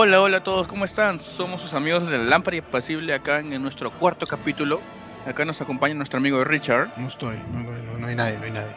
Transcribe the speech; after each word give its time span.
Hola, 0.00 0.20
hola 0.20 0.36
a 0.36 0.42
todos, 0.44 0.68
¿cómo 0.68 0.84
están? 0.84 1.18
Somos 1.18 1.60
sus 1.60 1.74
amigos 1.74 2.08
de 2.08 2.18
Lámpara 2.18 2.56
Impasible 2.56 3.12
acá 3.12 3.40
en 3.40 3.60
nuestro 3.60 3.90
cuarto 3.90 4.26
capítulo. 4.28 4.80
Acá 5.26 5.44
nos 5.44 5.60
acompaña 5.60 5.92
nuestro 5.94 6.18
amigo 6.18 6.44
Richard. 6.44 6.90
No 6.98 7.08
estoy, 7.08 7.36
no, 7.52 7.60
no, 7.64 7.98
no 7.98 8.06
hay 8.06 8.14
nadie, 8.14 8.38
no 8.38 8.44
hay 8.44 8.52
nadie. 8.52 8.76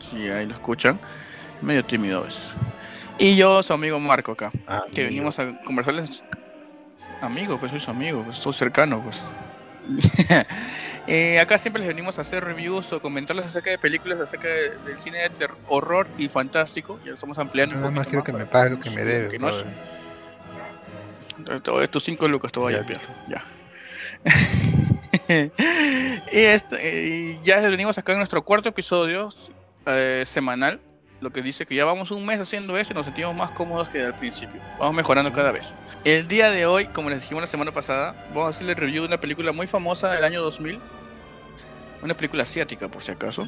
Sí, 0.00 0.28
ahí 0.28 0.44
lo 0.44 0.52
escuchan. 0.52 1.00
Medio 1.62 1.82
tímido 1.86 2.26
es. 2.26 2.36
Y 3.18 3.36
yo, 3.36 3.62
su 3.62 3.72
amigo 3.72 3.98
Marco 3.98 4.32
acá. 4.32 4.50
Ah, 4.68 4.82
que 4.92 5.06
amigo. 5.06 5.08
venimos 5.32 5.38
a 5.38 5.58
conversarles. 5.62 6.22
Amigo, 7.22 7.58
pues 7.58 7.70
soy 7.70 7.80
su 7.80 7.90
amigo, 7.90 8.22
pues 8.22 8.36
estoy 8.36 8.52
cercano, 8.52 9.02
pues. 9.02 9.22
Eh, 11.06 11.40
acá 11.40 11.56
siempre 11.58 11.80
les 11.80 11.88
venimos 11.88 12.18
a 12.18 12.20
hacer 12.20 12.44
reviews 12.44 12.92
o 12.92 13.00
comentarles 13.00 13.46
acerca 13.46 13.70
de 13.70 13.78
películas, 13.78 14.20
acerca 14.20 14.46
de- 14.46 14.76
del 14.84 14.98
cine 15.00 15.18
de 15.30 15.48
horror 15.66 16.06
y 16.18 16.28
fantástico. 16.28 17.00
Ya 17.02 17.08
lo 17.08 17.14
estamos 17.14 17.38
ampliando 17.38 17.74
un 17.74 17.80
Nada 17.80 17.90
más 17.90 18.06
quiero 18.06 18.22
que 18.22 18.32
me 18.32 18.44
pague 18.46 18.70
lo 18.70 18.80
que 18.80 18.90
me 18.90 19.02
debe. 19.02 19.28
que 19.28 19.38
no 19.38 19.48
es- 19.48 19.64
tus 21.90 22.04
5 22.04 22.28
lucas, 22.28 22.52
te 22.52 22.60
voy 22.60 22.74
a 22.74 22.80
Ya, 22.80 22.86
pierdo. 22.86 23.08
Ya. 23.28 23.44
y 26.32 26.38
este, 26.38 26.76
eh, 27.32 27.38
ya 27.42 27.60
venimos 27.60 27.96
acá 27.98 28.12
en 28.12 28.18
nuestro 28.18 28.42
cuarto 28.42 28.68
episodio 28.68 29.30
eh, 29.86 30.24
semanal. 30.26 30.80
Lo 31.20 31.30
que 31.30 31.42
dice 31.42 31.66
que 31.66 31.74
ya 31.74 31.84
vamos 31.84 32.10
un 32.10 32.24
mes 32.24 32.40
haciendo 32.40 32.78
eso 32.78 32.92
y 32.92 32.96
nos 32.96 33.04
sentimos 33.04 33.34
más 33.34 33.50
cómodos 33.50 33.88
que 33.90 34.02
al 34.02 34.16
principio. 34.16 34.58
Vamos 34.78 34.94
mejorando 34.94 35.30
cada 35.32 35.52
vez. 35.52 35.74
El 36.04 36.26
día 36.28 36.50
de 36.50 36.64
hoy, 36.64 36.86
como 36.86 37.10
les 37.10 37.20
dijimos 37.20 37.42
la 37.42 37.46
semana 37.46 37.72
pasada, 37.72 38.14
vamos 38.28 38.46
a 38.46 38.48
hacerle 38.50 38.74
review 38.74 39.02
de 39.02 39.08
una 39.08 39.20
película 39.20 39.52
muy 39.52 39.66
famosa 39.66 40.10
del 40.10 40.24
año 40.24 40.40
2000. 40.40 40.80
Una 42.02 42.16
película 42.16 42.44
asiática, 42.44 42.88
por 42.88 43.02
si 43.02 43.10
acaso. 43.12 43.46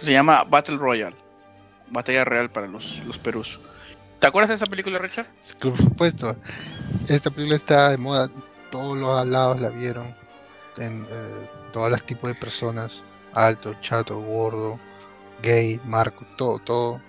Se 0.00 0.10
llama 0.10 0.44
Battle 0.44 0.78
Royale. 0.78 1.16
Batalla 1.90 2.24
real 2.24 2.50
para 2.50 2.66
los, 2.66 2.98
los 3.04 3.18
Perús. 3.18 3.60
¿Te 4.20 4.26
acuerdas 4.26 4.48
de 4.48 4.54
esa 4.56 4.66
película, 4.66 4.98
Richard? 4.98 5.26
Por 5.60 5.76
supuesto. 5.76 6.36
Esta 7.08 7.30
película 7.30 7.56
está 7.56 7.90
de 7.90 7.98
moda. 7.98 8.30
Todos 8.70 8.96
los 8.96 9.26
lados 9.26 9.60
la 9.60 9.68
vieron. 9.68 10.14
En 10.78 11.06
eh, 11.08 11.48
todos 11.72 11.90
los 11.90 12.02
tipos 12.04 12.28
de 12.28 12.34
personas. 12.34 13.04
Alto, 13.34 13.74
chato, 13.82 14.18
gordo, 14.18 14.78
gay, 15.42 15.80
marco, 15.84 16.24
todo, 16.36 16.58
todo. 16.58 17.00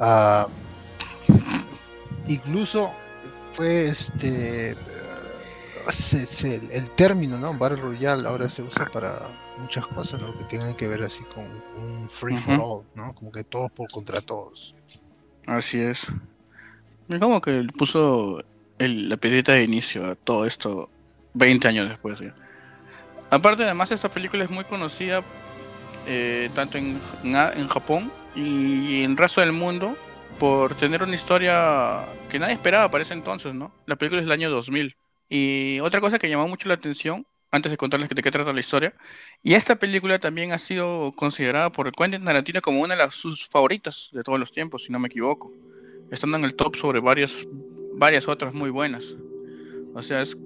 Ah, 0.00 0.48
incluso 2.26 2.90
fue 3.54 3.88
este. 3.88 4.76
se- 5.92 6.26
se- 6.26 6.76
el, 6.76 6.90
término, 6.90 7.38
¿no? 7.38 7.56
Battle 7.56 7.80
Royale 7.80 8.26
ahora 8.28 8.48
se 8.48 8.62
usa 8.62 8.86
para 8.86 9.20
muchas 9.58 9.86
cosas, 9.86 10.20
¿no? 10.20 10.36
Que 10.38 10.44
tengan 10.44 10.74
que 10.74 10.88
ver 10.88 11.02
así 11.04 11.22
con 11.34 11.44
un 11.80 12.08
free 12.10 12.36
for 12.38 12.60
all, 12.60 12.84
¿no? 12.94 13.14
Como 13.14 13.30
que 13.30 13.44
todos 13.44 13.70
por 13.70 13.88
contra 13.90 14.20
todos. 14.20 14.74
Así 15.46 15.80
es. 15.80 16.06
Y 17.10 17.18
como 17.18 17.40
que 17.40 17.66
puso 17.76 18.42
el- 18.78 19.08
la 19.08 19.16
piedrita 19.16 19.52
de 19.52 19.64
inicio 19.64 20.06
a 20.06 20.14
todo 20.14 20.46
esto 20.46 20.90
20 21.34 21.68
años 21.68 21.88
después. 21.88 22.20
Aparte, 23.30 23.64
además, 23.64 23.90
esta 23.92 24.10
película 24.10 24.44
es 24.44 24.50
muy 24.50 24.64
conocida 24.64 25.22
eh, 26.06 26.50
tanto 26.54 26.78
en, 26.78 26.98
en 27.24 27.68
Japón 27.68 28.10
y 28.34 29.02
en 29.02 29.12
el 29.12 29.16
resto 29.16 29.40
del 29.42 29.52
mundo 29.52 29.96
por 30.38 30.74
tener 30.76 31.02
una 31.02 31.14
historia 31.14 32.06
que 32.30 32.38
nadie 32.38 32.54
esperaba 32.54 32.90
para 32.90 33.02
ese 33.02 33.12
entonces, 33.14 33.54
¿no? 33.54 33.72
La 33.86 33.96
película 33.96 34.20
es 34.20 34.26
del 34.26 34.32
año 34.32 34.50
2000. 34.50 34.96
Y 35.28 35.78
otra 35.80 36.00
cosa 36.00 36.18
que 36.18 36.28
llamó 36.28 36.48
mucho 36.48 36.68
la 36.68 36.74
atención, 36.74 37.26
antes 37.52 37.70
de 37.70 37.76
contarles 37.76 38.08
de 38.08 38.22
qué 38.22 38.30
trata 38.30 38.52
la 38.52 38.60
historia, 38.60 38.94
y 39.42 39.54
esta 39.54 39.76
película 39.76 40.18
también 40.18 40.52
ha 40.52 40.58
sido 40.58 41.12
considerada 41.12 41.70
por 41.70 41.92
Quentin 41.92 42.24
Tarantino 42.24 42.62
como 42.62 42.80
una 42.80 42.96
de 42.96 43.10
sus 43.10 43.46
favoritas 43.48 44.08
de 44.12 44.22
todos 44.22 44.38
los 44.40 44.52
tiempos, 44.52 44.84
si 44.84 44.92
no 44.92 44.98
me 44.98 45.08
equivoco. 45.08 45.52
Estando 46.10 46.36
en 46.38 46.44
el 46.44 46.54
top 46.54 46.76
sobre 46.76 47.00
varias, 47.00 47.46
varias 47.94 48.28
otras 48.28 48.54
muy 48.54 48.70
buenas. 48.70 49.14
O 49.94 50.02
sea, 50.02 50.22
es 50.22 50.36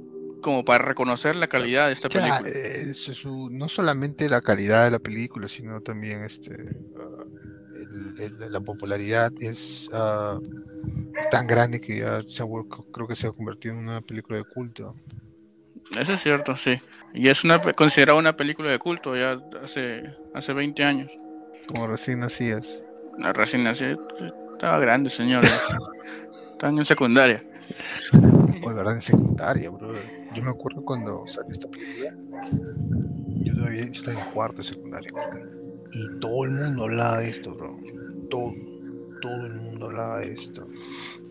como 0.43 0.65
para 0.65 0.85
reconocer 0.85 1.37
la 1.37 1.47
calidad 1.49 1.87
de 1.87 1.95
esta 1.95 2.09
Ya, 2.09 2.21
película. 2.21 2.49
eh, 2.51 2.87
es 2.91 3.25
no 3.27 3.69
solamente 3.69 4.29
la 4.29 4.41
calidad 4.43 4.85
de 4.85 4.91
la 4.91 4.99
película, 4.99 5.49
sino 5.49 5.81
también 5.81 6.23
este, 6.25 6.55
ah, 6.99 7.25
el- 7.75 8.15
el- 8.43 8.53
la 8.53 8.61
popularidad 8.61 9.33
es, 9.41 9.89
es 11.19 11.29
tan 11.31 11.47
grande 11.47 11.81
que 11.81 12.01
ya 12.01 12.21
se 12.21 12.43
ha 12.43 12.47
creo 12.93 13.09
que 13.09 13.17
se 13.17 13.27
ha 13.27 13.33
convertido 13.33 13.75
en 13.75 13.81
una 13.81 14.01
película 14.03 14.39
de 14.39 14.45
culto. 14.45 14.95
Eso 15.99 16.13
es 16.15 16.23
cierto, 16.23 16.57
sí. 16.57 16.79
Y 17.15 17.29
es 17.29 17.45
una 17.45 17.61
considerada 17.61 18.19
una 18.19 18.37
película 18.37 18.71
de 18.71 18.79
culto 18.79 19.17
ya 19.17 19.39
hace, 19.63 20.03
hace 20.35 20.53
20 20.53 20.83
años. 20.85 21.11
Como 21.67 21.87
recién 21.87 22.21
nacías. 22.21 22.83
Recién 23.35 23.65
nací, 23.65 23.85
estaba 24.65 24.79
grande, 24.81 25.11
señor. 25.11 25.45
Estaba 26.53 26.73
en 26.73 26.85
secundaria. 26.87 27.43
Pues 28.63 28.75
verdad, 28.75 28.95
en 28.95 29.03
secundaria, 29.03 29.69
bro. 29.69 29.93
Yo 30.35 30.43
me 30.43 30.49
acuerdo 30.51 30.83
cuando 30.83 31.27
salió 31.27 31.53
esta 31.53 31.69
película. 31.69 32.15
Yo 33.45 33.55
todavía 33.55 33.83
estaba 33.83 34.19
en 34.19 34.31
cuarto 34.31 34.57
de 34.59 34.65
secundaria. 34.65 35.13
Y 35.93 36.19
todo 36.19 36.45
el 36.47 36.53
mundo 36.53 36.85
hablaba 36.85 37.21
de 37.21 37.29
esto, 37.29 37.55
bro. 37.55 37.79
Todo, 38.31 38.53
todo 39.21 39.47
el 39.47 39.55
mundo 39.61 39.87
hablaba 39.87 40.21
de 40.21 40.33
esto. 40.33 40.67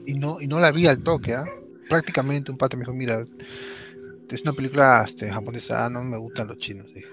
Y 0.05 0.13
no, 0.13 0.39
y 0.39 0.45
no 0.45 0.59
la 0.59 0.71
vi 0.71 0.85
al 0.85 1.01
toque, 1.01 1.33
¿ah? 1.33 1.45
Prácticamente 1.89 2.51
un 2.51 2.57
pata 2.59 2.77
me 2.77 2.81
dijo, 2.81 2.93
mira, 2.93 3.23
es 4.29 4.41
una 4.43 4.53
película 4.53 5.03
este, 5.07 5.31
japonesa, 5.31 5.85
ah, 5.85 5.89
no 5.89 6.03
me 6.03 6.17
gustan 6.17 6.47
los 6.49 6.59
chinos. 6.59 6.85
dije. 6.93 7.07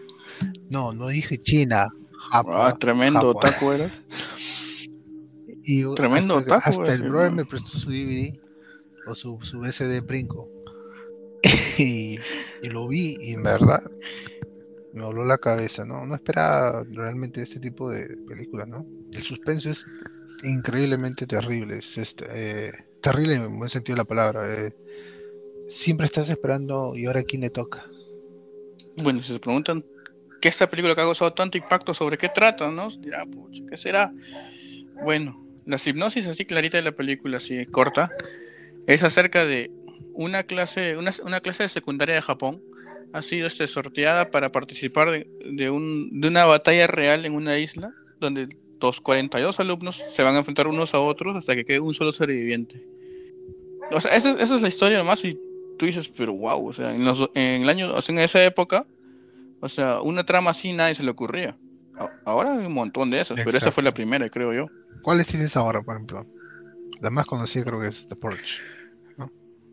No, 0.69 0.93
no 0.93 1.09
dije 1.09 1.39
China. 1.41 1.89
Japa, 2.31 2.69
Ah, 2.69 2.75
tremendo 2.79 3.21
Japa. 3.21 3.31
otaku 3.49 3.73
era. 3.73 3.91
Y 5.73 5.95
tremendo 5.95 6.39
hasta, 6.39 6.57
otaku, 6.57 6.81
hasta 6.81 6.95
el 6.95 7.03
brother 7.03 7.31
me 7.31 7.45
prestó 7.45 7.69
su 7.79 7.91
DVD 7.91 8.37
o 9.07 9.15
su, 9.15 9.39
su 9.41 9.65
SD 9.65 10.01
Brinco. 10.01 10.49
y, 11.79 12.19
y 12.61 12.69
lo 12.69 12.89
vi 12.89 13.17
y 13.21 13.35
en 13.35 13.45
verdad 13.45 13.81
me 14.93 15.03
voló 15.03 15.25
la 15.25 15.39
cabeza, 15.39 15.85
¿no? 15.85 16.05
No 16.05 16.17
esperaba 16.17 16.85
realmente 16.91 17.41
este 17.41 17.61
tipo 17.61 17.89
de 17.89 18.17
películas, 18.27 18.67
¿no? 18.67 18.85
El 19.13 19.23
suspenso 19.23 19.71
es 19.71 19.87
increíblemente 20.43 21.25
terrible, 21.25 21.79
es 21.79 21.97
este, 21.99 22.27
eh, 22.29 22.73
terrible 23.01 23.37
en 23.37 23.57
buen 23.57 23.71
sentido 23.71 23.95
de 23.95 24.01
la 24.01 24.05
palabra. 24.09 24.53
eh. 24.53 24.75
Siempre 25.69 26.07
estás 26.07 26.29
esperando 26.31 26.95
y 26.97 27.07
ahora 27.07 27.23
quién 27.23 27.43
le 27.43 27.51
toca. 27.51 27.87
Bueno, 29.05 29.23
si 29.23 29.33
se 29.33 29.39
preguntan 29.39 29.85
qué 30.41 30.49
esta 30.49 30.69
película 30.69 30.97
que 30.97 31.03
ha 31.03 31.05
causado 31.05 31.33
tanto 31.33 31.57
impacto, 31.57 31.95
sobre 31.95 32.19
qué 32.19 32.29
trata, 32.29 32.69
¿no? 32.73 32.91
Dirá, 32.91 33.25
pucha, 33.25 33.63
¿qué 33.71 33.77
será? 33.77 34.13
Bueno, 35.05 35.50
la 35.67 35.79
hipnosis 35.85 36.27
así 36.27 36.45
clarita 36.45 36.77
de 36.79 36.85
la 36.85 36.93
película, 36.93 37.39
así 37.39 37.67
corta, 37.67 38.11
es 38.87 39.03
acerca 39.03 39.45
de 39.45 39.71
una 40.15 40.43
clase, 40.43 40.97
una, 40.97 41.13
una 41.25 41.41
clase 41.41 41.65
de 41.65 41.69
secundaria 41.69 42.15
de 42.15 42.23
Japón 42.23 42.63
ha 43.13 43.23
sido 43.23 43.47
este, 43.47 43.67
sorteada 43.67 44.31
para 44.31 44.53
participar 44.53 45.11
de, 45.11 45.29
de, 45.45 45.71
un, 45.71 46.21
de 46.21 46.29
una 46.29 46.45
batalla 46.45 46.87
real 46.87 47.25
en 47.25 47.35
una 47.35 47.59
isla 47.59 47.93
donde 48.21 48.49
los 48.81 49.01
42 49.01 49.61
alumnos 49.61 50.03
se 50.11 50.23
van 50.23 50.35
a 50.35 50.39
enfrentar 50.39 50.67
unos 50.67 50.95
a 50.95 51.01
otros 51.01 51.37
hasta 51.37 51.55
que 51.55 51.65
quede 51.65 51.81
un 51.81 51.95
solo 51.95 52.13
sobreviviente. 52.13 52.83
O 53.91 54.01
sea, 54.01 54.17
esa, 54.17 54.33
esa 54.41 54.57
es 54.57 54.63
la 54.63 54.69
historia 54.69 54.99
nomás 54.99 55.25
y 55.25 55.39
tú 55.79 55.87
dices, 55.87 56.11
pero 56.17 56.33
wow, 56.35 56.69
o 56.69 56.73
sea, 56.73 56.95
en, 56.95 57.05
los, 57.05 57.31
en 57.35 57.63
el 57.63 57.69
año, 57.69 57.93
o 57.95 58.03
sea, 58.03 58.15
en 58.15 58.21
esa 58.21 58.45
época, 58.45 58.87
o 59.61 59.69
sea, 59.69 60.01
una 60.01 60.25
trama 60.25 60.51
así 60.51 60.73
nadie 60.73 60.95
se 60.95 61.03
le 61.03 61.11
ocurría. 61.11 61.57
Ahora 62.25 62.53
hay 62.57 62.65
un 62.67 62.73
montón 62.73 63.11
de 63.11 63.21
esas, 63.21 63.39
pero 63.45 63.57
esa 63.57 63.71
fue 63.73 63.83
la 63.83 63.93
primera, 63.93 64.29
creo 64.31 64.53
yo. 64.53 64.67
¿Cuáles 65.03 65.27
tienes 65.29 65.57
ahora, 65.57 65.83
por 65.83 65.97
ejemplo? 65.97 66.27
La 67.01 67.11
más 67.11 67.27
conocida 67.27 67.65
creo 67.65 67.81
que 67.81 67.89
es 67.89 68.07
The 68.09 68.17
Purge. 68.17 68.61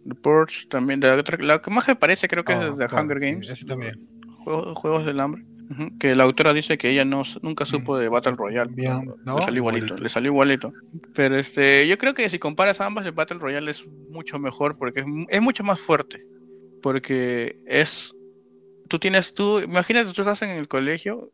The 0.07 0.15
Purge 0.15 0.67
también, 0.69 0.99
la, 1.01 1.21
la 1.39 1.61
que 1.61 1.69
más 1.71 1.87
me 1.87 1.95
parece 1.95 2.27
creo 2.27 2.43
que 2.45 2.53
Ah, 2.53 2.67
es 2.69 2.77
de 2.77 2.87
claro, 2.87 3.03
Hunger 3.03 3.19
Games, 3.19 3.49
ese 3.49 3.65
también. 3.65 4.07
Juegos, 4.43 4.77
Juegos 4.77 5.05
del 5.05 5.19
Hambre. 5.19 5.43
Ujú, 5.69 5.97
Que 5.99 6.15
la 6.15 6.23
autora 6.23 6.53
dice 6.53 6.77
que 6.77 6.89
ella 6.89 7.03
no 7.03 7.23
nunca 7.41 7.65
supo 7.65 7.97
de 7.97 8.07
Battle 8.07 8.35
Royale. 8.37 8.71
Bien, 8.73 9.05
¿no? 9.25 9.35
Le 9.39 9.41
salió 9.43 9.57
igualito, 9.59 9.85
Igualito. 9.87 10.03
le 10.03 10.09
salió 10.09 10.31
igualito. 10.31 10.73
Pero 11.13 11.35
este, 11.35 11.85
yo 11.89 11.97
creo 11.97 12.13
que 12.13 12.29
si 12.29 12.39
comparas 12.39 12.79
ambas, 12.79 13.05
el 13.05 13.11
Battle 13.11 13.39
Royale 13.39 13.71
es 13.71 13.85
mucho 14.09 14.39
mejor 14.39 14.77
porque 14.77 15.01
es, 15.01 15.05
es 15.27 15.41
mucho 15.41 15.65
más 15.65 15.77
fuerte. 15.81 16.25
Porque 16.81 17.57
es. 17.65 18.13
Tú 18.87 18.97
tienes 18.99 19.33
tú. 19.33 19.59
Imagínate, 19.59 20.13
tú 20.13 20.21
estás 20.21 20.41
en 20.43 20.51
el 20.51 20.69
colegio, 20.69 21.31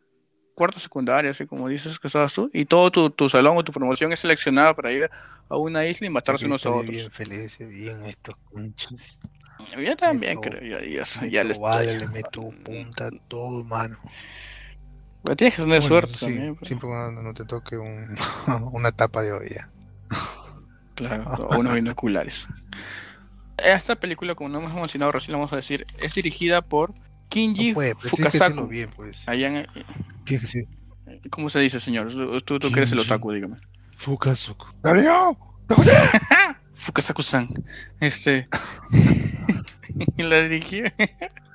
cuarto 0.55 0.79
secundario, 0.79 1.31
así 1.31 1.45
como 1.45 1.67
dices 1.67 1.97
que 1.99 2.07
estabas 2.07 2.31
tú, 2.33 2.49
y 2.53 2.65
todo 2.65 2.91
tu, 2.91 3.09
tu 3.09 3.27
salón 3.29 3.57
o 3.57 3.63
tu 3.63 3.71
promoción 3.71 4.11
es 4.13 4.19
seleccionada 4.19 4.73
para 4.75 4.91
ir 4.91 5.09
a 5.49 5.57
una 5.57 5.85
isla 5.85 6.07
y 6.07 6.09
matarse 6.09 6.45
unos 6.45 6.65
a 6.65 6.71
otros. 6.71 6.89
bien 6.89 7.11
feliz, 7.11 7.57
bien 7.59 8.05
estos 8.05 8.35
conchos. 8.51 9.19
Yo 9.81 9.95
también 9.95 10.37
Meto- 10.39 10.49
creo, 10.49 10.79
ya, 10.81 11.03
Meto 11.21 11.25
ya 11.27 11.43
le 11.43 11.53
bala, 11.57 11.83
estoy. 11.83 11.99
le 11.99 12.07
meto 12.13 12.49
punta, 12.63 13.09
todo, 13.27 13.63
mano. 13.63 13.97
Pero 15.23 15.35
tienes 15.37 15.55
que 15.55 15.61
tener 15.61 15.79
Bueno, 15.79 15.87
suerte 15.87 16.13
sí, 16.13 16.25
también. 16.25 16.55
pero- 16.55 16.65
siempre 16.65 16.87
cuando 16.89 17.21
no 17.21 17.33
te 17.33 17.45
toque 17.45 17.77
un, 17.77 18.15
una 18.73 18.91
tapa 18.91 19.21
de 19.21 19.31
olla. 19.31 19.69
Claro, 20.95 21.47
o 21.49 21.57
unos 21.59 21.73
binoculares. 21.73 22.47
Esta 23.57 23.95
película, 23.95 24.35
como 24.35 24.49
no 24.49 24.59
hemos 24.59 24.73
mencionado 24.73 25.11
recién, 25.13 25.31
la 25.31 25.37
vamos 25.37 25.53
a 25.53 25.55
decir, 25.55 25.85
es 26.01 26.13
dirigida 26.13 26.61
por 26.61 26.93
Kinji 27.29 27.69
No 27.69 27.73
puede, 27.75 27.95
Fukasaku. 27.95 28.67
bien, 28.67 28.89
pues. 28.95 29.27
Allá 29.27 29.47
en, 29.61 29.67
¿Cómo 31.29 31.49
se 31.49 31.59
dice, 31.59 31.79
señor? 31.79 32.11
Tú, 32.11 32.41
tú, 32.41 32.59
tú 32.59 32.71
que 32.71 32.79
eres 32.79 32.91
el 32.91 32.99
otaku, 32.99 33.31
dígame. 33.31 33.57
Fukasaku. 33.97 34.65
¡Darío! 34.81 35.37
Fukasaku-san. 36.73 37.49
Este. 37.99 38.47
la 40.17 40.41
dirigió. 40.41 40.85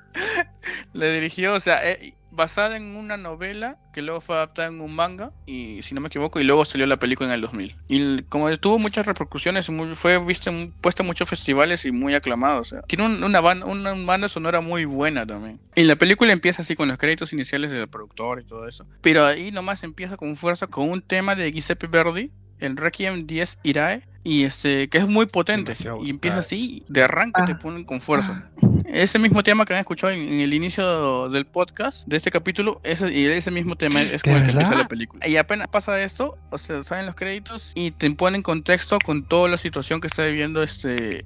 la 0.93 1.05
dirigió, 1.07 1.53
o 1.53 1.59
sea, 1.59 1.87
eh, 1.87 2.13
basada 2.39 2.77
en 2.77 2.95
una 2.95 3.17
novela 3.17 3.77
que 3.93 4.01
luego 4.01 4.21
fue 4.21 4.37
adaptada 4.37 4.69
en 4.69 4.79
un 4.79 4.95
manga, 4.95 5.29
y 5.45 5.81
si 5.83 5.93
no 5.93 5.99
me 5.99 6.07
equivoco, 6.07 6.39
y 6.39 6.45
luego 6.45 6.63
salió 6.63 6.85
la 6.85 6.95
película 6.95 7.27
en 7.27 7.35
el 7.35 7.41
2000. 7.41 7.75
Y 7.89 8.21
como 8.23 8.55
tuvo 8.57 8.79
muchas 8.79 9.05
repercusiones, 9.05 9.69
fue 9.95 10.17
vista, 10.19 10.51
puesta 10.79 11.03
en 11.03 11.07
muchos 11.07 11.27
festivales 11.27 11.83
y 11.83 11.91
muy 11.91 12.15
aclamado. 12.15 12.61
O 12.61 12.63
sea, 12.63 12.81
tiene 12.83 13.05
una, 13.05 13.41
banda, 13.41 13.65
una 13.65 13.93
banda 13.93 14.29
sonora 14.29 14.61
muy 14.61 14.85
buena 14.85 15.27
también. 15.27 15.59
Y 15.75 15.83
la 15.83 15.97
película 15.97 16.31
empieza 16.31 16.61
así 16.61 16.77
con 16.77 16.87
los 16.87 16.97
créditos 16.97 17.33
iniciales 17.33 17.71
del 17.71 17.89
productor 17.89 18.39
y 18.39 18.45
todo 18.45 18.69
eso. 18.69 18.85
Pero 19.01 19.25
ahí 19.25 19.51
nomás 19.51 19.83
empieza 19.83 20.15
con 20.15 20.37
fuerza 20.37 20.67
con 20.67 20.89
un 20.89 21.01
tema 21.01 21.35
de 21.35 21.51
Giuseppe 21.51 21.87
Verdi, 21.87 22.31
el 22.59 22.77
Requiem 22.77 23.25
10 23.27 23.59
Irae, 23.63 24.03
y 24.23 24.43
este 24.43 24.89
que 24.89 24.97
es 24.97 25.07
muy 25.07 25.25
potente 25.25 25.73
y 26.03 26.09
empieza 26.09 26.39
así 26.39 26.83
de 26.87 27.03
arranque 27.03 27.41
te 27.45 27.53
ah. 27.53 27.59
ponen 27.59 27.83
con 27.83 28.01
fuerza. 28.01 28.49
Ah. 28.61 28.67
ese 28.85 29.17
mismo 29.17 29.43
tema 29.43 29.65
que 29.65 29.73
han 29.73 29.79
escuchado 29.79 30.13
en, 30.13 30.41
el 30.41 30.53
inicio 30.53 31.29
del 31.29 31.45
podcast 31.45 32.05
de 32.05 32.17
este 32.17 32.29
capítulo 32.29 32.81
ese, 32.83 33.11
y 33.11 33.25
ese 33.25 33.51
mismo 33.51 33.75
tema 33.75 34.01
es 34.01 34.21
como 34.21 34.35
el 34.37 34.43
que 34.43 34.51
empieza 34.51 34.75
la 34.75 34.87
película. 34.87 35.27
Y 35.27 35.37
apenas 35.37 35.67
pasa 35.67 36.01
esto 36.01 36.37
o 36.49 36.57
sea 36.57 36.83
salen 36.83 37.05
los 37.05 37.15
créditos 37.15 37.71
y 37.75 37.91
te 37.91 38.09
ponen 38.11 38.41
contexto 38.41 38.99
con 38.99 39.23
toda 39.23 39.49
la 39.49 39.57
situación 39.57 40.01
que 40.01 40.07
está 40.07 40.25
viviendo 40.25 40.63
este 40.63 41.25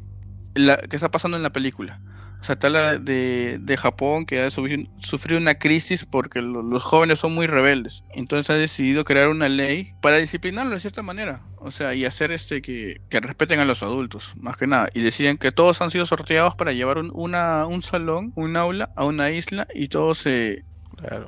la, 0.56 0.78
que 0.78 0.96
está 0.96 1.10
pasando 1.10 1.36
en 1.38 1.44
la 1.44 1.52
película 1.52 2.00
o 2.44 2.46
sea, 2.46 2.58
tal 2.58 3.06
de, 3.06 3.58
de 3.58 3.78
Japón 3.78 4.26
que 4.26 4.42
ha 4.42 4.52
sufrido 4.52 5.38
una 5.38 5.56
crisis 5.56 6.04
porque 6.04 6.42
los 6.42 6.84
jóvenes 6.84 7.20
son 7.20 7.34
muy 7.34 7.48
rebeldes. 7.48 8.04
Entonces 8.14 8.50
ha 8.50 8.56
decidido 8.56 9.06
crear 9.06 9.30
una 9.30 9.48
ley 9.48 9.94
para 10.02 10.18
disciplinarlos 10.18 10.74
de 10.74 10.80
cierta 10.82 11.02
manera. 11.02 11.40
O 11.60 11.72
sea, 11.72 11.96
y 11.96 12.04
hacer 12.04 12.34
este 12.34 12.62
que, 12.62 13.00
que 13.10 13.22
respeten 13.22 13.62
a 13.62 13.66
los 13.66 13.82
adultos, 13.82 14.34
más 14.36 14.58
que 14.58 14.68
nada. 14.68 14.90
Y 14.94 15.04
deciden 15.04 15.38
que 15.38 15.54
todos 15.54 15.82
han 15.82 15.90
sido 15.90 16.06
sorteados 16.06 16.54
para 16.56 16.74
llevar 16.74 16.98
un, 16.98 17.12
una, 17.14 17.66
un 17.66 17.82
salón, 17.82 18.34
un 18.36 18.58
aula, 18.58 18.92
a 18.98 19.06
una 19.06 19.32
isla 19.32 19.66
y 19.74 19.88
todos 19.88 20.18
se, 20.18 20.66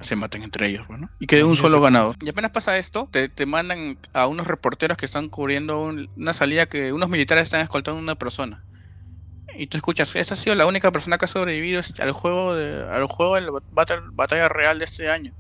se 0.02 0.18
maten 0.18 0.44
entre 0.44 0.68
ellos, 0.68 0.86
bueno, 0.86 1.08
pues, 1.08 1.22
y 1.22 1.28
quede 1.28 1.46
un 1.46 1.56
solo 1.56 1.80
ganado. 1.80 2.14
Y 2.22 2.28
apenas 2.28 2.52
pasa 2.52 2.78
esto, 2.78 3.08
te, 3.10 3.30
te 3.30 3.46
mandan 3.46 4.00
a 4.12 4.28
unos 4.28 4.48
reporteros 4.48 4.98
que 4.98 5.06
están 5.06 5.30
cubriendo 5.30 5.82
una 6.18 6.34
salida 6.34 6.66
que 6.66 6.92
unos 6.92 7.08
militares 7.08 7.46
están 7.46 7.62
escoltando 7.62 8.00
a 8.00 8.04
una 8.04 8.16
persona 8.16 8.66
y 9.57 9.68
tú 9.68 9.78
escuchas, 9.78 10.16
esa 10.16 10.34
ha 10.34 10.38
sido 10.38 10.56
la 10.56 10.66
única 10.66 10.92
persona 10.92 11.18
que 11.18 11.25
ha 11.25 11.28
sobrevivido 11.28 11.81
al 12.00 12.12
juego 12.12 12.56
de, 12.56 12.84
al 12.90 13.06
juego 13.06 13.36
de 13.36 13.42
la 13.42 13.52
batalla, 14.12 14.50
real 14.50 14.80
de 14.80 14.86
este 14.86 15.10
año. 15.10 15.34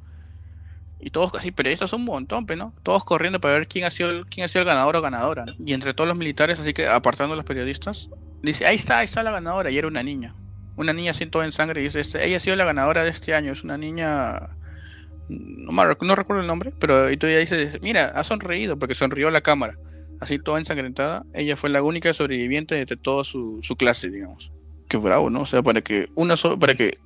Y 0.99 1.09
todos 1.09 1.35
así, 1.35 1.51
periodistas 1.51 1.93
un 1.93 2.05
montón, 2.05 2.45
¿no? 2.57 2.73
Todos 2.83 3.03
corriendo 3.03 3.39
para 3.39 3.55
ver 3.55 3.67
quién 3.67 3.85
ha 3.85 3.91
sido 3.91 4.09
el, 4.09 4.25
quién 4.25 4.45
ha 4.45 4.47
sido 4.47 4.61
el 4.61 4.67
ganador 4.67 4.95
o 4.95 5.01
ganadora. 5.01 5.45
Y 5.63 5.73
entre 5.73 5.93
todos 5.93 6.07
los 6.07 6.17
militares, 6.17 6.59
así 6.59 6.73
que 6.73 6.87
apartando 6.87 7.33
a 7.33 7.37
los 7.37 7.45
periodistas, 7.45 8.09
dice, 8.41 8.65
ahí 8.65 8.75
está, 8.75 8.99
ahí 8.99 9.05
está 9.05 9.21
la 9.21 9.31
ganadora. 9.31 9.69
Y 9.69 9.77
era 9.77 9.87
una 9.87 10.01
niña. 10.01 10.33
Una 10.77 10.93
niña 10.93 11.11
así 11.11 11.25
toda 11.27 11.45
en 11.45 11.51
sangre. 11.51 11.81
Y 11.81 11.85
dice, 11.85 11.99
este, 11.99 12.25
ella 12.25 12.37
ha 12.37 12.39
sido 12.39 12.55
la 12.55 12.65
ganadora 12.65 13.03
de 13.03 13.09
este 13.09 13.35
año. 13.35 13.51
Es 13.51 13.63
una 13.63 13.77
niña... 13.77 14.49
No, 15.27 15.71
no 15.71 16.15
recuerdo 16.15 16.41
el 16.41 16.47
nombre, 16.47 16.71
pero 16.79 17.09
y 17.11 17.17
todavía 17.17 17.39
dice, 17.39 17.79
mira, 17.81 18.11
ha 18.15 18.23
sonreído 18.23 18.77
porque 18.77 18.93
sonrió 18.93 19.31
la 19.31 19.41
cámara 19.41 19.75
así 20.19 20.39
toda 20.39 20.59
ensangrentada, 20.59 21.25
ella 21.33 21.55
fue 21.55 21.69
la 21.69 21.83
única 21.83 22.13
sobreviviente 22.13 22.75
de 22.75 22.97
toda 22.97 23.23
su, 23.23 23.61
clase, 23.77 24.09
digamos. 24.09 24.51
Qué 24.87 24.97
bravo, 24.97 25.29
¿no? 25.29 25.41
O 25.41 25.45
sea, 25.45 25.63
para 25.63 25.81
que 25.81 26.07
una 26.15 26.37
so 26.37 26.57
para 26.59 26.75
que 26.75 26.97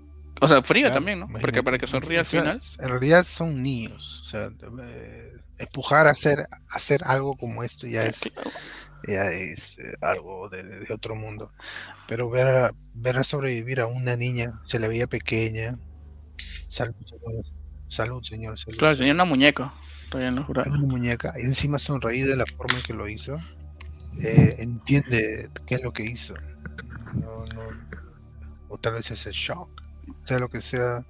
o 0.42 0.48
sea, 0.48 0.64
fría 0.64 0.94
también, 0.94 1.20
¿no? 1.20 1.28
Porque 1.42 1.64
para 1.64 1.78
que 1.78 1.88
sonría 1.88 2.20
al 2.20 2.26
final. 2.26 2.60
En 2.80 2.90
realidad 2.90 3.26
son 3.26 3.62
niños, 3.62 4.22
o 4.22 4.26
sea, 4.26 4.52
eh, 4.82 5.34
empujar 5.58 6.08
a 6.08 6.12
hacer 6.12 6.48
hacer 6.70 7.02
algo 7.06 7.36
como 7.36 7.64
esto 7.64 7.88
ya 7.88 8.06
es 8.06 8.22
ya 9.08 9.32
es 9.32 9.78
eh, 9.80 9.96
algo 10.02 10.50
de, 10.50 10.88
otro 10.94 11.16
mundo. 11.16 11.52
Pero 12.08 12.30
ver 12.30 12.48
a, 12.48 12.74
ver 12.94 13.18
a 13.18 13.24
sobrevivir 13.24 13.82
a 13.82 13.88
una 13.88 14.16
niña, 14.16 14.60
se 14.66 14.80
le 14.80 14.88
veía 14.88 15.08
pequeña. 15.08 15.78
Salud, 16.38 16.96
señores. 17.06 17.54
Salud, 17.88 18.24
señores. 18.24 18.66
claro, 18.78 18.98
tenía 18.98 19.14
una 19.14 19.26
muñeca. 19.26 19.74
Todavía 20.10 20.32
no 20.32 20.46
Una 20.48 20.78
muñeca. 20.78 21.34
Y 21.38 21.44
encima 21.44 21.78
sonreír 21.78 22.28
de 22.28 22.36
la 22.36 22.46
forma 22.46 22.78
en 22.78 22.84
que 22.84 22.94
lo 22.94 23.08
hizo. 23.08 23.38
Eh, 24.22 24.56
entiende 24.60 25.50
qué 25.68 25.76
es 25.76 25.84
lo 25.84 25.94
que 25.94 26.04
hizo. 26.04 26.34
No, 27.14 27.46
no, 27.54 27.64
o 28.70 28.78
tal 28.78 28.94
vez 28.94 29.12
es 29.12 29.26
el 29.28 29.34
shock. 29.34 29.70
Sea 30.24 30.40
lo 30.40 30.50
que 30.50 30.62
sea, 30.62 31.06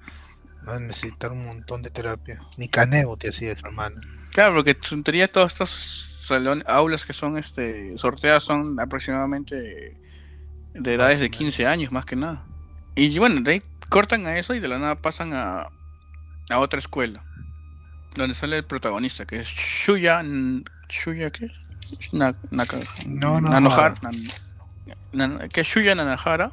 va 0.68 0.76
a 0.76 0.80
necesitar 0.80 1.32
un 1.32 1.46
montón 1.46 1.82
de 1.82 1.90
terapia. 1.90 2.42
Ni 2.58 2.68
caneo 2.68 3.16
te 3.16 3.30
hacía 3.30 3.54
esa 3.54 3.68
hermana. 3.68 4.02
Claro, 4.32 4.56
porque 4.56 4.78
en 4.92 5.04
teoría 5.04 5.32
todos 5.32 5.54
estos 5.54 6.26
salones, 6.28 6.66
aulas 6.68 7.06
que 7.06 7.14
son 7.14 7.38
este 7.38 7.98
sorteadas 7.98 8.44
son 8.44 8.80
aproximadamente 8.80 9.98
de 10.74 10.94
edades 10.94 11.20
de 11.20 11.32
15 11.32 11.66
años, 11.66 11.92
más 11.92 12.06
que 12.06 12.16
nada. 12.16 12.46
Y 12.96 13.18
bueno, 13.18 13.42
de 13.42 13.52
ahí 13.52 13.62
cortan 13.88 14.28
a 14.28 14.38
eso 14.38 14.54
y 14.54 14.60
de 14.60 14.68
la 14.68 14.78
nada 14.78 14.96
pasan 14.96 15.34
a, 15.34 15.70
a 16.50 16.60
otra 16.60 16.80
escuela 16.80 17.24
donde 18.16 18.36
sale 18.36 18.58
el 18.58 18.66
protagonista, 18.66 19.26
que 19.26 19.40
es 19.40 19.48
Shuya. 19.48 20.24
¿Shuya 20.90 21.32
qué? 21.32 21.52
no, 22.12 22.36
no, 23.06 23.42
Nanohara. 23.42 23.96
que 25.52 25.62
es 25.62 25.68
Shuya 25.68 25.96
Nanahara. 25.96 26.52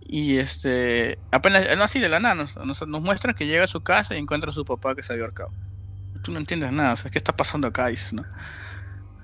Y 0.00 0.38
este. 0.38 1.18
Apenas. 1.30 1.76
No 1.76 1.84
así 1.84 1.98
de 1.98 2.08
la 2.08 2.20
nada. 2.20 2.34
Nos, 2.34 2.56
nos, 2.56 3.02
muestran 3.02 3.34
que 3.34 3.46
llega 3.46 3.64
a 3.64 3.68
su 3.68 3.82
casa 3.82 4.14
y 4.14 4.18
encuentra 4.18 4.50
a 4.50 4.54
su 4.54 4.64
papá 4.64 4.94
que 4.94 5.02
se 5.02 5.12
había 5.12 5.24
ahorcado. 5.24 5.50
Tú 6.22 6.32
no 6.32 6.38
entiendes 6.38 6.72
nada. 6.72 6.94
O 6.94 6.96
sea, 6.96 7.10
¿qué 7.10 7.18
está 7.18 7.36
pasando 7.36 7.68
acá? 7.68 7.88
Dices, 7.88 8.12
¿no? 8.12 8.24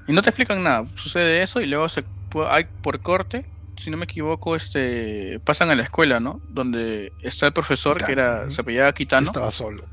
Y 0.06 0.12
no 0.12 0.22
te 0.22 0.30
explican 0.30 0.62
nada. 0.62 0.86
Sucede 0.94 1.42
eso 1.42 1.60
y 1.60 1.66
luego 1.66 1.88
se 1.88 2.04
hay 2.48 2.64
por 2.82 3.00
corte 3.00 3.46
si 3.76 3.90
no 3.90 3.96
me 3.96 4.04
equivoco, 4.04 4.56
este 4.56 5.40
pasan 5.44 5.70
a 5.70 5.74
la 5.74 5.82
escuela, 5.82 6.20
¿no? 6.20 6.40
Donde 6.48 7.12
está 7.22 7.46
el 7.46 7.52
profesor 7.52 8.04
que 8.04 8.12
era 8.12 8.48
se 8.50 8.60
apellidaba 8.60 8.92
Kitano. 8.92 9.26
Estaba 9.26 9.50
solo 9.50 9.84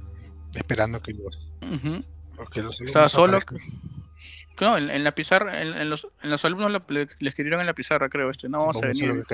esperando 0.53 1.01
que 1.01 1.13
los. 1.13 1.49
Estaba 2.81 3.09
solo. 3.09 3.39
No, 4.59 4.77
en, 4.77 5.03
la 5.03 5.13
pizarra, 5.13 5.61
en, 5.61 5.89
los, 5.89 6.07
en 6.21 6.29
los 6.29 6.45
alumnos 6.45 6.71
le, 6.87 7.07
escribieron 7.19 7.61
en 7.61 7.65
la 7.65 7.73
pizarra, 7.73 8.09
creo, 8.09 8.29
este, 8.29 8.47
no 8.47 8.59
vamos 8.59 8.75
a 8.77 8.87
venir 8.87 9.25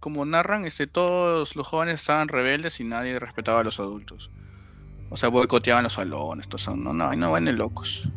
Como 0.00 0.24
narran, 0.24 0.64
este, 0.64 0.88
todos 0.88 1.54
los 1.54 1.66
jóvenes 1.66 2.00
estaban 2.00 2.26
rebeldes 2.26 2.80
y 2.80 2.84
nadie 2.84 3.16
respetaba 3.20 3.60
a 3.60 3.62
los 3.62 3.78
adultos. 3.78 4.30
O 5.10 5.16
sea, 5.16 5.28
boicoteaban 5.28 5.84
los 5.84 5.92
salones, 5.92 6.48
son, 6.56 6.82
no, 6.82 6.92
no, 6.92 7.14
no 7.14 7.30
van 7.30 7.56
locos. 7.56 8.08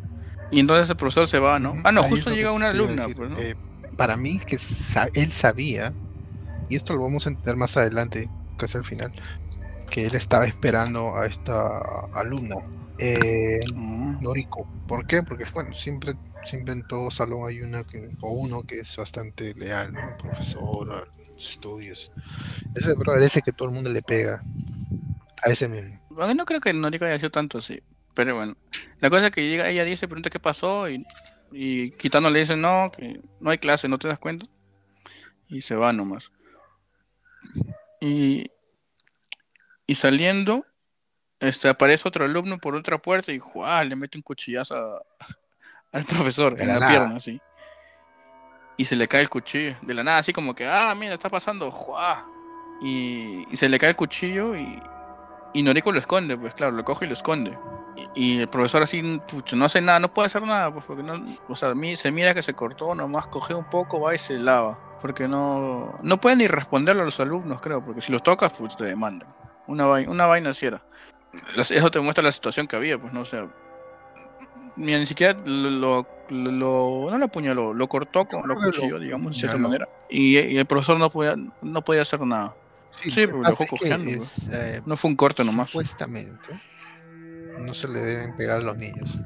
Y 0.49 0.59
entonces 0.59 0.89
el 0.89 0.95
profesor 0.95 1.27
se 1.27 1.37
va, 1.37 1.59
¿no? 1.59 1.75
Ah, 1.83 1.91
no, 1.91 2.01
justo 2.01 2.31
llega 2.31 2.51
una 2.51 2.69
alumna. 2.69 3.05
Pues, 3.15 3.31
eh, 3.37 3.55
para 3.95 4.17
mí, 4.17 4.39
que 4.39 4.57
él 5.13 5.31
sabía, 5.33 5.93
y 6.69 6.75
esto 6.75 6.95
lo 6.95 7.03
vamos 7.03 7.27
a 7.27 7.29
entender 7.29 7.57
más 7.57 7.77
adelante, 7.77 8.27
casi 8.57 8.77
al 8.77 8.85
final, 8.85 9.13
que 9.89 10.05
él 10.05 10.15
estaba 10.15 10.45
esperando 10.45 11.15
a 11.15 11.25
esta 11.25 11.79
alumna, 12.13 12.55
eh, 12.97 13.59
mm. 13.73 14.21
Noriko. 14.21 14.67
¿Por 14.87 15.05
qué? 15.07 15.23
Porque 15.23 15.45
bueno, 15.53 15.73
siempre, 15.73 16.15
siempre 16.43 16.73
en 16.73 16.87
todo 16.87 17.11
salón 17.11 17.47
hay 17.47 17.61
una 17.61 17.83
que, 17.83 18.09
o 18.21 18.31
uno 18.31 18.63
que 18.63 18.79
es 18.79 18.95
bastante 18.97 19.53
leal, 19.53 19.93
¿no? 19.93 20.17
Profesor, 20.17 21.09
estudios. 21.37 22.11
Ese 22.75 22.95
ese 23.21 23.41
que 23.41 23.51
todo 23.51 23.67
el 23.67 23.73
mundo 23.73 23.89
le 23.89 24.01
pega. 24.01 24.43
A 25.43 25.51
ese 25.51 25.67
mismo. 25.67 25.99
Bueno, 26.09 26.33
no 26.33 26.45
creo 26.45 26.59
que 26.59 26.73
Noriko 26.73 27.05
haya 27.05 27.19
sido 27.19 27.29
tanto 27.29 27.59
así. 27.59 27.81
Pero 28.15 28.35
bueno, 28.35 28.55
la 28.99 29.11
cosa 29.11 29.27
es 29.27 29.31
que 29.31 29.47
llega, 29.47 29.69
ella 29.69 29.83
dice, 29.83 30.07
pregunta 30.07 30.31
qué 30.31 30.39
pasó 30.39 30.89
y, 30.89 31.05
y 31.51 31.91
Kitano 31.91 32.31
le 32.31 32.39
dice, 32.39 32.55
no, 32.55 32.89
que 32.89 33.21
no 33.39 33.51
hay 33.51 33.59
clase, 33.59 33.87
¿no 33.87 33.99
te 33.99 34.07
das 34.07 34.17
cuenta? 34.17 34.47
Y 35.47 35.61
se 35.61 35.75
va 35.75 35.93
nomás. 35.93 36.31
Y, 38.01 38.49
y 39.87 39.95
saliendo, 39.95 40.65
este, 41.39 41.69
aparece 41.69 42.07
otro 42.07 42.25
alumno 42.25 42.57
por 42.59 42.75
otra 42.75 42.97
puerta 42.97 43.31
y 43.31 43.39
le 43.87 43.95
mete 43.95 44.17
un 44.17 44.21
cuchillazo 44.21 45.01
al 45.93 46.03
profesor 46.03 46.59
en, 46.59 46.67
la, 46.67 46.87
pierna, 46.87 47.15
así. 47.15 47.41
Y 48.75 48.85
se 48.85 48.95
le 48.95 49.07
cae 49.07 49.21
el 49.21 49.29
cuchillo. 49.29 49.77
De 49.81 49.93
la 49.93 50.03
nada, 50.03 50.19
así 50.19 50.33
como 50.33 50.53
que, 50.53 50.67
ah, 50.67 50.93
mira, 50.95 51.13
está 51.13 51.29
pasando. 51.29 51.73
Y, 52.81 53.45
y, 53.49 53.55
se 53.55 53.69
le 53.69 53.79
cae 53.79 53.89
el 53.89 53.95
cuchillo 53.95 54.55
y, 54.55 54.79
y 55.53 55.63
Noriko 55.63 55.91
lo 55.91 55.97
esconde, 55.97 56.37
pues 56.37 56.53
claro, 56.53 56.73
lo 56.73 56.83
coge 56.83 57.05
y 57.05 57.07
lo 57.07 57.15
esconde. 57.15 57.57
Y, 58.13 58.41
el 58.41 58.49
profesor 58.49 58.83
así, 58.83 59.01
no 59.01 59.65
hace 59.65 59.81
nada, 59.81 59.99
no 59.99 60.13
puede 60.13 60.27
hacer 60.27 60.43
nada, 60.43 60.71
pues 60.71 60.85
porque 60.85 61.01
no, 61.01 61.13
o 61.47 61.55
sea, 61.55 61.73
se 61.95 62.11
mira 62.11 62.33
que 62.35 62.43
se 62.43 62.53
cortó, 62.53 62.93
nomás 62.93 63.25
coge 63.27 63.55
un 63.55 63.63
poco, 63.63 64.01
va 64.01 64.13
y 64.13 64.19
se 64.19 64.37
lava. 64.37 64.77
Porque 65.01 65.27
no, 65.27 65.97
no 66.03 66.17
puede 66.19 66.35
ni 66.35 66.47
responderle 66.47 67.01
a 67.03 67.05
los 67.05 67.19
alumnos, 67.19 67.61
creo, 67.61 67.83
porque 67.83 68.01
si 68.01 68.11
los 68.11 68.21
tocas, 68.21 68.51
pues 68.53 68.75
te 68.75 68.83
demandan. 68.83 69.36
Una 69.67 69.85
vaina, 69.85 70.11
una 70.11 70.25
vaina 70.25 70.51
así 70.51 70.65
era. 70.65 70.81
Eso 71.55 71.91
te 71.91 71.99
muestra 71.99 72.23
la 72.23 72.31
situación 72.31 72.67
que 72.67 72.75
había, 72.75 72.97
pues 72.97 73.13
no 73.13 73.25
sé. 73.25 73.43
ni 74.75 75.05
siquiera 75.05 75.37
lo, 75.45 76.07
lo, 76.29 77.07
no 77.09 77.17
lo 77.17 77.25
apuñaló, 77.25 77.73
lo 77.73 77.87
cortó 77.87 78.25
con 78.25 78.47
lo 78.47 78.55
cuchillo, 78.55 78.99
digamos, 78.99 79.33
de 79.33 79.39
cierta 79.39 79.57
manera. 79.57 79.87
Y, 80.09 80.37
el 80.37 80.65
profesor 80.65 80.97
no 80.97 81.09
podía, 81.09 81.35
no 81.61 81.81
podía 81.83 82.01
hacer 82.01 82.21
nada. 82.21 82.55
Sí, 82.91 83.27
porque 83.27 83.43
lo 83.43 83.49
dejó 83.49 83.67
cogiendo. 83.67 84.17
Pues. 84.17 84.49
Eh, 84.51 84.81
no 84.85 84.97
fue 84.97 85.11
un 85.11 85.15
corte 85.15 85.43
nomás. 85.43 85.69
Supuestamente 85.69 86.59
no 87.59 87.73
se 87.73 87.87
le 87.87 87.99
deben 87.99 88.35
pegar 88.35 88.59
a 88.59 88.63
los 88.63 88.77
niños. 88.77 89.19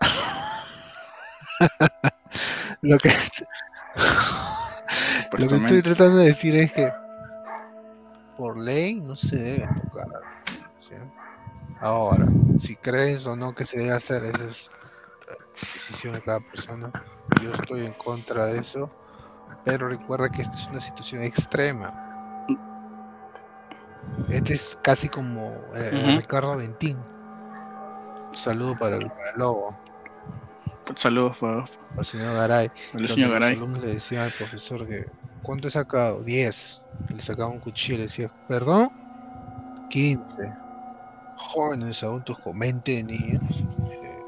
lo 2.82 2.98
que 2.98 3.10
Lo 5.38 5.48
que 5.48 5.56
estoy 5.56 5.82
tratando 5.82 6.18
de 6.18 6.26
decir 6.26 6.56
es 6.56 6.72
que 6.72 6.92
por 8.40 8.56
ley 8.58 8.94
no 8.94 9.14
se 9.16 9.36
debe 9.36 9.68
tocar. 9.82 10.08
Ahora, 11.78 12.26
si 12.56 12.74
crees 12.74 13.26
o 13.26 13.36
no 13.36 13.54
que 13.54 13.66
se 13.66 13.78
debe 13.78 13.92
hacer, 13.92 14.24
esa 14.24 14.44
es 14.44 14.70
decisión 15.74 16.14
de 16.14 16.22
cada 16.22 16.40
persona. 16.40 16.90
Yo 17.42 17.52
estoy 17.52 17.84
en 17.84 17.92
contra 17.92 18.46
de 18.46 18.60
eso, 18.60 18.90
pero 19.66 19.88
recuerda 19.88 20.30
que 20.30 20.40
esta 20.40 20.54
es 20.54 20.66
una 20.68 20.80
situación 20.80 21.22
extrema. 21.22 22.46
Este 24.30 24.54
es 24.54 24.78
casi 24.82 25.10
como 25.10 25.52
eh, 25.74 26.16
Ricardo 26.16 26.56
Ventín. 26.56 26.96
Un 26.96 28.34
saludo 28.34 28.74
para 28.78 28.96
el, 28.96 29.12
lobo. 29.36 29.68
Saludos 30.96 31.36
para, 31.36 31.66
el 31.98 32.04
señor 32.06 32.34
Garay. 32.36 32.70
El 32.94 33.06
señor 33.06 33.32
Garay. 33.32 33.56
le 33.56 33.92
decía 33.92 34.24
al 34.24 34.30
profesor 34.30 34.86
que 34.86 35.06
¿cuánto 35.50 35.66
he 35.66 35.70
sacado? 35.72 36.22
10. 36.22 36.82
Le 37.08 37.22
sacaba 37.22 37.48
un 37.48 37.58
cuchillo 37.58 37.94
y 37.94 37.96
le 37.96 38.02
decía, 38.04 38.30
¿perdón? 38.46 38.88
15. 39.88 40.22
Jóvenes 41.38 42.04
adultos 42.04 42.38
con 42.38 42.56
mente 42.56 42.92
de 42.92 43.02
niños 43.02 43.42
eh, 43.90 44.18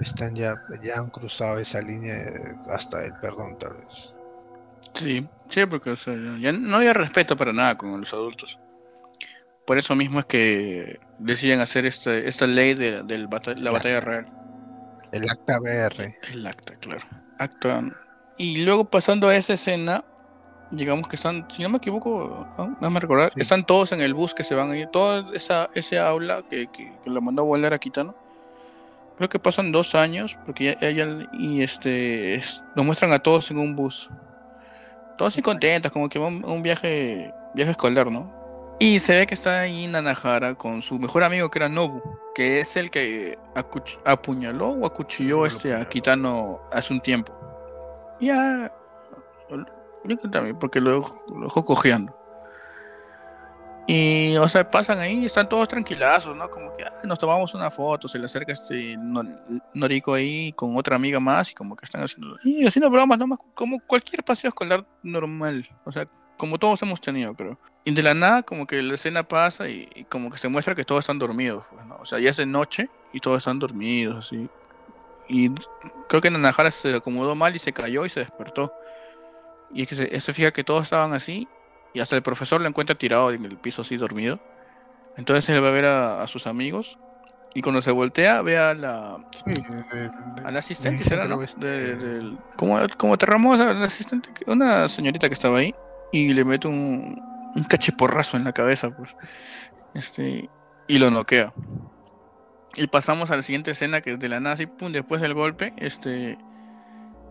están 0.00 0.34
ya, 0.34 0.54
ya 0.82 0.98
han 0.98 1.10
cruzado 1.10 1.58
esa 1.58 1.82
línea 1.82 2.16
hasta 2.70 3.04
el 3.04 3.12
perdón 3.20 3.58
tal 3.58 3.74
vez. 3.74 4.14
Sí, 4.94 5.28
sí, 5.50 5.66
porque 5.66 5.94
ya 6.40 6.52
no 6.52 6.78
había 6.78 6.94
respeto 6.94 7.36
para 7.36 7.52
nada 7.52 7.76
con 7.76 8.00
los 8.00 8.14
adultos. 8.14 8.58
Por 9.66 9.76
eso 9.76 9.94
mismo 9.94 10.20
es 10.20 10.24
que 10.24 11.00
deciden 11.18 11.60
hacer 11.60 11.84
este, 11.84 12.26
esta 12.26 12.46
ley 12.46 12.72
de, 12.72 13.02
la 13.58 13.70
batalla 13.72 14.00
real. 14.00 14.26
El 15.12 15.28
acta 15.28 15.58
BR. 15.58 16.16
El 16.32 16.46
acta, 16.46 16.76
claro. 16.76 17.02
Acta. 17.38 18.05
Y 18.38 18.62
luego 18.62 18.84
pasando 18.84 19.28
a 19.28 19.36
esa 19.36 19.54
escena, 19.54 20.04
digamos 20.70 21.08
que 21.08 21.16
están, 21.16 21.46
si 21.50 21.62
no 21.62 21.68
me 21.68 21.78
equivoco, 21.78 22.46
no, 22.80 22.90
me 22.90 23.00
recordar, 23.00 23.32
están 23.36 23.64
todos 23.64 23.92
en 23.92 24.00
el 24.00 24.14
bus 24.14 24.34
que 24.34 24.44
se 24.44 24.54
van 24.54 24.70
a 24.70 24.76
ir, 24.76 24.88
toda 24.88 25.26
esa, 25.34 25.70
ese 25.74 25.98
aula 25.98 26.42
que, 26.48 26.68
que, 26.68 26.92
la 27.06 27.20
mandó 27.20 27.42
a 27.42 27.44
volar 27.44 27.72
a 27.72 27.78
Kitano. 27.78 28.14
Creo 29.16 29.30
que 29.30 29.38
pasan 29.38 29.72
dos 29.72 29.94
años, 29.94 30.36
porque 30.44 30.76
ella 30.80 31.26
y 31.32 31.62
este 31.62 32.38
nos 32.74 32.84
muestran 32.84 33.12
a 33.12 33.18
todos 33.18 33.50
en 33.50 33.58
un 33.58 33.74
bus. 33.74 34.10
Todos 35.16 35.32
así 35.32 35.40
contentos, 35.40 35.90
como 35.90 36.10
que 36.10 36.18
un, 36.18 36.44
un 36.44 36.62
viaje, 36.62 37.32
viaje 37.54 37.70
escolar, 37.70 38.12
¿no? 38.12 38.30
Y 38.78 38.98
se 39.00 39.18
ve 39.18 39.26
que 39.26 39.34
está 39.34 39.60
ahí 39.60 39.86
Nanahara 39.86 40.54
con 40.54 40.82
su 40.82 40.98
mejor 40.98 41.24
amigo 41.24 41.50
que 41.50 41.58
era 41.58 41.70
Nobu, 41.70 42.02
que 42.34 42.60
es 42.60 42.76
el 42.76 42.90
que 42.90 43.38
apuñaló 44.04 44.68
o 44.68 44.86
acuchilló 44.86 45.46
este 45.46 45.74
a 45.74 45.88
Kitano 45.88 46.60
hace 46.70 46.92
un 46.92 47.00
tiempo. 47.00 47.32
Ya. 48.20 48.72
Yo 49.48 50.16
creo 50.18 50.30
también, 50.30 50.58
porque 50.58 50.80
lo, 50.80 51.24
dejó 51.40 51.64
cojeando. 51.64 52.16
Y, 53.88 54.36
o 54.36 54.48
sea, 54.48 54.68
pasan 54.68 54.98
ahí 54.98 55.20
y 55.20 55.26
están 55.26 55.48
todos 55.48 55.68
tranquilazos, 55.68 56.36
¿no? 56.36 56.50
Como 56.50 56.76
que 56.76 56.84
nos 57.04 57.18
tomamos 57.18 57.54
una 57.54 57.70
foto, 57.70 58.08
se 58.08 58.18
le 58.18 58.24
acerca 58.24 58.52
este 58.52 58.96
Noriko 59.74 60.14
ahí 60.14 60.52
con 60.54 60.76
otra 60.76 60.96
amiga 60.96 61.20
más 61.20 61.52
y 61.52 61.54
como 61.54 61.76
que 61.76 61.84
están 61.84 62.02
haciendo, 62.02 62.36
y 62.42 62.66
haciendo 62.66 62.90
bromas, 62.90 63.16
nomás 63.16 63.38
como 63.54 63.78
cualquier 63.78 64.24
paseo 64.24 64.48
escolar 64.48 64.84
normal, 65.04 65.68
o 65.84 65.92
sea, 65.92 66.04
como 66.36 66.58
todos 66.58 66.82
hemos 66.82 67.00
tenido, 67.00 67.34
creo. 67.34 67.58
Y 67.84 67.92
de 67.92 68.02
la 68.02 68.14
nada, 68.14 68.42
como 68.42 68.66
que 68.66 68.82
la 68.82 68.94
escena 68.94 69.22
pasa 69.22 69.68
y, 69.68 70.06
como 70.10 70.30
que 70.30 70.38
se 70.38 70.48
muestra 70.48 70.74
que 70.74 70.84
todos 70.84 71.00
están 71.00 71.18
dormidos, 71.18 71.64
pues, 71.70 71.86
¿no? 71.86 71.96
O 71.96 72.04
sea, 72.04 72.18
ya 72.18 72.30
es 72.30 72.36
de 72.36 72.46
noche 72.46 72.90
y 73.12 73.20
todos 73.20 73.38
están 73.38 73.58
dormidos, 73.58 74.26
así. 74.26 74.48
Y 75.28 75.50
creo 76.08 76.20
que 76.20 76.30
Nanahara 76.30 76.70
se 76.70 76.94
acomodó 76.94 77.34
mal 77.34 77.54
y 77.56 77.58
se 77.58 77.72
cayó 77.72 78.06
y 78.06 78.10
se 78.10 78.20
despertó. 78.20 78.72
Y 79.72 79.82
es 79.82 79.88
que 79.88 79.94
se, 79.94 80.20
se 80.20 80.32
fija 80.32 80.52
que 80.52 80.64
todos 80.64 80.82
estaban 80.82 81.12
así 81.12 81.48
y 81.96 82.00
hasta 82.00 82.14
el 82.14 82.22
profesor 82.22 82.60
lo 82.60 82.68
encuentra 82.68 82.94
tirado 82.94 83.30
en 83.30 83.44
el 83.44 83.56
piso 83.56 83.82
así 83.82 83.96
dormido. 83.96 84.38
Entonces 85.16 85.48
él 85.48 85.64
va 85.64 85.68
a 85.68 85.72
ver 85.72 85.86
a, 85.86 86.26
sus 86.26 86.46
amigos 86.46 86.98
y 87.54 87.62
cuando 87.62 87.80
se 87.80 87.90
voltea 87.90 88.42
ve 88.42 88.58
a 88.58 88.74
la 88.74 89.16
a 90.44 90.50
la 90.50 90.58
asistente 90.58 91.02
será 91.04 91.26
no 91.26 91.38
de, 91.38 92.36
como 92.56 92.78
como 92.98 93.16
Terramos 93.16 93.58
a 93.58 93.72
la 93.72 93.86
asistente 93.86 94.28
una 94.46 94.88
señorita 94.88 95.28
que 95.28 95.32
estaba 95.32 95.56
ahí 95.56 95.74
y 96.12 96.34
le 96.34 96.44
mete 96.44 96.68
un, 96.68 97.18
un 97.54 97.64
cachiporrazo 97.64 98.36
en 98.36 98.44
la 98.44 98.52
cabeza 98.52 98.90
pues. 98.90 99.16
Este 99.94 100.50
y 100.86 100.98
lo 100.98 101.10
noquea 101.10 101.54
y 102.76 102.86
pasamos 102.86 103.30
a 103.30 103.36
la 103.36 103.42
siguiente 103.42 103.70
escena 103.70 104.00
que 104.00 104.12
es 104.12 104.18
de 104.18 104.28
la 104.28 104.40
nazi 104.40 104.66
pum 104.66 104.92
después 104.92 105.20
del 105.20 105.34
golpe 105.34 105.72
este 105.78 106.38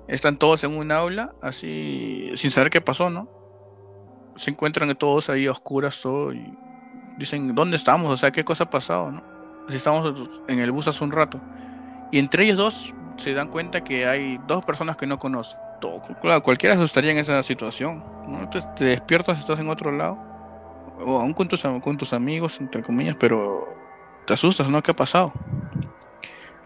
están 0.08 0.38
todos 0.38 0.64
en 0.64 0.76
un 0.76 0.92
aula 0.92 1.34
así 1.42 2.32
sin 2.36 2.52
saber 2.52 2.70
qué 2.70 2.82
pasó 2.82 3.10
no 3.10 3.30
se 4.36 4.52
encuentran 4.52 4.94
todos 4.96 5.30
ahí 5.30 5.48
a 5.48 5.52
oscuras 5.52 6.02
todo 6.02 6.34
y 6.34 6.58
dicen, 7.18 7.56
¿dónde 7.56 7.78
estamos? 7.78 8.12
O 8.12 8.18
sea, 8.18 8.32
¿qué 8.32 8.44
cosa 8.44 8.66
ha 8.66 8.70
pasado? 8.70 9.12
¿no? 9.12 9.24
Si 9.70 9.76
estamos 9.76 10.30
en 10.48 10.60
el 10.60 10.72
bus 10.72 10.88
hace 10.88 11.04
un 11.04 11.12
rato. 11.12 11.40
Y 12.12 12.20
entre 12.20 12.44
ellos 12.44 12.58
dos 12.58 12.94
se 13.18 13.34
dan 13.34 13.48
cuenta 13.48 13.84
que 13.84 14.06
hay 14.06 14.40
dos 14.48 14.66
personas 14.66 14.98
que 14.98 15.08
no 15.08 15.18
conocen. 15.18 15.58
Todo, 15.82 16.02
claro, 16.22 16.42
cualquiera 16.42 16.76
asustaría 16.76 17.12
en 17.12 17.18
esa 17.18 17.42
situación. 17.44 18.04
¿no? 18.28 18.42
Entonces 18.42 18.74
te 18.76 18.86
despiertas, 18.86 19.40
estás 19.40 19.60
en 19.60 19.70
otro 19.70 19.92
lado. 19.92 20.18
O 21.06 21.20
aún 21.20 21.34
con 21.34 21.48
tus, 21.48 21.62
con 21.62 21.98
tus 21.98 22.14
amigos, 22.14 22.60
entre 22.62 22.82
comillas, 22.82 23.18
pero 23.20 23.75
te 24.26 24.34
asustas, 24.34 24.68
¿no? 24.70 24.82
¿Qué 24.84 24.92
ha 24.92 24.96
pasado? 24.96 25.34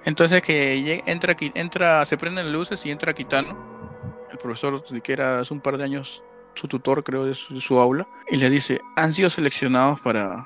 Entonces 0.05 0.41
que 0.41 1.03
entra, 1.05 1.35
entra, 1.39 2.05
se 2.05 2.17
prenden 2.17 2.51
luces 2.51 2.85
y 2.85 2.91
entra 2.91 3.13
Kitano, 3.13 3.89
el 4.31 4.37
profesor 4.37 4.83
que 5.01 5.13
era 5.13 5.41
hace 5.41 5.53
un 5.53 5.61
par 5.61 5.77
de 5.77 5.83
años 5.83 6.23
su 6.55 6.67
tutor, 6.67 7.03
creo, 7.03 7.25
de 7.25 7.33
su, 7.33 7.79
aula, 7.79 8.07
y 8.29 8.35
le 8.35 8.49
dice, 8.49 8.81
han 8.95 9.13
sido 9.13 9.29
seleccionados 9.29 10.01
para, 10.01 10.45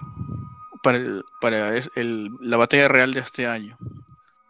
para, 0.83 0.97
el, 0.97 1.23
para 1.41 1.75
el, 1.95 2.29
la 2.39 2.57
batalla 2.57 2.87
real 2.87 3.13
de 3.13 3.21
este 3.21 3.47
año. 3.47 3.77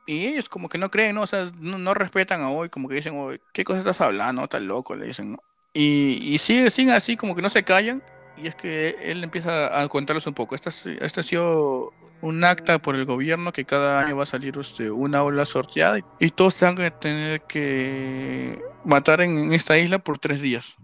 Y 0.05 0.25
ellos 0.25 0.49
como 0.49 0.67
que 0.67 0.77
no 0.77 0.91
creen, 0.91 1.15
¿no? 1.15 1.21
O 1.21 1.27
sea, 1.27 1.49
no, 1.59 1.93
respetan 1.93 2.41
a 2.41 2.49
hoy, 2.49 2.69
como 2.69 2.89
que 2.89 2.95
dicen, 2.95 3.15
¿qué 3.53 3.63
cosa 3.63 3.79
estás 3.79 4.01
hablando? 4.01 4.47
Tan 4.47 4.67
loco, 4.67 4.95
le 4.95 5.05
dicen, 5.05 5.33
¿no? 5.33 5.43
Y, 5.73 6.19
y 6.21 6.37
sigue, 6.39 6.69
siguen 6.69 6.93
así, 6.93 7.15
como 7.15 7.35
que 7.35 7.41
no 7.41 7.49
se 7.49 7.63
callan, 7.63 8.03
y 8.35 8.47
es 8.47 8.55
que 8.55 8.97
él 8.99 9.23
empieza 9.23 9.79
a 9.79 9.87
contarles 9.87 10.27
un 10.27 10.33
poco. 10.33 10.55
Esta, 10.55 10.71
esta 10.99 11.21
ha 11.21 11.23
sido 11.23 11.93
un 12.23 12.43
acta 12.43 12.79
por 12.79 12.95
el 12.95 13.05
gobierno 13.05 13.51
que 13.51 13.65
cada 13.65 13.99
año 13.99 14.17
va 14.17 14.23
a 14.23 14.25
salir 14.25 14.57
este, 14.57 14.89
una 14.89 15.23
ola 15.23 15.45
sorteada 15.45 15.99
y 16.19 16.31
todos 16.31 16.55
se 16.55 16.65
van 16.65 16.81
a 16.81 16.89
tener 16.89 17.41
que 17.41 18.61
matar 18.85 19.21
en 19.21 19.53
esta 19.53 19.77
isla 19.77 19.99
por 19.99 20.19
tres 20.19 20.41
días 20.41 20.75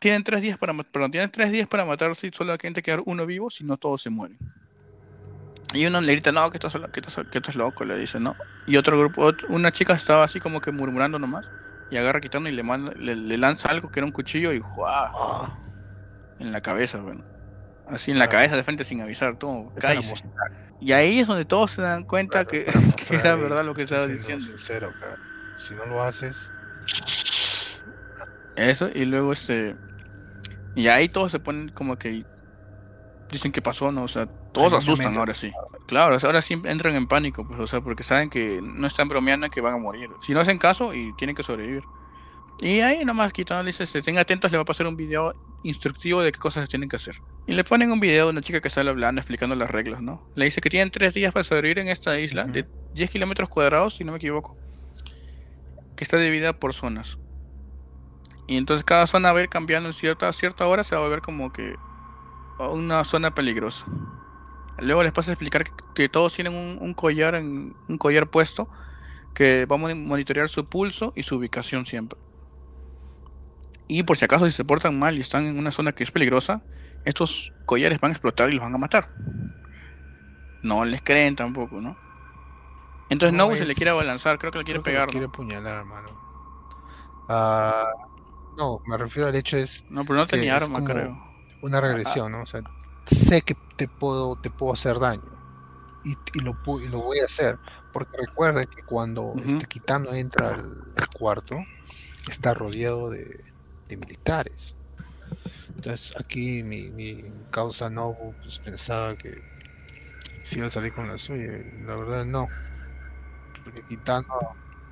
tienen 0.00 0.22
tres 0.22 0.42
días 0.42 0.58
para 0.58 0.74
perdón, 0.74 1.10
tienen 1.10 1.30
tres 1.30 1.50
días 1.50 1.66
para 1.66 1.84
matarse 1.84 2.26
y 2.26 2.30
solo 2.30 2.56
gente 2.60 2.82
quedar 2.82 3.02
uno 3.06 3.26
vivo, 3.26 3.50
si 3.50 3.64
no 3.64 3.76
todos 3.76 4.02
se 4.02 4.10
mueren. 4.10 4.38
Y 5.74 5.84
uno 5.86 6.00
le 6.00 6.12
grita, 6.12 6.32
no, 6.32 6.48
que 6.50 6.58
estás, 6.58 6.74
que 6.92 7.00
estás, 7.00 7.26
que 7.30 7.38
estás 7.38 7.56
loco, 7.56 7.84
le 7.84 7.98
dice, 7.98 8.20
¿no? 8.20 8.36
Y 8.66 8.76
otro 8.76 8.98
grupo, 8.98 9.32
una 9.48 9.72
chica 9.72 9.94
estaba 9.94 10.24
así 10.24 10.38
como 10.38 10.60
que 10.60 10.70
murmurando 10.70 11.18
nomás. 11.18 11.46
Y 11.90 11.96
agarra 11.96 12.20
quitando 12.20 12.48
y 12.48 12.52
le, 12.52 12.62
manda, 12.62 12.92
le, 12.92 13.36
lanza 13.36 13.68
algo 13.68 13.90
que 13.90 14.00
era 14.00 14.06
un 14.06 14.12
cuchillo 14.12 14.52
y 14.52 14.60
¡juá! 14.60 15.58
En 16.38 16.52
la 16.52 16.60
cabeza, 16.60 16.98
bueno. 16.98 17.24
Así 17.88 18.10
en 18.10 18.18
la 18.18 18.28
cabeza 18.28 18.56
de 18.56 18.64
frente 18.64 18.84
sin 18.84 19.00
avisar, 19.00 19.38
todo. 19.38 19.72
Cae. 19.76 20.00
Y 20.80 20.92
ahí 20.92 21.20
es 21.20 21.26
donde 21.26 21.44
todos 21.44 21.70
se 21.70 21.82
dan 21.82 22.04
cuenta 22.04 22.44
que, 22.46 22.66
era 23.10 23.36
verdad 23.36 23.64
lo 23.64 23.74
que 23.74 23.82
estaba 23.82 24.06
diciendo. 24.06 24.44
Sincero, 24.44 24.92
si 25.56 25.74
no 25.74 25.86
lo 25.86 26.02
haces. 26.02 26.50
Eso, 28.56 28.88
y 28.92 29.04
luego 29.04 29.32
este. 29.32 29.76
Y 30.74 30.88
ahí 30.88 31.08
todos 31.08 31.32
se 31.32 31.38
ponen 31.38 31.70
como 31.70 31.96
que 31.96 32.24
dicen 33.30 33.52
que 33.52 33.62
pasó, 33.62 33.90
¿no? 33.92 34.04
O 34.04 34.08
sea, 34.08 34.26
todos 34.52 34.72
asustan 34.72 35.16
ahora 35.16 35.34
sí. 35.34 35.52
Claro, 35.86 36.18
ahora 36.22 36.42
sí 36.42 36.60
entran 36.64 36.94
en 36.94 37.06
pánico, 37.06 37.46
pues, 37.46 37.60
o 37.60 37.66
sea, 37.66 37.80
porque 37.80 38.02
saben 38.02 38.28
que 38.28 38.60
no 38.62 38.86
están 38.86 39.08
bromeando 39.08 39.48
que 39.50 39.60
van 39.60 39.74
a 39.74 39.78
morir. 39.78 40.10
Si 40.20 40.32
no 40.32 40.40
hacen 40.40 40.58
caso 40.58 40.94
y 40.94 41.14
tienen 41.16 41.36
que 41.36 41.42
sobrevivir. 41.42 41.84
Y 42.60 42.80
ahí 42.80 43.04
nomás 43.04 43.32
quitando 43.32 43.64
dice, 43.64 43.84
estén 43.84 44.18
atentos, 44.18 44.50
le 44.50 44.58
va 44.58 44.62
a 44.62 44.66
pasar 44.66 44.86
un 44.86 44.96
video 44.96 45.34
instructivo 45.62 46.22
de 46.22 46.32
qué 46.32 46.38
cosas 46.38 46.64
se 46.64 46.68
tienen 46.68 46.88
que 46.88 46.96
hacer. 46.96 47.20
Y 47.46 47.52
le 47.52 47.62
ponen 47.62 47.92
un 47.92 48.00
video 48.00 48.26
de 48.26 48.32
una 48.32 48.42
chica 48.42 48.60
que 48.60 48.70
sale 48.70 48.90
hablando, 48.90 49.20
explicando 49.20 49.54
las 49.54 49.70
reglas, 49.70 50.02
¿no? 50.02 50.28
Le 50.34 50.46
dice 50.46 50.60
que 50.60 50.68
tienen 50.68 50.90
tres 50.90 51.14
días 51.14 51.32
para 51.32 51.44
sobrevivir 51.44 51.78
en 51.78 51.88
esta 51.88 52.18
isla 52.18 52.44
de 52.44 52.66
10 52.94 53.10
kilómetros 53.10 53.48
cuadrados, 53.48 53.94
si 53.94 54.04
no 54.04 54.12
me 54.12 54.18
equivoco. 54.18 54.56
Que 55.94 56.02
está 56.02 56.16
dividida 56.18 56.58
por 56.58 56.74
zonas. 56.74 57.18
Y 58.48 58.56
entonces 58.56 58.84
cada 58.84 59.06
zona 59.06 59.32
va 59.32 59.40
a 59.40 59.42
ir 59.42 59.48
cambiando 59.48 59.88
en 59.88 59.92
cierta, 59.92 60.32
cierta 60.32 60.66
hora, 60.66 60.82
se 60.82 60.96
va 60.96 61.04
a 61.06 61.08
ver 61.08 61.20
como 61.20 61.52
que 61.52 61.76
una 62.58 63.04
zona 63.04 63.34
peligrosa. 63.34 63.86
Luego 64.78 65.02
les 65.02 65.12
paso 65.12 65.30
a 65.30 65.34
explicar 65.34 65.64
que, 65.94 66.08
todos 66.08 66.34
tienen 66.34 66.54
un, 66.54 66.94
collar 66.94 67.34
en, 67.34 67.74
un 67.88 67.98
collar 67.98 68.28
puesto 68.28 68.68
que 69.34 69.66
va 69.66 69.76
a 69.76 69.78
monitorear 69.78 70.48
su 70.48 70.64
pulso 70.64 71.12
y 71.16 71.22
su 71.22 71.36
ubicación 71.36 71.86
siempre. 71.86 72.18
Y 73.88 74.02
por 74.02 74.16
si 74.16 74.24
acaso 74.24 74.46
si 74.46 74.52
se 74.52 74.64
portan 74.64 74.98
mal 74.98 75.16
y 75.16 75.20
están 75.20 75.46
en 75.46 75.58
una 75.58 75.70
zona 75.70 75.92
que 75.92 76.02
es 76.02 76.10
peligrosa, 76.10 76.64
estos 77.06 77.52
collares 77.64 77.98
van 78.00 78.10
a 78.10 78.14
explotar 78.14 78.50
y 78.50 78.54
los 78.56 78.62
van 78.62 78.74
a 78.74 78.78
matar. 78.78 79.08
No 80.62 80.84
les 80.84 81.00
creen 81.02 81.36
tampoco, 81.36 81.80
¿no? 81.80 81.96
Entonces 83.08 83.38
no, 83.38 83.54
se 83.54 83.64
le 83.64 83.74
quiere 83.74 83.90
abalanzar, 83.90 84.38
creo 84.38 84.52
que 84.52 84.58
le 84.58 84.64
quiere 84.64 84.80
pegar. 84.80 85.08
quiere 85.10 85.26
apuñalar, 85.26 85.78
hermano. 85.78 86.10
Ah, 87.28 87.84
no, 88.56 88.80
me 88.86 88.96
refiero 88.96 89.28
al 89.28 89.36
hecho 89.36 89.56
es 89.56 89.84
No, 89.88 90.04
pero 90.04 90.18
no 90.18 90.26
tenía 90.26 90.56
arma, 90.56 90.82
creo. 90.82 91.22
una 91.60 91.80
regresión, 91.80 92.32
¿no? 92.32 92.42
O 92.42 92.46
sea, 92.46 92.62
sé 93.06 93.42
que 93.42 93.54
te 93.76 93.88
puedo, 93.88 94.36
te 94.36 94.50
puedo 94.50 94.72
hacer 94.72 94.98
daño 94.98 95.30
y, 96.02 96.18
y 96.34 96.40
lo, 96.40 96.58
y 96.80 96.88
lo 96.88 96.98
voy 96.98 97.20
a 97.20 97.24
hacer. 97.26 97.60
Porque 97.90 98.16
recuerda 98.18 98.66
que 98.66 98.82
cuando 98.84 99.34
Ujú. 99.34 99.50
este 99.50 99.66
Kitano 99.66 100.12
entra 100.14 100.50
al, 100.50 100.82
al 100.96 101.08
cuarto, 101.12 101.56
está 102.28 102.54
rodeado 102.54 103.10
de, 103.10 103.26
de 103.88 103.96
militares. 103.96 104.76
Entonces 105.76 106.14
aquí 106.18 106.62
mi, 106.62 106.90
mi 106.90 107.22
causa 107.50 107.90
Nobu 107.90 108.34
pues, 108.42 108.58
pensaba 108.60 109.16
que 109.16 109.34
se 110.42 110.58
iba 110.58 110.66
a 110.68 110.70
salir 110.70 110.92
con 110.94 111.08
la 111.08 111.18
suya. 111.18 111.52
La 111.84 111.96
verdad 111.96 112.24
no. 112.24 112.48
Porque 113.62 113.82
Kitano 113.84 114.24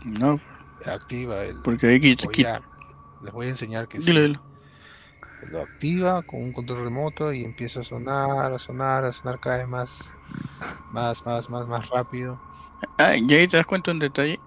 No, 0.05 0.41
activa 0.87 1.43
el 1.45 1.57
porque 1.63 1.87
hay 1.89 2.01
que... 2.01 2.17
que- 2.17 2.45
collar. 2.45 2.63
Les 3.21 3.33
voy 3.33 3.47
a 3.47 3.51
enseñar 3.51 3.89
que 3.89 4.01
sí. 4.01 4.11
dile, 4.13 4.23
dile. 4.23 4.39
lo 5.49 5.63
activa 5.63 6.23
con 6.25 6.43
un 6.43 6.53
control 6.53 6.83
remoto 6.85 7.33
y 7.33 7.45
empieza 7.45 7.81
a 7.81 7.83
sonar, 7.85 8.53
a 8.53 8.59
sonar, 8.59 9.05
a 9.05 9.13
sonar 9.13 9.39
cada 9.41 9.59
vez 9.59 9.69
más, 9.69 10.13
más, 10.91 11.25
más, 11.27 11.51
más, 11.51 11.69
más 11.69 11.89
rápido. 11.91 12.41
Ah, 12.99 13.17
y 13.17 13.33
ahí 13.35 13.49
te 13.49 13.57
das 13.57 13.67
cuenta 13.67 13.91
un 13.91 13.99
detalle. 13.99 14.41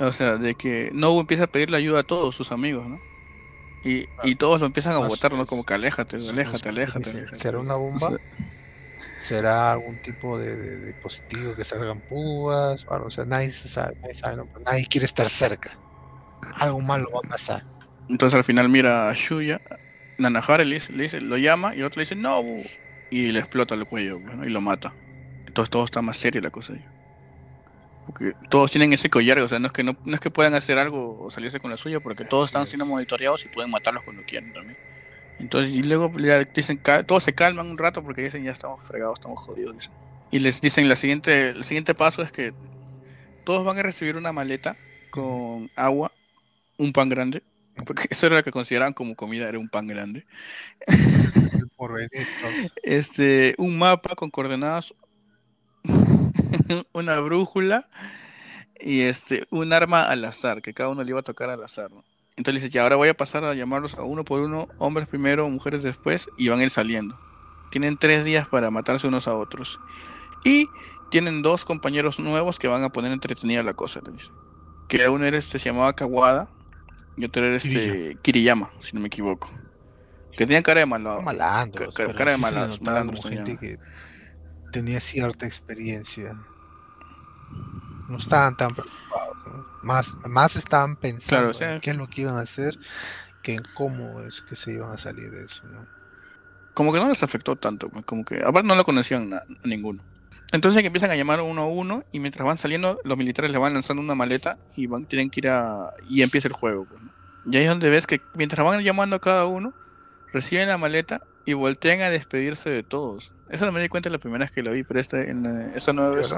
O 0.00 0.12
sea, 0.12 0.36
de 0.38 0.56
que 0.56 0.90
Nobu 0.94 1.20
empieza 1.20 1.44
a 1.44 1.48
pedirle 1.48 1.78
ayuda 1.78 2.00
a 2.00 2.04
todos 2.04 2.34
sus 2.36 2.52
amigos, 2.52 2.86
¿no? 2.88 3.00
Y, 3.84 4.08
y 4.22 4.34
todos 4.36 4.60
lo 4.60 4.66
empiezan 4.66 4.94
a 4.94 5.00
Más 5.00 5.08
botar, 5.08 5.32
¿no? 5.32 5.46
Como 5.46 5.64
que 5.64 5.74
aléjate, 5.74 6.16
aléjate, 6.16 6.68
aléjate. 6.70 7.26
¿Será 7.36 7.58
una 7.58 7.76
bomba? 7.76 8.16
¿Será 9.18 9.72
algún 9.72 9.98
tipo 10.00 10.38
de, 10.38 10.56
de- 10.56 10.78
de 10.78 10.86
dispositivo 10.88 11.54
que 11.54 11.64
salgan 11.64 12.00
púas? 12.02 12.84
Bueno, 12.84 13.06
o 13.06 13.10
sea, 13.10 13.24
nadie 13.24 13.50
se 13.50 13.68
sabe, 13.68 13.96
nadie 14.02 14.14
sabe, 14.14 14.42
nadie 14.64 14.86
quiere 14.86 15.06
estar 15.06 15.28
cerca. 15.30 15.78
Algo 16.60 16.80
malo 16.80 17.06
va 17.14 17.20
a 17.20 17.28
pasar. 17.28 17.66
Entonces 18.08 18.36
al 18.36 18.44
final 18.44 18.68
mira 18.68 19.08
a 19.10 19.14
Shuya, 19.14 19.62
Nanahara 20.18 20.64
le 20.64 20.76
dice, 20.76 20.92
le 20.92 21.04
dice- 21.04 21.20
lo 21.20 21.36
llama 21.38 21.74
y 21.76 21.82
otro 21.82 22.00
le 22.00 22.04
dice 22.04 22.16
no 22.16 22.42
y 23.10 23.32
le 23.32 23.38
explota 23.40 23.74
el 23.74 23.86
cuello 23.86 24.20
pues, 24.22 24.36
¿no? 24.36 24.44
y 24.46 24.50
lo 24.50 24.60
mata. 24.60 24.98
Entonces 25.46 25.70
todo 25.70 25.84
está 25.84 26.02
más 26.02 26.16
serio 26.18 26.40
la 26.42 26.50
cosa 26.50 26.74
ahí. 26.74 26.84
Porque 28.06 28.34
todos 28.50 28.70
tienen 28.70 28.92
ese 28.92 29.10
collar, 29.10 29.38
o 29.40 29.48
sea, 29.48 29.58
no 29.58 29.66
es 29.68 29.72
que 29.72 29.82
no, 29.82 29.98
no 30.04 30.14
es 30.14 30.20
que 30.20 30.30
puedan 30.30 30.54
hacer 30.54 30.78
algo 30.78 31.18
o 31.22 31.30
salirse 31.30 31.60
con 31.60 31.70
la 31.70 31.76
suya, 31.78 32.00
porque 32.00 32.24
todos 32.26 32.46
Así 32.46 32.48
están 32.48 32.64
es. 32.64 32.68
siendo 32.68 32.86
monitoreados 32.86 33.44
y 33.44 33.48
pueden 33.48 33.70
matarlos 33.70 34.04
cuando 34.04 34.24
quieran 34.24 34.52
también. 34.52 34.78
Entonces, 35.38 35.72
y 35.72 35.82
luego 35.82 36.12
le 36.18 36.46
dicen, 36.46 36.80
todos 37.06 37.24
se 37.24 37.34
calman 37.34 37.68
un 37.68 37.78
rato 37.78 38.02
porque 38.04 38.22
dicen 38.22 38.44
ya 38.44 38.52
estamos 38.52 38.86
fregados, 38.86 39.18
estamos 39.18 39.40
jodidos. 39.40 39.76
dicen. 39.76 39.92
Y 40.30 40.40
les 40.40 40.60
dicen 40.60 40.88
la 40.88 40.96
siguiente, 40.96 41.50
el 41.50 41.64
siguiente 41.64 41.94
paso 41.94 42.22
es 42.22 42.32
que 42.32 42.54
todos 43.44 43.64
van 43.64 43.78
a 43.78 43.82
recibir 43.82 44.16
una 44.16 44.32
maleta 44.32 44.78
con 45.10 45.70
agua, 45.76 46.12
un 46.78 46.92
pan 46.92 47.08
grande, 47.08 47.44
porque 47.86 48.08
eso 48.10 48.26
era 48.26 48.36
lo 48.36 48.44
que 48.44 48.52
consideraban 48.52 48.94
como 48.94 49.16
comida, 49.16 49.48
era 49.48 49.58
un 49.58 49.70
pan 49.70 49.86
grande. 49.88 50.26
Este, 52.82 53.54
un 53.58 53.78
mapa 53.78 54.14
con 54.16 54.30
coordenadas, 54.30 54.94
una 56.92 57.18
brújula 57.20 57.88
y 58.80 59.02
este, 59.02 59.44
un 59.50 59.72
arma 59.72 60.02
al 60.02 60.24
azar, 60.24 60.62
que 60.62 60.74
cada 60.74 60.88
uno 60.90 61.02
le 61.02 61.10
iba 61.10 61.20
a 61.20 61.22
tocar 61.22 61.50
al 61.50 61.62
azar, 61.62 61.90
¿no? 61.90 62.04
Entonces 62.36 62.62
dice, 62.62 62.72
ya 62.74 62.82
ahora 62.82 62.96
voy 62.96 63.08
a 63.08 63.14
pasar 63.14 63.44
a 63.44 63.54
llamarlos 63.54 63.94
a 63.94 64.02
uno 64.02 64.24
por 64.24 64.40
uno, 64.40 64.68
hombres 64.78 65.06
primero, 65.06 65.48
mujeres 65.48 65.82
después, 65.84 66.28
y 66.36 66.48
van 66.48 66.58
a 66.58 66.64
ir 66.64 66.70
saliendo. 66.70 67.18
Tienen 67.70 67.96
tres 67.96 68.24
días 68.24 68.48
para 68.48 68.70
matarse 68.72 69.06
unos 69.06 69.28
a 69.28 69.34
otros. 69.34 69.78
Y 70.44 70.68
tienen 71.10 71.42
dos 71.42 71.64
compañeros 71.64 72.18
nuevos 72.18 72.58
que 72.58 72.66
van 72.66 72.82
a 72.82 72.88
poner 72.88 73.12
entretenida 73.12 73.62
la 73.62 73.74
cosa, 73.74 74.00
le 74.04 74.12
dice. 74.12 74.30
Que 74.88 75.08
uno 75.08 75.24
era 75.24 75.38
este, 75.38 75.60
se 75.60 75.66
llamaba 75.70 75.94
Kawada, 75.94 76.50
y 77.16 77.24
otro 77.24 77.44
era 77.44 77.56
este 77.56 78.18
Kiriyama, 78.20 78.70
si 78.80 78.94
no 78.94 79.00
me 79.00 79.06
equivoco. 79.06 79.48
Que 80.32 80.38
tenían 80.38 80.64
cara 80.64 80.80
de 80.80 80.86
malado. 80.86 81.22
Malandros, 81.22 81.94
Ca- 81.94 82.12
cara 82.12 82.32
de 82.32 82.38
malandros, 82.38 82.80
malandros 82.80 83.24
gente 83.24 83.56
que 83.56 83.78
tenía 84.72 84.98
cierta 84.98 85.46
experiencia. 85.46 86.36
No 88.08 88.18
estaban 88.18 88.56
tan 88.56 88.74
preocupados, 88.74 89.36
¿no? 89.46 89.66
Más, 89.82 90.16
más 90.26 90.56
estaban 90.56 90.96
pensando 90.96 91.52
Claro, 91.52 91.74
en 91.74 91.80
qué 91.80 91.90
es 91.90 91.96
lo 91.96 92.08
que 92.08 92.22
iban 92.22 92.36
a 92.36 92.40
hacer 92.40 92.78
que 93.42 93.54
en 93.54 93.62
cómo 93.74 94.20
es 94.22 94.40
que 94.40 94.56
se 94.56 94.72
iban 94.72 94.90
a 94.90 94.98
salir 94.98 95.30
de 95.30 95.44
eso, 95.44 95.66
¿no? 95.68 95.86
como 96.74 96.92
que 96.92 96.98
no 96.98 97.08
les 97.08 97.22
afectó 97.22 97.56
tanto, 97.56 97.88
como 98.04 98.24
que 98.24 98.42
aparte 98.42 98.66
no 98.66 98.74
lo 98.74 98.84
conocían 98.84 99.32
a 99.32 99.44
ninguno. 99.64 100.02
Entonces 100.52 100.82
que 100.82 100.88
empiezan 100.88 101.10
a 101.10 101.16
llamar 101.16 101.40
uno 101.40 101.62
a 101.62 101.66
uno 101.66 102.04
y 102.12 102.20
mientras 102.20 102.46
van 102.46 102.58
saliendo 102.58 103.00
los 103.04 103.16
militares 103.16 103.50
le 103.50 103.58
van 103.58 103.72
lanzando 103.72 104.02
una 104.02 104.14
maleta 104.14 104.58
y 104.76 104.86
van 104.86 105.06
tienen 105.06 105.30
que 105.30 105.40
ir 105.40 105.48
a 105.48 105.94
y 106.08 106.22
empieza 106.22 106.48
el 106.48 106.54
juego. 106.54 106.84
pues, 106.84 107.00
¿no? 107.00 107.10
Y 107.50 107.56
ahí 107.56 107.64
es 107.64 107.68
donde 107.68 107.90
ves 107.90 108.06
que 108.06 108.20
mientras 108.34 108.64
van 108.64 108.82
llamando 108.82 109.16
a 109.16 109.20
cada 109.20 109.46
uno 109.46 109.72
reciben 110.32 110.68
la 110.68 110.78
maleta 110.78 111.22
y 111.44 111.54
voltean 111.54 112.00
a 112.02 112.10
despedirse 112.10 112.70
de 112.70 112.82
todos. 112.82 113.32
Eso 113.48 113.66
no 113.66 113.72
me 113.72 113.80
di 113.80 113.88
cuenta 113.88 114.10
la 114.10 114.18
primera 114.18 114.44
vez 114.44 114.52
que 114.52 114.62
lo 114.62 114.72
vi, 114.72 114.82
pero 114.82 115.00
esta 115.00 115.20
en 115.20 115.46
eh, 115.46 115.72
esta 115.74 115.92
nueva 115.92 116.16
vez. 116.16 116.32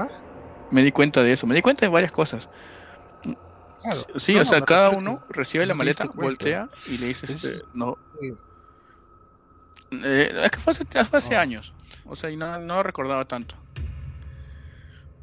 Me 0.71 0.83
di 0.83 0.91
cuenta 0.91 1.23
de 1.23 1.33
eso. 1.33 1.47
Me 1.47 1.55
di 1.55 1.61
cuenta 1.61 1.85
de 1.85 1.91
varias 1.91 2.11
cosas. 2.11 2.49
Claro. 3.81 4.01
Sí, 4.17 4.35
No, 4.35 4.41
o 4.41 4.45
sea, 4.45 4.61
cada 4.61 4.89
uno 4.89 5.23
recibe 5.29 5.65
la 5.65 5.73
maleta, 5.75 6.05
voltea 6.13 6.69
y 6.87 6.97
le 6.97 7.07
dice, 7.07 7.25
Es- 7.27 7.43
este, 7.43 7.63
no, 7.73 7.95
Eh, 9.91 10.31
es 10.43 10.51
que 10.51 10.59
fue 10.59 10.71
hace, 10.73 10.83
fue 10.85 11.19
hace 11.19 11.35
Ah. 11.37 11.41
años. 11.41 11.73
O 12.05 12.15
sea, 12.15 12.29
y 12.29 12.35
no, 12.35 12.59
no 12.59 12.83
recordaba 12.83 13.25
tanto. 13.25 13.55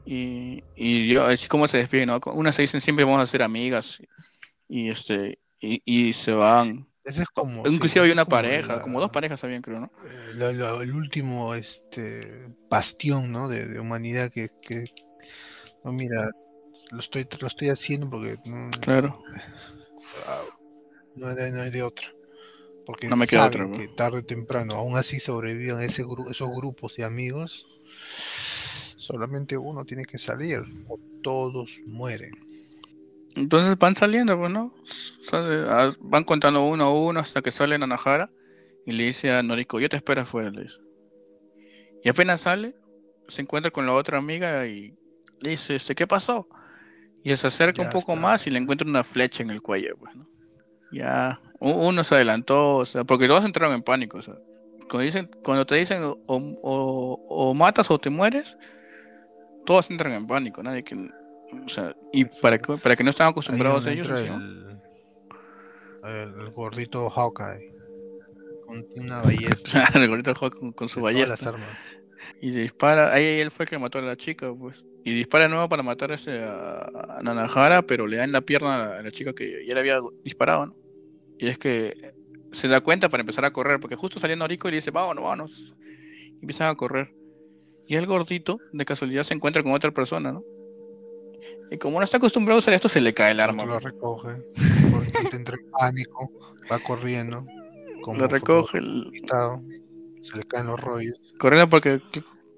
Y, 0.07 0.63
y 0.77 1.09
yo, 1.09 1.25
así 1.25 1.49
como 1.49 1.67
se 1.69 1.79
despiden, 1.79 2.09
¿no? 2.09 2.21
Unas 2.33 2.55
se 2.55 2.63
dicen 2.63 2.81
siempre 2.81 3.05
vamos 3.05 3.23
a 3.23 3.27
ser 3.27 3.43
amigas. 3.43 3.99
Y 4.69 4.89
este, 4.91 5.39
y, 5.61 5.83
y 5.85 6.13
se 6.13 6.33
van. 6.33 6.87
Ese 7.05 7.23
es 7.23 7.29
como. 7.29 7.59
Inclusive 7.67 7.89
sí, 7.89 7.99
había 7.99 8.13
una 8.15 8.25
como 8.25 8.37
pareja, 8.37 8.77
la- 8.77 8.81
como 8.83 9.01
dos 9.01 9.11
parejas 9.11 9.43
habían, 9.45 9.61
creo, 9.63 9.81
¿no? 9.81 9.91
eh, 10.07 10.33
la- 10.37 10.53
la- 10.53 10.83
el 10.83 10.93
último 10.95 11.55
este 11.55 12.49
bastión 12.71 13.31
¿no? 13.33 13.49
de, 13.49 13.67
de 13.67 13.81
humanidad 13.81 14.31
que, 14.31 14.49
que 14.67 14.85
no 15.85 15.93
mira 15.93 16.31
lo 16.91 16.99
estoy 17.01 17.27
lo 17.41 17.47
estoy 17.47 17.69
haciendo 17.69 18.09
porque 18.11 18.37
no, 18.47 18.71
Claro. 18.81 19.23
no, 21.15 21.29
hay, 21.29 21.53
no 21.53 21.61
hay 21.63 21.71
de 21.71 21.83
otra 21.83 22.07
porque 22.87 23.09
No 23.09 23.17
me 23.17 23.27
queda 23.27 23.47
otra, 23.47 23.71
que 23.77 23.89
tarde 23.89 24.19
o 24.19 24.25
temprano 24.25 24.75
aún 24.75 24.97
así 24.99 25.21
sobrevivan 25.21 25.83
ese 25.83 26.05
gru- 26.05 26.31
esos 26.31 26.51
grupos 26.51 26.97
de 26.97 27.05
amigos 27.05 27.67
solamente 28.97 29.57
uno 29.57 29.85
tiene 29.85 30.05
que 30.05 30.19
salir 30.19 30.61
o 30.89 30.99
todos 31.23 31.79
mueren 31.87 32.33
Entonces 33.37 33.79
van 33.79 33.97
saliendo, 33.97 34.39
pues, 34.39 34.51
¿no? 34.51 34.73
Ah, 35.33 35.93
van 36.01 36.25
contando 36.25 36.65
uno 36.65 36.85
a 36.85 36.93
uno 36.93 37.21
hasta 37.21 37.43
que 37.43 37.51
sale 37.51 37.79
Nanahara 37.79 38.29
y 38.87 38.93
le 38.93 39.05
dice 39.05 39.33
a 39.33 39.43
Noriko, 39.43 39.81
yo 39.81 39.89
te 39.89 39.97
espero 39.97 40.21
afuera, 40.23 40.51
le 40.51 40.63
dice. 40.65 40.77
Y 42.03 42.09
apenas 42.09 42.43
sale, 42.43 42.75
se 43.29 43.43
encuentra 43.43 43.71
con 43.71 43.87
la 43.87 43.95
otra 43.95 44.19
amiga 44.19 44.67
y 44.67 44.95
dice, 45.51 45.75
este, 45.77 45.95
¿qué 45.95 46.07
pasó? 46.07 46.49
Y 47.23 47.31
él 47.31 47.39
se 47.39 47.47
acerca 47.47 47.83
Ya 47.83 47.89
un 47.89 47.93
poco 47.93 48.13
está. 48.13 48.23
más 48.23 48.47
y 48.47 48.51
le 48.51 48.59
encuentra 48.59 48.87
una 48.89 49.03
flecha 49.05 49.43
en 49.43 49.51
el 49.51 49.63
cuello, 49.63 49.97
pues, 49.99 50.15
¿no? 50.15 50.27
Ya, 50.93 51.41
uno 51.61 52.05
se 52.05 52.15
adelantó, 52.15 52.77
o 52.77 52.85
sea, 52.85 53.05
porque 53.05 53.27
todos 53.27 53.45
entraron 53.45 53.75
en 53.75 53.83
pánico, 53.83 54.19
o 54.19 54.23
sea. 54.23 54.35
Cuando, 54.91 55.01
dicen, 55.01 55.31
cuando 55.43 55.65
te 55.67 55.75
dicen 55.77 56.03
o, 56.05 56.19
o- 56.27 57.25
o 57.29 57.55
matas 57.55 57.91
o 57.91 57.99
te 57.99 58.11
mueres, 58.11 58.57
todos 59.65 59.91
entran 59.91 60.13
en 60.13 60.27
pánico, 60.27 60.63
nadie 60.63 60.85
que... 60.85 60.95
O 61.65 61.69
sea, 61.69 61.95
y 62.13 62.25
para 62.27 62.59
que, 62.59 62.77
para 62.77 62.95
que 62.97 63.03
no 63.05 63.11
están 63.11 63.29
acostumbrados 63.29 63.87
ellos, 63.87 64.07
entra 64.07 64.21
encima. 64.21 64.81
el, 66.05 66.41
el 66.41 66.51
gordito 66.51 67.09
Hawkeye 67.11 67.73
con 68.67 68.85
una 68.97 69.21
ballesta 69.23 69.89
el 69.95 70.09
gordito 70.09 70.35
juega 70.35 70.59
con, 70.59 70.73
con 70.73 70.89
su 70.89 71.01
las 71.01 71.05
ballesta 71.15 71.49
armas. 71.51 71.69
y 72.41 72.51
dispara. 72.51 73.13
Ahí 73.13 73.41
él 73.41 73.51
fue 73.51 73.65
el 73.65 73.71
que 73.71 73.79
mató 73.79 73.99
a 73.99 74.03
la 74.03 74.17
chica, 74.17 74.53
pues. 74.55 74.85
Y 75.05 75.13
dispara 75.13 75.45
de 75.45 75.51
nuevo 75.51 75.69
para 75.69 75.83
matar 75.83 76.13
a, 76.13 76.15
ese, 76.15 76.43
a, 76.43 77.21
Nanahara, 77.23 77.83
pero 77.83 78.07
le 78.07 78.17
da 78.17 78.25
en 78.25 78.33
la 78.33 78.41
pierna 78.41 78.75
a 78.75 78.79
la, 78.79 78.99
a 78.99 79.03
la 79.03 79.11
chica 79.13 79.35
que 79.35 79.65
ya 79.67 79.75
le 79.75 79.81
había 79.81 80.01
disparado, 80.25 80.67
¿no? 80.67 80.77
Y 81.39 81.49
es 81.49 81.59
que 81.59 82.15
se 82.53 82.69
da 82.69 82.81
cuenta 82.81 83.09
para 83.09 83.21
empezar 83.21 83.45
a 83.45 83.53
correr, 83.53 83.81
porque 83.81 83.97
justo 83.97 84.19
saliendo 84.19 84.45
Noriko 84.45 84.69
y 84.69 84.73
le 84.73 84.77
dice, 84.79 84.91
vámonos, 84.91 85.23
vámonos. 85.25 85.75
Y 86.31 86.39
empiezan 86.41 86.69
a 86.71 86.75
correr. 86.75 87.15
Y 87.87 87.97
el 87.97 88.07
gordito, 88.07 88.61
de 88.73 88.85
casualidad, 88.85 89.25
se 89.25 89.35
encuentra 89.35 89.63
con 89.63 89.73
otra 89.73 89.91
persona, 89.91 90.33
¿no? 90.33 90.43
Y 91.71 91.77
como 91.77 91.99
no 91.99 92.05
está 92.05 92.17
acostumbrado 92.17 92.57
a 92.57 92.61
usar 92.61 92.73
esto, 92.73 92.89
se 92.89 93.01
le 93.01 93.13
cae 93.13 93.33
el 93.33 93.41
arma. 93.41 93.67
Lo 93.67 93.79
recoge, 93.79 94.29
gordito 94.91 95.37
entra 95.37 95.57
en 95.57 95.71
pánico, 95.71 96.33
va 96.71 96.79
corriendo, 96.79 97.45
como 98.03 98.21
Lo 98.21 98.29
recoge, 98.29 98.79
el- 98.79 99.11
se 100.23 100.39
le 100.39 100.45
caen 100.45 100.69
los 100.69 100.81
rollos 100.81 101.21
corriendo 101.39 101.69
porque, 101.69 102.01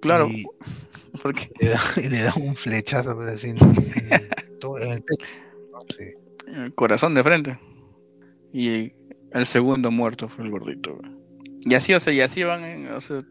claro, 0.00 0.28
y 0.28 0.44
porque 1.22 1.48
le 1.60 1.68
da, 1.70 1.80
y 1.96 2.08
le 2.08 2.22
da 2.22 2.34
un 2.36 2.56
flechazo 2.56 3.14
pues, 3.16 3.28
así, 3.28 3.50
en, 3.50 3.56
en 3.58 4.82
en 4.82 4.92
el 4.92 5.02
pecho. 5.02 5.26
Sí. 5.96 6.04
el 6.48 6.74
corazón 6.74 7.14
de 7.14 7.22
frente. 7.22 7.58
Y 8.52 8.92
el 9.32 9.46
segundo 9.46 9.90
muerto 9.90 10.28
fue 10.28 10.44
el 10.44 10.50
gordito. 10.50 10.98
Y 11.60 11.74
así, 11.74 11.92
o 11.94 12.00
sea, 12.00 12.12
y 12.12 12.20
así 12.20 12.42
van, 12.42 12.64
en- 12.64 12.92
o 12.92 13.00
sea, 13.00 13.22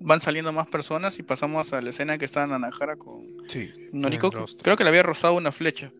van 0.00 0.20
saliendo 0.20 0.52
más 0.52 0.66
personas 0.66 1.18
y 1.18 1.22
pasamos 1.22 1.72
a 1.72 1.80
la 1.80 1.90
escena 1.90 2.18
que 2.18 2.24
está 2.24 2.46
Nanahara 2.46 2.96
con 2.96 3.22
Sí, 3.46 3.70
Noriko. 3.92 4.30
en. 4.30 4.56
Creo 4.62 4.76
que 4.76 4.82
le 4.84 4.90
había 4.90 5.02
rozado 5.04 5.34
una 5.34 5.52
flecha. 5.52 5.92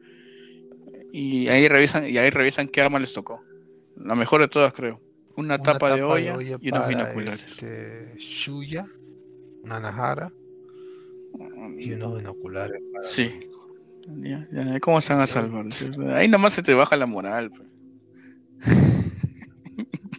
Y 1.13 1.49
ahí 1.49 1.69
revisan, 1.69 2.09
y 2.09 2.17
ahí 2.19 2.31
revisan 2.31 2.67
qué 2.69 2.81
arma 2.81 2.99
les 2.99 3.13
tocó. 3.13 3.43
La 3.97 4.15
mejor 4.15 4.41
de 4.41 4.49
todas, 4.49 4.73
creo. 4.73 5.01
Una, 5.37 5.59
tapa, 5.59 5.95
de 5.95 6.03
olla, 6.03 6.37
y 6.61 6.69
unos 6.71 6.89
binoculares. 6.89 7.47
Este, 7.47 8.15
Shuya, 8.19 8.87
una 9.63 9.81
Nahara 9.81 10.33
y 11.79 11.93
unos 11.93 12.19
binoculares. 12.19 12.83
Para 12.93 13.09
sí. 13.09 13.49
Ya, 14.07 14.49
ya, 14.53 14.81
¿Cómo 14.81 15.01
se 15.01 15.13
van 15.13 15.23
a 15.23 15.27
salvar? 15.27 15.67
Ahí 16.13 16.29
nomás 16.29 16.55
se 16.55 16.63
te 16.63 16.75
baja 16.75 16.97
la 16.97 17.07
moral. 17.07 17.51
Pues. 17.51 17.69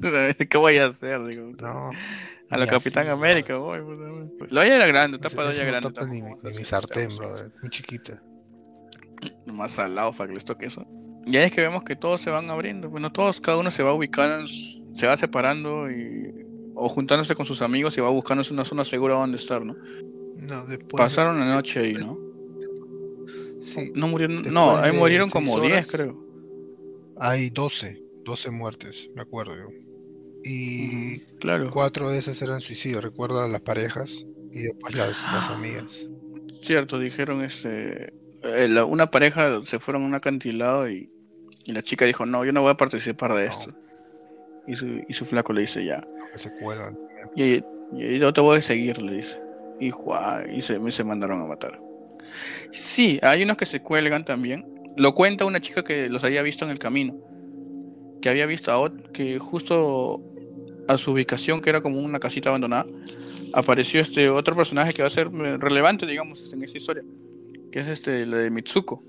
¿Qué 0.50 0.58
voy 0.58 0.78
a 0.78 0.88
hacer? 0.88 1.24
Digo, 1.26 1.52
no, 1.62 1.92
a 2.50 2.58
la 2.58 2.68
Capitán 2.68 3.08
América, 3.10 3.58
voy. 3.58 3.80
Pues, 4.38 4.52
la 4.52 4.62
olla 4.62 4.76
era 4.76 4.86
grande, 4.86 5.20
tapa 5.20 5.44
de 5.44 5.50
olla 5.50 5.66
grande. 5.66 5.92
Tapa 5.92 6.08
ni, 6.08 6.22
mi 6.22 6.64
sartén, 6.64 7.10
bro, 7.16 7.36
muy 7.62 7.70
chiquita. 7.70 8.22
Nomás 9.46 9.78
al 9.80 9.96
lado 9.96 10.14
para 10.14 10.30
que 10.30 10.36
les 10.36 10.46
toque 10.46 10.68
eso. 10.68 10.86
Y 11.26 11.38
ahí 11.38 11.46
es 11.46 11.52
que 11.52 11.62
vemos 11.62 11.84
que 11.84 11.96
todos 11.96 12.22
se 12.22 12.30
van 12.30 12.50
abriendo. 12.50 12.90
Bueno, 12.90 13.12
todos, 13.12 13.40
cada 13.40 13.58
uno 13.58 13.72
se 13.72 13.84
va 13.84 13.94
ubicando, 13.94 14.48
se 14.94 15.08
va 15.08 15.16
separando 15.18 15.90
y, 15.90 16.46
o 16.84 16.90
juntándose 16.90 17.36
con 17.36 17.46
sus 17.46 17.62
amigos 17.62 17.98
y 17.98 18.02
va 18.02 18.10
buscando 18.10 18.44
una 18.52 18.66
zona 18.66 18.86
segura 18.86 19.16
donde 19.16 19.38
estar, 19.38 19.66
¿no? 19.66 19.76
No, 20.38 20.66
después. 20.66 21.02
Pasaron 21.02 21.40
la 21.40 21.48
noche 21.48 21.80
ahí, 21.80 21.94
¿no? 21.94 22.18
Sí. 23.62 23.92
No 23.96 24.08
murieron, 24.08 24.54
no, 24.54 24.76
ahí 24.76 24.92
murieron 24.92 25.30
como 25.30 25.60
10, 25.60 25.88
creo. 25.88 26.22
Hay 27.18 27.50
12, 27.50 28.04
12 28.26 28.52
muertes, 28.52 29.10
me 29.16 29.22
acuerdo 29.22 29.56
yo. 29.56 29.68
Y 30.44 31.20
claro. 31.40 31.72
cuatro 31.72 32.10
de 32.10 32.18
esas 32.18 32.42
eran 32.42 32.60
suicidios, 32.60 33.02
recuerda 33.02 33.48
las 33.48 33.62
parejas 33.62 34.28
y 34.52 34.64
después 34.64 34.94
las, 34.94 35.24
las 35.32 35.50
amigas. 35.50 36.08
Cierto, 36.62 37.00
dijeron 37.00 37.42
este 37.42 38.14
eh, 38.44 38.84
una 38.84 39.10
pareja 39.10 39.64
se 39.66 39.80
fueron 39.80 40.04
a 40.04 40.06
un 40.06 40.16
acantilado 40.16 40.90
y, 40.90 41.10
la 41.66 41.82
chica 41.82 42.04
dijo, 42.04 42.26
no, 42.26 42.44
yo 42.44 42.52
no 42.52 42.62
voy 42.62 42.72
a 42.72 42.78
participar 42.78 43.34
de 43.36 43.46
esto. 43.46 43.74
Y, 44.68 44.76
su, 44.76 45.02
y 45.08 45.14
su 45.14 45.24
flaco 45.24 45.54
le 45.54 45.62
dice, 45.62 45.86
ya. 45.86 46.06
Se 46.36 46.52
cuelgan. 46.58 46.98
Y, 47.36 47.62
yo 47.92 48.34
te 48.34 48.42
voy 48.42 48.58
a 48.58 48.62
seguir, 48.62 49.02
le 49.02 49.18
dice. 49.18 49.40
Y, 49.80 49.92
y 50.56 50.62
se, 50.62 50.92
se 50.92 51.04
mandaron 51.04 51.42
a 51.42 51.46
matar. 51.46 51.80
Sí, 52.72 53.20
hay 53.22 53.44
unos 53.44 53.58
que 53.58 53.66
se 53.66 53.82
cuelgan 53.82 54.26
también. 54.26 54.66
Lo 54.96 55.14
cuenta 55.14 55.46
una 55.46 55.60
chica 55.60 55.84
que 55.84 56.10
los 56.10 56.24
había 56.24 56.42
visto 56.42 56.66
en 56.66 56.72
el 56.72 56.80
camino. 56.80 57.16
Que 58.22 58.30
había 58.30 58.46
visto 58.46 58.72
a 58.72 58.92
que 59.12 59.38
justo 59.40 60.22
a 60.88 60.98
su 60.98 61.12
ubicación, 61.12 61.62
que 61.62 61.70
era 61.70 61.82
como 61.82 62.00
una 62.00 62.20
casita 62.20 62.50
abandonada, 62.50 62.86
apareció 63.54 64.02
este 64.02 64.30
otro 64.30 64.56
personaje 64.56 64.94
que 64.94 65.02
va 65.02 65.08
a 65.08 65.12
ser 65.12 65.30
relevante, 65.32 66.06
digamos, 66.06 66.52
en 66.52 66.64
esa 66.64 66.78
historia 66.78 67.04
que 67.74 67.80
es 67.80 67.88
este, 67.88 68.28
la 68.28 68.38
de 68.38 68.52
Mitsuko. 68.52 69.04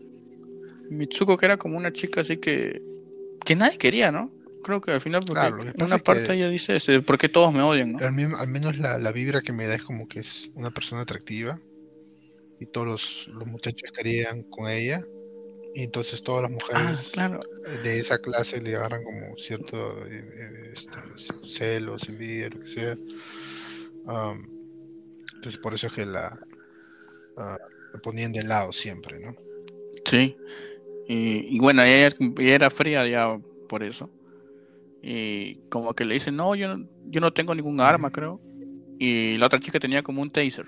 Mitsuko 0.88 1.36
que 1.36 1.44
era 1.44 1.58
como 1.58 1.76
una 1.76 1.92
chica 1.92 2.22
así 2.22 2.38
que, 2.38 2.80
que 3.44 3.54
nadie 3.54 3.76
quería, 3.76 4.10
¿no? 4.10 4.32
Creo 4.64 4.80
que 4.80 4.92
al 4.92 5.00
final, 5.00 5.22
porque 5.24 5.46
en 5.46 5.82
una 5.82 5.98
parte 5.98 6.34
ella 6.34 6.48
dice, 6.48 6.76
este, 6.76 7.00
¿por 7.02 7.18
qué 7.18 7.28
todos 7.28 7.52
me 7.52 7.62
odian? 7.62 7.92
¿no? 7.92 7.98
Al, 7.98 8.12
menos 8.48 8.76
la, 8.78 8.98
la, 8.98 9.12
vibra 9.12 9.42
que 9.42 9.52
me 9.52 9.66
da 9.66 9.74
es 9.74 9.82
como 9.82 10.08
que 10.08 10.20
es 10.20 10.50
una 10.54 10.70
persona 10.72 11.02
atractiva 11.02 11.60
y 12.58 12.66
todos 12.66 12.86
los, 12.86 13.28
los 13.28 13.46
muchachos 13.46 13.92
querían 13.92 14.42
con 14.44 14.68
ella. 14.68 15.04
Y 15.74 15.82
entonces 15.82 16.22
todas 16.22 16.42
las 16.42 16.52
mujeres 16.52 17.12
ah, 17.18 17.40
de 17.82 17.98
esa 17.98 18.18
clase 18.18 18.60
le 18.60 18.76
agarran 18.76 19.02
como 19.02 19.36
cierto 19.36 20.06
eh, 20.06 20.24
eh, 20.32 20.72
este, 20.72 20.98
celos, 21.44 22.08
envidia, 22.08 22.48
lo 22.48 22.60
que 22.60 22.66
sea. 22.66 22.96
entonces 25.34 25.60
por 25.60 25.74
eso 25.74 25.88
es 25.88 25.92
que 25.92 26.06
la, 26.06 26.38
ah, 27.36 27.58
lo 27.92 28.00
ponían 28.00 28.32
de 28.32 28.42
lado 28.42 28.72
siempre, 28.72 29.18
¿no? 29.18 29.36
Sí. 30.04 30.36
Y, 31.06 31.58
bueno, 31.58 31.82
ella, 31.82 32.14
era 32.38 32.70
fría 32.70 33.06
ya 33.06 33.38
por 33.68 33.82
eso. 33.82 34.10
Y 35.06 35.56
como 35.68 35.92
que 35.92 36.06
le 36.06 36.14
dice, 36.14 36.32
no, 36.32 36.54
yo, 36.54 36.78
yo 37.08 37.20
no 37.20 37.30
tengo 37.34 37.54
ningún 37.54 37.78
arma, 37.78 38.10
creo. 38.10 38.40
Y 38.98 39.36
la 39.36 39.46
otra 39.46 39.60
chica 39.60 39.78
tenía 39.78 40.02
como 40.02 40.22
un 40.22 40.30
taser. 40.30 40.66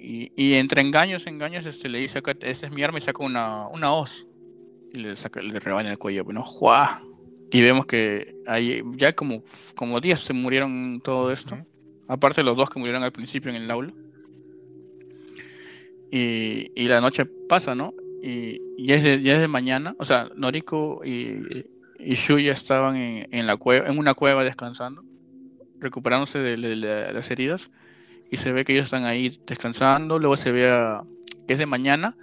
Y, 0.00 0.54
entre 0.54 0.80
engaños, 0.80 1.26
engaños, 1.26 1.66
este, 1.66 1.90
le 1.90 1.98
dice, 1.98 2.22
esta 2.40 2.66
es 2.66 2.72
mi 2.72 2.82
arma 2.82 2.98
y 2.98 3.02
saca 3.02 3.22
una, 3.22 3.68
una 3.68 3.92
hoz. 3.92 4.26
Y 4.92 4.98
le, 4.98 5.16
saca, 5.16 5.42
le 5.42 5.60
rebana 5.60 5.90
el 5.90 5.98
cuello, 5.98 6.24
bueno, 6.24 6.42
¡juá! 6.42 7.02
Y 7.50 7.60
vemos 7.60 7.84
que 7.84 8.34
hay 8.46 8.82
ya 8.92 9.14
como, 9.14 9.44
como 9.76 10.00
10 10.00 10.18
se 10.18 10.32
murieron 10.32 11.02
todo 11.04 11.30
esto. 11.30 11.56
Aparte 12.08 12.40
de 12.40 12.46
los 12.46 12.56
dos 12.56 12.70
que 12.70 12.78
murieron 12.78 13.02
al 13.02 13.12
principio 13.12 13.50
en 13.50 13.56
el 13.56 13.70
aula. 13.70 13.92
Y, 16.10 16.88
la 16.88 17.02
noche 17.02 17.26
pasa, 17.26 17.74
¿no? 17.74 17.92
Y, 18.22 18.86
ya, 18.86 18.94
es 18.94 19.02
de, 19.02 19.20
ya 19.20 19.34
es 19.34 19.40
de 19.40 19.48
mañana, 19.48 19.94
o 19.98 20.04
sea, 20.06 20.30
Noriko 20.36 21.02
y, 21.04 21.66
y 21.98 22.14
Shuya 22.14 22.52
estaban 22.52 22.96
en, 22.96 23.46
la 23.46 23.56
cueva, 23.56 23.88
en 23.88 23.98
una 23.98 24.14
cueva 24.14 24.44
descansando, 24.44 25.04
recuperándose 25.78 26.38
de, 26.38 26.56
las 26.56 27.30
heridas, 27.30 27.70
y 28.30 28.36
se 28.36 28.52
ve 28.52 28.64
que 28.64 28.72
ellos 28.72 28.84
están 28.84 29.04
ahí 29.04 29.40
descansando, 29.46 30.18
luego 30.18 30.36
se 30.36 30.52
ve 30.52 30.70
que 31.46 31.52
es 31.52 31.58
de 31.58 31.66
mañana, 31.66 32.16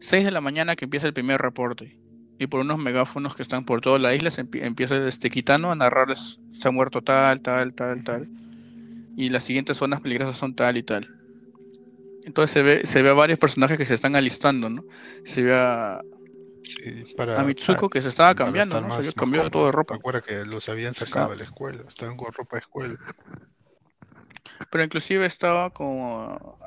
6 0.00 0.24
de 0.24 0.30
la 0.30 0.40
mañana 0.40 0.76
que 0.76 0.84
empieza 0.84 1.06
el 1.06 1.12
primer 1.12 1.40
reporte, 1.40 1.98
y 2.38 2.46
por 2.46 2.60
unos 2.60 2.78
megáfonos 2.78 3.34
que 3.34 3.42
están 3.42 3.64
por 3.64 3.80
toda 3.80 3.98
la 3.98 4.14
isla 4.14 4.30
se 4.30 4.42
empieza 4.42 5.08
este 5.08 5.28
Kitano 5.28 5.72
a 5.72 5.74
narrarles 5.74 6.40
se 6.52 6.68
ha 6.68 6.70
muerto 6.70 7.02
tal, 7.02 7.40
tal, 7.40 7.74
tal, 7.74 8.04
tal, 8.04 8.28
y 9.16 9.30
las 9.30 9.42
siguientes 9.42 9.76
zonas 9.76 10.00
peligrosas 10.00 10.36
son 10.36 10.54
tal 10.54 10.76
y 10.76 10.82
tal. 10.84 11.08
Entonces 12.24 12.52
se 12.52 12.62
ve, 12.62 12.86
se 12.86 13.02
ve 13.02 13.08
a 13.08 13.14
varios 13.14 13.38
personajes 13.38 13.78
que 13.78 13.86
se 13.86 13.94
están 13.94 14.14
alistando, 14.14 14.68
¿no? 14.68 14.84
Se 15.24 15.42
ve 15.42 15.54
a, 15.54 16.02
a 17.36 17.42
Mitsuko 17.42 17.88
que 17.88 18.02
se 18.02 18.08
estaba 18.08 18.34
cambiando, 18.34 18.80
¿no? 18.80 19.02
se 19.02 19.12
cambió 19.12 19.50
todo 19.50 19.66
de 19.66 19.72
ropa. 19.72 19.94
Recuerda 19.94 20.20
que 20.20 20.44
los 20.44 20.68
habían 20.68 20.94
sacado 20.94 21.30
de 21.30 21.36
la 21.36 21.44
escuela, 21.44 21.84
estaban 21.86 22.16
con 22.16 22.32
ropa 22.32 22.56
de 22.56 22.60
escuela. 22.60 22.98
Pero 24.70 24.84
inclusive 24.84 25.26
estaba 25.26 25.70
como 25.70 26.58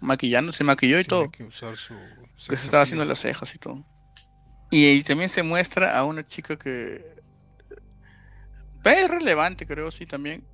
maquillando, 0.00 0.52
se 0.52 0.64
maquilló 0.64 0.98
y 0.98 1.04
todo. 1.04 1.30
Que, 1.30 1.44
usar 1.44 1.76
su, 1.76 1.94
que 2.48 2.56
se 2.56 2.64
estaba 2.64 2.82
haciendo 2.82 3.04
las 3.04 3.20
cejas 3.20 3.54
y 3.54 3.58
todo. 3.58 3.84
Y, 4.70 5.02
también 5.02 5.28
se 5.28 5.42
muestra 5.42 5.98
a 5.98 6.04
una 6.04 6.26
chica 6.26 6.56
que 6.56 7.04
es 8.84 9.10
relevante, 9.10 9.66
creo, 9.66 9.90
sí, 9.90 10.06
también. 10.06 10.44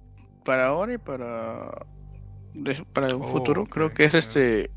Para 0.45 0.67
ahora 0.67 0.95
y 0.95 0.99
para 0.99 1.87
para 2.93 3.15
un 3.15 3.29
futuro, 3.29 3.67
creo 3.67 3.93
que 3.93 4.05
es 4.05 4.15
este 4.15 4.71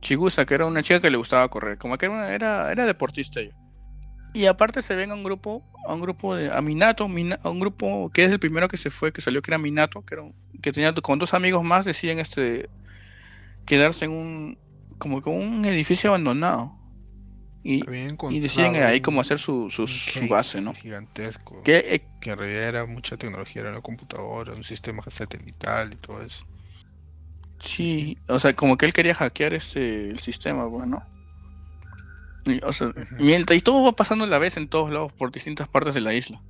Chigusa, 0.00 0.46
que 0.46 0.54
era 0.54 0.66
una 0.66 0.82
chica 0.82 1.00
que 1.00 1.10
le 1.10 1.16
gustaba 1.16 1.48
correr, 1.48 1.78
como 1.78 1.98
que 1.98 2.06
era, 2.06 2.34
era, 2.34 2.72
era 2.72 2.86
deportista 2.86 3.40
ella. 3.40 3.54
Y 4.34 4.46
aparte 4.46 4.82
se 4.82 4.94
ven 4.94 5.10
a 5.10 5.14
un 5.14 5.24
grupo, 5.24 5.64
a 5.86 5.94
un 5.94 6.00
grupo 6.00 6.34
de 6.34 6.52
a 6.52 6.60
Minato, 6.60 7.04
a 7.04 7.50
un 7.50 7.60
grupo 7.60 8.10
que 8.10 8.24
es 8.24 8.32
el 8.32 8.38
primero 8.38 8.68
que 8.68 8.76
se 8.76 8.90
fue, 8.90 9.12
que 9.12 9.20
salió 9.20 9.42
que 9.42 9.50
era 9.50 9.58
Minato, 9.58 10.04
que 10.04 10.14
era 10.14 10.24
que 10.60 10.72
tenía 10.72 10.92
con 10.94 11.18
dos 11.18 11.34
amigos 11.34 11.64
más 11.64 11.84
deciden 11.84 12.18
este 12.18 12.68
quedarse 13.64 14.04
en 14.04 14.10
un 14.12 14.58
como 14.98 15.22
que 15.22 15.30
un 15.30 15.64
edificio 15.64 16.10
abandonado. 16.10 16.74
Y, 17.64 17.82
y 18.30 18.40
deciden 18.40 18.76
ahí 18.76 19.00
como 19.00 19.20
hacer 19.20 19.38
su, 19.38 19.68
su, 19.68 19.86
base, 20.28 20.60
¿no? 20.60 20.72
Gigantesco. 20.74 21.62
Que, 21.64 21.78
eh, 21.78 22.02
que 22.20 22.30
en 22.30 22.38
realidad 22.38 22.62
era 22.62 22.86
mucha 22.86 23.16
tecnología, 23.16 23.62
era 23.62 23.72
la 23.72 23.82
computadora, 23.82 24.54
un 24.54 24.64
sistema 24.64 25.02
satelital 25.08 25.92
y 25.92 25.96
todo 25.96 26.22
eso. 26.22 26.46
Sí, 27.58 28.18
o 28.28 28.38
sea, 28.38 28.54
como 28.54 28.76
que 28.76 28.86
él 28.86 28.92
quería 28.92 29.14
hackear 29.14 29.54
este 29.54 30.10
el 30.10 30.18
sistema, 30.18 30.64
bueno. 30.66 31.02
Y, 32.44 32.64
o 32.64 32.72
sea, 32.72 32.92
mientras, 33.18 33.58
y 33.58 33.60
todo 33.60 33.82
va 33.84 33.92
pasando 33.92 34.24
a 34.24 34.28
la 34.28 34.38
vez 34.38 34.56
en 34.56 34.68
todos 34.68 34.92
lados, 34.92 35.12
por 35.12 35.32
distintas 35.32 35.68
partes 35.68 35.94
de 35.94 36.00
la 36.00 36.14
isla. 36.14 36.40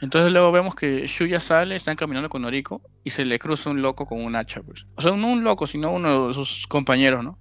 Entonces 0.00 0.32
luego 0.32 0.50
vemos 0.50 0.74
que 0.74 1.06
Shuya 1.06 1.40
sale, 1.40 1.76
están 1.76 1.96
caminando 1.96 2.30
con 2.30 2.42
Noriko 2.42 2.80
y 3.04 3.10
se 3.10 3.24
le 3.24 3.38
cruza 3.38 3.70
un 3.70 3.82
loco 3.82 4.06
con 4.06 4.24
un 4.24 4.34
hacha, 4.34 4.62
pues. 4.62 4.86
O 4.96 5.02
sea, 5.02 5.14
no 5.14 5.28
un 5.28 5.44
loco, 5.44 5.66
sino 5.66 5.92
uno 5.92 6.28
de 6.28 6.34
sus 6.34 6.66
compañeros, 6.66 7.22
¿no? 7.22 7.38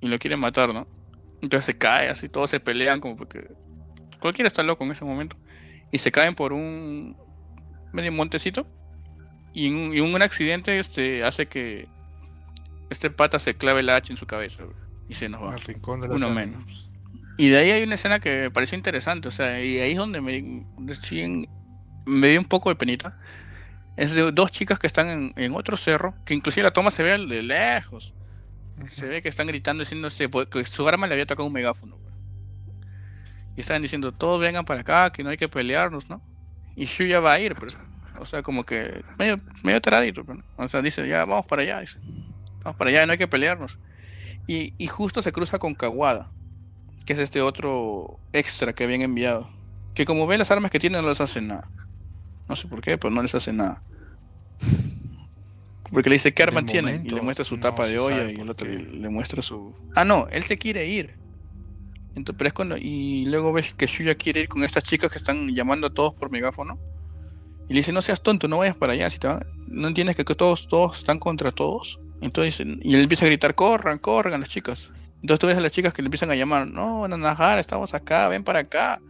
Y, 0.00 0.08
lo 0.08 0.18
quiere 0.18 0.36
matar, 0.36 0.72
¿no? 0.72 0.88
Entonces 1.42 1.66
se 1.66 1.78
cae, 1.78 2.08
así 2.08 2.28
todos 2.28 2.50
se 2.50 2.60
pelean 2.60 3.00
como 3.00 3.16
porque 3.16 3.48
cualquiera 4.20 4.48
está 4.48 4.62
loco 4.62 4.84
en 4.84 4.92
ese 4.92 5.04
momento. 5.04 5.36
Y 5.92 5.98
se 5.98 6.10
caen 6.10 6.34
por 6.34 6.52
un 6.52 7.16
medio 7.92 8.10
montecito 8.10 8.66
y 9.52 9.68
un, 9.68 9.94
y 9.94 10.00
un 10.00 10.20
accidente 10.20 10.78
este 10.78 11.24
hace 11.24 11.46
que 11.46 11.88
este 12.90 13.10
pata 13.10 13.38
se 13.38 13.54
clave 13.54 13.80
el 13.80 13.90
hacha 13.90 14.12
en 14.12 14.16
su 14.16 14.26
cabeza 14.26 14.64
y 15.08 15.14
se 15.14 15.28
nos 15.28 15.42
va. 15.42 15.56
rincón 15.56 16.00
de 16.00 16.08
Uno 16.08 16.30
menos. 16.30 16.88
Y 17.36 17.50
de 17.50 17.58
ahí 17.58 17.70
hay 17.70 17.82
una 17.84 17.94
escena 17.94 18.18
que 18.18 18.42
me 18.42 18.50
pareció 18.50 18.76
interesante, 18.76 19.28
o 19.28 19.30
sea, 19.30 19.62
y 19.62 19.78
ahí 19.78 19.92
es 19.92 19.96
donde 19.96 20.20
me, 20.20 20.64
me 22.04 22.28
dio 22.28 22.40
un 22.40 22.46
poco 22.46 22.68
de 22.68 22.74
penita. 22.74 23.16
Es 23.96 24.12
de 24.12 24.32
dos 24.32 24.50
chicas 24.50 24.78
que 24.78 24.86
están 24.86 25.32
en, 25.36 25.54
otro 25.54 25.76
cerro, 25.76 26.14
que 26.24 26.34
inclusive 26.34 26.64
la 26.64 26.72
toma 26.72 26.90
se 26.90 27.02
ve 27.02 27.10
de 27.16 27.42
lejos. 27.42 28.12
Se 28.90 29.06
ve 29.06 29.22
que 29.22 29.28
están 29.28 29.46
gritando 29.46 29.82
diciendo 29.82 30.08
que 30.50 30.64
su 30.64 30.88
arma 30.88 31.06
le 31.06 31.14
había 31.14 31.26
tocado 31.26 31.46
un 31.46 31.52
megáfono. 31.52 31.96
Y 33.56 33.60
están 33.60 33.82
diciendo, 33.82 34.12
todos 34.12 34.40
vengan 34.40 34.64
para 34.64 34.80
acá, 34.80 35.10
que 35.10 35.22
no 35.24 35.30
hay 35.30 35.36
que 35.36 35.48
pelearnos, 35.48 36.08
¿no? 36.08 36.22
Y 36.76 36.84
Shuya 36.86 37.20
va 37.20 37.32
a 37.32 37.40
ir, 37.40 37.56
pero, 37.56 37.76
o 38.20 38.26
sea, 38.26 38.42
como 38.42 38.64
que 38.64 39.04
medio, 39.18 39.40
medio 39.64 39.80
taradito, 39.80 40.24
o 40.56 40.68
sea, 40.68 40.80
dice, 40.82 41.06
ya 41.08 41.24
vamos 41.24 41.46
para 41.46 41.62
allá. 41.62 41.80
Dice 41.80 41.98
para 42.76 42.90
allá, 42.90 43.06
no 43.06 43.12
hay 43.12 43.18
que 43.18 43.28
pelearnos. 43.28 43.78
Y, 44.46 44.86
justo 44.86 45.20
se 45.20 45.30
cruza 45.30 45.58
con 45.58 45.74
Kawada, 45.74 46.30
que 47.04 47.12
es 47.12 47.18
este 47.18 47.42
otro 47.42 48.18
extra 48.32 48.72
que 48.72 48.84
habían 48.84 49.02
enviado. 49.02 49.50
Que 49.94 50.06
como 50.06 50.26
ve 50.26 50.38
las 50.38 50.50
armas 50.50 50.70
que 50.70 50.80
tiene 50.80 51.00
no 51.02 51.08
les 51.08 51.20
hace 51.20 51.42
nada. 51.42 51.68
No 52.48 52.56
sé 52.56 52.66
por 52.66 52.80
qué, 52.80 52.96
pero 52.96 53.12
no 53.12 53.20
les 53.20 53.34
hace 53.34 53.52
nada. 53.52 53.82
Porque 55.92 56.08
le 56.08 56.16
dice 56.16 56.32
qué 56.32 56.42
arma 56.42 56.64
tiene 56.64 57.00
y 57.04 57.10
le 57.10 57.20
muestra 57.20 57.44
su 57.44 57.58
tapa 57.58 57.86
de 57.86 57.98
olla 57.98 58.30
y 58.30 58.36
el 58.36 58.50
otro 58.50 58.66
le, 58.66 59.08
muestra 59.08 59.42
su... 59.42 59.74
Ah, 59.94 60.04
no, 60.04 60.28
él 60.28 60.42
se 60.42 60.58
quiere 60.58 60.86
ir. 60.86 61.14
Entonces, 62.14 62.36
pero 62.38 62.48
es 62.48 62.54
cuando... 62.54 62.76
Y 62.76 63.24
luego 63.26 63.52
ves 63.52 63.74
que 63.74 63.86
Shuya 63.86 64.14
quiere 64.14 64.40
ir 64.40 64.48
con 64.48 64.64
estas 64.64 64.84
chicas 64.84 65.10
que 65.10 65.18
están 65.18 65.54
llamando 65.54 65.86
a 65.86 65.90
todos 65.90 66.14
por 66.14 66.30
megáfono. 66.30 66.78
Y 67.68 67.74
le 67.74 67.80
dice, 67.80 67.92
no 67.92 68.02
seas 68.02 68.22
tonto, 68.22 68.48
no 68.48 68.58
vayas 68.58 68.76
para 68.76 68.94
allá. 68.94 69.10
Si 69.10 69.18
te 69.18 69.28
No 69.66 69.88
entiendes 69.88 70.16
que, 70.16 70.24
todos, 70.24 70.68
todos 70.68 70.98
están 70.98 71.18
contra 71.18 71.52
todos. 71.52 72.00
Entonces, 72.20 72.60
y 72.60 72.94
él 72.94 73.02
empieza 73.02 73.24
a 73.24 73.28
gritar, 73.28 73.54
corran, 73.54 73.98
corran 73.98 74.40
las 74.40 74.48
chicas. 74.48 74.90
Entonces 75.20 75.40
tú 75.40 75.46
ves 75.46 75.56
a 75.56 75.60
las 75.60 75.72
chicas 75.72 75.92
que 75.92 76.02
le 76.02 76.06
empiezan 76.06 76.30
a 76.30 76.34
llamar, 76.34 76.66
no, 76.66 77.06
Nanahara, 77.08 77.60
estamos 77.60 77.94
acá, 77.94 78.28
ven 78.28 78.44
para 78.44 78.60
acá. 78.60 79.00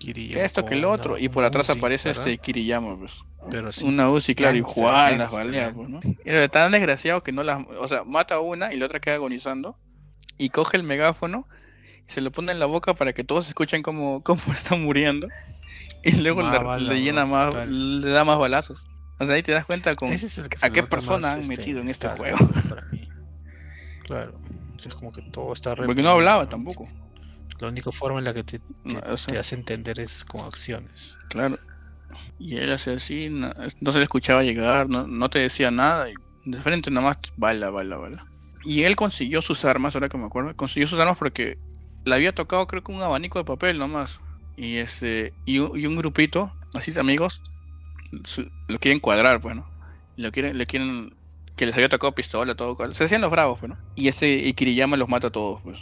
esto 0.00 0.64
que 0.64 0.74
el 0.74 0.84
otro. 0.84 1.18
y 1.18 1.28
por 1.28 1.44
atrás 1.44 1.70
aparece 1.70 2.10
este 2.10 2.38
Kiriyama, 2.38 2.98
pues. 2.98 3.12
Pero 3.50 3.70
una 3.84 4.10
UCI, 4.10 4.34
claro, 4.34 4.56
y 4.56 4.62
Juan 4.62 5.18
las 5.18 5.30
balea, 5.30 5.72
pues, 5.72 5.88
¿no? 5.88 6.00
Era 6.24 6.48
tan 6.48 6.72
desgraciado 6.72 7.22
que 7.22 7.32
no 7.32 7.42
las. 7.42 7.64
O 7.78 7.86
sea, 7.86 8.02
mata 8.04 8.36
a 8.36 8.40
una 8.40 8.72
y 8.72 8.76
la 8.76 8.86
otra 8.86 9.00
queda 9.00 9.14
agonizando. 9.14 9.78
Y 10.38 10.50
coge 10.50 10.76
el 10.76 10.82
megáfono 10.82 11.46
y 12.06 12.10
se 12.10 12.20
lo 12.20 12.30
pone 12.30 12.52
en 12.52 12.58
la 12.58 12.66
boca 12.66 12.94
para 12.94 13.12
que 13.12 13.24
todos 13.24 13.48
escuchen 13.48 13.82
cómo, 13.82 14.20
cómo 14.24 14.40
está 14.52 14.76
muriendo. 14.76 15.28
Y 16.02 16.12
luego 16.12 16.42
le, 16.42 17.02
llena 17.02 17.26
más, 17.26 17.68
le 17.68 18.10
da 18.10 18.24
más 18.24 18.38
balazos. 18.38 18.78
O 19.18 19.26
sea, 19.26 19.34
ahí 19.34 19.42
te 19.42 19.52
das 19.52 19.64
cuenta 19.64 19.94
con 19.96 20.12
a 20.60 20.70
qué 20.70 20.82
persona 20.82 21.32
han 21.32 21.40
este, 21.40 21.56
metido 21.56 21.80
en 21.80 21.88
este 21.88 22.08
juego. 22.08 22.38
Claro. 24.04 24.38
Es 24.78 24.94
como 24.94 25.12
que 25.12 25.20
todo 25.20 25.52
está 25.52 25.74
Porque 25.74 26.00
no 26.00 26.10
hablaba 26.10 26.48
tampoco. 26.48 26.88
La 27.58 27.68
única 27.68 27.90
forma 27.90 28.20
en 28.20 28.24
la 28.24 28.34
que 28.34 28.44
te, 28.44 28.60
hace 29.36 29.54
entender 29.56 29.98
es 29.98 30.24
con 30.24 30.42
acciones. 30.42 31.16
Claro. 31.28 31.58
Y 32.38 32.56
él 32.56 32.70
hace 32.70 32.92
así, 32.92 33.28
no, 33.30 33.52
se 33.92 33.98
le 33.98 34.04
escuchaba 34.04 34.42
llegar, 34.42 34.88
no, 34.88 35.30
te 35.30 35.38
decía 35.38 35.70
nada. 35.70 36.10
Y 36.10 36.14
de 36.44 36.60
frente 36.60 36.90
nomás, 36.90 37.16
bala, 37.36 37.70
bala, 37.70 37.96
bala. 37.96 38.26
Y 38.64 38.82
él 38.82 38.94
consiguió 38.96 39.40
sus 39.42 39.64
armas, 39.64 39.94
ahora 39.94 40.08
que 40.08 40.18
me 40.18 40.26
acuerdo. 40.26 40.54
Consiguió 40.54 40.86
sus 40.86 40.98
armas 41.00 41.16
porque 41.16 41.58
le 42.04 42.14
había 42.14 42.34
tocado, 42.34 42.66
creo 42.66 42.84
que 42.84 42.92
un 42.92 43.02
abanico 43.02 43.38
de 43.38 43.44
papel 43.44 43.78
nomás. 43.78 44.18
Y 44.56 44.76
este 44.76 45.32
y 45.44 45.58
un, 45.58 45.96
grupito, 45.96 46.52
así 46.74 46.90
de 46.92 47.00
amigos, 47.00 47.42
lo 48.68 48.78
quieren 48.78 49.00
cuadrar, 49.00 49.40
bueno. 49.40 49.66
Pues, 50.14 50.24
lo 50.24 50.32
quieren, 50.32 50.58
le 50.58 50.66
quieren 50.66 51.14
que 51.56 51.66
les 51.66 51.74
había 51.74 51.88
tocado 51.88 52.14
pistola, 52.14 52.54
todo. 52.54 52.76
Se 52.92 53.04
hacían 53.04 53.20
los 53.20 53.30
bravos, 53.30 53.58
pues. 53.58 53.72
Y 53.94 54.08
ese 54.08 54.26
Ikiriyama 54.46 54.96
los 54.96 55.08
mata 55.08 55.28
a 55.28 55.30
todos, 55.32 55.60
pues. 55.62 55.78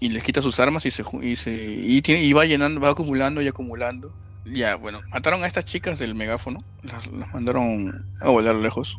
Y 0.00 0.10
les 0.10 0.22
quita 0.22 0.42
sus 0.42 0.60
armas 0.60 0.84
y 0.84 0.90
se 0.90 1.04
y 1.22 2.32
va 2.32 2.44
llenando, 2.44 2.80
va 2.80 2.90
acumulando 2.90 3.40
y 3.40 3.48
acumulando. 3.48 4.12
Ya, 4.44 4.76
bueno, 4.76 5.00
mataron 5.10 5.42
a 5.42 5.46
estas 5.46 5.64
chicas 5.64 5.98
del 5.98 6.14
megáfono, 6.14 6.60
las, 6.82 7.10
mandaron 7.10 8.06
a 8.20 8.28
volar 8.28 8.54
lejos. 8.54 8.98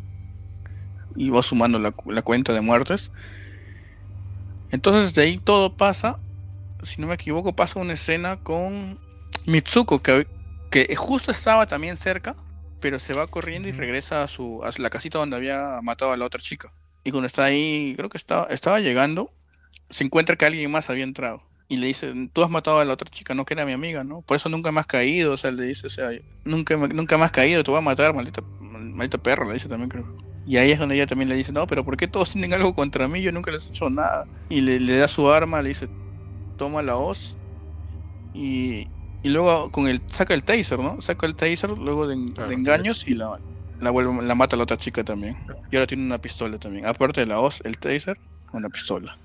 Y 1.16 1.30
va 1.30 1.42
sumando 1.42 1.80
la, 1.80 1.94
la 2.06 2.22
cuenta 2.22 2.54
de 2.54 2.62
muertes. 2.62 3.12
Entonces 4.72 5.14
de 5.14 5.22
ahí 5.22 5.38
todo 5.38 5.76
pasa, 5.76 6.20
si 6.84 7.00
no 7.00 7.08
me 7.08 7.16
equivoco, 7.16 7.56
pasa 7.56 7.80
una 7.80 7.94
escena 7.94 8.38
con 8.38 9.00
Mitsuko, 9.46 10.02
que, 10.02 10.28
que 10.70 10.96
justo 10.96 11.32
estaba 11.32 11.66
también 11.68 11.98
cerca 11.98 12.36
pero 12.80 13.00
se 13.00 13.14
va 13.14 13.28
corriendo 13.28 13.68
y 13.68 13.72
regresa 13.72 14.24
a 14.24 14.28
su 14.28 14.64
a 14.64 14.72
la 14.78 14.90
casita 14.90 15.20
donde 15.20 15.36
había 15.36 15.80
matado 15.82 16.12
a 16.12 16.18
la 16.18 16.26
otra 16.26 16.40
chica. 16.40 16.72
Y 17.04 17.12
cuando 17.12 17.28
está 17.28 17.46
ahí, 17.46 17.94
creo 17.96 18.10
que 18.10 18.18
estaba, 18.18 18.46
estaba 18.48 18.80
llegando, 18.80 19.32
se 19.90 20.04
encuentra 20.04 20.36
que 20.36 20.46
alguien 20.46 20.70
más 20.72 20.90
había 20.90 21.04
entrado. 21.04 21.42
Y 21.70 21.78
le 21.78 21.88
dice, 21.88 22.14
tú 22.32 22.44
has 22.44 22.50
matado 22.50 22.80
a 22.80 22.86
la 22.86 22.94
otra 22.94 23.10
chica, 23.10 23.34
no 23.34 23.46
que 23.46 23.54
era 23.54 23.66
mi 23.66 23.74
amiga, 23.74 24.04
¿no? 24.04 24.22
Por 24.22 24.38
eso 24.38 24.48
nunca 24.48 24.72
me 24.72 24.80
has 24.80 24.86
caído, 24.86 25.34
o 25.34 25.38
sea, 25.38 25.52
le 25.52 25.66
dice, 25.66 25.88
o 25.88 25.90
sea, 25.90 26.10
nunca, 26.46 26.78
nunca 26.78 27.18
me 27.18 27.26
has 27.26 27.32
caído, 27.32 27.64
te 27.64 27.72
voy 27.72 27.78
a 27.80 27.82
matar, 27.82 28.14
maldita, 28.14 28.42
maldita 28.62 29.18
perra, 29.18 29.46
le 29.46 29.54
dice 29.54 29.68
también, 29.68 29.90
creo. 29.90 30.18
Y 30.46 30.58
ahí 30.58 30.72
es 30.72 30.80
donde 30.80 30.96
ella 30.96 31.08
también 31.08 31.28
le 31.28 31.36
dice, 31.36 31.52
no, 31.52 31.68
pero 31.68 31.84
¿por 31.84 31.98
qué 31.98 32.08
todos 32.08 32.32
tienen 32.32 32.54
algo 32.54 32.74
contra 32.74 33.10
mí? 33.10 33.22
Yo 33.22 33.34
nunca 33.34 33.52
les 33.52 33.66
he 33.66 33.70
hecho 33.70 33.90
nada. 33.90 34.28
Y 34.48 34.62
le, 34.62 34.80
le 34.80 34.96
da 34.96 35.10
su 35.10 35.30
arma, 35.30 35.62
le 35.62 35.70
dice, 35.70 35.90
toma 36.58 36.82
la 36.82 36.96
hoz. 36.96 37.36
Y, 38.34 38.88
y 39.24 39.30
luego 39.30 39.72
con 39.72 39.88
el 39.88 40.02
saca 40.12 40.34
el 40.34 40.44
taser, 40.44 40.80
¿no? 40.80 41.02
Saca 41.02 41.26
el 41.26 41.36
taser 41.36 41.72
luego 41.72 42.08
de, 42.08 42.16
engaños 42.52 43.08
y 43.08 43.14
la, 43.14 43.40
la, 43.80 43.90
vuelve, 43.92 44.24
la 44.24 44.36
mata 44.36 44.56
a 44.56 44.58
la 44.58 44.64
otra 44.64 44.78
chica 44.78 45.04
también. 45.04 45.38
Y 45.72 45.76
ahora 45.76 45.88
tiene 45.88 46.04
una 46.04 46.20
pistola 46.20 46.58
también. 46.58 46.86
Aparte 46.86 47.22
de 47.22 47.28
la 47.28 47.40
hoz, 47.40 47.62
el 47.66 47.78
taser, 47.78 48.18
una 48.54 48.70
pistola. 48.70 49.18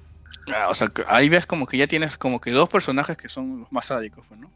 Ah, 0.49 0.69
o 0.71 0.75
sea, 0.75 0.91
ahí 1.09 1.29
ves 1.29 1.47
como 1.47 1.67
que 1.67 1.77
ya 1.77 1.87
tienes 1.87 2.17
como 2.17 2.41
que 2.41 2.51
dos 2.51 2.69
personajes 2.69 3.17
que 3.17 3.29
son 3.29 3.61
los 3.61 3.73
más 3.73 3.87
sádicos, 3.87 4.25
pues, 4.29 4.41
¿no? 4.41 4.51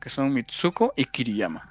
Que 0.00 0.10
son 0.10 0.32
Mitsuko 0.32 0.92
y 0.96 1.04
Kiriyama. 1.04 1.70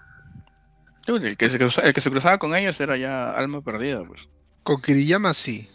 El 1.05 1.35
que, 1.35 1.49
se 1.49 1.57
cruzaba, 1.59 1.87
el 1.87 1.93
que 1.93 1.99
se 1.99 2.09
cruzaba 2.09 2.37
con 2.37 2.55
ellos 2.55 2.79
era 2.79 2.95
ya 2.95 3.31
alma 3.31 3.61
perdida, 3.61 4.05
pues. 4.05 4.29
Con 4.63 4.81
Kiriyama 4.81 5.33
sí. 5.33 5.67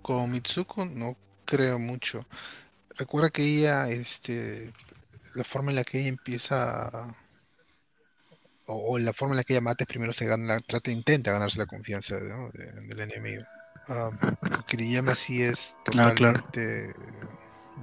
Con 0.00 0.30
Mitsuko 0.30 0.86
no 0.86 1.16
creo 1.44 1.78
mucho. 1.78 2.26
Recuerda 2.96 3.28
que 3.28 3.42
ella 3.42 3.90
este, 3.90 4.72
la 5.36 5.44
forma 5.44 5.70
en 5.70 5.76
la 5.76 5.84
que 5.84 6.00
ella 6.00 6.08
empieza 6.08 7.14
o, 8.66 8.98
la 8.98 9.12
forma 9.12 9.34
en 9.34 9.36
la 9.38 9.44
que 9.44 9.52
ella 9.52 9.60
mata 9.60 9.84
primero 9.84 10.12
se 10.12 10.26
gana, 10.26 10.58
trata, 10.60 10.90
intenta 10.90 11.30
ganarse 11.30 11.58
la 11.58 11.66
confianza 11.66 12.16
del 12.16 13.00
enemigo. 13.00 13.44
Uh, 13.88 14.10
Kiriyama 14.66 15.14
sí 15.14 15.42
es 15.42 15.76
ah, 15.78 15.82
totalmente 15.84 16.92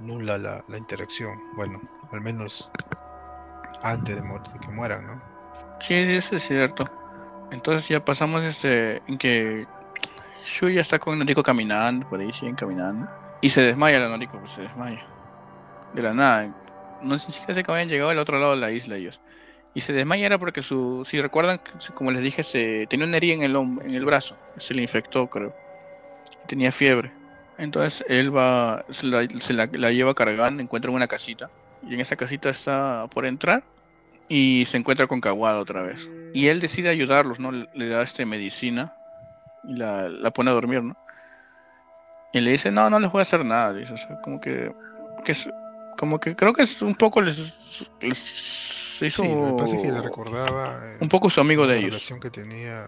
nula 0.00 0.36
la, 0.36 0.76
interacción. 0.76 1.38
Bueno, 1.56 1.80
al 2.12 2.20
menos 2.20 2.70
antes 3.82 4.16
de, 4.16 4.22
que 4.60 4.68
mueran, 4.68 5.06
¿no? 5.06 5.22
Sí, 5.80 6.04
sí, 6.04 6.16
eso 6.16 6.36
es 6.36 6.46
cierto. 6.46 6.90
Entonces 7.50 7.88
ya 7.88 8.04
pasamos 8.04 8.42
este 8.42 9.02
en 9.06 9.16
que 9.16 9.66
Shuya 10.44 10.82
está 10.82 10.98
con 10.98 11.18
Noriko 11.18 11.42
caminando, 11.42 12.08
por 12.08 12.20
ahí 12.20 12.32
siguen 12.32 12.56
caminando. 12.56 13.08
Y 13.40 13.48
se 13.48 13.62
desmaya 13.62 14.00
la 14.00 14.08
Noriko, 14.08 14.38
pues 14.38 14.52
se 14.52 14.62
desmaya. 14.62 15.06
De 15.94 16.02
la 16.02 16.12
nada, 16.12 16.54
no 17.04 17.18
sé 17.18 17.32
si 17.32 17.40
sé 17.40 17.62
que 17.62 17.72
habían 17.72 17.88
llegado 17.88 18.10
al 18.10 18.18
otro 18.18 18.38
lado 18.38 18.52
de 18.52 18.60
la 18.60 18.72
isla 18.72 18.96
ellos. 18.96 19.20
Y 19.74 19.80
se 19.80 19.92
desmaya 19.92 20.26
era 20.26 20.38
porque 20.38 20.62
su, 20.62 21.04
si 21.04 21.20
recuerdan, 21.20 21.60
como 21.94 22.12
les 22.12 22.22
dije, 22.22 22.42
se 22.44 22.86
tenía 22.88 23.06
una 23.06 23.16
herida 23.16 23.34
en 23.34 23.42
el 23.42 23.56
en 23.56 23.94
el 23.94 24.04
brazo, 24.04 24.36
se 24.56 24.72
le 24.72 24.82
infectó, 24.82 25.28
creo. 25.28 25.54
Tenía 26.46 26.70
fiebre. 26.70 27.12
Entonces 27.58 28.04
él 28.08 28.34
va, 28.34 28.84
se 28.90 29.06
la, 29.06 29.90
lleva 29.90 30.14
cargando, 30.14 30.62
encuentra 30.62 30.90
una 30.90 31.08
casita. 31.08 31.50
Y 31.82 31.94
en 31.94 32.00
esa 32.00 32.16
casita 32.16 32.48
está 32.48 33.06
por 33.12 33.26
entrar 33.26 33.62
y 34.28 34.64
se 34.66 34.76
encuentra 34.76 35.06
con 35.06 35.20
Kawada 35.20 35.60
otra 35.60 35.82
vez. 35.82 36.08
Y 36.32 36.48
él 36.48 36.60
decide 36.60 36.88
ayudarlos, 36.88 37.38
¿no? 37.38 37.50
Le, 37.52 37.88
da 37.88 38.02
este 38.02 38.26
medicina 38.26 38.94
y 39.64 39.76
la, 39.76 40.08
la, 40.08 40.30
pone 40.30 40.50
a 40.50 40.54
dormir, 40.54 40.82
¿no? 40.82 40.96
Y 42.32 42.40
le 42.40 42.50
dice, 42.50 42.72
no, 42.72 42.90
no 42.90 42.98
les 42.98 43.12
voy 43.12 43.20
a 43.20 43.22
hacer 43.22 43.44
nada. 43.44 43.72
Dice, 43.72 43.92
o 43.92 43.96
sea, 43.96 44.20
como 44.20 44.40
que, 44.40 44.72
que 45.24 45.34
como 45.96 46.18
que 46.18 46.36
creo 46.36 46.52
que 46.52 46.62
es 46.62 46.82
un 46.82 46.94
poco 46.94 47.20
les, 47.20 47.38
hizo 49.00 49.22
sí, 49.22 49.34
parece 49.56 49.82
que 49.82 49.90
le 49.90 50.00
recordaba 50.00 50.80
eh, 50.82 50.98
un 51.00 51.08
poco 51.08 51.30
su 51.30 51.40
amigo 51.40 51.66
de 51.66 51.78
ellos. 51.78 51.90
La 51.90 51.96
relación 51.96 52.20
que 52.20 52.30
tenía 52.30 52.86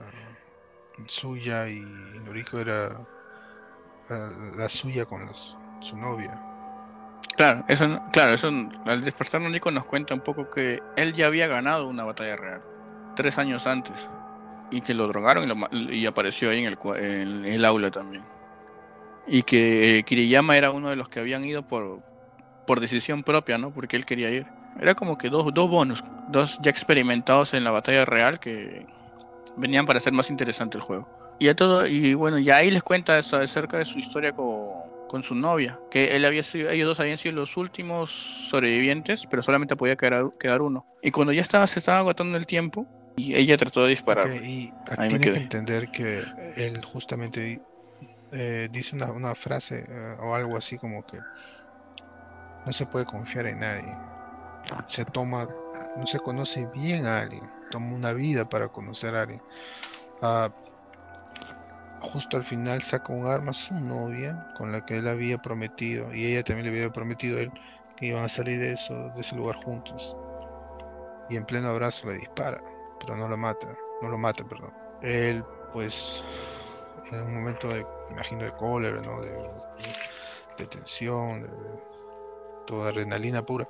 suya 1.06 1.68
y 1.68 1.80
Noriko 1.80 2.58
era 2.58 2.98
la, 4.56 4.68
suya 4.68 5.04
con 5.04 5.28
su 5.80 5.96
novia. 5.96 6.40
Claro, 7.36 7.64
eso, 7.68 8.00
claro, 8.12 8.32
eso 8.32 8.48
al 8.86 9.04
despertar 9.04 9.40
Noriko 9.40 9.70
nos 9.70 9.84
cuenta 9.84 10.14
un 10.14 10.20
poco 10.20 10.48
que 10.48 10.82
él 10.96 11.12
ya 11.12 11.26
había 11.26 11.46
ganado 11.48 11.86
una 11.86 12.04
batalla 12.04 12.36
real 12.36 12.62
tres 13.14 13.38
años 13.38 13.66
antes 13.66 13.94
y 14.70 14.80
que 14.80 14.94
lo 14.94 15.08
drogaron 15.08 15.50
y, 15.72 16.06
apareció 16.06 16.50
ahí 16.50 16.64
en 16.64 16.72
el, 16.72 16.78
en 16.96 17.44
el 17.44 17.64
aula 17.64 17.90
también 17.90 18.22
y 19.26 19.42
que 19.42 20.04
Kiriyama 20.06 20.56
era 20.56 20.70
uno 20.70 20.90
de 20.90 20.96
los 20.96 21.08
que 21.08 21.20
habían 21.20 21.44
ido 21.44 21.66
por 21.66 22.02
por 22.66 22.80
decisión 22.80 23.22
propia, 23.22 23.58
¿no? 23.58 23.70
Porque 23.70 23.96
él 23.96 24.04
quería 24.04 24.30
ir. 24.30 24.46
Era 24.80 24.94
como 24.94 25.16
que 25.16 25.30
dos, 25.30 25.52
dos 25.54 25.70
bonos, 25.70 26.04
dos 26.28 26.58
ya 26.60 26.70
experimentados 26.70 27.54
en 27.54 27.64
la 27.64 27.70
batalla 27.70 28.04
real 28.04 28.38
que 28.38 28.86
venían 29.56 29.86
para 29.86 29.98
hacer 29.98 30.12
más 30.12 30.30
interesante 30.30 30.76
el 30.76 30.82
juego. 30.82 31.08
Y 31.38 31.52
todo, 31.54 31.86
y 31.86 32.14
bueno, 32.14 32.38
ya 32.38 32.56
ahí 32.56 32.70
les 32.70 32.82
cuenta 32.82 33.18
acerca 33.18 33.78
de 33.78 33.84
su 33.84 33.98
historia 33.98 34.32
con, 34.32 35.22
su 35.22 35.34
novia, 35.34 35.78
que 35.90 36.14
él 36.14 36.26
había 36.26 36.42
sido, 36.42 36.70
ellos 36.70 36.88
dos 36.88 37.00
habían 37.00 37.16
sido 37.16 37.36
los 37.36 37.56
últimos 37.56 38.10
sobrevivientes, 38.50 39.26
pero 39.30 39.40
solamente 39.40 39.74
podía 39.74 39.96
quedar, 39.96 40.30
quedar 40.38 40.60
uno. 40.60 40.84
Y 41.02 41.10
cuando 41.10 41.32
ya 41.32 41.40
estaba, 41.40 41.66
se 41.66 41.78
estaba 41.78 42.00
agotando 42.00 42.36
el 42.36 42.44
tiempo, 42.44 42.86
y 43.16 43.34
ella 43.34 43.56
trató 43.56 43.84
de 43.84 43.90
disparar. 43.90 44.28
y 44.28 44.72
aquí 44.90 45.18
que 45.18 45.30
entender 45.30 45.90
que 45.90 46.22
él 46.56 46.84
justamente 46.84 47.62
eh, 48.32 48.68
dice 48.70 48.94
una, 48.94 49.10
una 49.10 49.34
frase 49.34 49.86
eh, 49.88 50.16
o 50.20 50.34
algo 50.34 50.56
así 50.56 50.76
como 50.76 51.06
que 51.06 51.18
no 52.66 52.72
se 52.72 52.84
puede 52.84 53.06
confiar 53.06 53.46
en 53.46 53.60
nadie. 53.60 53.96
Se 54.88 55.04
toma, 55.04 55.48
no 55.96 56.06
se 56.06 56.18
conoce 56.18 56.66
bien 56.66 57.06
a 57.06 57.20
alguien, 57.20 57.48
toma 57.70 57.94
una 57.94 58.12
vida 58.12 58.48
para 58.48 58.68
conocer 58.68 59.14
a 59.14 59.22
alguien. 59.22 59.40
Ah, 60.20 60.50
justo 62.00 62.36
al 62.36 62.44
final 62.44 62.82
saca 62.82 63.12
un 63.12 63.26
arma 63.26 63.50
a 63.50 63.54
su 63.54 63.74
novia 63.74 64.48
con 64.56 64.72
la 64.72 64.84
que 64.84 64.98
él 64.98 65.08
había 65.08 65.38
prometido 65.38 66.12
y 66.12 66.26
ella 66.26 66.42
también 66.42 66.66
le 66.66 66.78
había 66.78 66.92
prometido 66.92 67.38
a 67.38 67.42
él 67.42 67.52
que 67.96 68.06
iban 68.06 68.24
a 68.24 68.28
salir 68.28 68.60
de 68.60 68.72
eso 68.72 68.94
de 69.14 69.20
ese 69.20 69.34
lugar 69.34 69.56
juntos 69.64 70.16
y 71.28 71.36
en 71.36 71.44
pleno 71.44 71.68
abrazo 71.68 72.08
le 72.10 72.18
dispara 72.18 72.62
pero 73.00 73.16
no 73.16 73.28
lo 73.28 73.36
mata 73.36 73.66
no 74.02 74.08
lo 74.08 74.18
mata 74.18 74.44
perdón 74.44 74.72
él 75.02 75.44
pues 75.72 76.24
en 77.10 77.22
un 77.22 77.34
momento 77.34 77.68
de 77.68 77.84
imagino 78.10 78.44
de 78.44 78.52
cólera 78.52 79.00
no 79.00 79.16
de, 79.16 79.32
de 80.58 80.66
tensión 80.66 81.48
toda 82.66 82.90
adrenalina 82.90 83.44
pura 83.44 83.66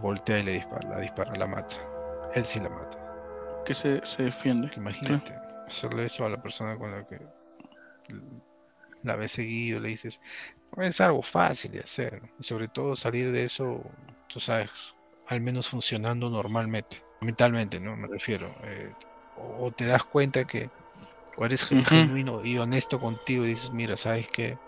voltea 0.00 0.38
y 0.38 0.42
le 0.44 0.52
dispara 0.52 0.88
la 0.88 1.00
dispara 1.00 1.34
la 1.34 1.46
mata 1.46 1.76
él 2.34 2.44
sí 2.46 2.60
la 2.60 2.68
mata 2.68 2.98
Que 3.64 3.74
se, 3.74 4.04
se 4.06 4.22
defiende. 4.24 4.70
Imagínate, 4.76 5.34
hacerle 5.66 6.04
eso 6.06 6.24
a 6.24 6.30
la 6.30 6.40
persona 6.40 6.76
con 6.78 6.90
la 6.90 7.06
que 7.06 7.18
la 9.02 9.16
ves 9.16 9.32
seguido, 9.32 9.80
le 9.80 9.88
dices, 9.88 10.20
es 10.76 11.00
algo 11.00 11.22
fácil 11.22 11.72
de 11.72 11.80
hacer. 11.80 12.22
Y 12.38 12.42
sobre 12.42 12.68
todo 12.68 12.96
salir 12.96 13.30
de 13.30 13.44
eso, 13.44 13.82
tú 14.26 14.40
sabes, 14.40 14.70
al 15.26 15.40
menos 15.40 15.68
funcionando 15.68 16.30
normalmente, 16.30 17.02
mentalmente, 17.20 17.78
¿no? 17.80 17.96
Me 17.96 18.08
refiero. 18.08 18.50
eh, 18.64 18.92
o 19.36 19.66
o 19.66 19.70
te 19.70 19.86
das 19.86 20.04
cuenta 20.04 20.44
que 20.44 20.70
o 21.36 21.44
eres 21.44 21.62
genuino 21.64 22.44
y 22.44 22.58
honesto 22.58 22.98
contigo 22.98 23.44
y 23.44 23.48
dices, 23.50 23.70
mira, 23.72 23.96
¿sabes 23.96 24.28
qué? 24.28 24.58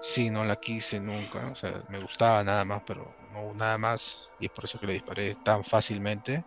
Sí, 0.00 0.30
no 0.30 0.44
la 0.44 0.56
quise 0.56 1.00
nunca, 1.00 1.50
o 1.50 1.54
sea, 1.54 1.82
me 1.88 1.98
gustaba 2.00 2.42
nada 2.44 2.64
más, 2.64 2.82
pero 2.84 3.16
no 3.30 3.52
nada 3.54 3.78
más, 3.78 4.32
y 4.38 4.46
es 4.46 4.52
por 4.52 4.64
eso 4.64 4.78
que 4.78 4.86
le 4.86 4.94
disparé 4.94 5.36
tan 5.36 5.62
fácilmente. 5.64 6.46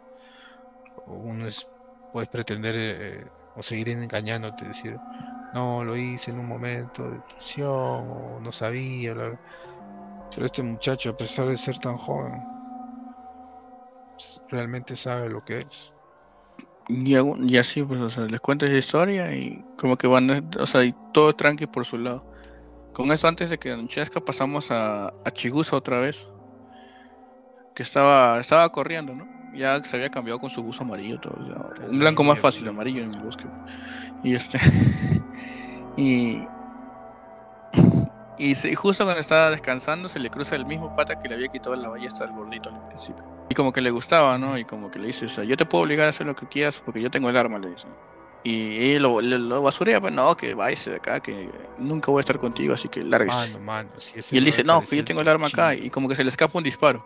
Uno 1.06 1.48
es, 1.48 1.70
puedes 2.12 2.30
pretender 2.30 2.76
eh, 2.78 3.32
o 3.54 3.64
seguir 3.64 3.90
engañándote, 3.90 4.66
decir, 4.68 5.02
no, 5.52 5.84
lo 5.84 5.98
hice 5.98 6.32
en 6.32 6.40
un 6.40 6.48
momento 6.48 7.10
de 7.12 7.22
tensión, 7.24 7.70
o 7.72 8.40
no 8.42 8.52
sabía, 8.52 9.14
bla, 9.14 9.30
bla". 9.30 9.40
Pero 10.34 10.46
este 10.48 10.64
muchacho, 10.64 11.12
a 11.12 11.14
pesar 11.16 11.48
de 11.50 11.58
ser 11.58 11.80
tan 11.80 11.98
joven, 11.98 12.48
s- 14.18 14.40
realmente 14.48 14.96
sabe 14.96 15.30
lo 15.30 15.42
que 15.42 15.60
es. 15.60 15.94
Y, 16.88 17.16
y 17.16 17.58
así, 17.58 17.84
pues, 17.84 18.02
o 18.02 18.10
sea, 18.10 18.26
les 18.28 18.42
cuento 18.42 18.66
esa 18.66 18.76
historia 18.78 19.36
y 19.36 19.66
como 19.76 19.98
que 19.98 20.08
van, 20.08 20.50
o 20.60 20.66
sea, 20.68 20.84
y 20.84 20.96
todo 21.12 21.34
tranqui 21.34 21.68
por 21.68 21.86
su 21.86 21.98
lado. 21.98 22.26
Con 22.94 23.12
eso, 23.12 23.28
antes 23.28 23.50
de 23.50 23.58
que 23.58 23.70
Don 23.72 23.88
Chesca 23.88 24.20
pasamos 24.20 24.72
a, 24.72 25.08
a 25.08 25.32
Chigusa 25.32 25.76
otra 25.76 26.00
vez, 26.00 26.28
que 27.74 27.84
estaba, 27.84 28.40
estaba 28.40 28.70
corriendo, 28.70 29.16
¿no? 29.16 29.28
Ya 29.54 29.84
se 29.84 29.96
había 29.98 30.10
cambiado 30.10 30.40
con 30.40 30.50
su 30.50 30.64
buzo 30.64 30.84
amarillo, 30.84 31.20
todo, 31.20 31.36
un 31.90 32.00
blanco 32.00 32.24
más 32.24 32.40
fácil, 32.40 32.68
amarillo 32.68 33.04
en 33.04 33.14
el 33.14 33.22
bosque. 33.22 33.46
Y 34.24 34.36
este, 34.36 34.60
y, 35.98 36.48
y 38.38 38.56
se- 38.56 38.76
justo 38.76 39.04
cuando 39.04 39.22
estaba 39.22 39.50
descansando 39.52 40.10
se 40.10 40.20
le 40.20 40.30
cruza 40.30 40.56
el 40.56 40.66
mismo 40.66 40.96
pata 40.96 41.20
que 41.20 41.28
le 41.28 41.36
había 41.36 41.48
quitado 41.50 41.76
la 41.76 41.90
ballesta 41.90 42.24
al 42.24 42.32
gordito 42.32 42.70
al 42.70 42.88
principio. 42.88 43.24
Y 43.50 43.56
como 43.56 43.74
que 43.74 43.82
le 43.82 43.92
gustaba, 43.92 44.38
¿no? 44.38 44.58
Y 44.58 44.66
como 44.66 44.90
que 44.90 45.00
le 45.00 45.08
dice, 45.08 45.26
o 45.26 45.30
sea, 45.30 45.44
yo 45.44 45.58
te 45.58 45.66
puedo 45.66 45.84
obligar 45.84 46.08
a 46.08 46.10
hacer 46.12 46.26
lo 46.26 46.36
que 46.36 46.48
quieras 46.48 46.82
porque 46.84 47.02
yo 47.02 47.12
tengo 47.12 47.30
el 47.30 47.38
arma, 47.38 47.60
le 47.60 47.70
dice. 47.72 47.88
Y 48.44 48.98
lo, 48.98 49.22
lo 49.22 49.62
basurea, 49.62 50.02
pues 50.02 50.14
no, 50.14 50.36
que 50.36 50.54
váyase 50.56 50.90
de 50.92 50.96
acá, 50.96 51.20
que 51.20 51.48
nunca 51.78 52.10
voy 52.12 52.20
a 52.20 52.22
estar 52.22 52.40
contigo, 52.40 52.74
así 52.74 52.90
que 52.90 53.04
lárguese. 53.04 53.36
Mano, 53.38 53.60
mano, 53.60 53.90
y 54.00 54.18
él 54.18 54.22
brother 54.24 54.44
dice, 54.44 54.64
no, 54.64 54.82
que 54.84 54.98
yo 54.98 55.06
tengo 55.06 55.22
el 55.22 55.28
arma 55.28 55.48
acá, 55.48 55.76
y 55.76 55.90
como 55.92 56.10
que 56.10 56.16
se 56.16 56.24
le 56.24 56.32
escapa 56.32 56.58
un 56.58 56.64
disparo. 56.64 57.06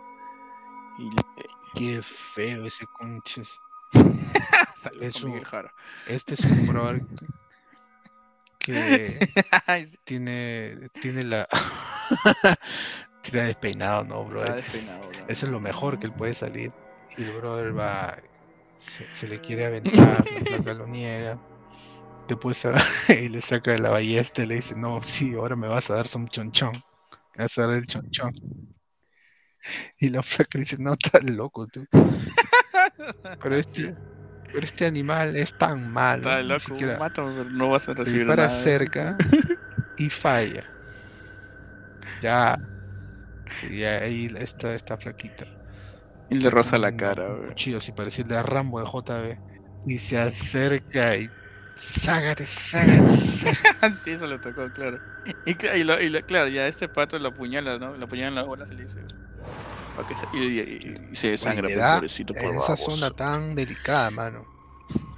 Y 0.98 1.10
le- 1.10 1.22
Qué 1.74 2.00
feo 2.02 2.64
ese 2.64 2.86
conches. 2.86 3.50
Miguel 5.24 5.44
Jara. 5.44 5.74
Este 6.06 6.34
es 6.34 6.40
un 6.40 6.66
brother 6.68 7.02
que 8.58 9.28
tiene, 10.04 10.88
tiene 11.00 11.22
la... 11.24 11.46
tiene 13.20 13.46
despeinado, 13.48 14.04
¿no, 14.04 14.24
bro? 14.24 14.40
está 14.42 14.56
despeinado, 14.56 15.02
¿no? 15.02 15.24
Eso 15.28 15.46
es 15.46 15.52
lo 15.52 15.60
mejor 15.60 15.98
que 15.98 16.06
él 16.06 16.12
puede 16.12 16.32
salir. 16.32 16.72
Y 17.16 17.22
el 17.24 17.32
brother 17.32 17.76
va, 17.76 18.16
se, 18.78 19.06
se 19.14 19.28
le 19.28 19.38
quiere 19.40 19.66
aventar, 19.66 20.24
la 20.30 20.40
placa 20.44 20.74
lo 20.74 20.86
niega. 20.86 21.38
Después 22.28 22.64
a- 22.66 22.74
y 23.08 23.28
le 23.28 23.40
saca 23.40 23.72
de 23.72 23.78
la 23.78 23.90
ballesta 23.90 24.42
y 24.42 24.46
le 24.46 24.56
dice, 24.56 24.74
no, 24.76 25.02
sí, 25.02 25.34
ahora 25.34 25.56
me 25.56 25.68
vas 25.68 25.90
a 25.90 25.94
dar 25.94 26.06
un 26.14 26.28
chonchón. 26.28 26.72
Me 27.36 27.44
vas 27.44 27.58
a 27.58 27.66
dar 27.66 27.76
el 27.76 27.86
chonchón. 27.86 28.32
Y 29.98 30.10
la 30.10 30.22
flaca 30.22 30.58
dice, 30.58 30.76
no, 30.78 30.94
estás 30.94 31.22
loco 31.24 31.66
tú. 31.66 31.86
Pero 33.40 33.56
este, 33.56 33.94
pero 34.52 34.64
este 34.64 34.86
animal 34.86 35.36
es 35.36 35.54
tan 35.54 35.92
malo. 35.92 36.28
Está 36.28 36.42
loco, 36.42 36.60
siquiera 36.60 36.98
mata, 36.98 37.22
pero 37.22 37.44
no 37.44 37.70
vas 37.70 37.88
a 37.88 37.94
recibir 37.94 38.26
nada. 38.26 38.48
cerca 38.48 39.16
y 39.96 40.10
falla. 40.10 40.64
Ya. 42.22 42.58
Y 43.70 43.82
ahí 43.82 44.28
está 44.38 44.74
esta 44.74 44.96
flaquita. 44.96 45.44
Y 46.30 46.36
le 46.36 46.50
roza 46.50 46.76
la 46.78 46.96
cara, 46.96 47.28
güey. 47.28 47.48
cuchillo 47.48 47.78
así 47.78 47.92
parecía 47.92 48.22
el 48.22 48.28
de 48.28 48.42
Rambo 48.42 48.80
de 48.80 48.86
JB. 48.86 49.38
Y 49.86 49.98
se 49.98 50.18
acerca 50.18 51.16
y. 51.16 51.30
Ságate, 51.76 52.46
ságate, 52.46 53.16
sí, 54.02 54.10
eso 54.12 54.26
le 54.26 54.38
tocó, 54.38 54.70
claro. 54.72 54.98
Y, 55.44 55.50
y, 55.78 55.84
lo- 55.84 56.00
y 56.00 56.08
lo- 56.08 56.22
claro, 56.22 56.48
ya 56.48 56.66
este 56.66 56.88
pato 56.88 57.18
lo 57.18 57.28
apuñala, 57.28 57.78
¿no? 57.78 57.94
Lo 57.96 58.06
apuñala 58.06 58.28
en 58.28 58.34
la 58.34 58.42
bola, 58.44 58.64
se 58.66 58.74
le 58.74 58.84
dice. 58.84 59.00
se- 60.08 60.36
y, 60.38 60.42
y- 60.42 60.60
y- 60.60 61.08
y 61.12 61.16
se 61.16 61.28
desangra, 61.32 61.64
pues, 61.68 61.76
da 61.76 61.94
pobrecito, 61.96 62.32
por 62.34 62.42
esa 62.54 62.76
zona 62.76 63.10
tan 63.10 63.54
delicada, 63.54 64.10
mano. 64.10 64.46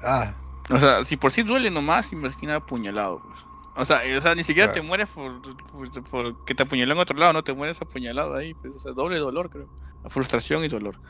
Ah, 0.03 0.35
O 0.71 0.79
sea, 0.79 1.05
si 1.05 1.17
por 1.17 1.31
sí 1.31 1.43
duele 1.45 1.71
nomás, 1.71 2.13
imagina 2.13 2.57
apuñalado, 2.57 3.23
pues. 3.23 3.39
O 3.79 3.85
sea, 3.85 4.01
o 4.19 4.21
sea, 4.21 4.35
ni 4.35 4.45
siquiera 4.45 4.73
te 4.73 4.81
Claro. 4.81 4.89
mueres 4.89 5.09
por, 5.09 5.41
por, 5.71 6.05
por 6.05 6.45
que 6.45 6.55
te 6.55 6.65
apuñaló 6.65 6.95
en 6.95 6.99
otro 7.01 7.17
lado, 7.19 7.33
no 7.33 7.45
te 7.45 7.53
mueres 7.55 7.81
apuñalado 7.81 8.35
ahí, 8.35 8.55
pues, 8.55 8.75
o 8.77 8.81
sea, 8.81 8.93
doble 8.93 9.19
dolor, 9.19 9.51
creo. 9.51 9.71
Frustración 10.11 10.65
y 10.65 10.69
dolor. 10.69 11.01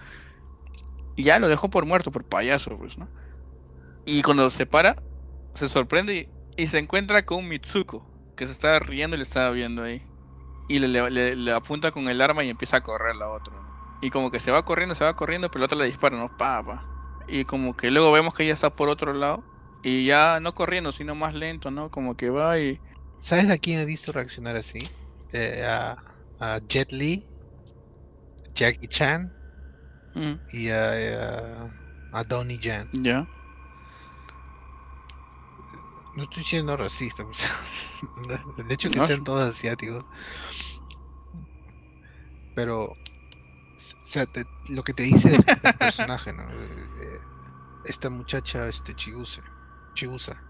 Y 1.16 1.24
ya 1.24 1.38
lo 1.38 1.48
dejó 1.48 1.70
por 1.70 1.87
muerto, 1.87 2.12
por 2.12 2.24
payaso, 2.24 2.76
pues, 2.78 2.98
¿no? 2.98 3.09
Y 4.07 4.22
cuando 4.22 4.50
se 4.50 4.66
para, 4.66 5.02
se 5.54 5.68
sorprende 5.68 6.31
y, 6.57 6.62
y 6.62 6.66
se 6.68 6.78
encuentra 6.78 7.24
con 7.26 7.48
Mitsuko, 7.48 8.07
que 8.37 8.46
se 8.46 8.52
estaba 8.52 8.78
riendo 8.78 9.16
y 9.16 9.18
le 9.18 9.24
estaba 9.24 9.50
viendo 9.50 9.83
ahí. 9.83 10.07
Y 10.68 10.78
le, 10.81 10.88
le- 10.88 11.11
le- 11.11 11.37
le 11.37 11.52
apunta 11.52 11.90
con 11.92 12.09
el 12.09 12.20
arma 12.20 12.44
y 12.44 12.50
empieza 12.50 12.78
a 12.78 12.83
correr 12.83 13.16
la 13.16 13.31
otra. 13.31 13.54
¿no? 13.54 13.68
Y 14.00 14.11
como 14.11 14.31
que 14.31 14.40
se 14.40 14.52
va 14.52 14.64
corriendo, 14.64 14.94
se 14.94 15.04
va 15.04 15.16
corriendo, 15.16 15.50
pero 15.50 15.61
la 15.61 15.66
otra 15.66 15.78
le 15.78 15.87
dispara, 15.87 16.16
¿no? 16.16 16.37
Pa, 16.37 16.64
pa. 16.64 16.87
Y 17.26 17.44
como 17.44 17.76
que 17.76 17.90
luego 17.90 18.12
vemos 18.12 18.35
que 18.35 18.44
ella 18.44 18.54
está 18.54 18.74
por 18.74 18.88
otro 18.88 19.12
lado. 19.14 19.44
Y 19.88 20.07
ya 20.07 20.40
no 20.40 20.55
corriendo, 20.55 20.92
sino 20.92 21.14
más 21.14 21.35
lento, 21.35 21.70
¿no? 21.70 21.90
Como 21.90 22.14
que 22.16 22.31
va 22.31 22.59
y... 22.61 22.81
¿sabes 23.20 23.48
a 23.51 23.59
quién 23.59 23.79
he 23.81 23.85
visto 23.85 24.11
reaccionar 24.12 24.57
así? 24.57 24.90
Eh, 25.33 25.62
a, 25.64 25.96
a 26.38 26.61
Jet 26.68 26.92
Li, 26.92 27.27
Jackie 28.55 28.88
Chan 28.88 29.33
mm, 30.14 30.38
y 30.48 30.68
a, 30.70 31.62
a, 31.64 31.70
a 32.12 32.24
Donnie 32.24 32.59
Yen. 32.59 32.90
ya. 32.92 33.27
No 36.12 36.24
estoy 36.24 36.44
siendo 36.44 36.77
racista, 36.77 37.25
pues. 37.25 37.38
de 38.56 38.75
hecho 38.75 38.90
que 38.90 39.00
No, 39.00 39.02
sean 39.02 39.25
todos 39.25 39.48
asiáticos. 39.48 40.04
Pero, 42.54 42.92
o 42.92 42.96
sea, 43.77 44.27
te- 44.27 44.48
lo 44.69 44.83
que 44.85 44.94
te 44.94 45.04
dice 45.04 45.37
el, 45.37 45.46
el 45.63 45.75
personaje, 45.77 46.33
¿no? 46.33 46.50
Eh, 46.52 46.90
eh, 46.94 47.21
Esta 47.83 48.10
muchacha, 48.10 48.69
este 48.69 48.94
Chiguse, 48.94 49.42
Chigusa, 49.99 50.44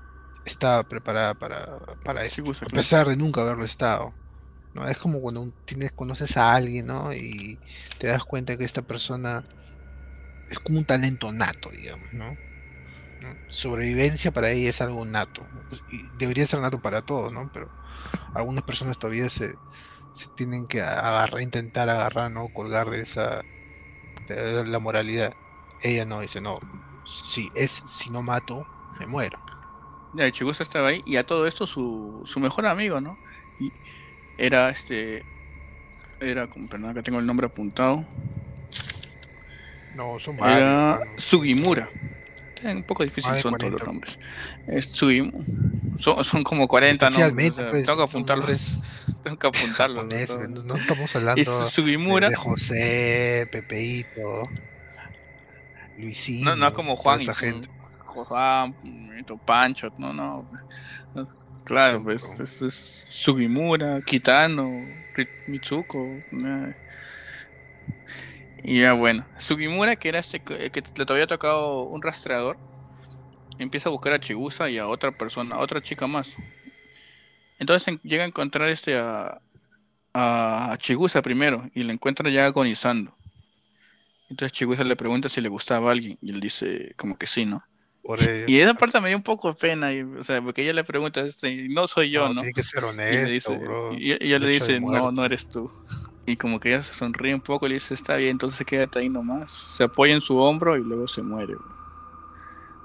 estaba 0.44 0.84
preparada 0.84 1.34
para, 1.34 1.78
para 2.04 2.24
esto, 2.24 2.42
Chigusa, 2.42 2.66
a 2.66 2.68
claro. 2.68 2.88
pesar 2.88 3.08
de 3.08 3.16
nunca 3.16 3.42
haberlo 3.42 3.64
estado. 3.64 4.18
¿no? 4.74 4.88
Es 4.88 4.98
como 4.98 5.20
cuando 5.22 5.52
tienes, 5.66 5.92
conoces 5.94 6.36
a 6.38 6.54
alguien, 6.54 6.86
¿no? 6.88 7.14
Y 7.14 7.60
te 7.98 8.08
das 8.08 8.24
cuenta 8.24 8.56
que 8.58 8.64
esta 8.64 8.82
persona 8.82 9.44
es 10.48 10.58
como 10.60 10.78
un 10.78 10.84
talento 10.86 11.32
nato, 11.32 11.70
digamos, 11.70 12.12
¿no? 12.12 12.38
¿no? 13.20 13.38
Sobrevivencia 13.48 14.32
para 14.32 14.50
ella 14.52 14.70
es 14.70 14.80
algo 14.80 15.04
nato. 15.06 15.48
pues, 15.68 15.84
y 15.86 16.10
debería 16.12 16.46
ser 16.46 16.60
nato 16.60 16.80
para 16.80 17.02
todos, 17.02 17.32
¿no? 17.32 17.48
Pero 17.50 17.72
algunas 18.34 18.64
personas 18.64 18.98
todavía 18.98 19.28
se, 19.30 19.60
se 20.12 20.28
tienen 20.30 20.66
que 20.68 20.82
agarrar, 20.82 21.42
intentar 21.42 21.88
agarrar, 21.90 22.30
¿no? 22.32 22.50
Colgar 22.50 22.90
de 22.90 23.02
esa 23.02 23.46
de 24.26 24.64
la 24.66 24.78
moralidad. 24.80 25.34
Ella 25.80 26.04
no 26.06 26.20
dice, 26.20 26.40
no, 26.40 26.60
si 27.04 27.50
es 27.54 27.82
si 27.86 28.10
no 28.10 28.22
mato, 28.22 28.68
me 28.98 29.06
muero. 29.06 29.38
Ya, 30.14 30.24
el 30.24 30.32
Chigusa 30.32 30.62
estaba 30.62 30.88
ahí 30.88 31.02
y 31.06 31.16
a 31.16 31.24
todo 31.24 31.46
esto 31.46 31.66
su, 31.66 32.22
su 32.24 32.40
mejor 32.40 32.66
amigo, 32.66 33.00
¿no? 33.00 33.18
Y 33.60 33.72
era 34.36 34.70
este... 34.70 35.24
Era, 36.20 36.48
como, 36.48 36.68
perdón, 36.68 36.94
que 36.94 37.02
tengo 37.02 37.20
el 37.20 37.26
nombre 37.26 37.46
apuntado. 37.46 38.04
No, 39.94 40.18
son 40.18 40.36
Era 40.36 40.46
varios, 40.46 40.98
mano. 41.00 41.10
Sugimura. 41.16 41.90
Eh, 42.64 42.74
Un 42.74 42.82
poco 42.82 43.04
difícil 43.04 43.30
son 43.40 43.56
todos 43.56 43.58
40. 43.58 43.70
los 43.70 43.86
nombres. 43.86 44.18
Es 44.66 44.86
Sugimura. 44.86 45.44
Son, 45.96 46.24
son 46.24 46.42
como 46.42 46.66
40 46.66 47.10
nombres. 47.10 47.26
Especialmente, 47.26 47.60
o 47.60 47.62
sea, 47.62 47.70
pues, 47.70 47.84
tengo 47.84 47.98
que 47.98 48.04
apuntarlos. 48.04 48.78
Tengo 49.22 49.38
que 49.38 49.46
apuntarlos. 49.48 50.04
¿no? 50.06 50.26
Todo. 50.26 50.48
no, 50.48 50.62
no 50.62 50.76
estamos 50.76 51.16
hablando 51.16 51.64
de, 51.64 51.70
Sugimura. 51.70 52.30
de 52.30 52.36
José, 52.36 53.48
Pepeito, 53.50 54.48
Luisino, 55.98 56.50
No, 56.50 56.56
no 56.56 56.66
es 56.68 56.72
como 56.72 56.96
Juan 56.96 57.20
y 57.20 57.24
esa 57.24 57.34
gente. 57.34 57.68
Juan, 58.24 58.76
Pancho, 59.44 59.92
no, 59.98 60.12
no. 60.12 60.48
Claro, 61.64 62.02
pues 62.02 62.24
es, 62.40 62.62
es 62.62 62.74
Sugimura, 62.74 64.00
Kitano, 64.02 64.70
Mitsuko. 65.46 66.18
Y 68.62 68.80
ya 68.80 68.92
bueno, 68.94 69.26
Sugimura, 69.36 69.96
que 69.96 70.08
era 70.08 70.18
este 70.18 70.42
que 70.42 70.82
le 70.96 71.04
había 71.08 71.26
tocado 71.26 71.82
un 71.84 72.02
rastreador, 72.02 72.58
empieza 73.58 73.88
a 73.88 73.92
buscar 73.92 74.12
a 74.14 74.20
Chigusa 74.20 74.70
y 74.70 74.78
a 74.78 74.88
otra 74.88 75.12
persona, 75.12 75.56
a 75.56 75.60
otra 75.60 75.82
chica 75.82 76.06
más. 76.06 76.40
Entonces 77.58 77.98
llega 78.02 78.24
a 78.24 78.26
encontrar 78.26 78.68
este 78.68 78.96
a, 78.98 79.40
a 80.14 80.76
Chigusa 80.78 81.22
primero 81.22 81.68
y 81.74 81.84
le 81.84 81.92
encuentra 81.92 82.30
ya 82.30 82.46
agonizando. 82.46 83.16
Entonces 84.28 84.52
Chigusa 84.52 84.84
le 84.84 84.96
pregunta 84.96 85.28
si 85.28 85.40
le 85.40 85.48
gustaba 85.48 85.88
a 85.88 85.92
alguien 85.92 86.18
y 86.20 86.30
él 86.30 86.40
dice 86.40 86.94
como 86.96 87.16
que 87.18 87.26
sí, 87.26 87.46
¿no? 87.46 87.62
Y 88.46 88.58
esa 88.58 88.74
parte 88.74 89.00
me 89.00 89.08
dio 89.08 89.16
un 89.16 89.22
poco 89.22 89.54
pena, 89.54 89.90
o 90.18 90.24
sea, 90.24 90.40
porque 90.40 90.62
ella 90.62 90.72
le 90.72 90.84
pregunta, 90.84 91.20
este, 91.20 91.68
no 91.68 91.86
soy 91.86 92.10
yo, 92.10 92.28
¿no? 92.28 92.40
Tiene 92.40 92.54
que 92.54 92.62
ser 92.62 92.84
honesto, 92.84 93.52
y, 93.98 94.12
ella 94.12 94.38
le 94.38 94.48
dice, 94.48 94.80
no, 94.80 95.12
no 95.12 95.24
eres 95.24 95.48
tú. 95.48 95.70
Y 96.24 96.36
como 96.36 96.60
que 96.60 96.70
ella 96.70 96.82
se 96.82 96.94
sonríe 96.94 97.34
un 97.34 97.40
poco 97.40 97.66
y 97.66 97.70
le 97.70 97.74
dice, 97.76 97.94
está 97.94 98.16
bien, 98.16 98.32
entonces 98.32 98.66
quédate 98.66 98.98
ahí 98.98 99.08
nomás. 99.08 99.50
Se 99.50 99.84
apoya 99.84 100.14
en 100.14 100.20
su 100.20 100.38
hombro 100.38 100.76
y 100.76 100.82
luego 100.82 101.06
se 101.06 101.22
muere. 101.22 101.54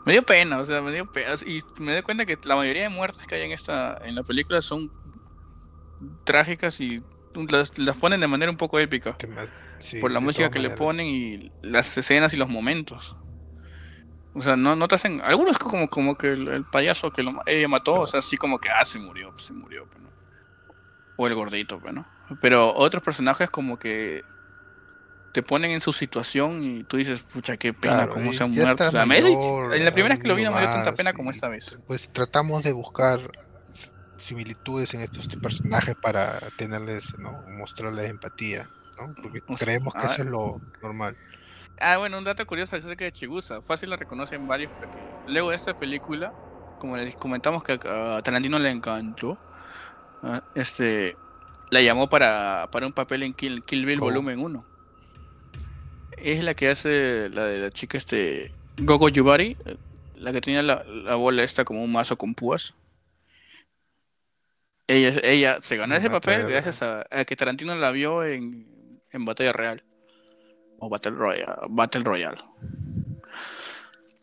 Me 0.06 0.14
dio 0.14 0.24
pena, 0.24 0.60
o 0.60 0.66
sea, 0.66 0.82
me 0.82 0.92
dio 0.92 1.10
pena. 1.12 1.32
Y 1.46 1.62
me 1.78 1.94
doy 1.94 2.02
cuenta 2.04 2.26
que 2.26 2.38
la 2.44 2.56
mayoría 2.56 2.84
de 2.84 2.90
muertes 2.90 3.26
que 3.28 3.36
hay 3.36 3.42
en 3.44 3.52
esta 3.52 4.00
en 4.04 4.16
la 4.16 4.24
película 4.24 4.62
son 4.62 4.92
trágicas 6.24 6.80
y 6.80 7.02
las, 7.50 7.98
ponen 7.98 8.20
de 8.20 8.28
manera 8.28 8.52
un 8.52 8.58
poco 8.58 8.80
épica. 8.80 9.18
por 10.00 10.12
la 10.12 10.20
música 10.20 10.50
que 10.50 10.60
le 10.60 10.70
ponen 10.70 11.08
y 11.08 11.52
las 11.62 11.98
escenas 11.98 12.34
y 12.34 12.38
los 12.38 12.50
momentos. 12.50 13.16
O 14.36 14.42
sea, 14.42 14.56
no, 14.56 14.76
no 14.76 14.88
te 14.88 14.96
hacen. 14.96 15.22
Algunos 15.22 15.58
como, 15.58 15.90
como 15.90 16.18
que 16.18 16.34
el, 16.34 16.66
payaso 16.66 17.12
que 17.12 17.24
lo, 17.24 17.42
ella 17.46 17.68
mató, 17.68 18.02
o 18.02 18.08
sea, 18.08 18.20
así 18.20 18.38
como 18.38 18.60
que, 18.60 18.70
ah, 18.70 18.84
se 18.84 19.00
murió, 19.00 19.38
se 19.38 19.54
murió, 19.54 19.86
pues, 19.88 20.04
O 21.18 21.28
el 21.28 21.36
gordito, 21.36 21.80
pero 21.80 21.94
pues, 21.94 21.94
no. 22.30 22.38
Pero 22.42 22.74
otros 22.74 23.04
personajes 23.04 23.50
como 23.50 23.78
que 23.78 24.24
te 25.34 25.42
ponen 25.42 25.72
en 25.72 25.82
su 25.82 25.92
situación 25.92 26.64
y 26.64 26.84
tú 26.84 26.98
dices, 26.98 27.24
pucha, 27.24 27.58
qué 27.58 27.74
pena, 27.74 28.08
cómo 28.08 28.32
se 28.34 28.44
han 28.44 28.52
muerto. 28.52 28.86
en 28.86 29.86
la 29.86 29.92
primera 29.92 30.16
vez 30.16 30.20
que 30.20 30.28
lo 30.28 30.36
vi 30.36 30.44
no 30.44 30.52
me 30.52 30.60
dio 30.60 30.70
tanta 30.70 30.94
pena 30.94 31.14
como 31.14 31.32
esta 31.32 31.50
vez. 31.50 31.80
Pues 31.88 32.10
tratamos 32.14 32.64
de 32.64 32.72
buscar 32.72 33.20
similitudes 34.16 34.94
en 34.94 35.02
estos 35.02 35.28
personajes 35.28 35.96
para 35.96 36.40
tenerles, 36.58 37.18
¿no? 37.18 37.44
mostrarles 37.48 38.10
empatía, 38.10 38.70
¿no? 39.00 39.14
Porque 39.22 39.42
creemos 39.58 39.94
que 39.94 40.06
eso 40.06 40.22
es 40.22 40.30
lo 40.30 40.62
normal. 40.82 41.18
Ah, 41.86 41.98
bueno, 41.98 42.18
un 42.18 42.24
dato 42.24 42.46
curioso 42.48 42.78
acerca 42.78 43.04
de 43.04 43.12
Chigusa. 43.12 43.62
Fácil 43.62 43.90
la 43.90 43.98
reconocen 43.98 44.48
varios 44.48 44.72
porque 44.80 44.98
luego 45.28 45.50
de 45.50 45.58
esta 45.58 45.78
película, 45.78 46.34
como 46.80 46.96
les 46.96 47.14
comentamos 47.16 47.62
que 47.62 47.74
a 47.74 48.22
Tarantino 48.24 48.58
le 48.58 48.70
encantó, 48.70 49.38
ah, 50.22 50.42
este, 50.56 51.18
la 51.72 51.82
llamó 51.82 52.08
para, 52.08 52.70
para 52.72 52.88
un 52.88 52.94
papel 52.94 53.24
en 53.24 53.34
Kill, 53.34 53.62
Bill 53.68 54.00
Volumen 54.00 54.40
1. 54.40 54.66
Es 56.16 56.42
la 56.46 56.54
que 56.54 56.70
hace 56.70 57.30
la 57.30 57.48
de 57.48 57.60
la 57.60 57.70
chica 57.70 57.98
este 57.98 58.54
Gogo 58.78 59.10
Yubari, 59.10 59.58
la 60.16 60.32
que 60.32 60.40
tenía 60.40 60.64
la, 60.64 61.16
bola 61.16 61.44
esta 61.44 61.66
como 61.66 61.84
un 61.84 61.92
mazo 61.92 62.18
con 62.18 62.34
púas. 62.34 62.76
Ella, 64.88 65.20
ella 65.22 65.58
se 65.62 65.76
ganó 65.76 65.96
ese 65.96 66.10
papel 66.10 66.48
gracias 66.48 66.82
a, 66.82 67.04
que 67.26 67.36
Tarantino 67.36 67.76
la 67.76 67.92
vio 67.92 68.24
en, 68.24 69.02
en 69.12 69.26
Batalla 69.26 69.52
Real 69.52 69.84
o 70.84 70.90
Battle 70.90 71.12
Royale. 71.12 71.62
Battle 71.70 72.04
Royale. 72.04 72.42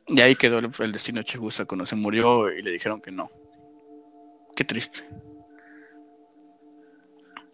Y 0.07 0.21
ahí 0.21 0.35
quedó 0.37 0.59
el, 0.59 0.93
destino 0.93 1.21
de 1.21 1.25
Chigusa 1.25 1.65
cuando 1.65 1.87
se 1.87 1.97
murió 1.97 2.53
y 2.53 2.63
le 2.63 2.73
dijeron 2.73 3.01
que 3.01 3.11
no. 3.11 3.31
Qué 4.57 4.65
triste. 4.65 5.05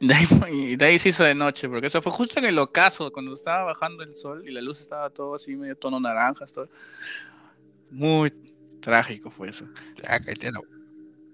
De 0.01 0.15
ahí, 0.15 0.77
de 0.77 0.85
ahí 0.85 0.99
se 0.99 1.11
hizo 1.11 1.25
de 1.25 1.35
noche, 1.35 1.69
porque 1.69 1.87
eso 1.87 2.03
fue 2.03 2.13
justo 2.13 2.39
en 2.39 2.47
el 2.47 2.59
ocaso, 2.59 3.13
cuando 3.13 3.35
estaba 3.35 3.65
bajando 3.65 4.03
el 4.03 4.15
sol 4.15 4.43
y 4.47 4.53
la 4.53 4.61
luz 4.61 4.81
estaba 4.81 5.11
todo 5.11 5.35
así, 5.35 5.55
medio 5.55 5.77
tono 5.77 6.01
naranja. 6.01 6.47
Todo. 6.47 6.69
Muy 7.91 8.33
trágico 8.81 9.31
fue 9.31 9.51
eso. 9.51 9.67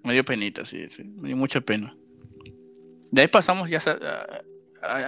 Me 0.04 0.12
dio 0.12 0.24
penita, 0.24 0.64
sí, 0.64 0.88
sí, 0.88 1.04
me 1.04 1.28
dio 1.28 1.36
mucha 1.36 1.60
pena. 1.60 1.96
De 3.10 3.22
ahí 3.22 3.28
pasamos, 3.28 3.68
ya 3.70 3.80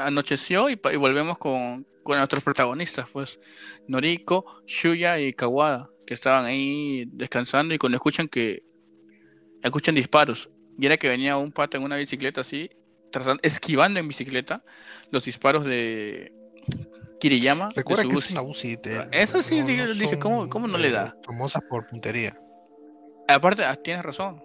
anocheció 0.05 0.71
y, 0.71 0.81
y 0.93 0.97
volvemos 0.97 1.39
con, 1.39 1.87
con 2.05 2.19
nuestros 2.19 2.45
protagonistas, 2.45 3.09
pues 3.11 3.41
Noriko, 3.89 4.63
Shuya 4.67 5.19
y 5.19 5.33
Kawada, 5.33 5.91
que 6.07 6.15
estaban 6.15 6.45
ahí 6.45 7.07
descansando 7.09 7.75
y 7.75 7.79
cuando 7.79 7.97
escuchan 7.97 8.29
que 8.29 8.63
escuchan 9.63 9.95
disparos, 9.95 10.51
y 10.79 10.87
era 10.87 10.97
que 10.97 11.09
venía 11.09 11.37
un 11.37 11.51
pata 11.51 11.79
en 11.79 11.83
una 11.83 11.97
bicicleta 11.97 12.43
así, 12.43 12.71
tratando, 13.11 13.41
esquivando 13.43 13.99
en 13.99 14.07
bicicleta 14.07 14.63
los 15.11 15.25
disparos 15.25 15.65
de 15.65 16.33
Kiriyama. 17.21 17.71
Recuerda 17.75 18.05
que 18.05 18.15
es 18.15 18.31
una 18.31 18.43
Eso 19.11 19.43
sí, 19.43 19.63
dije, 19.63 20.19
¿cómo, 20.19 20.49
¿cómo, 20.49 20.69
no 20.69 20.79
le 20.79 20.91
da? 20.91 21.17
Famosa 21.25 21.61
por 21.61 21.87
puntería. 21.87 22.39
Aparte, 23.27 23.65
ah, 23.65 23.77
tienes 23.77 24.05
razón. 24.05 24.43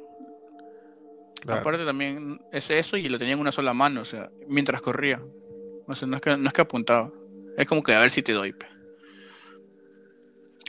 Aparte 1.47 1.85
también 1.85 2.39
es 2.51 2.69
eso 2.69 2.97
y 2.97 3.07
lo 3.07 3.17
tenía 3.17 3.33
en 3.33 3.39
una 3.39 3.51
sola 3.51 3.73
mano, 3.73 4.01
o 4.01 4.05
sea, 4.05 4.29
mientras 4.47 4.81
corría. 4.81 5.21
O 5.87 5.95
sea, 5.95 6.07
no 6.07 6.15
es 6.17 6.21
que, 6.21 6.37
no 6.37 6.47
es 6.47 6.53
que 6.53 6.61
apuntaba. 6.61 7.11
Es 7.59 7.67
como 7.67 7.83
que 7.83 7.93
a 7.93 7.99
ver 7.99 8.09
si 8.09 8.23
te 8.23 8.31
doy. 8.31 8.55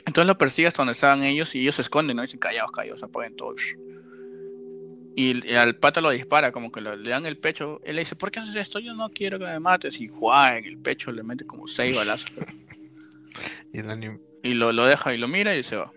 Entonces 0.05 0.27
lo 0.27 0.37
persigue 0.37 0.67
hasta 0.67 0.81
donde 0.81 0.91
estaban 0.91 1.23
ellos 1.23 1.55
y 1.55 1.61
ellos 1.61 1.75
se 1.75 1.83
esconden, 1.83 2.17
¿no? 2.17 2.21
Dicen 2.21 2.37
callados, 2.37 2.73
callados, 2.73 3.01
apaguen 3.01 3.37
todos. 3.37 3.61
Y, 5.15 5.53
al 5.53 5.77
pata 5.77 6.01
lo 6.01 6.09
dispara, 6.09 6.51
como 6.51 6.69
que 6.69 6.81
le 6.81 7.09
dan 7.09 7.25
el 7.25 7.37
pecho. 7.37 7.79
Él 7.85 7.95
le 7.95 8.01
dice, 8.01 8.17
¿por 8.17 8.29
qué 8.29 8.39
haces 8.39 8.57
esto? 8.57 8.79
Yo 8.79 8.93
no 8.93 9.09
quiero 9.09 9.39
que 9.39 9.45
me 9.45 9.57
mates. 9.61 10.01
Y 10.01 10.09
juega 10.09 10.57
en 10.57 10.65
el 10.65 10.77
pecho 10.79 11.13
le 11.13 11.23
mete 11.23 11.45
como 11.45 11.65
seis 11.65 11.95
balazos. 11.95 12.29
y, 13.71 14.53
lo, 14.53 14.85
deja 14.85 15.13
y 15.13 15.17
lo 15.17 15.29
mira 15.29 15.55
y 15.55 15.63
se 15.63 15.77
va. 15.77 15.93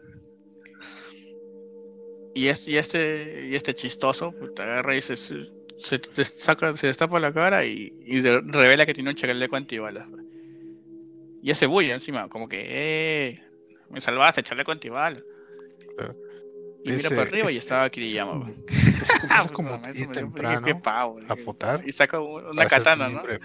Y 2.36 2.46
este, 2.46 2.70
y 2.70 2.76
este, 2.76 3.48
y 3.50 3.56
este 3.56 3.74
chistoso, 3.74 4.30
pues, 4.30 4.54
te 4.54 4.62
agarra 4.62 4.94
y 4.94 5.00
se, 5.00 5.16
se, 5.16 5.50
saca, 6.24 6.76
se 6.76 6.86
destapa 6.86 7.18
la 7.18 7.32
cara 7.32 7.66
y, 7.66 7.92
revela 8.20 8.86
que 8.86 8.94
tiene 8.94 9.10
un 9.10 9.16
chaleco 9.16 9.56
antibalas. 9.56 10.06
Y 11.44 11.50
ese 11.50 11.66
bulla 11.66 11.92
encima, 11.92 12.26
como 12.30 12.48
que, 12.48 12.64
eh, 12.66 13.42
me 13.90 14.00
salvaste, 14.00 14.40
echarle 14.40 14.64
con 14.64 14.72
antibal. 14.72 15.22
Y 16.82 16.90
mira 16.90 17.10
para 17.10 17.20
arriba 17.20 17.52
y 17.52 17.58
estaba 17.58 17.90
Kiriyama. 17.90 18.50
Es, 18.66 19.10
como 19.52 19.78
ir 19.94 20.06
temprano 20.06 20.66
a 21.28 21.36
potar. 21.36 21.86
Y 21.86 21.92
saca 21.92 22.18
una 22.18 22.66
katana, 22.66 23.10
¿no? 23.10 23.22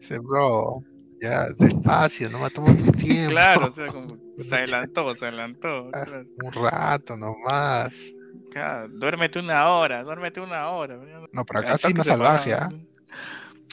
Dice, 0.00 0.18
bro, 0.18 0.82
ya 1.20 1.50
despacio, 1.58 2.30
no 2.30 2.38
matamos 2.38 2.78
tu 2.78 2.92
tiempo. 2.96 3.32
Claro, 3.32 3.66
o 3.66 3.74
sea, 3.74 3.88
como 3.88 4.16
se 4.38 4.54
adelantó, 4.54 5.14
se 5.14 5.26
adelantó. 5.26 5.90
Ah, 5.92 6.06
un 6.42 6.52
rato 6.52 7.18
nomás. 7.18 8.14
Claro, 8.50 8.88
duérmete 8.88 9.40
una 9.40 9.68
hora, 9.68 10.02
duérmete 10.04 10.40
una 10.40 10.68
hora. 10.70 10.98
No, 11.32 11.44
pero 11.44 11.58
acá 11.58 11.76
sí 11.76 11.92
más 11.92 12.06
salvaje, 12.06 12.54
¿ah? 12.54 12.70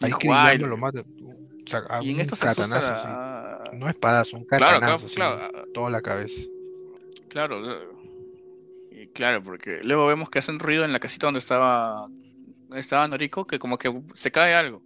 Ahí 0.02 0.12
Kiriyama 0.20 0.68
lo 0.68 0.76
mata 0.76 1.02
y 2.02 2.12
en 2.12 2.20
esto 2.20 2.36
se 2.36 2.46
No 3.74 3.90
espadas, 3.90 4.34
un 4.34 4.46
catanazo, 4.46 5.08
claro, 5.08 5.40
claro, 5.40 5.66
toda 5.74 5.90
la 5.90 6.02
cabeza. 6.02 6.42
Claro, 7.30 7.62
y 8.92 9.08
claro, 9.08 9.44
porque 9.44 9.82
luego 9.84 10.08
vemos 10.08 10.30
que 10.30 10.40
hacen 10.40 10.60
ruido 10.60 10.86
en 10.86 10.94
la 10.94 11.00
casita 11.00 11.28
donde 11.28 11.40
estaba 11.40 12.08
estaba 12.74 13.08
Noriko, 13.08 13.46
que 13.46 13.60
como 13.60 13.78
que 13.78 13.94
se 14.14 14.32
cae 14.32 14.54
algo. 14.54 14.82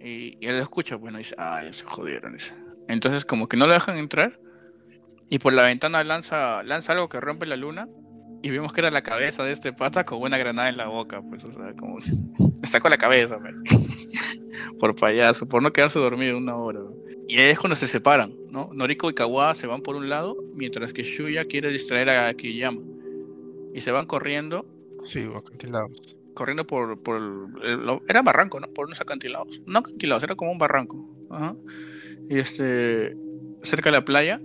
Y, 0.00 0.36
él 0.46 0.56
lo 0.56 0.62
escucha, 0.62 0.96
bueno, 0.96 1.18
dice, 1.18 1.34
ay, 1.38 1.72
se 1.72 1.84
jodieron. 1.84 2.36
Entonces 2.88 3.24
como 3.24 3.48
que 3.48 3.56
no 3.56 3.66
lo 3.66 3.72
dejan 3.72 3.96
entrar. 3.96 4.38
Y 5.30 5.38
por 5.38 5.52
la 5.52 5.62
ventana 5.62 6.04
lanza, 6.04 6.62
lanza 6.62 6.92
algo 6.92 7.08
que 7.08 7.20
rompe 7.20 7.46
la 7.46 7.56
luna. 7.56 7.88
Y 8.42 8.50
vemos 8.50 8.74
que 8.74 8.82
era 8.82 8.90
la 8.90 9.02
cabeza 9.02 9.42
de 9.42 9.52
este 9.52 9.72
pata 9.72 10.04
con 10.04 10.20
una 10.20 10.36
granada 10.36 10.68
en 10.68 10.76
la 10.76 10.88
boca. 10.88 11.22
Pues, 11.22 11.42
o 11.44 11.52
sea, 11.52 11.72
como. 11.74 11.98
Me 12.60 12.68
sacó 12.68 12.88
la 12.90 12.98
cabeza, 12.98 13.38
por 14.78 14.94
payaso, 14.94 15.46
por 15.48 15.62
no 15.62 15.72
quedarse 15.72 15.98
dormido 15.98 16.36
una 16.36 16.56
hora. 16.56 16.80
Y 17.26 17.38
ahí 17.38 17.50
es 17.50 17.58
cuando 17.58 17.76
se 17.76 17.88
separan, 17.88 18.34
¿no? 18.50 18.70
Noriko 18.72 19.08
y 19.10 19.14
Kawa 19.14 19.54
se 19.54 19.66
van 19.66 19.80
por 19.80 19.96
un 19.96 20.08
lado, 20.08 20.36
mientras 20.54 20.92
que 20.92 21.02
Shuya 21.02 21.46
quiere 21.46 21.70
distraer 21.70 22.10
a 22.10 22.32
Kiyama. 22.34 22.82
Y 23.72 23.80
se 23.80 23.90
van 23.90 24.06
corriendo. 24.06 24.66
Sí, 25.02 25.28
acantilados. 25.34 26.16
Corriendo 26.34 26.66
por. 26.66 27.00
por 27.00 27.20
era 28.08 28.22
barranco, 28.22 28.60
¿no? 28.60 28.68
Por 28.68 28.86
unos 28.86 29.00
acantilados. 29.00 29.60
No 29.66 29.78
acantilados, 29.78 30.22
era 30.22 30.36
como 30.36 30.52
un 30.52 30.58
barranco. 30.58 31.08
Y 32.28 32.38
este. 32.38 33.16
cerca 33.62 33.90
de 33.90 33.96
la 33.96 34.04
playa. 34.04 34.40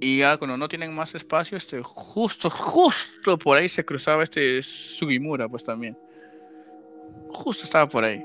Y 0.00 0.18
ya 0.18 0.38
cuando 0.38 0.56
no 0.56 0.66
tienen 0.66 0.94
más 0.94 1.14
espacio, 1.14 1.58
este, 1.58 1.82
justo, 1.82 2.48
justo 2.48 3.38
por 3.38 3.58
ahí 3.58 3.68
se 3.68 3.84
cruzaba 3.84 4.24
este 4.24 4.62
Sugimura, 4.62 5.46
pues 5.46 5.62
también. 5.62 5.96
Justo 7.28 7.64
estaba 7.64 7.86
por 7.86 8.04
ahí. 8.04 8.24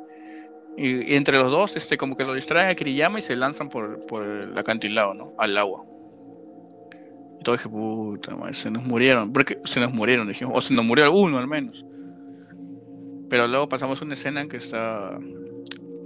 Y, 0.78 1.16
entre 1.16 1.38
los 1.38 1.52
dos, 1.52 1.76
este, 1.78 1.98
como 1.98 2.18
que 2.18 2.24
lo 2.24 2.34
distraen 2.34 2.70
a 2.70 2.76
Kiriyama 2.76 3.20
y 3.20 3.22
se 3.22 3.36
lanzan 3.36 3.70
por, 3.70 4.06
por 4.06 4.24
el 4.24 4.58
acantilado, 4.58 5.14
¿no? 5.14 5.34
Al 5.38 5.58
agua. 5.58 5.86
todo 7.44 7.56
dije, 7.56 7.70
puta 7.70 8.36
madre, 8.36 8.54
se 8.54 8.70
nos 8.70 8.84
murieron. 8.84 9.32
Porque 9.32 9.60
se 9.64 9.80
nos 9.80 9.94
murieron, 9.94 10.28
dijimos, 10.28 10.54
o 10.56 10.62
se 10.62 10.74
nos 10.74 10.84
murió 10.84 11.06
alguno 11.06 11.38
al 11.38 11.48
menos. 11.48 11.86
Pero 13.30 13.48
luego 13.48 13.70
pasamos 13.70 14.02
una 14.02 14.14
escena 14.14 14.42
en 14.42 14.50
que 14.50 14.58
está. 14.58 15.18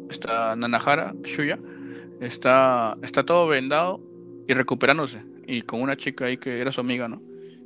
Está 0.10 0.56
Nanahara, 0.56 1.14
Shuya. 1.24 1.60
Está, 2.20 2.98
está 3.02 3.24
todo 3.24 3.48
vendado 3.48 4.02
y 4.48 4.54
recuperándose. 4.54 5.24
Y 5.48 5.62
con 5.64 5.82
una 5.82 5.98
chica 5.98 6.26
ahí 6.26 6.38
que 6.38 6.62
era 6.62 6.72
su 6.72 6.82
amiga, 6.82 7.08
¿no? 7.08 7.22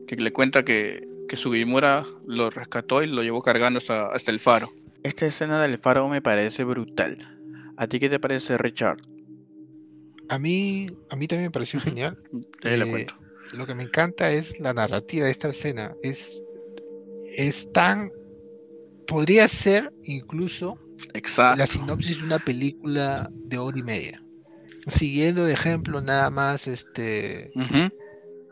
Que 0.07 0.15
le 0.15 0.31
cuenta 0.31 0.63
que, 0.63 1.07
que 1.27 1.35
su 1.35 1.51
Gimura 1.51 2.05
lo 2.25 2.49
rescató 2.49 3.01
y 3.03 3.07
lo 3.07 3.23
llevó 3.23 3.41
cargando 3.41 3.79
hasta 3.79 4.31
el 4.31 4.39
faro. 4.39 4.71
Esta 5.03 5.25
escena 5.25 5.61
del 5.61 5.77
faro 5.77 6.07
me 6.07 6.21
parece 6.21 6.63
brutal. 6.63 7.17
¿A 7.77 7.87
ti 7.87 7.99
qué 7.99 8.09
te 8.09 8.19
parece, 8.19 8.57
Richard? 8.57 9.01
A 10.29 10.39
mí, 10.39 10.87
a 11.09 11.15
mí 11.15 11.27
también 11.27 11.47
me 11.47 11.51
pareció 11.51 11.79
genial. 11.81 12.17
Cuento. 12.61 13.15
Lo 13.53 13.67
que 13.67 13.75
me 13.75 13.83
encanta 13.83 14.31
es 14.31 14.59
la 14.59 14.73
narrativa 14.73 15.25
de 15.25 15.31
esta 15.31 15.49
escena. 15.49 15.93
Es, 16.01 16.41
es 17.35 17.71
tan. 17.71 18.11
Podría 19.05 19.47
ser 19.49 19.93
incluso 20.03 20.79
Exacto. 21.13 21.59
la 21.59 21.67
sinopsis 21.67 22.19
de 22.19 22.23
una 22.23 22.39
película 22.39 23.29
de 23.33 23.57
hora 23.57 23.77
y 23.77 23.83
media. 23.83 24.23
Siguiendo 24.87 25.45
de 25.45 25.53
ejemplo 25.53 26.01
nada 26.01 26.29
más 26.29 26.67
este. 26.67 27.51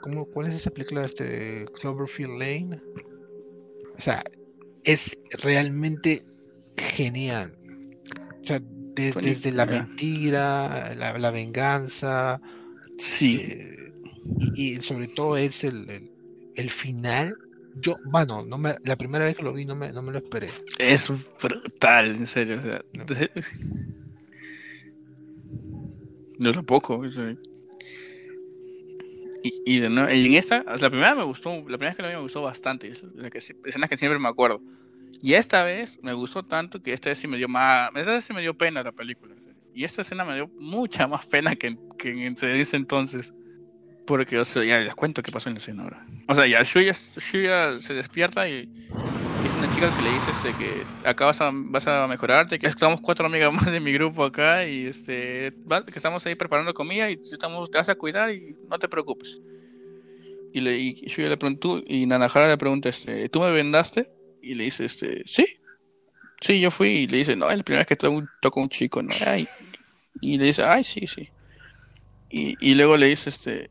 ¿cómo, 0.02 0.26
¿Cuál 0.26 0.47
es 0.47 0.56
esa 0.56 0.70
película? 0.72 1.06
Este 1.06 1.66
Cloverfield 1.80 2.38
Lane. 2.38 2.82
O 3.97 4.02
sea, 4.02 4.22
es 4.84 5.18
realmente 5.41 6.24
genial. 6.82 7.54
O 8.42 8.46
sea, 8.46 8.60
de- 8.60 9.12
desde 9.14 9.52
la 9.52 9.66
mentira, 9.66 10.94
la, 10.96 11.18
la 11.18 11.32
venganza, 11.32 12.42
Sí. 12.98 13.40
eh, 13.42 13.94
y, 14.56 14.74
y 14.78 14.82
sobre 14.82 15.08
todo 15.08 15.38
es 15.38 15.64
el, 15.64 15.90
el, 15.90 16.12
el 16.56 16.70
final. 16.70 17.36
Yo, 17.82 17.96
bueno, 18.06 18.44
no 18.46 18.58
me, 18.58 18.76
la 18.84 18.98
primera 18.98 19.24
vez 19.24 19.36
que 19.38 19.44
lo 19.44 19.54
vi 19.54 19.64
no 19.66 19.76
me, 19.76 19.92
no 19.94 20.02
me 20.02 20.12
lo 20.12 20.18
esperé. 20.18 20.50
Es 20.78 21.10
brutal, 21.42 22.08
en 22.08 22.28
serio. 22.28 22.60
O 22.60 22.62
sea, 22.62 22.84
No. 22.94 23.06
No 26.38 26.52
tampoco. 26.52 27.02
Y, 29.44 29.54
y, 29.66 29.80
de 29.80 29.90
nuevo- 29.90 30.12
y 30.14 30.26
en 30.26 30.34
esta, 30.36 30.64
la 30.64 30.90
primera 30.90 31.16
me 31.16 31.24
gustó, 31.24 31.50
la 31.52 31.78
primera 31.78 31.90
vez 31.90 31.96
que 31.96 32.02
la 32.04 32.10
vi 32.10 32.16
me 32.16 32.22
gustó 32.22 32.42
bastante, 32.42 32.88
es 32.90 33.04
la 33.16 33.30
que, 33.30 33.38
escenas 33.40 33.90
que 33.90 33.98
siempre 33.98 34.20
me 34.20 34.28
acuerdo. 34.28 34.62
Y 35.22 35.34
esta 35.34 35.64
vez 35.64 35.99
me 36.01 36.14
gustó 36.14 36.43
tanto 36.43 36.82
que 36.82 36.93
esta 36.93 37.09
vez 37.09 37.20
sí 37.20 37.28
me 37.28 37.38
dio 37.38 37.47
más, 37.47 37.89
esta 37.95 38.12
vez 38.12 38.26
sí 38.26 38.34
me 38.34 38.41
dio 38.41 38.57
pena 38.57 38.84
la 38.84 38.91
película. 38.91 39.36
Y 39.74 39.84
esta 39.84 40.01
escena 40.01 40.26
me 40.26 40.36
dio 40.36 40.49
mucha 40.59 41.07
más 41.07 41.26
pena 41.26 41.55
que, 41.55 41.78
que 41.97 42.26
en 42.26 42.36
ese 42.41 42.76
entonces. 42.76 43.34
Porque, 44.05 44.39
o 44.39 44.45
sea, 44.45 44.64
ya 44.64 44.80
les 44.80 44.95
cuento 44.95 45.22
qué 45.22 45.32
pasó 45.32 45.49
en 45.49 45.55
la 45.55 45.62
escena 45.62 45.84
ahora. 45.84 46.05
O 46.28 46.36
sea, 46.36 46.47
ya 46.47 46.64
Shuya, 46.64 46.93
Shuya 46.93 47.80
se 47.80 47.93
despierta 47.93 48.49
y, 48.49 48.70
es 49.45 49.53
una 49.57 49.74
chica 49.74 49.95
que 49.95 50.01
le 50.01 50.12
dice 50.12 50.32
este, 50.32 50.53
que 50.57 50.84
acá 51.07 51.26
vas 51.26 51.39
a, 51.41 51.51
vas 51.53 51.88
a 51.88 52.07
mejorarte, 52.07 52.59
que 52.59 52.68
estamos 52.68 52.99
cuatro 52.99 53.26
amigas 53.26 53.53
más 53.53 53.72
de 53.72 53.80
mi 53.80 53.93
grupo 53.93 54.24
acá 54.24 54.66
y 54.68 54.88
este, 54.88 55.53
que 55.86 55.93
estamos 55.95 56.26
ahí 56.26 56.36
preparando 56.36 56.74
comida 56.74 57.09
y 57.09 57.20
estamos, 57.32 57.70
te 57.72 57.78
vas 57.78 57.89
a 57.89 57.95
cuidar 57.95 58.32
y 58.32 58.55
no 58.70 58.78
te 58.80 58.89
preocupes. 58.89 59.39
Y, 60.53 60.59
le, 60.62 60.78
y 60.78 60.93
Shuya 61.05 61.30
le 61.30 61.38
preguntó, 61.38 61.82
y 61.86 62.05
Nanahara 62.05 62.49
le 62.49 62.57
pregunta, 62.57 62.89
este, 62.89 63.30
¿tú 63.30 63.39
me 63.39 63.51
vendaste? 63.51 64.12
Y 64.42 64.56
le 64.56 64.66
dice, 64.66 64.86
este, 64.86 65.24
sí, 65.26 65.46
sí, 66.39 66.60
yo 66.60 66.72
fui. 66.72 66.89
Y 66.89 67.08
le 67.08 67.18
dice, 67.18 67.36
no, 67.36 67.50
es 67.50 67.58
la 67.58 67.64
primera 67.64 67.82
vez 67.82 67.88
que 67.88 67.96
toco 67.96 68.18
un, 68.18 68.30
toco 68.39 68.62
un 68.62 68.70
chico, 68.70 69.02
¿no? 69.02 69.14
Ay. 69.26 69.48
Y 70.20 70.38
le 70.38 70.46
dice, 70.46 70.64
ay, 70.64 70.84
sí, 70.84 71.08
sí. 71.08 71.30
Y, 72.30 72.58
y 72.60 72.76
luego 72.76 72.98
le 72.98 73.08
dice, 73.08 73.30
este, 73.30 73.70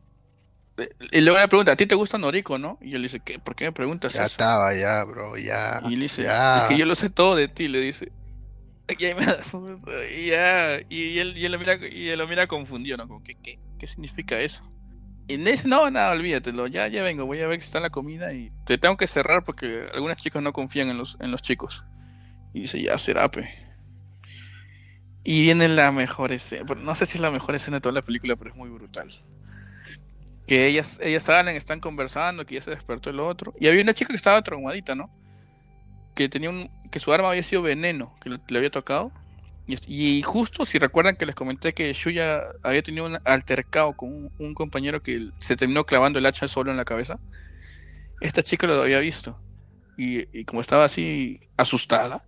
y 1.13 1.21
luego 1.21 1.39
le 1.39 1.49
pregunta, 1.49 1.73
¿a 1.73 1.77
ti 1.77 1.87
te 1.87 1.95
gusta 1.95 2.19
Noriko, 2.19 2.59
no? 2.59 2.79
Y 2.81 2.95
él 2.95 3.03
dice, 3.03 3.21
¿qué? 3.21 3.39
¿Por 3.39 3.55
qué 3.55 3.67
me 3.67 3.73
preguntas 3.73 4.13
Ya 4.15 4.21
eso? 4.21 4.33
estaba, 4.33 4.75
ya, 4.75 5.05
bro, 5.05 5.37
ya. 5.37 5.81
Y 5.85 5.97
le 5.97 6.03
dice, 6.03 6.23
ya. 6.25 6.57
es 6.57 6.63
que 6.65 6.77
yo 6.77 6.87
lo 6.87 6.95
sé 6.95 7.11
todo 7.11 7.37
de 7.37 7.49
ti, 7.49 7.69
le 7.69 7.81
dice. 7.81 8.13
Y, 8.99 9.05
ahí 9.05 9.15
me 9.15 9.25
da- 9.27 9.41
y 10.17 10.27
ya, 10.29 10.81
y 10.89 11.19
él, 11.19 11.37
y 11.37 11.45
él 11.45 11.53
lo 11.53 11.59
mira, 11.59 11.79
y 11.87 12.09
él 12.09 12.19
lo 12.19 12.27
mira 12.27 12.47
confundido, 12.47 12.97
¿no? 12.97 13.07
Como 13.09 13.23
que, 13.23 13.35
¿qué, 13.37 13.59
¿qué 13.79 13.87
significa 13.87 14.41
eso? 14.41 14.70
Le 15.37 15.53
dice, 15.53 15.69
no, 15.69 15.91
nada, 15.91 16.13
olvídatelo, 16.13 16.67
ya, 16.67 16.89
ya 16.89 17.03
vengo, 17.03 17.27
voy 17.27 17.41
a 17.41 17.47
ver 17.47 17.61
si 17.61 17.67
está 17.67 17.81
la 17.81 17.91
comida 17.91 18.33
y 18.33 18.53
te 18.65 18.79
tengo 18.79 18.97
que 18.97 19.07
cerrar 19.07 19.45
porque 19.45 19.87
algunas 19.95 20.17
chicas 20.17 20.43
no 20.43 20.53
confían 20.53 20.89
en 20.89 20.99
los, 20.99 21.17
en 21.21 21.31
los 21.31 21.43
chicos. 21.43 21.85
Y 22.53 22.63
dice, 22.63 22.83
ya, 22.83 22.99
serape. 22.99 23.49
Y 25.23 25.43
viene 25.43 25.69
la 25.69 25.93
mejor 25.93 26.33
escena, 26.33 26.75
no 26.75 26.95
sé 26.95 27.07
si 27.07 27.19
es 27.19 27.23
la 27.23 27.31
mejor 27.31 27.55
escena 27.55 27.77
de 27.77 27.81
toda 27.83 27.93
la 27.93 28.03
película, 28.03 28.37
pero 28.37 28.51
es 28.51 28.57
muy 28.57 28.71
brutal. 28.71 29.09
Que 30.47 30.67
ellas, 30.67 30.99
ellas 31.03 31.25
salen, 31.25 31.57
están 31.57 31.81
conversando, 31.81 32.45
que 32.47 32.57
ya 32.57 32.63
se 32.63 32.71
despertó 32.71 33.11
el 33.11 33.21
otro. 33.21 33.55
Y 33.61 33.69
había 33.69 33.83
una 33.83 33.95
chica 33.95 34.09
que 34.09 34.17
estaba 34.17 34.43
traumadita, 34.43 34.95
¿no? 34.95 35.11
que 36.15 36.29
tenía 36.29 36.51
un 36.51 36.71
que 36.91 37.01
su 37.01 37.13
arma 37.13 37.31
había 37.31 37.43
sido 37.43 37.63
veneno 37.63 38.15
que 38.21 38.31
le 38.31 38.59
había 38.59 38.71
tocado 38.71 39.13
y, 39.67 40.23
justo 40.23 40.65
si 40.65 40.79
recuerdan 40.79 41.17
que 41.17 41.27
les 41.27 41.35
comenté 41.35 41.73
que 41.73 41.93
Shuya 41.93 42.43
había 42.63 42.83
tenido 42.83 43.07
un 43.07 43.19
altercado 43.25 43.93
con 43.93 44.31
un, 44.39 44.55
compañero 44.55 45.03
que 45.03 45.31
se 45.39 45.57
terminó 45.57 45.85
clavando 45.85 46.19
el 46.19 46.27
hacha 46.27 46.49
solo 46.49 46.71
en 46.71 46.77
la 46.77 46.85
cabeza 46.85 47.21
esta 48.21 48.43
chica 48.43 48.67
lo 48.67 48.83
había 48.83 49.01
visto. 49.01 49.39
Y, 49.97 50.45
como 50.45 50.61
estaba 50.61 50.85
así 50.85 51.41
asustada 51.59 52.25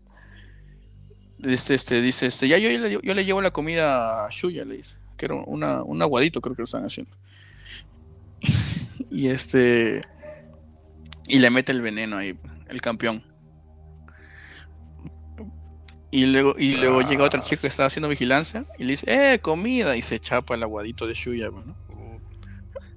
este, 1.43 1.75
este 1.75 2.03
dice 2.03 2.27
este 2.27 2.47
ya 2.47 2.59
yo, 2.59 2.71
yo 2.71 3.15
le 3.15 3.25
llevo 3.25 3.41
la 3.41 3.51
comida 3.51 4.27
a 4.27 4.29
Shuya 4.31 4.65
le 4.65 4.77
dice 4.77 4.97
que 5.17 5.25
era 5.25 5.35
una, 5.35 5.83
un 5.83 6.03
aguadito 6.03 6.41
creo 6.41 6.55
que 6.55 6.63
lo 6.63 6.65
estaban 6.65 6.87
haciendo. 6.87 7.17
Y 9.11 9.29
este 9.29 10.03
y 11.27 11.39
le 11.39 11.51
mete 11.51 11.73
el 11.73 11.81
veneno 11.81 12.19
ahí 12.19 12.37
el 12.69 12.81
campeón 12.81 13.25
y 16.13 16.27
luego, 16.27 16.55
y 16.59 16.75
luego 16.75 17.01
llega 17.01 17.25
otra 17.25 17.41
chica 17.41 17.63
que 17.63 17.67
está 17.69 17.87
haciendo 17.87 18.07
vigilancia 18.07 18.67
y 18.79 18.85
le 18.85 18.91
dice, 18.93 19.07
¡eh, 19.09 19.39
comida! 19.39 19.97
Y 19.97 20.03
se 20.03 20.21
chapa 20.21 20.55
el 20.55 20.63
aguadito 20.63 21.07
de 21.07 21.15
Shuya, 21.15 21.49
¿no? 21.49 21.75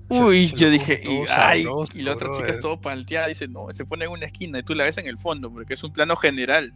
Uy, 0.09 0.51
yo 0.51 0.69
dije, 0.69 1.01
y, 1.01 1.21
ay, 1.29 1.65
y 1.93 2.01
la 2.01 2.11
otra 2.11 2.29
chica 2.35 2.49
es 2.49 2.59
todo 2.59 2.79
palteada, 2.79 3.27
dice, 3.27 3.47
no, 3.47 3.67
se 3.71 3.85
pone 3.85 4.03
en 4.05 4.11
una 4.11 4.25
esquina 4.25 4.59
y 4.59 4.63
tú 4.63 4.75
la 4.75 4.83
ves 4.83 4.97
en 4.97 5.07
el 5.07 5.17
fondo, 5.17 5.49
porque 5.49 5.75
es 5.75 5.83
un 5.83 5.93
plano 5.93 6.17
general. 6.17 6.73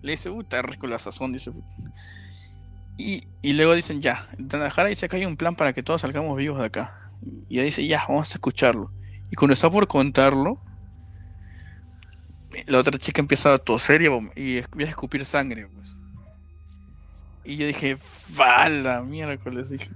Le 0.00 0.12
dice, 0.12 0.30
uy, 0.30 0.44
está 0.44 0.62
rico 0.62 0.86
la 0.86 1.00
sazón, 1.00 1.32
dice. 1.32 1.50
Y, 2.96 3.22
y 3.42 3.52
luego 3.54 3.74
dicen, 3.74 4.00
ya, 4.00 4.24
Tanahara 4.48 4.90
dice 4.90 5.08
que 5.08 5.16
hay 5.16 5.26
un 5.26 5.36
plan 5.36 5.56
para 5.56 5.72
que 5.72 5.82
todos 5.82 6.02
salgamos 6.02 6.36
vivos 6.36 6.60
de 6.60 6.66
acá. 6.66 7.10
Y 7.48 7.56
ella 7.56 7.64
dice, 7.64 7.84
ya, 7.84 8.04
vamos 8.08 8.30
a 8.30 8.34
escucharlo. 8.34 8.92
Y 9.30 9.34
cuando 9.34 9.54
está 9.54 9.68
por 9.68 9.88
contarlo, 9.88 10.60
la 12.66 12.78
otra 12.78 12.98
chica 12.98 13.20
empieza 13.20 13.54
a 13.54 13.58
toser 13.58 14.02
y, 14.02 14.06
y 14.36 14.58
empieza 14.58 14.88
a 14.88 14.90
escupir 14.90 15.24
sangre. 15.24 15.66
Pues. 15.66 15.88
Y 17.44 17.56
yo 17.56 17.66
dije, 17.66 17.98
¡Vala! 18.36 19.02
Miércoles. 19.02 19.70
Dije. 19.70 19.88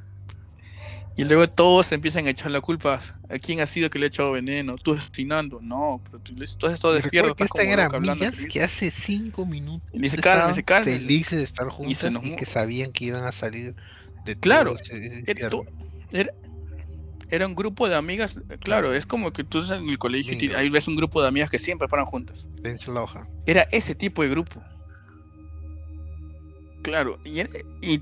Y 1.18 1.24
luego 1.24 1.48
todos 1.48 1.92
empiezan 1.92 2.26
a 2.26 2.30
echar 2.30 2.50
la 2.50 2.60
culpa. 2.60 3.00
¿A 3.30 3.38
quién 3.38 3.60
ha 3.60 3.66
sido 3.66 3.88
que 3.88 3.98
le 3.98 4.04
ha 4.06 4.08
echado 4.08 4.32
veneno? 4.32 4.76
¿Tú 4.76 4.92
asesinando? 4.92 5.60
No, 5.62 6.00
pero 6.04 6.18
tú, 6.18 6.34
tú 6.58 6.66
has 6.66 6.74
estado 6.74 6.92
Y 6.98 7.00
despierto. 7.00 7.30
Estás 7.30 7.48
como 7.48 7.62
eran 7.62 7.94
amigas 7.94 8.36
que 8.52 8.62
hace 8.62 8.90
cinco 8.90 9.46
minutos 9.46 9.88
Y 9.94 9.98
dice, 10.00 10.16
estaban 10.16 10.40
"Cálmese, 10.40 10.64
cálmese". 10.64 10.98
felices 10.98 11.38
de 11.38 11.44
estar 11.44 11.68
juntas 11.68 11.96
se 11.98 12.08
y, 12.08 12.10
nos 12.10 12.22
mu- 12.22 12.36
que 12.36 12.44
sabían 12.44 12.92
que 12.92 13.06
iban 13.06 13.24
a 13.24 13.32
salir 13.32 13.74
de 14.26 14.36
Claro, 14.36 14.72
todo 14.74 14.82
ese, 14.82 15.20
ese 15.20 15.48
Era, 16.12 16.32
era- 17.30 17.46
un 17.46 17.54
grupo 17.54 17.88
de 17.88 17.94
amigas. 17.96 18.38
eh, 18.50 18.58
Claro, 18.58 18.92
es 18.92 19.06
como 19.06 19.32
que 19.32 19.44
tú 19.44 19.60
estás 19.60 19.80
en 19.80 19.88
el 19.88 19.98
colegio 19.98 20.34
y 20.34 20.52
ahí 20.54 20.68
ves 20.68 20.88
un 20.88 20.96
grupo 20.96 21.20
de 21.22 21.28
amigas 21.28 21.50
que 21.50 21.58
siempre 21.58 21.88
paran 21.88 22.06
juntas. 22.06 22.46
Dense 22.62 22.90
la 22.92 23.02
hoja. 23.02 23.28
Era 23.46 23.62
ese 23.72 23.94
tipo 23.94 24.22
de 24.22 24.28
grupo. 24.28 24.62
Claro, 26.82 27.18
y, 27.24 27.40
era- 27.40 27.50
y 27.82 28.00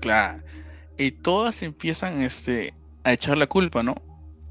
claro, 0.00 0.42
y 0.98 1.10
todas 1.12 1.62
empiezan 1.62 2.20
este 2.22 2.74
a 3.04 3.12
echar 3.12 3.38
la 3.38 3.46
culpa, 3.46 3.82
¿no? 3.82 3.94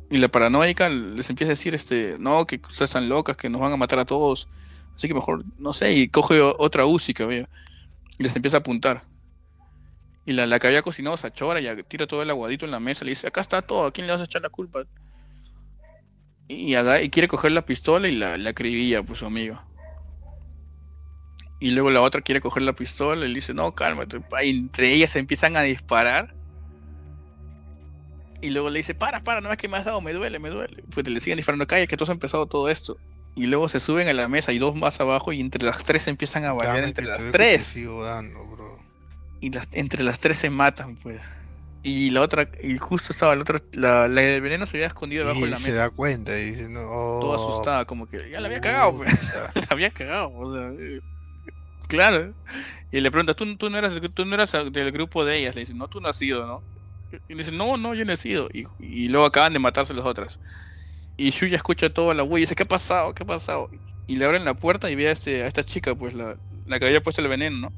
Y 0.09 0.17
la 0.17 0.27
paranoica 0.27 0.89
les 0.89 1.29
empieza 1.29 1.51
a 1.51 1.55
decir 1.55 1.73
este, 1.75 2.17
no, 2.19 2.45
que 2.45 2.55
ustedes 2.57 2.89
están 2.89 3.07
locas, 3.09 3.37
que 3.37 3.49
nos 3.49 3.61
van 3.61 3.71
a 3.71 3.77
matar 3.77 3.99
a 3.99 4.05
todos. 4.05 4.49
Así 4.95 5.07
que 5.07 5.13
mejor, 5.13 5.45
no 5.57 5.71
sé, 5.71 5.93
y 5.93 6.09
coge 6.09 6.41
otra 6.41 6.85
UCI 6.85 7.13
que 7.13 7.23
había. 7.23 7.49
Y 8.17 8.23
les 8.23 8.35
empieza 8.35 8.57
a 8.57 8.59
apuntar. 8.59 9.03
Y 10.31 10.33
la, 10.33 10.47
la 10.47 10.59
que 10.59 10.67
había 10.67 10.81
cocinado 10.81 11.17
se 11.17 11.27
achora 11.27 11.59
y 11.59 11.83
tira 11.83 12.07
todo 12.07 12.21
el 12.21 12.29
aguadito 12.29 12.63
en 12.63 12.71
la 12.71 12.79
mesa. 12.79 13.03
Le 13.03 13.11
dice, 13.11 13.27
acá 13.27 13.41
está 13.41 13.61
todo, 13.61 13.85
¿a 13.85 13.91
quién 13.91 14.07
le 14.07 14.13
vas 14.13 14.21
a 14.21 14.23
echar 14.23 14.41
la 14.41 14.47
culpa? 14.47 14.83
Y, 16.47 16.73
y 16.73 17.09
quiere 17.09 17.27
coger 17.27 17.51
la 17.51 17.65
pistola 17.65 18.07
y 18.07 18.15
la, 18.15 18.37
la 18.37 18.51
acribilla, 18.51 19.03
pues 19.03 19.19
su 19.19 19.25
amigo. 19.25 19.61
Y 21.59 21.71
luego 21.71 21.89
la 21.89 22.01
otra 22.01 22.21
quiere 22.21 22.39
coger 22.39 22.63
la 22.63 22.71
pistola 22.71 23.25
y 23.25 23.27
le 23.27 23.35
dice, 23.35 23.53
no, 23.53 23.75
cálmate. 23.75 24.21
pa", 24.21 24.41
y 24.41 24.51
entre 24.51 24.93
ellas 24.93 25.11
se 25.11 25.19
empiezan 25.19 25.57
a 25.57 25.63
disparar. 25.63 26.33
Y 28.41 28.51
luego 28.51 28.69
le 28.69 28.79
dice, 28.79 28.95
para, 28.95 29.19
para, 29.19 29.41
no 29.41 29.51
es 29.51 29.57
que 29.57 29.67
me 29.67 29.75
has 29.75 29.83
dado, 29.83 29.99
me 29.99 30.13
duele, 30.13 30.39
me 30.39 30.49
duele. 30.49 30.81
Pues 30.93 31.05
le 31.09 31.19
siguen 31.19 31.35
disparando, 31.35 31.67
calla, 31.67 31.87
que 31.87 31.97
tú 31.97 32.05
has 32.05 32.09
empezado 32.09 32.45
todo 32.45 32.69
esto. 32.69 32.95
Y 33.35 33.47
luego 33.47 33.67
se 33.67 33.81
suben 33.81 34.07
a 34.07 34.13
la 34.13 34.29
mesa 34.29 34.53
y 34.53 34.59
dos 34.59 34.75
más 34.77 35.01
abajo 35.01 35.33
y 35.33 35.41
entre 35.41 35.65
las 35.65 35.83
tres 35.83 36.03
se 36.03 36.09
empiezan 36.09 36.45
a 36.45 36.53
bailar 36.53 36.85
entre 36.85 37.03
las 37.03 37.29
tres. 37.31 37.75
dando, 37.75 38.45
bro. 38.45 38.70
Y 39.41 39.51
las, 39.51 39.67
entre 39.73 40.03
las 40.03 40.19
tres 40.19 40.37
se 40.39 40.49
matan, 40.51 40.95
pues. 40.97 41.19
Y 41.83 42.11
la 42.11 42.21
otra, 42.21 42.47
y 42.63 42.77
justo 42.77 43.11
estaba 43.13 43.35
la 43.35 43.41
otra, 43.41 43.61
la, 43.73 44.07
la 44.07 44.21
del 44.21 44.41
veneno 44.41 44.67
se 44.67 44.77
había 44.77 44.87
escondido 44.87 45.23
debajo 45.25 45.45
de 45.45 45.51
la 45.51 45.57
y 45.57 45.59
se 45.59 45.71
mesa. 45.71 45.81
da 45.81 45.89
cuenta 45.91 46.39
y 46.39 46.51
dice, 46.51 46.69
no, 46.69 46.81
Toda 47.19 47.39
oh, 47.39 47.49
asustada, 47.49 47.85
como 47.85 48.07
que 48.07 48.29
ya 48.29 48.39
la 48.39 48.47
había 48.47 48.61
cagado, 48.61 48.97
pues. 48.97 49.11
puta". 49.19 49.51
la 49.55 49.67
había 49.69 49.91
cagado, 49.91 50.31
o 50.33 50.53
sea, 50.53 50.69
eh, 50.79 51.01
claro. 51.87 52.35
Y 52.91 53.01
le 53.01 53.11
pregunta, 53.11 53.35
¿tú, 53.35 53.57
tú 53.57 53.69
no 53.71 53.77
eras, 53.79 53.93
tú 54.13 54.25
no 54.25 54.35
eras 54.35 54.51
del 54.71 54.91
grupo 54.91 55.25
de 55.25 55.39
ellas, 55.39 55.55
le 55.55 55.61
dice, 55.61 55.73
no, 55.73 55.87
tú 55.89 56.01
no 56.01 56.09
has 56.09 56.17
sido, 56.17 56.45
¿no? 56.45 56.63
Y 57.27 57.33
le 57.35 57.43
dice, 57.43 57.55
no, 57.55 57.77
no, 57.77 57.95
yo 57.95 58.05
no 58.05 58.13
he 58.13 58.17
sido. 58.17 58.49
Y, 58.53 58.67
y 58.79 59.07
luego 59.09 59.25
acaban 59.25 59.53
de 59.53 59.59
matarse 59.59 59.93
las 59.93 60.05
otras. 60.05 60.39
Y 61.17 61.31
Shuya 61.31 61.57
escucha 61.57 61.89
todo 61.93 62.11
a 62.11 62.13
la 62.13 62.23
wea 62.23 62.39
y 62.39 62.43
dice, 62.45 62.55
¿qué 62.55 62.63
ha 62.63 62.67
pasado? 62.67 63.13
¿Qué 63.15 63.23
ha 63.23 63.27
pasado? 63.27 63.69
Y 64.07 64.17
le 64.17 64.25
abren 64.25 64.45
la 64.45 64.53
puerta 64.53 64.89
y 64.91 64.95
ve 64.95 65.09
a, 65.09 65.11
este, 65.11 65.43
a 65.43 65.47
esta 65.47 65.63
chica, 65.65 65.95
pues, 65.95 66.13
la, 66.13 66.37
la 66.67 66.79
que 66.79 66.85
había 66.85 67.01
puesto 67.03 67.21
el 67.21 67.27
veneno, 67.27 67.57
¿no? 67.57 67.73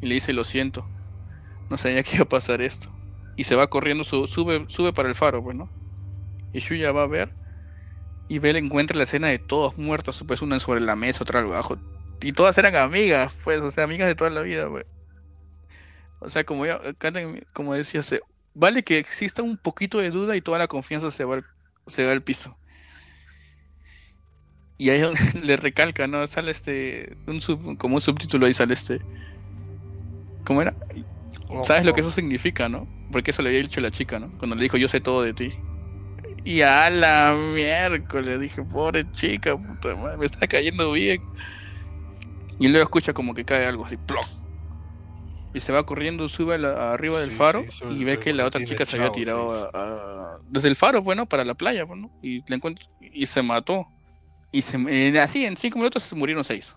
Y 0.00 0.06
le 0.06 0.14
dice, 0.14 0.32
lo 0.32 0.44
siento. 0.44 0.86
No 1.70 1.78
sabía 1.78 2.02
que 2.02 2.16
iba 2.16 2.24
a 2.24 2.28
pasar 2.28 2.60
esto. 2.62 2.92
Y 3.36 3.44
se 3.44 3.54
va 3.56 3.68
corriendo, 3.68 4.04
su- 4.04 4.26
sube, 4.26 4.64
sube 4.68 4.92
para 4.92 5.08
el 5.08 5.14
faro, 5.14 5.42
pues, 5.42 5.56
¿no? 5.56 5.70
Y 6.52 6.60
Shuya 6.60 6.92
va 6.92 7.02
a 7.04 7.06
ver 7.06 7.34
y 8.28 8.38
ve, 8.40 8.50
encuentra 8.58 8.96
la 8.96 9.04
escena 9.04 9.28
de 9.28 9.38
todos 9.38 9.78
muertos, 9.78 10.24
pues 10.26 10.42
una 10.42 10.58
sobre 10.60 10.80
la 10.80 10.96
mesa, 10.96 11.22
otra 11.24 11.40
abajo. 11.40 11.78
Y 12.20 12.32
todas 12.32 12.58
eran 12.58 12.74
amigas, 12.76 13.32
pues, 13.44 13.60
o 13.60 13.70
sea, 13.70 13.84
amigas 13.84 14.08
de 14.08 14.14
toda 14.14 14.30
la 14.30 14.42
vida, 14.42 14.68
pues. 14.68 14.86
O 16.20 16.30
sea, 16.30 16.44
como 16.44 16.66
ya, 16.66 16.80
como 17.52 17.74
decía, 17.74 18.02
se- 18.02 18.20
vale 18.54 18.82
que 18.82 18.98
exista 18.98 19.42
un 19.42 19.56
poquito 19.56 19.98
de 19.98 20.10
duda 20.10 20.36
y 20.36 20.40
toda 20.40 20.58
la 20.58 20.66
confianza 20.68 21.10
se 21.10 21.24
va 21.24 21.42
se 21.86 22.04
va 22.04 22.12
al 22.12 22.22
piso. 22.22 22.58
Y 24.78 24.90
ahí 24.90 25.02
le 25.42 25.56
recalca, 25.56 26.06
¿no? 26.06 26.26
Sale 26.26 26.50
este, 26.50 27.16
un 27.26 27.40
sub- 27.40 27.78
como 27.78 27.96
un 27.96 28.00
subtítulo 28.02 28.46
ahí 28.46 28.54
sale 28.54 28.74
este. 28.74 29.00
¿Cómo 30.46 30.62
era? 30.62 30.74
Oh, 31.48 31.64
¿Sabes 31.64 31.84
lo 31.84 31.92
que 31.92 32.00
eso 32.00 32.10
significa, 32.12 32.68
no? 32.68 32.88
Porque 33.12 33.32
eso 33.32 33.42
le 33.42 33.50
había 33.50 33.60
dicho 33.60 33.80
la 33.80 33.90
chica, 33.90 34.18
¿no? 34.18 34.30
Cuando 34.38 34.56
le 34.56 34.62
dijo, 34.62 34.76
yo 34.78 34.88
sé 34.88 35.00
todo 35.00 35.22
de 35.22 35.34
ti. 35.34 35.54
Y 36.44 36.62
a 36.62 36.88
la 36.90 37.36
miércoles 37.54 38.40
dije, 38.40 38.62
pobre 38.62 39.10
chica, 39.10 39.56
puta 39.56 39.94
madre, 39.96 40.16
me 40.18 40.26
está 40.26 40.46
cayendo 40.46 40.92
bien. 40.92 41.20
Y 42.58 42.68
luego 42.68 42.84
escucha 42.84 43.12
como 43.12 43.34
que 43.34 43.44
cae 43.44 43.66
algo 43.66 43.84
así, 43.84 43.96
¡ploc! 43.96 44.24
Y 45.52 45.60
se 45.60 45.72
va 45.72 45.84
corriendo, 45.84 46.28
sube 46.28 46.58
la- 46.58 46.92
arriba 46.92 47.20
del 47.20 47.32
Sí, 47.32 47.36
faro 47.38 47.64
sí, 47.68 47.84
y 47.90 48.04
ve 48.04 48.18
que 48.18 48.32
la 48.32 48.44
otra 48.44 48.64
chica 48.64 48.84
se 48.86 48.96
había 48.96 49.10
tirado 49.10 49.50
sí. 49.70 49.70
a- 49.74 49.80
a- 49.80 50.38
desde 50.48 50.68
el 50.68 50.76
faro, 50.76 51.02
bueno, 51.02 51.26
para 51.26 51.44
la 51.44 51.54
playa, 51.54 51.86
pues, 51.86 51.98
¿no? 51.98 52.10
Y 52.22 52.48
la 52.48 52.56
encuentra 52.56 52.84
y 53.00 53.26
se 53.26 53.42
mató. 53.42 53.86
Y 54.52 54.62
se, 54.62 55.18
así, 55.20 55.44
en 55.44 55.56
cinco 55.56 55.78
minutos 55.78 56.02
se 56.02 56.14
murieron 56.14 56.44
seis. 56.44 56.76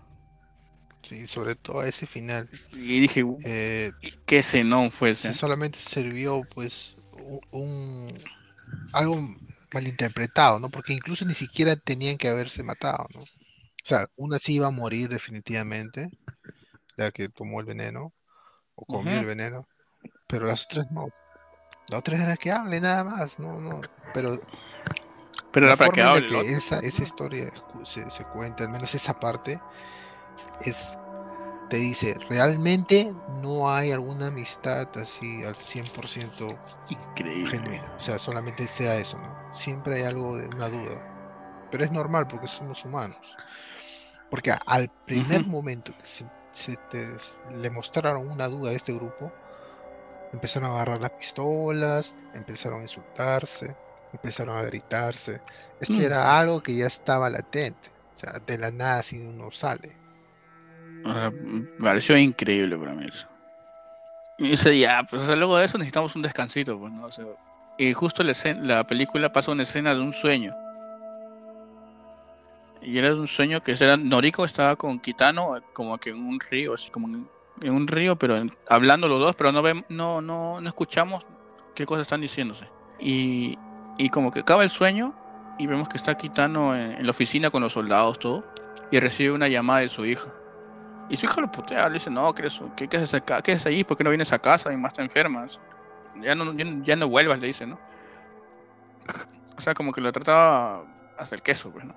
Sí, 1.02 1.26
sobre 1.26 1.56
todo 1.56 1.80
a 1.80 1.88
ese 1.88 2.06
final. 2.06 2.48
Y 2.72 3.00
dije, 3.00 3.24
Eh, 3.44 3.92
qué 4.26 4.42
cenón 4.42 4.90
fue 4.90 5.10
ese. 5.10 5.34
solamente 5.34 5.78
sirvió 5.78 6.42
pues 6.44 6.96
un 7.52 8.16
algo 8.92 9.16
malinterpretado, 9.72 10.58
¿no? 10.60 10.70
Porque 10.70 10.92
incluso 10.94 11.24
ni 11.24 11.34
siquiera 11.34 11.76
tenían 11.76 12.18
que 12.18 12.28
haberse 12.28 12.62
matado, 12.62 13.06
¿no? 13.14 13.20
O 13.22 13.26
sea, 13.84 14.06
una 14.16 14.38
sí 14.38 14.54
iba 14.54 14.68
a 14.68 14.70
morir 14.72 15.08
definitivamente, 15.08 16.10
la 16.96 17.12
que 17.12 17.28
tomó 17.30 17.60
el 17.60 17.66
veneno 17.66 18.14
o 18.76 18.86
comió 18.86 19.18
el 19.20 19.26
veneno, 19.26 19.68
pero 20.28 20.46
las 20.46 20.66
otras 20.66 20.90
no. 20.92 21.08
Las 21.88 22.00
otras 22.00 22.20
era 22.20 22.36
que 22.36 22.52
hable 22.52 22.80
nada 22.80 23.04
más, 23.04 23.38
no, 23.40 23.60
no. 23.60 23.80
Pero 24.14 24.40
Pero 25.52 25.66
la 25.68 25.72
era 25.72 25.76
para 25.76 25.90
que 25.90 26.00
forma 26.00 26.06
en 26.06 26.12
la 26.12 26.22
hable. 26.22 26.22
que 26.22 26.52
¿no? 26.52 26.52
esa, 26.52 26.78
esa 26.80 27.02
historia 27.02 27.52
se, 27.84 28.08
se 28.10 28.24
cuenta, 28.24 28.64
al 28.64 28.70
menos 28.70 28.94
esa 28.94 29.18
parte, 29.18 29.60
es 30.62 30.96
te 31.68 31.76
dice, 31.76 32.16
realmente 32.28 33.14
no 33.28 33.70
hay 33.72 33.92
alguna 33.92 34.26
amistad 34.26 34.88
así 34.96 35.44
al 35.44 35.54
100% 35.54 36.58
Increíble. 36.88 37.48
genuina. 37.50 37.92
O 37.96 38.00
sea, 38.00 38.18
solamente 38.18 38.66
sea 38.66 38.96
eso, 38.96 39.16
¿no? 39.18 39.52
Siempre 39.56 39.96
hay 39.96 40.02
algo 40.02 40.36
de 40.36 40.48
una 40.48 40.68
duda. 40.68 41.68
Pero 41.70 41.84
es 41.84 41.92
normal 41.92 42.26
porque 42.26 42.48
somos 42.48 42.84
humanos. 42.84 43.36
Porque 44.30 44.52
al 44.66 44.90
primer 45.06 45.46
momento 45.46 45.92
que 45.96 46.04
se, 46.06 46.26
se 46.50 46.76
te- 46.90 47.06
le 47.54 47.70
mostraron 47.70 48.28
una 48.28 48.48
duda 48.48 48.70
a 48.72 48.74
este 48.74 48.92
grupo, 48.92 49.32
empezaron 50.32 50.70
a 50.70 50.74
agarrar 50.74 51.00
las 51.00 51.12
pistolas, 51.12 52.14
empezaron 52.34 52.80
a 52.80 52.82
insultarse, 52.82 53.76
empezaron 54.12 54.58
a 54.58 54.62
gritarse. 54.62 55.40
Esto 55.80 55.94
Mm. 55.94 56.00
era 56.02 56.36
algo 56.36 56.60
que 56.62 56.74
ya 56.74 56.86
estaba 56.88 57.30
latente. 57.30 57.90
O 58.12 58.16
sea, 58.16 58.40
de 58.44 58.58
la 58.58 58.72
nada 58.72 59.04
si 59.04 59.20
uno 59.20 59.52
sale. 59.52 59.96
O 61.04 61.12
sea, 61.12 61.32
pareció 61.80 62.16
increíble 62.18 62.76
para 62.76 62.94
mí 62.94 63.06
eso. 63.06 63.26
Y 64.38 64.50
dice, 64.50 64.78
ya, 64.78 65.02
pues 65.08 65.22
luego 65.28 65.58
de 65.58 65.66
eso 65.66 65.76
necesitamos 65.78 66.14
un 66.16 66.22
descansito, 66.22 66.78
pues, 66.78 66.92
¿no? 66.92 67.06
O 67.06 67.10
y 67.78 67.92
justo 67.94 68.22
la, 68.22 68.32
escena- 68.32 68.62
la 68.62 68.86
película 68.86 69.32
pasa 69.32 69.52
una 69.52 69.62
escena 69.62 69.94
de 69.94 70.00
un 70.00 70.12
sueño. 70.12 70.54
Y 72.82 72.96
era 72.98 73.14
un 73.14 73.28
sueño 73.28 73.62
que 73.62 73.72
era, 73.72 73.96
Noriko 73.96 74.44
estaba 74.44 74.76
con 74.76 74.98
Kitano 74.98 75.54
como 75.72 75.98
que 75.98 76.10
en 76.10 76.22
un 76.26 76.40
río, 76.40 76.74
así 76.74 76.90
como 76.90 77.08
en, 77.08 77.70
un 77.70 77.86
río, 77.86 78.16
pero 78.16 78.36
en- 78.38 78.50
hablando 78.68 79.06
los 79.08 79.20
dos, 79.20 79.36
pero 79.36 79.52
no, 79.52 79.62
vem- 79.62 79.84
no, 79.90 80.22
no, 80.22 80.60
no 80.60 80.68
escuchamos 80.68 81.24
qué 81.74 81.84
cosas 81.84 82.02
están 82.02 82.22
diciéndose. 82.22 82.66
Y, 82.98 83.58
y 83.98 84.08
como 84.08 84.30
que 84.30 84.40
acaba 84.40 84.62
el 84.62 84.70
sueño 84.70 85.14
y 85.58 85.66
vemos 85.66 85.88
que 85.88 85.98
está 85.98 86.16
Kitano 86.16 86.74
en, 86.74 86.92
en 86.92 87.04
la 87.04 87.10
oficina 87.10 87.50
con 87.50 87.62
los 87.62 87.72
soldados, 87.74 88.18
todo, 88.18 88.44
y 88.90 88.98
recibe 88.98 89.32
una 89.34 89.48
llamada 89.48 89.80
de 89.80 89.90
su 89.90 90.06
hija. 90.06 90.32
Y 91.10 91.16
su 91.16 91.26
hija 91.26 91.40
lo 91.40 91.50
putea, 91.50 91.88
le 91.88 91.94
dice, 91.94 92.08
no, 92.08 92.32
¿qué, 92.32 92.42
eres- 92.42 92.60
qué, 92.76 92.88
qué 92.88 92.96
haces 92.96 93.14
acá? 93.14 93.42
¿Qué 93.42 93.52
haces 93.52 93.66
ahí? 93.66 93.82
¿Por 93.84 93.96
qué 93.96 94.04
no 94.04 94.10
vienes 94.10 94.32
a 94.32 94.38
casa? 94.38 94.70
Mi 94.70 94.76
mamá 94.76 94.88
está 94.88 95.02
enferma. 95.02 95.44
Ya 96.20 96.34
no, 96.34 96.52
ya, 96.54 96.64
no- 96.64 96.84
ya 96.84 96.96
no 96.96 97.08
vuelvas, 97.08 97.40
le 97.40 97.48
dice, 97.48 97.66
¿no? 97.66 97.78
O 99.56 99.60
sea, 99.60 99.74
como 99.74 99.92
que 99.92 100.00
lo 100.00 100.12
trataba 100.12 100.84
hasta 101.18 101.34
el 101.34 101.42
queso, 101.42 101.70
pues, 101.70 101.84
¿no? 101.84 101.94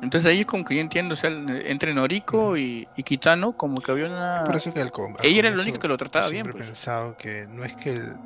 Entonces 0.00 0.30
ahí 0.30 0.44
como 0.44 0.64
que 0.64 0.76
yo 0.76 0.80
entiendo, 0.80 1.14
o 1.14 1.16
sea, 1.16 1.28
entre 1.30 1.92
Noriko 1.92 2.56
y, 2.56 2.88
y 2.94 3.02
Kitano, 3.02 3.52
como 3.52 3.80
que 3.80 3.90
había 3.90 4.06
una... 4.06 4.44
Por 4.46 4.54
eso 4.54 4.72
que 4.72 4.80
al 4.80 4.92
com-. 4.92 5.16
Ella 5.22 5.40
era 5.40 5.50
la 5.50 5.60
única 5.60 5.78
que 5.80 5.88
lo 5.88 5.94
yo 5.94 5.98
trataba 5.98 6.28
bien, 6.28 6.44
siempre 6.44 6.52
pues. 6.52 6.62
he 6.64 6.66
pensado 6.68 7.16
que 7.16 7.46
no 7.48 7.64
es 7.64 7.74
que 7.74 7.90
él, 7.90 8.16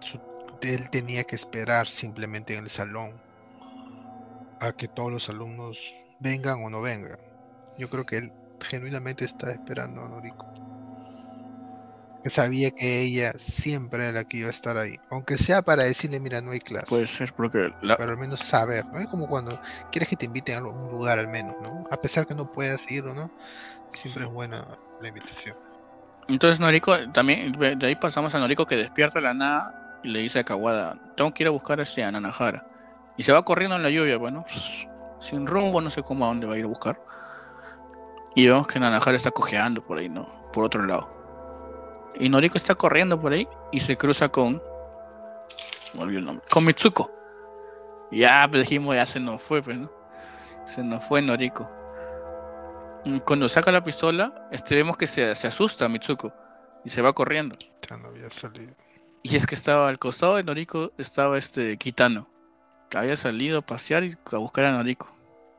su- 0.00 0.20
él 0.62 0.88
tenía 0.88 1.24
que 1.24 1.36
esperar 1.36 1.86
simplemente 1.86 2.54
en 2.56 2.64
el 2.64 2.70
salón 2.70 3.12
a 4.58 4.72
que 4.72 4.88
todos 4.88 5.12
los 5.12 5.28
alumnos 5.28 5.94
vengan 6.18 6.64
o 6.64 6.70
no 6.70 6.80
vengan. 6.80 7.18
Yo 7.76 7.88
creo 7.90 8.06
que 8.06 8.16
él 8.16 8.32
genuinamente 8.60 9.24
estaba 9.24 9.52
esperando 9.52 10.02
a 10.02 10.08
Noriko. 10.08 10.46
Que 12.22 12.30
sabía 12.30 12.72
que 12.72 13.02
ella 13.02 13.32
siempre 13.38 14.08
era 14.08 14.18
la 14.20 14.24
que 14.24 14.38
iba 14.38 14.48
a 14.48 14.50
estar 14.50 14.76
ahí. 14.76 14.98
Aunque 15.10 15.38
sea 15.38 15.62
para 15.62 15.84
decirle, 15.84 16.18
mira, 16.18 16.40
no 16.40 16.50
hay 16.50 16.58
clase. 16.58 16.86
Puede 16.88 17.06
ser, 17.06 17.32
porque 17.34 17.70
la- 17.82 17.96
Pero 17.96 18.10
al 18.10 18.16
menos 18.18 18.40
saber, 18.40 18.84
¿no? 18.86 18.98
Es 18.98 19.06
como 19.06 19.28
cuando 19.28 19.60
quieres 19.92 20.08
que 20.08 20.16
te 20.16 20.24
inviten 20.24 20.56
a 20.56 20.58
algún 20.58 20.90
lugar 20.90 21.20
al 21.20 21.28
menos, 21.28 21.54
¿no? 21.62 21.84
A 21.90 21.96
pesar 21.96 22.26
que 22.26 22.34
no 22.34 22.50
puedas 22.50 22.90
ir 22.90 23.04
o 23.04 23.14
no, 23.14 23.30
siempre 23.90 24.24
es 24.24 24.30
buena 24.30 24.66
la 25.00 25.08
invitación. 25.08 25.56
Entonces 26.28 26.58
Noriko, 26.58 26.96
también, 27.12 27.52
de 27.52 27.86
ahí 27.86 27.94
pasamos 27.94 28.34
a 28.34 28.40
Noriko 28.40 28.66
que 28.66 28.76
despierta 28.76 29.20
de 29.20 29.24
la 29.26 29.34
nada 29.34 30.00
y 30.02 30.08
le 30.08 30.18
dice 30.18 30.40
a 30.40 30.44
Kawada, 30.44 30.98
tengo 31.16 31.32
que 31.32 31.44
ir 31.44 31.46
a 31.46 31.50
buscar 31.52 31.78
a 31.78 31.84
este 31.84 32.02
a 32.02 32.10
Nanahara. 32.10 32.66
Y 33.16 33.22
se 33.22 33.32
va 33.32 33.44
corriendo 33.44 33.76
en 33.76 33.84
la 33.84 33.90
lluvia, 33.90 34.16
bueno, 34.18 34.44
sin 35.20 35.46
rumbo, 35.46 35.80
no 35.80 35.90
sé 35.90 36.02
cómo 36.02 36.24
a 36.24 36.28
dónde 36.28 36.48
va 36.48 36.54
a 36.54 36.58
ir 36.58 36.64
a 36.64 36.68
buscar. 36.68 37.00
Y 38.36 38.46
vemos 38.46 38.66
que 38.66 38.78
Nanahara 38.78 39.16
está 39.16 39.30
cojeando 39.30 39.82
por 39.82 39.96
ahí, 39.96 40.10
¿no? 40.10 40.28
Por 40.52 40.64
otro 40.64 40.84
lado. 40.84 41.10
Y 42.20 42.28
Noriko 42.28 42.58
está 42.58 42.74
corriendo 42.74 43.18
por 43.18 43.32
ahí 43.32 43.48
y 43.72 43.80
se 43.80 43.96
cruza 43.96 44.28
con... 44.28 44.62
Me 45.94 46.02
olvidé 46.02 46.18
el 46.18 46.26
nombre. 46.26 46.44
Con 46.50 46.66
Mitsuko. 46.66 47.10
Ya, 48.10 48.46
pues 48.50 48.64
dijimos, 48.64 48.94
ya 48.94 49.06
se 49.06 49.20
nos 49.20 49.40
fue, 49.40 49.62
pues, 49.62 49.78
¿no? 49.78 49.90
Se 50.74 50.84
nos 50.84 51.02
fue 51.02 51.22
Noriko. 51.22 51.66
Y 53.06 53.20
Cuando 53.20 53.48
saca 53.48 53.72
la 53.72 53.82
pistola, 53.82 54.48
este, 54.52 54.74
vemos 54.74 54.98
que 54.98 55.06
se, 55.06 55.34
se 55.34 55.46
asusta 55.46 55.88
Mitsuko 55.88 56.30
y 56.84 56.90
se 56.90 57.00
va 57.00 57.14
corriendo. 57.14 57.56
Ya 57.88 57.96
no 57.96 58.08
había 58.08 58.28
salido. 58.28 58.74
Y 59.22 59.36
es 59.36 59.46
que 59.46 59.54
estaba 59.54 59.88
al 59.88 59.98
costado 59.98 60.36
de 60.36 60.44
Noriko, 60.44 60.92
estaba 60.98 61.38
este 61.38 61.78
Kitano, 61.78 62.28
que 62.90 62.98
había 62.98 63.16
salido 63.16 63.60
a 63.60 63.62
pasear 63.62 64.04
y 64.04 64.14
a 64.30 64.36
buscar 64.36 64.66
a 64.66 64.72
Noriko. 64.72 65.15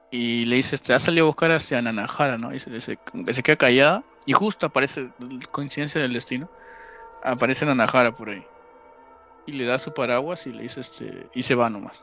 Y 0.09 0.45
le 0.45 0.55
dice, 0.57 0.75
este, 0.75 0.93
ha 0.93 0.99
salido 0.99 1.25
a 1.25 1.27
buscar 1.27 1.51
hacia 1.51 1.81
Nanahara, 1.81 2.37
¿no? 2.37 2.53
Y 2.53 2.59
se, 2.59 2.79
se- 2.81 2.97
queda 3.43 3.55
callada. 3.57 4.03
Y 4.25 4.33
justo 4.33 4.65
aparece, 4.65 5.09
coincidencia 5.51 6.01
del 6.01 6.13
destino, 6.13 6.49
aparece 7.23 7.65
Nanahara 7.65 8.11
por 8.13 8.29
ahí. 8.29 8.45
Y 9.45 9.53
le 9.53 9.65
da 9.65 9.79
su 9.79 9.93
paraguas 9.93 10.45
y 10.47 10.53
le 10.53 10.63
dice, 10.63 10.81
este, 10.81 11.27
y 11.33 11.43
se 11.43 11.55
va 11.55 11.69
nomás. 11.69 11.93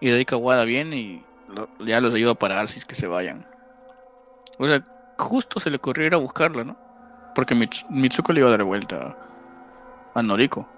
Y 0.00 0.08
de 0.10 0.16
ahí 0.18 0.24
Kawada 0.24 0.64
viene 0.64 0.96
y 0.96 1.24
ya 1.80 2.00
los 2.00 2.14
ayuda 2.14 2.32
a 2.32 2.36
parar 2.36 2.68
si 2.68 2.78
es 2.78 2.84
que 2.84 2.94
se 2.96 3.06
vayan. 3.06 3.46
O 4.58 4.66
sea, 4.66 4.84
justo 5.18 5.60
se 5.60 5.70
le 5.70 5.76
ocurrió 5.76 6.06
ir 6.06 6.14
a 6.14 6.18
buscarla, 6.18 6.64
¿no? 6.64 6.76
Porque 7.34 7.54
Mits- 7.54 7.86
Mitsuko 7.88 8.32
le 8.32 8.40
iba 8.40 8.48
a 8.48 8.52
dar 8.52 8.64
vuelta 8.64 9.16
a, 10.14 10.22
Noriko. 10.22 10.68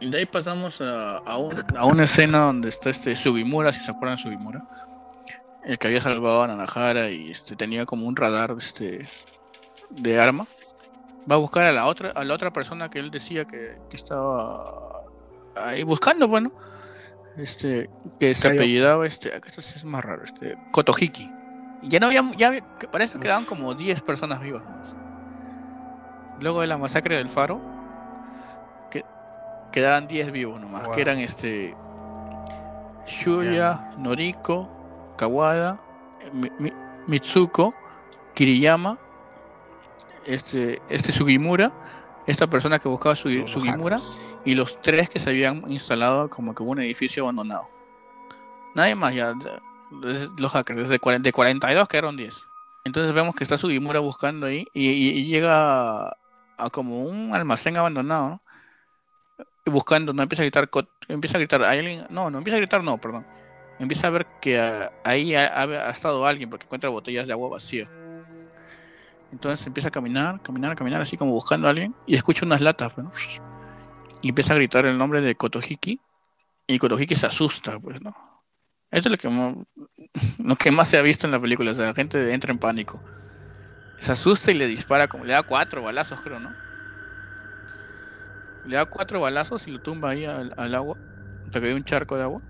Y 0.00 0.10
de 0.10 0.18
ahí 0.18 0.26
pasamos 0.26 0.80
a, 0.80 1.18
a, 1.18 1.36
un- 1.38 1.64
a 1.76 1.84
una 1.86 2.04
escena 2.04 2.38
donde 2.38 2.68
está 2.68 2.90
este 2.90 3.16
Sugimura, 3.16 3.72
si 3.72 3.80
se 3.80 3.90
acuerdan 3.90 4.16
de 4.16 4.22
Sugimura. 4.22 4.62
El 5.64 5.78
que 5.78 5.88
había 5.88 6.00
salvado 6.00 6.42
a 6.42 6.46
Nanahara 6.46 7.10
y 7.10 7.30
este 7.30 7.56
tenía 7.56 7.84
como 7.84 8.06
un 8.06 8.16
radar 8.16 8.54
este 8.58 9.06
de 9.90 10.20
arma. 10.20 10.46
va 11.30 11.34
a 11.34 11.38
buscar 11.38 11.66
a 11.66 11.72
la 11.72 11.86
otra, 11.86 12.10
a 12.10 12.24
la 12.24 12.34
otra 12.34 12.52
persona 12.52 12.88
que 12.90 12.98
él 12.98 13.10
decía 13.10 13.44
que, 13.44 13.78
que 13.90 13.96
estaba 13.96 14.62
ahí 15.56 15.82
buscando, 15.82 16.26
bueno, 16.28 16.52
este, 17.36 17.90
que 18.18 18.32
se 18.34 18.48
apellidaba, 18.48 19.06
este, 19.06 19.34
esto 19.46 19.60
sí 19.60 19.74
es 19.76 19.84
más 19.84 20.04
raro, 20.04 20.24
este, 20.24 20.56
Kotohiki. 20.72 21.30
Ya 21.82 22.00
no 22.00 22.06
había, 22.06 22.22
ya 22.36 22.48
había- 22.48 22.64
parece 22.90 23.14
que 23.14 23.20
quedaban 23.20 23.44
como 23.44 23.74
10 23.74 24.00
personas 24.02 24.40
vivas. 24.40 24.62
nomás. 24.64 24.94
Luego 26.40 26.60
de 26.62 26.66
la 26.66 26.78
masacre 26.78 27.16
del 27.16 27.28
faro, 27.28 27.60
que, 28.90 29.04
quedaban 29.72 30.06
10 30.08 30.32
vivos 30.32 30.60
nomás, 30.60 30.84
Wow. 30.84 30.94
que 30.94 31.00
eran 31.02 31.18
este 31.18 31.74
Shuya, 33.06 33.90
Noriko, 33.98 34.68
Kawada, 35.18 35.78
Mi- 36.32 36.50
Mi- 36.58 36.72
Mitsuko, 37.06 37.74
Kiriyama, 38.34 38.98
este, 40.26 40.80
este 40.88 41.12
Sugimura, 41.12 41.72
esta 42.26 42.46
persona 42.46 42.78
que 42.78 42.88
buscaba 42.88 43.14
Sugimura, 43.16 43.98
y 44.44 44.54
los 44.54 44.80
tres 44.80 45.08
que 45.10 45.20
se 45.20 45.30
habían 45.30 45.64
instalado 45.70 46.28
como 46.30 46.54
que 46.54 46.62
un 46.62 46.80
edificio 46.80 47.24
abandonado. 47.24 47.68
Nadie 48.74 48.94
más, 48.94 49.14
ya. 49.14 49.34
Los 50.38 50.52
hackers, 50.52 50.80
desde 50.82 50.98
40, 50.98 51.26
de 51.28 51.32
42 51.32 51.88
quedaron 51.88 52.16
10. 52.16 52.36
Entonces 52.84 53.14
vemos 53.14 53.34
que 53.34 53.44
está 53.44 53.56
Sugimura 53.58 54.00
buscando 54.00 54.46
ahí 54.46 54.66
y, 54.74 54.88
y- 54.88 55.10
y 55.18 55.24
llega 55.26 56.06
a, 56.08 56.16
a 56.58 56.70
como 56.70 57.02
un 57.04 57.34
almacén 57.34 57.76
abandonado, 57.76 58.28
¿no? 58.28 58.42
Y 59.64 59.70
buscando, 59.70 60.12
no 60.12 60.22
empieza 60.22 60.42
a 60.42 60.46
gritar, 60.46 60.68
empieza 61.08 61.36
a 61.36 61.40
gritar, 61.40 61.64
¿hay 61.64 61.78
alguien? 61.80 62.06
No, 62.10 62.30
no 62.30 62.38
empieza 62.38 62.56
a 62.56 62.60
gritar, 62.60 62.84
no, 62.84 62.98
perdón. 62.98 63.26
Empieza 63.78 64.08
a 64.08 64.10
ver 64.10 64.26
que 64.40 64.60
ah, 64.60 64.92
ahí 65.04 65.34
ha, 65.34 65.90
estado 65.90 66.26
alguien 66.26 66.50
porque 66.50 66.64
encuentra 66.64 66.90
botellas 66.90 67.26
de 67.26 67.32
agua 67.32 67.48
vacía. 67.48 67.88
Entonces 69.30 69.66
empieza 69.66 69.88
a 69.88 69.92
caminar, 69.92 70.42
caminar, 70.42 70.74
caminar, 70.74 71.02
así 71.02 71.16
como 71.16 71.32
buscando 71.32 71.66
a 71.66 71.70
alguien 71.70 71.94
y 72.06 72.16
escucha 72.16 72.46
unas 72.46 72.60
latas, 72.60 72.92
y 74.22 74.30
empieza 74.30 74.54
a 74.54 74.56
gritar 74.56 74.86
el 74.86 74.96
nombre 74.96 75.20
de 75.20 75.34
Kotohiki 75.34 76.00
y 76.66 76.78
Kotohiki 76.78 77.14
se 77.14 77.26
asusta, 77.26 77.78
pues, 77.78 78.00
¿no? 78.00 78.16
Eso 78.90 79.08
es 79.08 79.10
lo 79.12 79.16
que 79.16 79.28
más, 79.28 79.54
lo 80.38 80.56
que 80.56 80.70
más 80.70 80.88
se 80.88 80.98
ha 80.98 81.02
visto 81.02 81.26
en 81.26 81.32
la 81.32 81.40
película, 81.40 81.72
o 81.72 81.74
sea, 81.74 81.86
la 81.86 81.94
gente 81.94 82.32
entra 82.32 82.52
en 82.52 82.58
pánico. 82.58 83.02
Se 83.98 84.12
asusta 84.12 84.50
y 84.50 84.54
le 84.54 84.66
dispara, 84.66 85.08
como 85.08 85.24
le 85.24 85.34
da 85.34 85.42
cuatro 85.42 85.82
balazos, 85.82 86.20
creo, 86.20 86.40
¿no? 86.40 86.54
Le 88.64 88.76
da 88.76 88.86
cuatro 88.86 89.20
balazos 89.20 89.66
y 89.66 89.70
lo 89.72 89.80
tumba 89.80 90.10
ahí 90.10 90.24
al, 90.24 90.54
al 90.56 90.74
agua, 90.74 90.96
hasta 91.44 91.60
que 91.60 91.68
hay 91.68 91.72
un 91.72 91.84
charco 91.84 92.16
de 92.16 92.22
agua. 92.22 92.42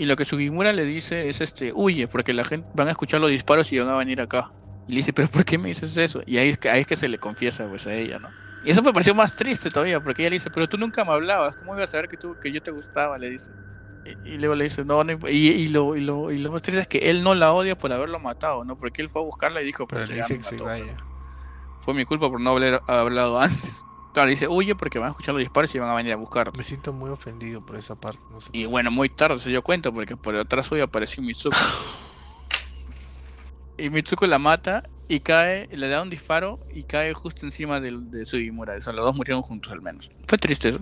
Y 0.00 0.06
lo 0.06 0.16
que 0.16 0.24
Sugimura 0.24 0.72
le 0.72 0.86
dice 0.86 1.28
es 1.28 1.42
este, 1.42 1.74
huye, 1.74 2.08
porque 2.08 2.32
la 2.32 2.42
gente 2.42 2.66
van 2.72 2.88
a 2.88 2.92
escuchar 2.92 3.20
los 3.20 3.28
disparos 3.28 3.70
y 3.70 3.78
van 3.78 3.90
a 3.90 3.96
venir 3.98 4.22
acá. 4.22 4.50
Y 4.88 4.92
le 4.92 4.96
dice, 4.96 5.12
pero 5.12 5.28
¿por 5.28 5.44
qué 5.44 5.58
me 5.58 5.68
dices 5.68 5.94
eso? 5.98 6.22
Y 6.24 6.38
ahí 6.38 6.48
es 6.48 6.58
que, 6.58 6.70
ahí 6.70 6.80
es 6.80 6.86
que 6.86 6.96
se 6.96 7.06
le 7.06 7.18
confiesa 7.18 7.68
pues 7.68 7.86
a 7.86 7.92
ella, 7.92 8.18
¿no? 8.18 8.30
Y 8.64 8.70
eso 8.70 8.80
me 8.80 8.94
pareció 8.94 9.14
más 9.14 9.36
triste 9.36 9.70
todavía, 9.70 10.00
porque 10.02 10.22
ella 10.22 10.30
le 10.30 10.36
dice, 10.36 10.50
pero 10.50 10.66
tú 10.70 10.78
nunca 10.78 11.04
me 11.04 11.12
hablabas, 11.12 11.54
¿cómo 11.54 11.74
iba 11.74 11.84
a 11.84 11.86
saber 11.86 12.08
que, 12.08 12.16
tú, 12.16 12.34
que 12.40 12.50
yo 12.50 12.62
te 12.62 12.70
gustaba? 12.70 13.18
Le 13.18 13.28
dice. 13.28 13.50
Y, 14.24 14.36
y 14.36 14.38
luego 14.38 14.54
le 14.54 14.64
dice, 14.64 14.86
no, 14.86 15.04
no 15.04 15.12
y, 15.28 15.48
y, 15.48 15.68
lo, 15.68 15.94
y, 15.94 16.00
lo, 16.00 16.30
y 16.30 16.38
lo 16.38 16.50
más 16.50 16.62
triste 16.62 16.80
es 16.80 16.88
que 16.88 17.10
él 17.10 17.22
no 17.22 17.34
la 17.34 17.52
odia 17.52 17.76
por 17.76 17.92
haberlo 17.92 18.18
matado, 18.18 18.64
¿no? 18.64 18.78
Porque 18.78 19.02
él 19.02 19.10
fue 19.10 19.20
a 19.20 19.24
buscarla 19.26 19.60
y 19.60 19.66
dijo, 19.66 19.86
Pero 19.86 20.06
"Pucha, 20.06 20.26
le 20.28 20.38
mató, 20.38 20.64
vaya. 20.64 20.96
Fue 21.80 21.92
mi 21.92 22.06
culpa 22.06 22.30
por 22.30 22.40
no 22.40 22.52
haber 22.52 22.80
hablado 22.86 23.38
antes. 23.38 23.84
Claro, 24.12 24.28
dice, 24.28 24.48
huye 24.48 24.74
porque 24.74 24.98
van 24.98 25.08
a 25.08 25.10
escuchar 25.10 25.34
los 25.34 25.40
disparos 25.40 25.72
y 25.74 25.78
van 25.78 25.88
a 25.88 25.94
venir 25.94 26.12
a 26.12 26.16
buscar. 26.16 26.56
Me 26.56 26.64
siento 26.64 26.92
muy 26.92 27.10
ofendido 27.10 27.64
por 27.64 27.76
esa 27.76 27.94
parte. 27.94 28.20
No 28.30 28.40
sé. 28.40 28.50
Y 28.52 28.66
bueno, 28.66 28.90
muy 28.90 29.08
tarde 29.08 29.38
se 29.38 29.50
dio 29.50 29.62
cuenta 29.62 29.92
porque 29.92 30.16
por 30.16 30.34
detrás 30.36 30.66
suyo 30.66 30.84
apareció 30.84 31.22
Mitsuko. 31.22 31.56
y 33.78 33.88
Mitsuko 33.88 34.26
la 34.26 34.38
mata 34.38 34.88
y 35.06 35.20
cae, 35.20 35.68
le 35.72 35.88
da 35.88 36.02
un 36.02 36.10
disparo 36.10 36.58
y 36.72 36.84
cae 36.84 37.14
justo 37.14 37.46
encima 37.46 37.80
del, 37.80 38.10
de 38.10 38.26
Sugimura. 38.26 38.74
O 38.76 38.80
sea, 38.80 38.92
los 38.92 39.04
dos 39.04 39.16
murieron 39.16 39.42
juntos 39.42 39.70
al 39.72 39.80
menos. 39.80 40.10
Fue 40.26 40.38
triste 40.38 40.70
eso. 40.70 40.80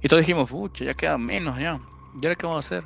Y 0.00 0.08
todos 0.08 0.20
dijimos, 0.20 0.50
pucha, 0.50 0.84
ya 0.84 0.94
queda 0.94 1.18
menos 1.18 1.58
ya. 1.58 1.80
¿Y 2.20 2.24
ahora 2.24 2.36
qué 2.36 2.46
vamos 2.46 2.64
a 2.64 2.66
hacer? 2.66 2.84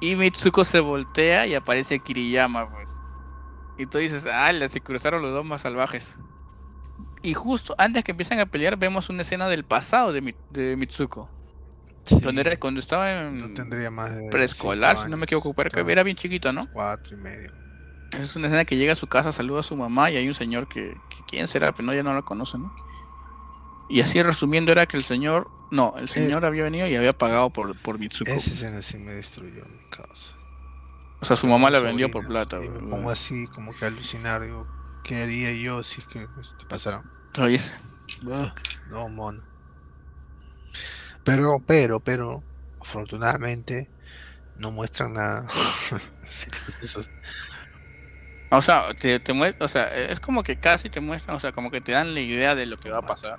Y 0.00 0.16
Mitsuko 0.16 0.64
se 0.64 0.80
voltea 0.80 1.46
y 1.46 1.54
aparece 1.54 1.98
Kiriyama, 1.98 2.70
pues. 2.70 3.00
Y 3.78 3.86
tú 3.86 3.98
dices, 3.98 4.26
ah, 4.26 4.50
se 4.68 4.80
cruzaron 4.80 5.22
los 5.22 5.32
dos 5.32 5.44
más 5.44 5.62
salvajes. 5.62 6.14
Y 7.22 7.34
justo 7.34 7.74
antes 7.78 8.04
que 8.04 8.10
empiezan 8.12 8.40
a 8.40 8.46
pelear, 8.46 8.76
vemos 8.76 9.08
una 9.08 9.22
escena 9.22 9.48
del 9.48 9.64
pasado 9.64 10.12
de, 10.12 10.20
Mi- 10.20 10.34
de 10.50 10.76
Mitsuko. 10.76 11.30
Sí, 12.04 12.20
Cuando, 12.20 12.40
era, 12.40 12.56
cuando 12.58 12.80
estaba 12.80 13.12
en 13.12 13.54
no 13.54 14.30
preescolar, 14.30 14.98
si 14.98 15.08
no 15.08 15.16
me 15.16 15.24
equivoco, 15.24 15.54
pero 15.54 15.70
que 15.70 15.80
estaba 15.80 15.92
era 15.92 16.02
bien 16.02 16.16
chiquito, 16.16 16.52
¿no? 16.52 16.68
Cuatro 16.72 17.16
y 17.16 17.20
medio. 17.20 17.52
Es 18.12 18.36
una 18.36 18.48
escena 18.48 18.64
que 18.64 18.76
llega 18.76 18.92
a 18.92 18.96
su 18.96 19.06
casa, 19.06 19.32
saluda 19.32 19.60
a 19.60 19.62
su 19.62 19.76
mamá 19.76 20.10
y 20.10 20.16
hay 20.16 20.28
un 20.28 20.34
señor 20.34 20.68
que, 20.68 20.94
que 21.10 21.16
quién 21.28 21.48
será, 21.48 21.72
pero 21.72 21.86
no, 21.86 21.94
ya 21.94 22.02
no 22.02 22.12
lo 22.12 22.24
conoce, 22.24 22.58
¿no? 22.58 22.74
Y 23.88 24.00
así 24.00 24.22
resumiendo 24.22 24.72
era 24.72 24.86
que 24.86 24.96
el 24.96 25.04
señor, 25.04 25.48
no, 25.70 25.94
el 25.98 26.08
señor 26.08 26.44
había 26.44 26.64
venido 26.64 26.86
y 26.88 26.96
había 26.96 27.12
pagado 27.12 27.50
por, 27.50 27.76
por 27.82 27.98
Mitsuko. 27.98 28.30
Esa 28.30 28.50
escena 28.50 28.82
sí 28.82 28.98
me 28.98 29.12
destruyó 29.12 29.64
mi 29.66 29.78
causa. 29.90 30.34
O 31.20 31.24
sea, 31.24 31.36
su 31.36 31.46
mamá 31.46 31.70
la 31.70 31.78
vendió 31.78 32.10
por 32.10 32.26
plata. 32.26 32.58
Y 32.64 32.68
me 32.68 33.10
así 33.10 33.46
como 33.48 33.72
que 33.76 33.84
alucinar. 33.84 34.42
Digo, 34.42 34.66
¿qué 35.02 35.16
haría 35.22 35.52
yo 35.54 35.82
si 35.82 36.00
es 36.00 36.06
que 36.06 36.28
esto 36.40 36.66
pasara? 36.66 37.04
Oye, 37.38 37.60
Ah, 38.30 38.54
No, 38.86 39.08
mono. 39.08 39.42
Pero, 41.24 41.60
pero, 41.66 42.00
pero, 42.00 42.46
afortunadamente, 42.80 43.92
no 44.54 44.72
muestran 44.72 45.14
nada. 45.14 45.46
Eso 46.80 47.00
es- 47.00 47.12
o 48.50 48.60
sea, 48.62 48.92
te, 48.94 49.18
te 49.20 49.32
o 49.60 49.68
sea, 49.68 49.84
es 49.94 50.20
como 50.20 50.42
que 50.42 50.58
casi 50.58 50.90
te 50.90 51.00
muestran, 51.00 51.36
o 51.36 51.40
sea, 51.40 51.52
como 51.52 51.70
que 51.70 51.80
te 51.80 51.92
dan 51.92 52.12
la 52.14 52.20
idea 52.20 52.54
de 52.54 52.66
lo 52.66 52.76
que 52.78 52.90
va 52.90 52.98
a 52.98 53.06
pasar. 53.06 53.38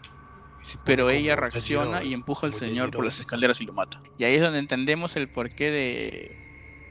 Pero 0.84 1.10
ella 1.12 1.36
reacciona 1.36 2.04
y 2.04 2.14
empuja 2.14 2.48
al 2.48 2.54
señor 2.54 2.94
por 2.94 3.06
las 3.06 3.20
escaleras 3.20 3.62
y 3.62 3.66
lo 3.66 3.74
mata. 3.74 4.02
Y 4.18 4.26
ahí 4.26 4.36
es 4.36 4.42
donde 4.42 4.60
entendemos 4.60 5.16
el 5.18 5.30
porqué 5.32 5.72
de, 5.72 6.40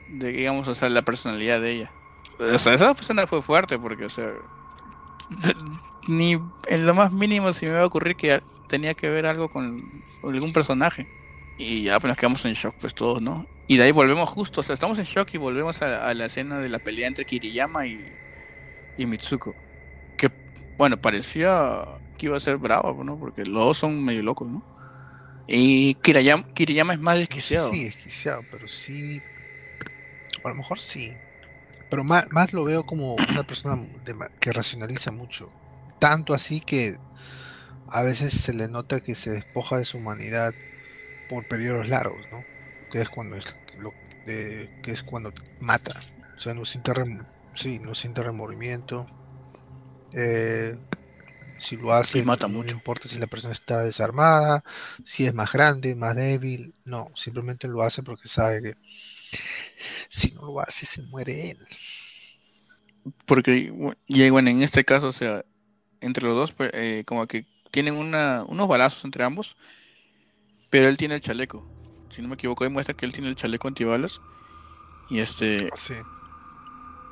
de 0.07 0.31
digamos, 0.33 0.67
o 0.67 0.75
sea, 0.75 0.89
la 0.89 1.03
personalidad 1.03 1.61
de 1.61 1.71
ella. 1.71 1.95
O 2.39 2.59
sea, 2.59 2.73
esa 2.75 2.93
persona 2.95 3.27
fue 3.27 3.41
fuerte 3.41 3.79
porque, 3.79 4.05
o 4.05 4.09
sea, 4.09 4.33
ni 6.07 6.39
en 6.67 6.85
lo 6.85 6.93
más 6.93 7.11
mínimo 7.11 7.53
se 7.53 7.65
me 7.65 7.71
iba 7.73 7.81
a 7.81 7.85
ocurrir 7.85 8.15
que 8.15 8.41
tenía 8.67 8.93
que 8.93 9.09
ver 9.09 9.25
algo 9.25 9.49
con, 9.49 10.03
algún 10.23 10.53
personaje. 10.53 11.07
Y 11.57 11.83
ya 11.83 11.99
pues 11.99 12.09
nos 12.09 12.17
quedamos 12.17 12.43
en 12.45 12.53
shock 12.53 12.75
pues 12.79 12.95
todos, 12.95 13.21
¿no? 13.21 13.45
Y 13.67 13.77
de 13.77 13.83
ahí 13.83 13.91
volvemos 13.91 14.27
justo, 14.29 14.61
o 14.61 14.63
sea, 14.63 14.73
estamos 14.73 14.97
en 14.97 15.05
shock 15.05 15.29
y 15.33 15.37
volvemos 15.37 15.81
a, 15.81 16.07
a 16.09 16.13
la 16.13 16.25
escena 16.25 16.59
de 16.59 16.69
la 16.69 16.79
pelea 16.79 17.07
entre 17.07 17.25
Kiriyama 17.25 17.85
y, 17.85 18.03
y 18.97 19.05
Mitsuko. 19.05 19.55
Que, 20.17 20.29
bueno, 20.77 20.99
parecía 20.99 21.85
que 22.17 22.25
iba 22.25 22.37
a 22.37 22.41
ser 22.41 22.57
brava, 22.57 22.93
¿no? 23.03 23.17
Porque 23.17 23.45
los 23.45 23.63
dos 23.63 23.77
son 23.77 24.03
medio 24.03 24.23
locos, 24.23 24.47
¿no? 24.49 24.63
Y 25.47 25.95
Kiriyama, 25.95 26.53
Kiriyama 26.53 26.93
es 26.93 26.99
más 26.99 27.17
desquiciado. 27.17 27.71
si 27.71 27.85
desquiciado, 27.85 28.43
pero 28.51 28.67
sí. 28.67 29.21
A 30.43 30.49
lo 30.49 30.55
mejor 30.55 30.79
sí. 30.79 31.13
Pero 31.93 32.03
más, 32.03 32.25
más 32.31 32.53
lo 32.53 32.65
veo 32.65 32.85
como 32.85 33.17
una 33.19 33.43
persona 33.45 33.75
de 34.03 34.15
que 34.41 34.51
racionaliza 34.53 35.11
mucho. 35.11 35.53
Tanto 35.99 36.33
así 36.33 36.61
que 36.61 36.97
a 37.87 38.03
veces 38.03 38.33
se 38.33 38.53
le 38.53 38.67
nota 38.69 39.01
que 39.01 39.15
se 39.15 39.31
despoja 39.31 39.77
de 39.77 39.85
su 39.85 39.99
humanidad 39.99 40.55
por 41.27 41.45
periodos 41.47 41.87
largos, 41.89 42.31
¿no? 42.31 42.47
Que 42.91 43.01
es 43.01 43.09
cuando 43.09 43.37
es 43.37 43.45
lo 43.75 43.95
de- 44.25 44.71
que 44.81 44.91
es 44.91 45.03
cuando 45.03 45.33
mata. 45.59 45.93
O 46.37 46.39
sea, 46.39 46.53
no 46.55 46.65
siente 46.65 46.93
rem- 46.93 47.27
sí, 47.53 47.79
no 47.79 47.95
siente 47.95 48.23
remordimiento. 48.23 49.07
Eh, 50.11 50.77
si 51.57 51.77
lo 51.77 51.93
hace, 51.93 52.19
Y 52.19 52.23
mata 52.23 52.47
no 52.47 52.65
mucho. 52.65 52.77
importa 52.77 53.07
si 53.09 53.19
la 53.19 53.27
persona 53.27 53.53
está 53.53 53.83
desarmada, 53.83 54.63
si 55.05 55.25
es 55.27 55.33
más 55.33 55.51
grande, 55.53 55.95
más 55.95 56.15
débil. 56.15 56.75
No, 56.85 57.11
simplemente 57.15 57.67
lo 57.67 57.83
hace 57.83 58.03
porque 58.03 58.27
sabe 58.29 58.61
que 58.63 58.75
si 60.09 60.31
no 60.31 60.43
lo 60.45 60.59
hace, 60.59 60.85
se 60.85 61.01
muere 61.03 61.51
él. 61.51 61.67
Porque, 63.25 63.73
y 64.07 64.29
bueno, 64.29 64.49
en 64.49 64.61
este 64.63 64.85
caso, 64.85 65.07
o 65.07 65.11
sea, 65.11 65.43
entre 66.01 66.23
los 66.25 66.35
dos, 66.35 66.53
pues, 66.53 66.71
eh, 66.73 67.03
como 67.05 67.27
que 67.27 67.45
tienen 67.71 67.95
una, 67.95 68.43
unos 68.47 68.67
balazos 68.67 69.03
entre 69.03 69.23
ambos, 69.23 69.57
pero 70.69 70.87
él 70.87 70.97
tiene 70.97 71.15
el 71.15 71.21
chaleco. 71.21 71.69
Si 72.09 72.21
no 72.21 72.27
me 72.27 72.35
equivoco, 72.35 72.63
demuestra 72.63 72.93
que 72.95 73.05
él 73.05 73.13
tiene 73.13 73.27
el 73.29 73.35
chaleco 73.35 73.67
antibalas. 73.67 74.21
Y 75.09 75.19
este, 75.19 75.69
Sí. 75.75 75.95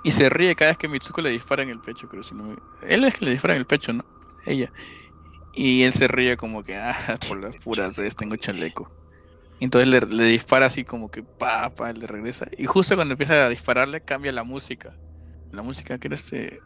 y 0.03 0.11
se 0.11 0.29
ríe 0.29 0.55
cada 0.55 0.71
vez 0.71 0.77
que 0.77 0.87
Mitsuko 0.87 1.21
le 1.21 1.29
dispara 1.31 1.63
en 1.63 1.69
el 1.69 1.79
pecho, 1.79 2.07
creo. 2.07 2.23
Si 2.23 2.33
no 2.35 2.43
me- 2.43 2.55
Él 2.87 3.03
es 3.03 3.17
que 3.17 3.25
le 3.25 3.31
dispara 3.31 3.53
en 3.55 3.59
el 3.59 3.65
pecho, 3.67 3.91
¿no? 3.93 4.05
Ella. 4.45 4.71
Y 5.53 5.83
él 5.83 5.91
se 5.93 6.07
ríe 6.07 6.37
como 6.37 6.63
que, 6.63 6.77
ah, 6.77 7.19
por 7.27 7.41
las 7.41 7.57
puras, 7.57 7.97
es, 7.99 8.15
tengo 8.15 8.35
chaleco. 8.37 8.89
Y 9.61 9.65
Entonces 9.65 9.87
le, 9.87 10.01
le 10.01 10.23
dispara 10.25 10.65
así 10.65 10.83
como 10.83 11.09
que, 11.09 11.23
pa, 11.23 11.69
pa, 11.69 11.93
le 11.93 12.05
regresa. 12.07 12.47
Y 12.57 12.65
justo 12.65 12.95
cuando 12.95 13.13
empieza 13.13 13.45
a 13.45 13.49
dispararle, 13.49 14.01
cambia 14.01 14.33
la 14.33 14.43
música. 14.43 14.93
La 15.53 15.61
música 15.61 15.97
que 15.99 16.07
era 16.09 16.15
este. 16.15 16.59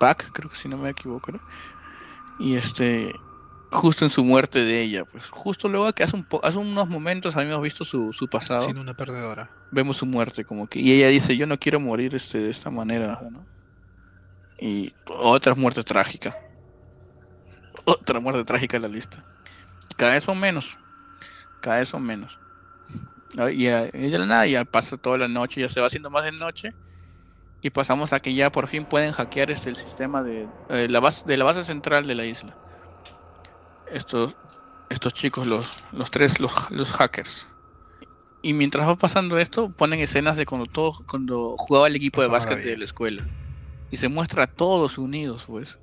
Back, 0.00 0.30
creo 0.32 0.50
que 0.50 0.56
si 0.56 0.68
no 0.68 0.76
me 0.78 0.90
equivoco, 0.90 1.30
¿no? 1.32 1.40
Y 2.40 2.56
este. 2.56 3.12
Justo 3.70 4.06
en 4.06 4.10
su 4.10 4.24
muerte 4.24 4.64
de 4.64 4.80
ella, 4.80 5.04
pues. 5.04 5.28
Justo 5.28 5.68
luego 5.68 5.92
que 5.92 6.02
hace, 6.02 6.16
un 6.16 6.24
po- 6.24 6.40
hace 6.42 6.56
unos 6.56 6.88
momentos 6.88 7.36
habíamos 7.36 7.62
visto 7.62 7.84
su, 7.84 8.14
su 8.14 8.26
pasado 8.26 8.62
Siendo 8.64 8.80
una 8.80 8.94
perdedora. 8.94 9.50
vemos 9.70 9.98
su 9.98 10.06
muerte 10.06 10.42
como 10.46 10.66
que 10.66 10.78
y 10.80 10.90
ella 10.92 11.08
dice 11.08 11.36
yo 11.36 11.46
no 11.46 11.58
quiero 11.58 11.78
morir 11.78 12.14
este 12.14 12.38
de 12.38 12.48
esta 12.50 12.70
manera 12.70 13.20
¿no? 13.30 13.44
y 14.58 14.94
otra 15.06 15.54
muerte 15.54 15.84
trágica 15.84 16.34
Otra 17.84 18.20
muerte 18.20 18.42
trágica 18.44 18.76
en 18.76 18.82
la 18.84 18.88
lista. 18.88 19.22
Cada 19.98 20.12
vez 20.12 20.24
son 20.24 20.40
menos. 20.40 20.78
Cada 21.60 21.78
vez 21.78 21.88
son 21.88 22.04
menos. 22.04 22.38
Y 23.52 23.66
ella 23.66 24.26
nada, 24.26 24.46
ya 24.46 24.64
pasa 24.64 24.96
toda 24.96 25.18
la 25.18 25.28
noche, 25.28 25.60
ya 25.60 25.68
se 25.68 25.80
va 25.80 25.86
haciendo 25.86 26.10
más 26.10 26.24
de 26.24 26.32
noche. 26.32 26.70
Y 27.60 27.70
pasamos 27.70 28.12
a 28.12 28.20
que 28.20 28.34
ya 28.34 28.50
por 28.50 28.68
fin 28.68 28.84
pueden 28.84 29.12
hackear 29.12 29.50
este, 29.50 29.68
el 29.68 29.76
sistema 29.76 30.22
de, 30.22 30.48
eh, 30.70 30.86
la 30.88 31.00
base, 31.00 31.24
de 31.26 31.36
la 31.36 31.44
base 31.44 31.64
central 31.64 32.06
de 32.06 32.14
la 32.14 32.24
isla. 32.24 32.56
Estos, 33.90 34.36
estos 34.90 35.12
chicos, 35.12 35.46
los, 35.46 35.82
los 35.92 36.10
tres, 36.10 36.40
los, 36.40 36.70
los 36.70 36.90
hackers. 36.92 37.46
Y 38.42 38.52
mientras 38.52 38.86
va 38.86 38.96
pasando 38.96 39.38
esto, 39.38 39.70
ponen 39.70 39.98
escenas 40.00 40.36
de 40.36 40.46
cuando 40.46 40.66
todo, 40.66 41.04
cuando 41.06 41.56
jugaba 41.58 41.88
el 41.88 41.96
equipo 41.96 42.22
de 42.22 42.28
básquet 42.28 42.62
de 42.62 42.76
la 42.76 42.84
escuela. 42.84 43.26
Y 43.90 43.96
se 43.96 44.08
muestra 44.08 44.44
a 44.44 44.46
todos 44.46 44.96
unidos, 44.96 45.44
pues. 45.46 45.78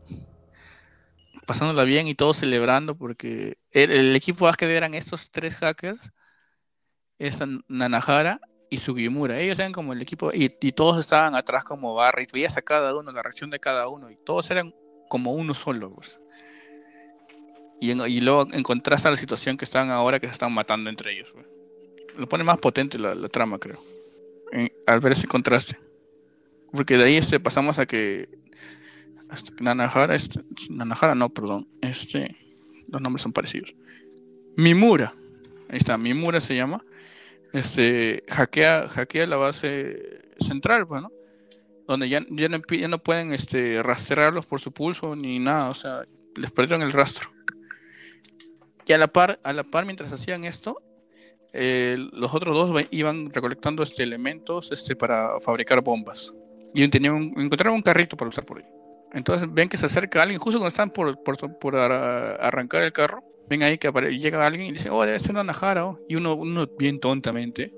Pasándola 1.46 1.84
bien 1.84 2.08
y 2.08 2.16
todos 2.16 2.38
celebrando 2.38 2.96
porque 2.96 3.58
el, 3.72 4.16
equipo 4.16 4.46
de 4.46 4.50
básquet 4.50 4.70
eran 4.70 4.94
estos 4.94 5.32
tres 5.32 5.56
hackers. 5.56 6.02
Esa 7.18 7.48
Nanahara 7.68 8.40
y 8.70 8.80
Sugimura. 8.80 9.40
Ellos 9.40 9.60
eran 9.60 9.72
como 9.72 9.94
el 9.94 10.02
equipo 10.02 10.32
y, 10.34 10.50
todos 10.72 11.00
estaban 11.00 11.36
atrás 11.36 11.64
como 11.64 11.94
barra 11.94 12.22
y 12.22 12.28
veías 12.32 12.58
a 12.58 12.62
cada 12.62 12.96
uno, 12.96 13.12
la 13.12 13.24
reacción 13.24 13.50
de 13.50 13.60
cada 13.60 13.88
uno 13.88 14.10
y 14.10 14.18
todos 14.18 14.50
eran 14.52 14.74
como 15.08 15.34
uno 15.34 15.54
solo. 15.54 15.94
Pues. 15.94 16.20
Y, 17.80 17.92
y 17.92 18.22
luego 18.22 18.48
en 18.52 18.64
contraste 18.64 19.08
a 19.08 19.12
la 19.12 19.18
situación 19.18 19.58
que 19.58 19.66
están 19.66 19.92
ahora 19.92 20.20
que 20.20 20.28
se 20.28 20.34
están 20.34 20.54
matando 20.54 20.90
entre 20.90 21.14
ellos. 21.14 21.32
Pues 21.34 21.46
lo 22.18 22.28
pone 22.28 22.44
más 22.44 22.58
potente 22.58 22.98
la, 22.98 23.30
trama, 23.30 23.60
creo. 23.60 23.80
al 24.88 25.00
ver 25.00 25.14
ese 25.14 25.28
contraste. 25.28 25.78
Porque 26.72 26.98
de 26.98 27.06
ahí 27.06 27.18
este, 27.18 27.40
pasamos 27.40 27.80
a 27.80 27.86
que 27.86 28.28
Nanahara, 29.60 30.16
este, 30.16 30.42
Nanahara 30.70 31.16
no, 31.16 31.30
perdón, 31.30 31.68
este, 31.82 32.36
los 32.88 33.02
nombres 33.02 33.24
son 33.24 33.34
parecidos. 33.34 33.74
Mimura, 34.58 35.14
ahí 35.70 35.78
está, 35.78 35.98
Mimura 35.98 36.40
se 36.40 36.56
llama, 36.56 36.84
este, 37.54 38.24
hackea, 38.30 38.88
hackea 38.88 39.28
la 39.28 39.38
base 39.38 40.22
central, 40.40 40.86
bueno, 40.86 41.12
donde 41.88 42.10
ya, 42.10 42.26
ya, 42.30 42.50
no, 42.50 43.00
pueden 43.00 43.34
este, 43.34 43.82
rastrearlos 43.84 44.46
por 44.46 44.60
su 44.60 44.72
pulso 44.72 45.16
ni 45.16 45.40
nada, 45.40 45.70
o 45.70 45.74
sea, 45.74 46.04
les 46.36 46.52
perdieron 46.52 46.82
el 46.82 46.92
rastro. 46.92 47.30
Y 48.88 48.94
a 48.94 48.98
la 48.98 49.08
par, 49.08 49.40
a 49.44 49.54
la 49.54 49.64
par 49.64 49.86
mientras 49.86 50.12
hacían 50.12 50.44
esto, 50.44 50.82
eh, 51.54 51.98
los 52.12 52.34
otros 52.34 52.56
dos 52.56 52.86
iban 52.92 53.32
recolectando 53.34 53.82
este, 53.82 54.04
elementos 54.04 54.72
este, 54.72 54.96
para 54.96 55.40
fabricar 55.40 55.82
bombas. 55.82 56.34
Y 56.74 56.88
tenían 56.90 57.34
encontraron 57.38 57.76
un 57.76 57.82
carrito 57.82 58.18
para 58.18 58.30
usar 58.30 58.46
por 58.46 58.58
ahí. 58.58 58.75
Entonces 59.16 59.52
ven 59.52 59.70
que 59.70 59.78
se 59.78 59.86
acerca 59.86 60.22
alguien, 60.22 60.40
justo 60.40 60.60
cuando 60.60 60.70
están 60.70 60.90
por, 60.90 61.24
por, 61.24 61.76
arrancar 61.78 62.84
el 62.84 62.92
carro, 62.92 63.24
ven 63.50 63.64
ahí 63.64 63.78
que 63.78 63.90
llega 64.12 64.46
alguien 64.46 64.68
y 64.68 64.72
dice, 64.74 64.90
oh, 64.90 65.06
debe 65.06 65.20
ser 65.20 65.34
Nanahara. 65.34 65.86
Oh". 65.86 66.00
Y 66.10 66.16
uno, 66.16 66.36
uno 66.36 66.68
bien 66.78 67.00
tontamente 67.00 67.74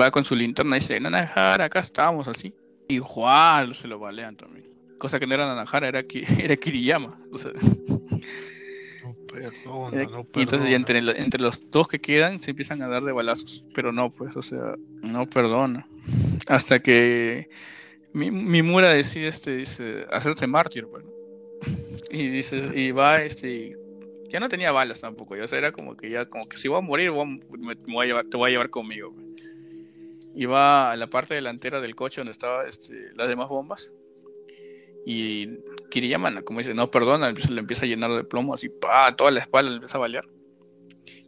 va 0.00 0.12
con 0.12 0.24
su 0.24 0.36
linterna 0.36 0.76
y 0.76 0.80
dice, 0.80 1.00
Nanahara, 1.00 1.64
acá 1.64 1.80
estamos, 1.80 2.28
así. 2.28 2.54
Igual 2.86 3.74
se 3.74 3.88
lo 3.88 3.98
balean 3.98 4.36
también. 4.36 4.66
Cosa 4.96 5.18
que 5.18 5.26
no 5.26 5.34
era 5.34 5.46
Nanahara, 5.46 5.88
era, 5.88 6.04
era 6.40 6.56
Kiriyama. 6.56 7.18
O 7.32 7.38
sea, 7.38 7.50
eh, 9.34 9.50
y 10.34 10.40
entonces 10.40 10.70
entre, 10.70 10.98
entre 11.20 11.40
los 11.40 11.60
dos 11.70 11.88
que 11.88 12.00
quedan 12.00 12.40
se 12.40 12.52
empiezan 12.52 12.80
a 12.82 12.88
dar 12.88 13.02
de 13.02 13.10
balazos, 13.10 13.64
pero 13.74 13.92
no, 13.92 14.12
pues, 14.12 14.36
o 14.36 14.42
sea, 14.42 14.76
no 15.02 15.28
perdona. 15.28 15.88
Hasta 16.46 16.80
que 16.80 17.48
mi, 18.12 18.62
Mura 18.62 18.90
decide 18.90 19.28
este, 19.28 19.56
dice, 19.56 20.06
hacerse 20.10 20.46
mártir, 20.46 20.84
bueno. 20.86 21.10
Y 22.10 22.28
dice, 22.28 22.70
y 22.74 22.90
va, 22.90 23.22
este, 23.22 23.76
ya 24.28 24.40
no 24.40 24.48
tenía 24.48 24.72
balas 24.72 25.00
tampoco, 25.00 25.36
ya, 25.36 25.44
era 25.56 25.72
como 25.72 25.96
que 25.96 26.10
ya, 26.10 26.26
como 26.26 26.48
que 26.48 26.56
si 26.56 26.68
voy 26.68 26.78
a 26.78 26.82
morir, 26.82 27.12
me, 27.12 27.74
voy 27.86 28.04
a 28.04 28.06
llevar, 28.06 28.24
te 28.26 28.36
voy 28.36 28.48
a 28.48 28.52
llevar 28.52 28.70
conmigo. 28.70 29.14
Y 30.34 30.46
va 30.46 30.92
a 30.92 30.96
la 30.96 31.08
parte 31.08 31.34
delantera 31.34 31.80
del 31.80 31.94
coche 31.94 32.20
donde 32.20 32.32
estaban 32.32 32.68
este, 32.68 33.10
las 33.16 33.28
demás 33.28 33.48
bombas 33.48 33.90
y 35.10 35.60
Kiriyama, 35.90 36.42
como 36.42 36.58
dice, 36.58 36.74
no 36.74 36.90
perdona, 36.90 37.30
le 37.30 37.60
empieza 37.60 37.86
a 37.86 37.88
llenar 37.88 38.12
de 38.12 38.24
plomo, 38.24 38.52
así, 38.52 38.68
pa, 38.68 39.16
toda 39.16 39.30
la 39.30 39.40
espalda 39.40 39.70
le 39.70 39.76
empieza 39.76 39.96
a 39.96 40.02
balear. 40.02 40.28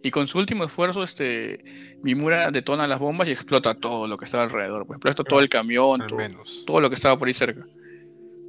Y 0.03 0.11
con 0.11 0.27
su 0.27 0.39
último 0.39 0.65
esfuerzo, 0.65 1.03
este, 1.03 1.63
Mimura 2.03 2.51
detona 2.51 2.87
las 2.87 2.99
bombas 2.99 3.29
y 3.29 3.33
explota 3.33 3.75
todo 3.75 4.07
lo 4.07 4.17
que 4.17 4.25
estaba 4.25 4.45
alrededor. 4.45 4.87
Pues 4.87 4.97
explota 4.97 5.25
todo 5.25 5.41
el 5.41 5.49
camión, 5.49 6.03
todo, 6.67 6.81
lo 6.81 6.89
que 6.89 6.97
estaba 6.97 7.19
por 7.19 7.29
ahí 7.29 7.35
cerca. 7.35 7.67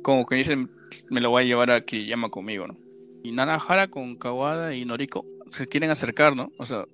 Como 0.01 0.25
que 0.25 0.35
dicen, 0.35 0.71
me 1.09 1.19
lo 1.19 1.29
voy 1.29 1.43
a 1.43 1.45
llevar 1.45 1.71
a 1.71 1.81
Kiriyama 1.81 2.29
conmigo, 2.29 2.67
¿no? 2.67 2.77
Y 3.23 3.31
Nanahara 3.31 3.87
con 3.87 4.15
Kawada 4.15 4.73
y 4.75 4.85
Noriko 4.85 5.25
se 5.51 5.67
quieren 5.67 5.91
acercar, 5.91 6.35
¿no? 6.35 6.51
O 6.57 6.65
sea, 6.65 6.85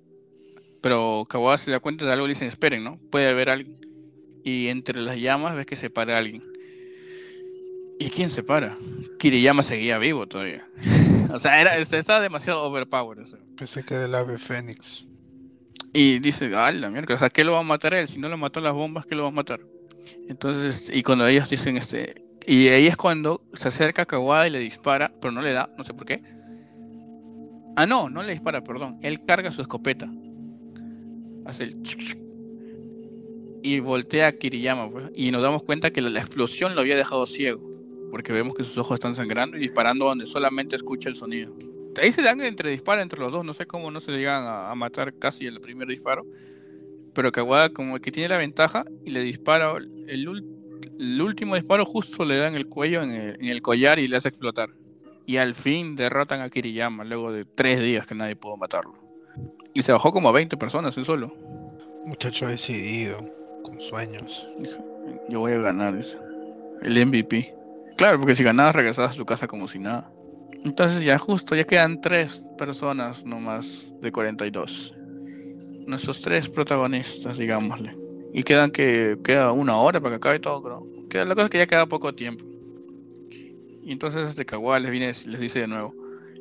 pero 0.80 1.24
Kawada 1.28 1.58
se 1.58 1.70
da 1.70 1.80
cuenta 1.80 2.04
de 2.04 2.12
algo 2.12 2.26
y 2.26 2.30
dicen, 2.30 2.48
esperen, 2.48 2.82
¿no? 2.82 2.98
Puede 3.10 3.28
haber 3.28 3.50
alguien. 3.50 3.78
Y 4.44 4.68
entre 4.68 5.00
las 5.00 5.16
llamas 5.16 5.54
ves 5.54 5.66
que 5.66 5.76
se 5.76 5.88
para 5.88 6.18
alguien. 6.18 6.42
¿Y 8.00 8.10
quién 8.10 8.30
se 8.30 8.42
para? 8.42 8.76
Kiriyama 9.18 9.62
seguía 9.62 9.98
vivo 9.98 10.26
todavía. 10.26 10.68
o 11.32 11.38
sea, 11.38 11.60
era, 11.60 11.76
estaba 11.76 12.20
demasiado 12.20 12.64
overpowered. 12.64 13.26
Pensé 13.58 13.82
que 13.82 13.94
era 13.94 14.04
el 14.04 14.14
ave 14.14 14.38
fénix. 14.38 15.04
Y 15.92 16.18
dice, 16.20 16.52
ah, 16.54 16.70
la 16.70 16.90
mierda, 16.90 17.14
o 17.14 17.18
sea, 17.18 17.30
¿qué 17.30 17.44
lo 17.44 17.52
va 17.52 17.60
a 17.60 17.64
matar 17.64 17.94
él? 17.94 18.06
Si 18.06 18.18
no 18.18 18.28
lo 18.28 18.36
mató 18.36 18.60
las 18.60 18.72
bombas, 18.72 19.06
¿qué 19.06 19.14
lo 19.14 19.22
va 19.22 19.28
a 19.28 19.32
matar? 19.32 19.60
Entonces, 20.28 20.90
y 20.92 21.02
cuando 21.02 21.26
ellos 21.26 21.50
dicen, 21.50 21.76
este, 21.76 22.24
y 22.46 22.68
ahí 22.68 22.86
es 22.86 22.96
cuando 22.96 23.42
se 23.54 23.68
acerca 23.68 24.02
a 24.02 24.06
Kawada 24.06 24.46
y 24.46 24.50
le 24.50 24.58
dispara, 24.58 25.12
pero 25.20 25.32
no 25.32 25.40
le 25.40 25.52
da, 25.52 25.70
no 25.76 25.84
sé 25.84 25.94
por 25.94 26.06
qué. 26.06 26.22
Ah, 27.76 27.86
no, 27.86 28.08
no 28.08 28.22
le 28.22 28.32
dispara, 28.32 28.62
perdón. 28.62 28.98
Él 29.02 29.24
carga 29.24 29.50
su 29.50 29.60
escopeta. 29.60 30.10
Hace 31.46 31.64
el 31.64 31.82
y 33.60 33.80
voltea 33.80 34.28
a 34.28 34.32
Kiriyama, 34.32 34.90
pues, 34.90 35.10
y 35.16 35.30
nos 35.32 35.42
damos 35.42 35.64
cuenta 35.64 35.90
que 35.90 36.00
la 36.00 36.20
explosión 36.20 36.74
lo 36.74 36.80
había 36.80 36.96
dejado 36.96 37.26
ciego 37.26 37.68
porque 38.10 38.32
vemos 38.32 38.54
que 38.54 38.64
sus 38.64 38.78
ojos 38.78 38.94
están 38.94 39.14
sangrando 39.14 39.56
y 39.56 39.60
disparando 39.60 40.06
donde 40.06 40.26
solamente 40.26 40.76
escucha 40.76 41.08
el 41.08 41.16
sonido. 41.16 41.54
Ahí 41.96 42.12
se 42.12 42.22
dan 42.22 42.40
entre 42.40 42.70
dispara 42.70 43.02
entre 43.02 43.18
los 43.18 43.32
dos, 43.32 43.44
no 43.44 43.54
sé 43.54 43.66
cómo 43.66 43.90
no 43.90 44.00
se 44.00 44.12
llegan 44.12 44.44
a, 44.46 44.74
matar 44.74 45.14
casi 45.14 45.46
el 45.46 45.60
primer 45.60 45.88
disparo, 45.88 46.24
pero 47.14 47.32
Kawada 47.32 47.70
como 47.70 47.98
que 47.98 48.12
tiene 48.12 48.28
la 48.28 48.38
ventaja 48.38 48.84
y 49.04 49.10
le 49.10 49.22
dispara 49.22 49.74
el, 50.06 50.28
último 51.20 51.56
disparo 51.56 51.84
justo 51.84 52.24
le 52.24 52.36
da 52.36 52.48
en 52.48 52.54
el 52.54 52.68
cuello, 52.68 53.02
en 53.02 53.44
el, 53.44 53.62
collar 53.62 53.98
y 53.98 54.08
le 54.08 54.16
hace 54.16 54.28
explotar. 54.28 54.70
Y 55.26 55.36
al 55.36 55.54
fin 55.54 55.96
derrotan 55.96 56.40
a 56.40 56.48
Kiriyama 56.48 57.04
luego 57.04 57.32
de 57.32 57.44
tres 57.44 57.80
días 57.80 58.06
que 58.06 58.14
nadie 58.14 58.36
pudo 58.36 58.56
matarlo. 58.56 58.94
Y 59.74 59.82
se 59.82 59.92
bajó 59.92 60.12
como 60.12 60.28
a 60.28 60.32
20 60.32 60.56
personas 60.56 60.96
en 60.96 61.04
solo. 61.04 61.34
Muchacho 62.06 62.46
decidido, 62.46 63.18
con 63.62 63.80
sueños. 63.80 64.46
Yo 65.28 65.40
voy 65.40 65.52
a 65.52 65.58
ganar 65.58 65.94
eso. 65.96 66.18
El 66.82 67.04
MVP. 67.06 67.54
Claro, 67.96 68.18
porque 68.18 68.36
si 68.36 68.42
ganabas 68.42 68.74
regresabas 68.74 69.14
a 69.14 69.16
tu 69.16 69.26
casa 69.26 69.46
como 69.46 69.68
si 69.68 69.78
nada. 69.78 70.10
Entonces 70.68 71.02
ya 71.02 71.16
justo, 71.16 71.56
ya 71.56 71.64
quedan 71.64 71.98
tres 72.02 72.42
personas 72.58 73.24
nomás 73.24 73.90
de 74.02 74.12
42. 74.12 74.92
Nuestros 75.86 76.20
tres 76.20 76.50
protagonistas, 76.50 77.38
digámosle. 77.38 77.96
Y 78.34 78.42
quedan 78.42 78.70
que 78.70 79.16
queda 79.24 79.52
una 79.52 79.78
hora 79.78 79.98
para 79.98 80.10
que 80.10 80.16
acabe 80.16 80.40
todo, 80.40 80.62
creo. 80.62 81.08
Queda, 81.08 81.24
la 81.24 81.34
cosa 81.34 81.46
es 81.46 81.50
que 81.50 81.56
ya 81.56 81.66
queda 81.66 81.86
poco 81.86 82.14
tiempo. 82.14 82.44
Y 83.82 83.92
entonces 83.92 84.28
este 84.28 84.44
Kawhi 84.44 84.82
les 84.82 84.90
viene 84.90 85.06
les 85.24 85.40
dice 85.40 85.60
de 85.60 85.68
nuevo. 85.68 85.94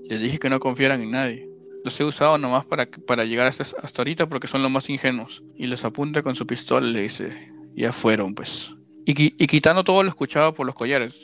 Les 0.10 0.20
dije 0.20 0.40
que 0.40 0.50
no 0.50 0.60
confiaran 0.60 1.00
en 1.00 1.12
nadie. 1.12 1.50
Los 1.86 1.98
he 1.98 2.04
usado 2.04 2.38
nomás 2.38 2.66
para, 2.66 2.86
para 2.86 3.24
llegar 3.24 3.48
hasta, 3.48 3.64
hasta 3.64 4.02
ahorita 4.02 4.28
porque 4.28 4.50
son 4.50 4.62
los 4.62 4.70
más 4.70 4.90
ingenuos. 4.90 5.42
Y 5.56 5.68
les 5.68 5.86
apunta 5.86 6.22
con 6.22 6.36
su 6.36 6.46
pistola 6.46 6.86
y 6.86 6.92
le 6.92 7.02
dice, 7.04 7.54
ya 7.78 7.94
fueron 7.94 8.36
pues. 8.36 8.72
Y, 9.06 9.42
y 9.42 9.48
quitando 9.48 9.86
todo 9.86 10.04
lo 10.04 10.10
escuchado 10.10 10.54
por 10.54 10.66
los 10.66 10.76
collares 10.76 11.16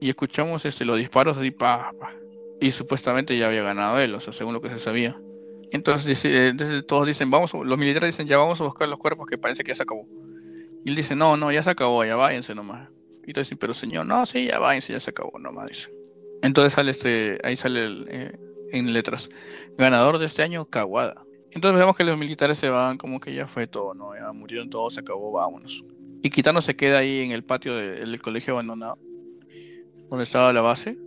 y 0.00 0.08
escuchamos 0.08 0.64
este, 0.64 0.84
los 0.84 0.96
disparos 0.96 1.38
así, 1.38 1.52
pa, 1.52 1.92
y 2.60 2.72
supuestamente 2.72 3.36
ya 3.36 3.46
había 3.46 3.62
ganado 3.62 3.98
él, 3.98 4.14
o 4.14 4.20
sea, 4.20 4.32
según 4.32 4.54
lo 4.54 4.60
que 4.60 4.68
se 4.68 4.78
sabía. 4.78 5.20
Entonces, 5.72 6.24
entonces 6.24 6.86
todos 6.86 7.06
dicen, 7.06 7.30
vamos, 7.30 7.52
los 7.54 7.78
militares 7.78 8.14
dicen, 8.14 8.26
ya 8.26 8.38
vamos 8.38 8.60
a 8.60 8.64
buscar 8.64 8.88
los 8.88 8.98
cuerpos 8.98 9.26
que 9.26 9.38
parece 9.38 9.62
que 9.62 9.70
ya 9.70 9.76
se 9.76 9.82
acabó. 9.82 10.06
Y 10.84 10.90
él 10.90 10.96
dice, 10.96 11.14
no, 11.14 11.36
no, 11.36 11.52
ya 11.52 11.62
se 11.62 11.70
acabó, 11.70 12.04
ya 12.04 12.16
váyanse 12.16 12.54
nomás. 12.54 12.88
Y 13.26 13.32
todos 13.32 13.46
dicen, 13.46 13.58
pero 13.58 13.74
señor, 13.74 14.06
no, 14.06 14.26
sí, 14.26 14.46
ya 14.46 14.58
váyanse, 14.58 14.92
ya 14.92 15.00
se 15.00 15.10
acabó 15.10 15.38
nomás, 15.38 15.68
dice. 15.68 15.90
Entonces 16.42 16.72
sale 16.72 16.90
este, 16.90 17.38
ahí 17.44 17.56
sale 17.56 17.84
el, 17.84 18.06
eh, 18.10 18.38
en 18.72 18.92
letras, 18.92 19.28
ganador 19.76 20.18
de 20.18 20.26
este 20.26 20.42
año, 20.42 20.64
Kawada. 20.64 21.24
Entonces 21.52 21.78
vemos 21.78 21.96
que 21.96 22.04
los 22.04 22.18
militares 22.18 22.58
se 22.58 22.68
van, 22.68 22.96
como 22.96 23.20
que 23.20 23.34
ya 23.34 23.46
fue 23.46 23.66
todo, 23.66 23.94
¿no? 23.94 24.14
Ya 24.14 24.32
murieron 24.32 24.70
todos, 24.70 24.94
se 24.94 25.00
acabó, 25.00 25.32
vámonos. 25.32 25.84
Y 26.22 26.30
Kitano 26.30 26.62
se 26.62 26.76
queda 26.76 26.98
ahí 26.98 27.20
en 27.20 27.32
el 27.32 27.44
patio 27.44 27.74
del 27.74 28.20
colegio 28.20 28.54
abandonado 28.54 28.98
donde 30.10 30.24
estaba 30.24 30.52
la 30.52 30.60
base. 30.60 30.98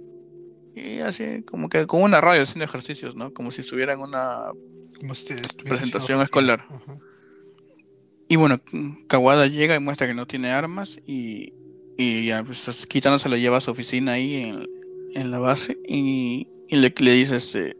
Y 0.75 0.99
así, 0.99 1.43
como 1.43 1.69
que 1.69 1.85
con 1.85 2.01
una 2.01 2.19
radio 2.21 2.43
haciendo 2.43 2.65
ejercicios, 2.65 3.15
¿no? 3.15 3.33
Como 3.33 3.51
si 3.51 3.61
estuviera 3.61 3.93
en 3.93 3.99
una 3.99 4.51
presentación 5.63 6.21
escolar. 6.21 6.65
Y 8.27 8.35
bueno, 8.35 8.59
Kawada 9.07 9.47
llega 9.47 9.75
y 9.75 9.79
muestra 9.79 10.07
que 10.07 10.13
no 10.13 10.25
tiene 10.25 10.51
armas 10.51 10.99
y, 11.05 11.53
y 11.97 12.25
ya, 12.25 12.43
pues, 12.43 12.87
Kitano 12.87 13.19
se 13.19 13.29
lo 13.29 13.37
lleva 13.37 13.57
a 13.57 13.61
su 13.61 13.71
oficina 13.71 14.13
ahí 14.13 14.35
en, 14.35 14.67
en 15.13 15.29
la 15.29 15.39
base 15.39 15.77
y 15.87 16.47
y 16.73 16.77
le, 16.77 16.91
le 16.97 17.11
dice 17.11 17.35
este, 17.35 17.77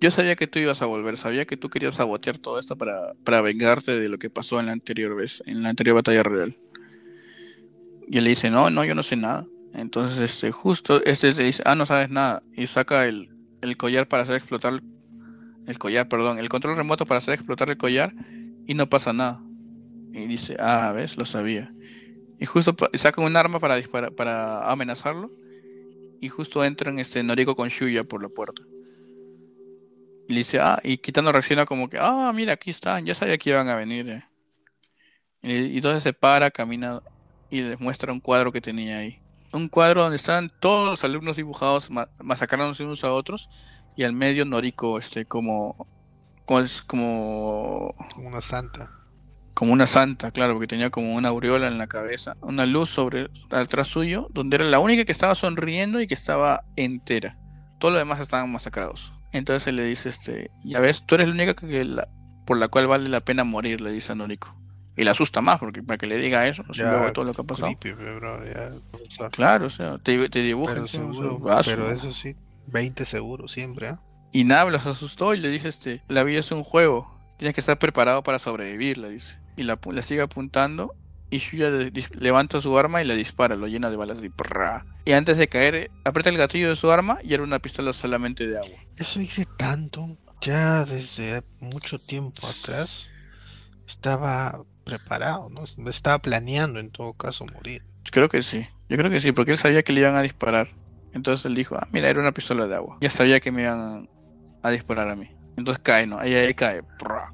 yo 0.00 0.10
sabía 0.10 0.36
que 0.36 0.46
tú 0.46 0.58
ibas 0.58 0.80
a 0.80 0.86
volver, 0.86 1.18
sabía 1.18 1.44
que 1.44 1.58
tú 1.58 1.68
querías 1.68 1.96
sabotear 1.96 2.38
todo 2.38 2.58
esto 2.58 2.74
para, 2.76 3.12
para 3.24 3.42
vengarte 3.42 3.98
de 3.98 4.08
lo 4.08 4.18
que 4.18 4.30
pasó 4.30 4.58
en 4.58 4.66
la 4.66 4.72
anterior 4.72 5.14
vez, 5.14 5.42
en 5.44 5.62
la 5.62 5.68
anterior 5.68 5.96
batalla 5.96 6.22
real. 6.22 6.56
Y 8.08 8.16
él 8.16 8.24
le 8.24 8.30
dice, 8.30 8.50
no, 8.50 8.70
no, 8.70 8.86
yo 8.86 8.94
no 8.94 9.02
sé 9.02 9.16
nada. 9.16 9.46
Entonces, 9.76 10.18
este, 10.18 10.52
justo, 10.52 11.04
este 11.04 11.34
le 11.34 11.44
dice, 11.44 11.62
ah, 11.66 11.74
no 11.74 11.84
sabes 11.84 12.08
nada. 12.08 12.42
Y 12.54 12.66
saca 12.66 13.06
el, 13.06 13.28
el 13.60 13.76
collar 13.76 14.08
para 14.08 14.22
hacer 14.22 14.36
explotar, 14.36 14.80
el 15.66 15.78
collar, 15.78 16.08
perdón, 16.08 16.38
el 16.38 16.48
control 16.48 16.76
remoto 16.76 17.04
para 17.04 17.18
hacer 17.18 17.34
explotar 17.34 17.68
el 17.68 17.76
collar 17.76 18.14
y 18.66 18.72
no 18.72 18.88
pasa 18.88 19.12
nada. 19.12 19.42
Y 20.12 20.26
dice, 20.26 20.56
ah, 20.58 20.92
ves, 20.96 21.18
lo 21.18 21.26
sabía. 21.26 21.74
Y 22.40 22.46
justo 22.46 22.74
saca 22.94 23.20
un 23.20 23.36
arma 23.36 23.60
para 23.60 23.76
disparar, 23.76 24.12
para 24.12 24.70
amenazarlo. 24.72 25.30
Y 26.22 26.30
justo 26.30 26.64
entran 26.64 26.98
este 26.98 27.22
Noriko 27.22 27.54
con 27.54 27.68
Shuya 27.68 28.02
por 28.04 28.22
la 28.22 28.30
puerta. 28.30 28.62
Y 30.26 30.32
le 30.32 30.38
dice, 30.38 30.58
ah, 30.58 30.80
y 30.82 30.96
Kitano 30.96 31.32
reacciona 31.32 31.66
como 31.66 31.90
que, 31.90 31.98
ah, 32.00 32.32
mira, 32.34 32.54
aquí 32.54 32.70
están, 32.70 33.04
ya 33.04 33.14
sabía 33.14 33.36
que 33.36 33.50
iban 33.50 33.68
a 33.68 33.76
venir. 33.76 34.08
Eh". 34.08 34.24
Y, 35.42 35.76
entonces 35.76 36.02
se 36.02 36.14
para, 36.14 36.50
camina 36.50 37.02
y 37.50 37.60
les 37.60 37.78
muestra 37.78 38.10
un 38.10 38.20
cuadro 38.20 38.50
que 38.50 38.62
tenía 38.62 38.98
ahí. 38.98 39.20
Un 39.56 39.68
cuadro 39.68 40.02
donde 40.02 40.16
están 40.16 40.52
todos 40.60 40.90
los 40.90 41.04
alumnos 41.04 41.36
dibujados 41.36 41.88
masacrándose 42.18 42.84
unos 42.84 43.04
a 43.04 43.12
otros 43.12 43.48
y 43.96 44.04
al 44.04 44.12
medio 44.12 44.44
Noriko, 44.44 44.98
este, 44.98 45.24
como, 45.24 45.86
como, 46.44 46.66
como, 46.86 47.94
una 48.18 48.42
santa. 48.42 48.90
Como 49.54 49.72
una 49.72 49.86
santa, 49.86 50.30
claro, 50.30 50.52
porque 50.52 50.66
tenía 50.66 50.90
como 50.90 51.14
una 51.14 51.30
aureola 51.30 51.68
en 51.68 51.78
la 51.78 51.86
cabeza, 51.86 52.36
una 52.42 52.66
luz 52.66 52.90
sobre 52.90 53.30
atrás 53.50 53.86
suyo, 53.86 54.28
donde 54.30 54.56
era 54.56 54.66
la 54.66 54.78
única 54.78 55.06
que 55.06 55.12
estaba 55.12 55.34
sonriendo 55.34 56.02
y 56.02 56.06
que 56.06 56.14
estaba 56.14 56.64
entera. 56.76 57.38
Todos 57.78 57.94
los 57.94 58.00
demás 58.00 58.20
estaban 58.20 58.52
masacrados. 58.52 59.14
Entonces 59.32 59.72
le 59.72 59.84
dice, 59.84 60.10
este, 60.10 60.50
ya 60.64 60.80
ves, 60.80 61.04
tú 61.06 61.14
eres 61.14 61.28
la 61.28 61.34
única 61.34 61.54
que 61.54 61.84
la, 61.84 62.08
por 62.44 62.58
la 62.58 62.68
cual 62.68 62.86
vale 62.86 63.08
la 63.08 63.22
pena 63.22 63.44
morir, 63.44 63.80
le 63.80 63.90
dice 63.90 64.12
a 64.12 64.14
Noriko. 64.14 64.54
Y 64.96 65.04
le 65.04 65.10
asusta 65.10 65.40
más, 65.40 65.58
porque 65.58 65.82
para 65.82 65.98
que 65.98 66.06
le 66.06 66.16
diga 66.16 66.46
eso, 66.46 66.64
ya, 66.72 67.12
todo 67.12 67.24
lo 67.24 67.34
que 67.34 67.42
ha 67.42 67.44
pasado. 67.44 67.72
claro, 69.30 69.66
o 69.66 69.70
sea, 69.70 69.98
te, 69.98 70.28
te 70.28 70.40
dibuja. 70.40 70.74
Pero, 70.74 70.86
seguro, 70.86 71.40
pero 71.64 71.90
eso 71.90 72.12
sí, 72.12 72.34
20 72.68 73.04
seguro 73.04 73.48
siempre, 73.48 73.88
¿eh? 73.90 73.96
Y 74.32 74.44
Nabla 74.44 74.78
se 74.80 74.90
asustó 74.90 75.34
y 75.34 75.38
le 75.38 75.48
dice, 75.48 75.68
este, 75.68 76.02
la 76.08 76.22
vida 76.22 76.40
es 76.40 76.50
un 76.50 76.64
juego, 76.64 77.18
tienes 77.38 77.54
que 77.54 77.60
estar 77.60 77.78
preparado 77.78 78.22
para 78.22 78.38
sobrevivir, 78.38 78.98
le 78.98 79.10
dice. 79.10 79.38
Y 79.56 79.62
la, 79.62 79.78
la 79.90 80.02
sigue 80.02 80.20
apuntando 80.20 80.94
y 81.30 81.38
Shuya 81.38 81.70
levanta 82.14 82.60
su 82.60 82.78
arma 82.78 83.02
y 83.02 83.04
le 83.04 83.16
dispara, 83.16 83.56
lo 83.56 83.66
llena 83.66 83.90
de 83.90 83.96
balas 83.96 84.18
y 84.22 84.30
Y 85.04 85.12
antes 85.12 85.38
de 85.38 85.48
caer, 85.48 85.90
aprieta 86.04 86.30
el 86.30 86.38
gatillo 86.38 86.68
de 86.68 86.76
su 86.76 86.90
arma 86.90 87.18
y 87.22 87.34
era 87.34 87.42
una 87.42 87.58
pistola 87.58 87.92
solamente 87.92 88.46
de 88.46 88.58
agua. 88.58 88.76
Eso 88.96 89.20
hice 89.20 89.46
tanto, 89.56 90.16
ya 90.40 90.84
desde 90.84 91.42
mucho 91.60 91.98
tiempo 91.98 92.46
atrás 92.46 93.10
estaba 93.86 94.62
preparado, 94.86 95.50
¿no? 95.50 95.64
Estaba 95.90 96.18
planeando 96.20 96.78
en 96.78 96.90
todo 96.90 97.12
caso 97.12 97.44
morir. 97.44 97.82
Creo 98.10 98.28
que 98.30 98.42
sí, 98.42 98.66
yo 98.88 98.96
creo 98.96 99.10
que 99.10 99.20
sí, 99.20 99.32
porque 99.32 99.50
él 99.50 99.58
sabía 99.58 99.82
que 99.82 99.92
le 99.92 100.00
iban 100.00 100.14
a 100.14 100.22
disparar. 100.22 100.70
Entonces 101.12 101.44
él 101.44 101.54
dijo, 101.54 101.76
ah, 101.76 101.88
mira, 101.92 102.08
era 102.08 102.20
una 102.20 102.32
pistola 102.32 102.66
de 102.66 102.76
agua. 102.76 102.98
Ya 103.00 103.10
sabía 103.10 103.40
que 103.40 103.50
me 103.50 103.62
iban 103.62 104.08
a 104.62 104.70
disparar 104.70 105.08
a 105.10 105.16
mí. 105.16 105.28
Entonces 105.56 105.82
cae, 105.82 106.06
¿no? 106.06 106.18
Ahí, 106.18 106.34
ahí 106.34 106.54
cae, 106.54 106.82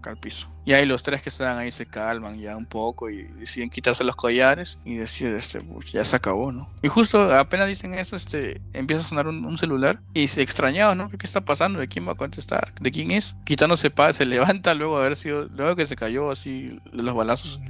cae 0.01 0.13
al 0.13 0.19
piso. 0.19 0.52
Y 0.65 0.75
ahí 0.75 0.87
los 0.87 1.03
tres 1.03 1.23
que 1.23 1.29
están 1.29 1.59
ahí 1.59 1.73
se 1.73 1.87
calman 1.87 2.39
ya 2.41 2.57
un 2.57 2.67
poco 2.67 3.11
y 3.11 3.25
deciden 3.25 3.69
quitarse 3.69 4.05
los 4.05 4.15
collares 4.15 4.79
y 4.85 4.95
deciden, 4.95 5.37
este, 5.37 5.59
pues 5.61 5.91
ya 5.91 6.05
se 6.05 6.15
acabó, 6.15 6.53
¿no? 6.53 6.69
Y 6.83 6.89
justo 6.89 7.35
apenas 7.35 7.67
dicen 7.67 7.95
eso, 7.95 8.15
este, 8.17 8.61
empieza 8.73 9.03
a 9.03 9.09
sonar 9.09 9.27
un, 9.27 9.59
celular 9.59 10.01
y 10.15 10.29
se 10.29 10.43
extrañaba, 10.43 10.95
¿no? 10.95 11.09
¿Qué, 11.09 11.27
está 11.27 11.43
pasando? 11.43 11.79
¿De 11.79 11.89
quién 11.89 12.07
va 12.07 12.13
a 12.13 12.17
contestar? 12.17 12.73
¿De 12.81 12.91
quién 12.91 13.11
es? 13.11 13.35
Quitándose 13.45 13.91
paz, 13.91 14.17
se 14.17 14.25
levanta 14.25 14.75
luego 14.75 14.99
de 14.99 15.07
haber 15.07 15.17
sido, 15.17 15.45
luego 15.45 15.77
que 15.77 15.87
se 15.87 15.97
cayó 15.97 16.31
así 16.31 16.81
de 16.93 17.03
los 17.03 17.15
balazos, 17.15 17.61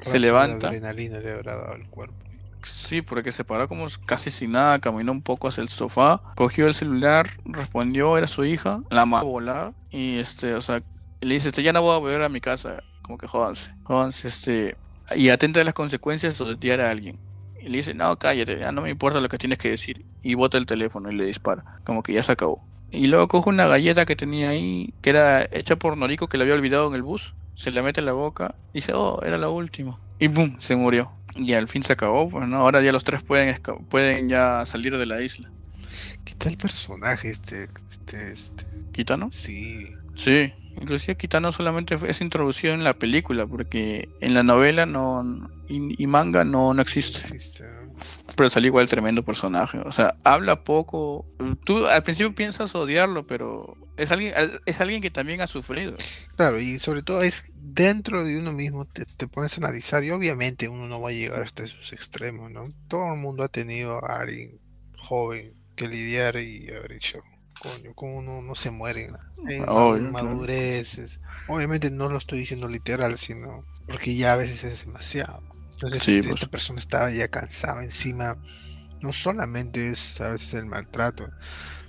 se 0.00 0.18
levanta. 0.18 0.68
adrenalina 0.68 1.20
le 1.20 1.32
habrá 1.32 1.56
dado 1.56 1.74
el 1.74 1.86
cuerpo. 1.86 2.14
Sí, 2.62 3.02
porque 3.02 3.32
se 3.32 3.44
paró 3.44 3.68
como 3.68 3.86
casi 4.06 4.30
sin 4.30 4.52
nada, 4.52 4.78
caminó 4.78 5.12
un 5.12 5.22
poco 5.22 5.48
hacia 5.48 5.62
el 5.62 5.68
sofá, 5.68 6.20
cogió 6.34 6.66
el 6.66 6.74
celular, 6.74 7.30
respondió, 7.44 8.16
era 8.18 8.26
su 8.26 8.44
hija, 8.44 8.82
la 8.90 9.06
mandó 9.06 9.26
a 9.26 9.30
volar 9.30 9.72
y 9.90 10.18
este, 10.18 10.54
o 10.54 10.60
sea, 10.60 10.82
le 11.20 11.34
dice, 11.34 11.48
este, 11.48 11.62
ya 11.62 11.72
no 11.72 11.82
voy 11.82 11.94
a 11.94 11.98
volver 11.98 12.22
a 12.22 12.28
mi 12.28 12.40
casa, 12.40 12.82
como 13.02 13.18
que 13.18 13.26
jódanse, 13.26 13.72
jódanse, 13.84 14.28
este, 14.28 14.76
y 15.16 15.28
atenta 15.28 15.60
a 15.60 15.64
las 15.64 15.74
consecuencias 15.74 16.38
de 16.38 16.44
odiar 16.44 16.80
a 16.80 16.90
alguien. 16.90 17.18
Y 17.60 17.68
le 17.68 17.78
dice, 17.78 17.94
no, 17.94 18.16
cállate, 18.18 18.58
ya 18.58 18.72
no 18.72 18.82
me 18.82 18.90
importa 18.90 19.20
lo 19.20 19.28
que 19.28 19.36
tienes 19.36 19.58
que 19.58 19.70
decir. 19.70 20.04
Y 20.22 20.34
bota 20.34 20.56
el 20.56 20.66
teléfono 20.66 21.10
y 21.10 21.14
le 21.14 21.26
dispara, 21.26 21.80
como 21.84 22.02
que 22.02 22.12
ya 22.12 22.22
se 22.22 22.32
acabó. 22.32 22.64
Y 22.90 23.06
luego 23.06 23.28
coge 23.28 23.50
una 23.50 23.66
galleta 23.66 24.06
que 24.06 24.16
tenía 24.16 24.50
ahí, 24.50 24.94
que 25.02 25.10
era 25.10 25.44
hecha 25.52 25.76
por 25.76 25.96
Noriko, 25.96 26.28
que 26.28 26.38
la 26.38 26.44
había 26.44 26.54
olvidado 26.54 26.88
en 26.88 26.94
el 26.94 27.02
bus. 27.02 27.34
Se 27.54 27.70
la 27.70 27.82
mete 27.82 28.00
en 28.00 28.06
la 28.06 28.12
boca. 28.12 28.54
Y 28.72 28.78
dice, 28.78 28.94
oh, 28.94 29.20
era 29.22 29.38
la 29.38 29.48
última. 29.48 29.98
Y 30.18 30.28
boom, 30.28 30.56
se 30.58 30.74
murió. 30.74 31.12
Y 31.36 31.52
al 31.52 31.68
fin 31.68 31.82
se 31.82 31.92
acabó, 31.92 32.28
pues 32.28 32.48
no, 32.48 32.56
ahora 32.56 32.82
ya 32.82 32.92
los 32.92 33.04
tres 33.04 33.22
pueden, 33.22 33.54
pueden 33.88 34.28
ya 34.28 34.64
salir 34.66 34.96
de 34.96 35.06
la 35.06 35.22
isla. 35.22 35.50
¿Qué 36.24 36.34
tal 36.34 36.56
personaje 36.56 37.30
este, 37.30 37.68
este, 37.90 38.32
este? 38.32 38.66
¿Kitano? 38.92 39.30
Sí. 39.30 39.92
Sí, 40.14 40.52
Inclusive 40.80 41.16
Kitano 41.16 41.52
solamente 41.52 41.98
es 42.06 42.20
introducido 42.20 42.74
en 42.74 42.84
la 42.84 42.94
película, 42.94 43.46
porque 43.46 44.08
en 44.20 44.34
la 44.34 44.42
novela 44.42 44.86
no 44.86 45.50
y, 45.68 46.06
manga 46.06 46.44
no, 46.44 46.74
no 46.74 46.82
existe. 46.82 47.20
Pero 48.34 48.50
sale 48.50 48.66
igual 48.66 48.88
tremendo 48.88 49.24
personaje. 49.24 49.78
O 49.78 49.92
sea, 49.92 50.16
habla 50.24 50.64
poco. 50.64 51.26
Tú 51.64 51.86
al 51.86 52.02
principio 52.02 52.34
piensas 52.34 52.74
odiarlo, 52.74 53.26
pero 53.26 53.76
es 53.96 54.10
alguien, 54.10 54.34
es 54.66 54.80
alguien 54.80 55.02
que 55.02 55.10
también 55.10 55.40
ha 55.42 55.46
sufrido. 55.46 55.94
Claro, 56.36 56.58
y 56.58 56.78
sobre 56.78 57.02
todo 57.02 57.22
es 57.22 57.52
dentro 57.54 58.24
de 58.24 58.38
uno 58.38 58.52
mismo 58.52 58.84
te, 58.86 59.04
te 59.04 59.28
pones 59.28 59.54
a 59.54 59.60
analizar 59.60 60.02
y 60.02 60.10
obviamente 60.10 60.68
uno 60.68 60.86
no 60.86 61.00
va 61.00 61.10
a 61.10 61.12
llegar 61.12 61.42
hasta 61.42 61.62
esos 61.62 61.92
extremos, 61.92 62.50
¿no? 62.50 62.72
Todo 62.88 63.12
el 63.12 63.20
mundo 63.20 63.44
ha 63.44 63.48
tenido 63.48 64.04
a 64.04 64.20
alguien 64.20 64.58
joven 64.98 65.54
que 65.76 65.88
lidiar 65.88 66.36
y 66.36 66.68
haber 66.70 66.92
hecho 66.92 67.22
coño, 67.60 67.94
como 67.94 68.22
no, 68.22 68.42
no 68.42 68.54
se 68.54 68.70
mueren 68.70 69.16
en 69.48 70.10
madureces. 70.10 71.20
Obviamente 71.46 71.90
no 71.90 72.08
lo 72.08 72.18
estoy 72.18 72.40
diciendo 72.40 72.66
literal, 72.68 73.18
sino 73.18 73.64
porque 73.86 74.16
ya 74.16 74.32
a 74.32 74.36
veces 74.36 74.64
es 74.64 74.86
demasiado. 74.86 75.42
Entonces 75.72 76.06
este, 76.08 76.22
pues. 76.28 76.34
esta 76.36 76.50
persona 76.50 76.80
estaba 76.80 77.10
ya 77.10 77.28
cansada 77.28 77.82
encima. 77.82 78.36
No 79.00 79.12
solamente 79.12 79.90
es 79.90 80.20
a 80.20 80.30
veces 80.30 80.54
el 80.54 80.66
maltrato, 80.66 81.28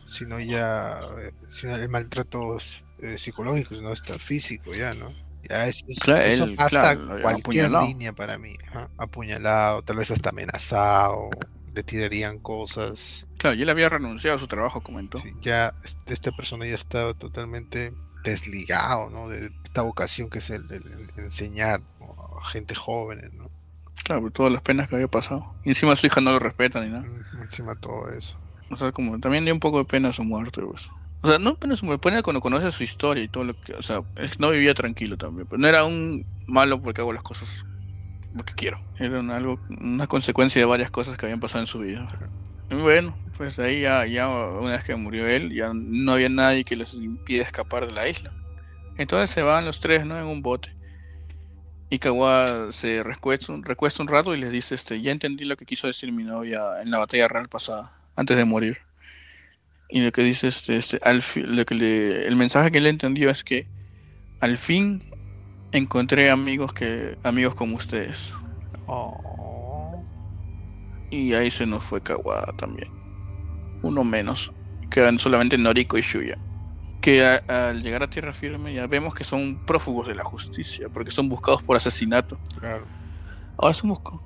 sino 0.06 0.40
ya 0.40 1.00
eh, 1.20 1.34
sino 1.50 1.76
el 1.76 1.90
maltrato 1.90 2.58
eh, 3.00 3.18
psicológico, 3.18 3.76
sino 3.76 3.90
hasta 3.90 4.20
físico 4.20 4.74
ya, 4.74 4.94
¿no? 4.94 5.14
Ya 5.50 5.68
es, 5.68 5.84
eso 5.88 6.48
pasa 6.56 6.98
cualquier 7.22 7.72
línea 7.72 8.14
para 8.14 8.38
mí. 8.38 8.56
Apuñalado, 8.98 9.82
tal 9.82 9.98
vez 9.98 10.12
hasta 10.12 10.30
amenazado, 10.30 11.30
le 11.74 11.84
tirarían 11.84 12.40
cosas. 12.40 13.28
Claro, 13.42 13.56
y 13.56 13.64
él 13.64 13.70
había 13.72 13.90
renunciado 13.90 14.38
a 14.38 14.40
su 14.40 14.46
trabajo, 14.46 14.82
comentó. 14.82 15.18
Sí, 15.18 15.34
ya 15.42 15.74
esta 16.06 16.32
persona 16.32 16.68
ya 16.68 16.76
estaba 16.76 17.16
totalmente 17.16 17.92
desligado, 18.24 19.10
¿no? 19.10 19.30
De 19.30 19.52
esta 19.64 19.82
vocación 19.82 20.30
que 20.30 20.38
es 20.38 20.52
el 20.52 20.68
de, 20.68 20.80
enseñar 21.18 21.82
a 22.02 22.46
gente 22.46 22.76
joven, 22.76 23.32
¿no? 23.36 23.50
Claro, 24.04 24.30
todas 24.30 24.54
las 24.54 24.62
penas 24.62 24.88
que 24.88 24.94
había 24.94 25.08
pasado. 25.08 25.56
Y 25.64 25.70
encima 25.70 25.96
su 25.96 26.06
hija 26.06 26.22
no 26.22 26.32
lo 26.34 26.38
respeta 26.38 26.84
ni 26.84 26.92
nada. 26.92 27.04
encima 27.42 27.76
todo 27.80 28.12
eso. 28.12 28.38
O 28.70 28.76
sea, 28.76 28.92
como 28.92 29.20
también 29.20 29.44
dio 29.44 29.56
un 29.56 29.60
poco 29.60 29.80
de 29.80 29.86
pena 29.86 30.14
su 30.14 30.24
muerte, 30.24 30.62
pues. 30.62 30.92
O 31.24 31.28
sea, 31.28 31.40
no 31.40 31.56
pena 31.56 31.76
su 31.76 31.88
muerte, 31.88 32.10
pena 32.10 32.22
cuando 32.22 32.42
conoce 32.42 32.70
su 32.70 32.84
historia 32.84 33.24
y 33.24 33.28
todo 33.28 33.44
lo 33.44 33.60
que... 33.60 33.74
O 33.74 33.82
sea, 33.82 34.04
no 34.38 34.52
vivía 34.52 34.76
tranquilo 34.76 35.18
también. 35.18 35.48
Pero 35.48 35.60
no 35.60 35.68
era 35.68 35.84
un 35.84 36.28
malo 36.46 36.80
porque 36.80 37.02
hago 37.02 37.12
las 37.12 37.24
cosas 37.24 37.66
lo 38.36 38.44
que 38.46 38.54
quiero. 38.54 38.80
Era 39.00 39.20
una, 39.20 39.38
algo, 39.38 39.60
una 39.82 40.06
consecuencia 40.06 40.62
de 40.62 40.66
varias 40.66 40.92
cosas 40.92 41.18
que 41.18 41.26
habían 41.26 41.40
pasado 41.40 41.62
en 41.62 41.68
su 41.68 41.80
vida. 41.80 42.08
Bueno, 42.72 43.18
pues 43.38 43.60
ahí 43.60 43.82
ya, 43.82 44.06
ya 44.06 44.30
una 44.30 44.72
vez 44.72 44.84
que 44.84 44.96
murió 44.96 45.28
él, 45.28 45.54
ya 45.54 45.72
no 45.74 46.14
había 46.14 46.30
nadie 46.30 46.64
que 46.64 46.76
les 46.76 46.94
impida 46.94 47.44
escapar 47.44 47.86
de 47.86 47.94
la 47.94 48.08
isla. 48.08 48.32
Entonces 48.98 49.30
se 49.30 49.42
van 49.42 49.66
los 49.66 49.80
tres, 49.80 50.06
¿no? 50.06 50.18
En 50.18 50.26
un 50.26 50.42
bote. 50.42 50.74
Y 51.90 52.00
Kawa 52.00 52.72
se 52.72 53.04
recuesta 53.04 53.52
un, 53.52 53.64
recuesta 53.64 54.02
un 54.02 54.08
rato 54.08 54.34
y 54.34 54.40
les 54.40 54.52
dice, 54.52 54.76
este, 54.76 55.02
ya 55.02 55.12
entendí 55.12 55.44
lo 55.44 55.58
que 55.58 55.66
quiso 55.66 55.88
decir 55.88 56.12
mi 56.14 56.24
novia 56.24 56.82
en 56.82 56.90
la 56.90 57.00
batalla 57.00 57.28
real 57.28 57.50
pasada, 57.50 57.92
antes 58.16 58.38
de 58.38 58.46
morir. 58.46 58.78
Y 59.90 60.00
lo 60.02 60.14
que 60.14 60.24
dice 60.24 60.48
este, 60.48 60.78
este 60.78 61.00
al 61.02 61.22
lo 61.36 61.66
que 61.66 62.26
el 62.26 62.36
mensaje 62.38 62.72
que 62.72 62.80
le 62.80 62.88
entendió 62.88 63.30
es 63.30 63.44
que 63.44 63.68
al 64.40 64.58
fin 64.58 65.04
encontré 65.74 66.30
amigos 66.30 66.72
que 66.72 67.18
amigos 67.24 67.56
como 67.56 67.76
ustedes. 67.76 68.34
Oh. 68.88 69.51
Y 71.12 71.34
ahí 71.34 71.52
se 71.52 71.66
nos 71.66 71.84
fue 71.84 72.02
Kawada 72.02 72.54
también. 72.58 72.90
Uno 73.84 74.04
menos. 74.04 74.52
Quedan 74.90 75.20
solamente 75.20 75.58
Noriko 75.58 75.98
y 75.98 76.02
Shuya. 76.02 76.38
Que 77.02 77.24
al 77.24 77.84
llegar 77.84 78.04
a 78.04 78.10
tierra 78.10 78.32
firme 78.32 78.74
ya 78.74 78.88
vemos 78.88 79.14
que 79.14 79.24
son 79.24 79.66
prófugos 79.66 80.08
de 80.08 80.16
la 80.16 80.24
justicia, 80.24 80.88
porque 80.90 81.12
son 81.12 81.30
buscados 81.30 81.62
por 81.64 81.76
asesinato. 81.76 82.40
Claro. 82.60 82.86
Ahora 83.58 83.74
son 83.74 83.90
buscados. 83.90 84.22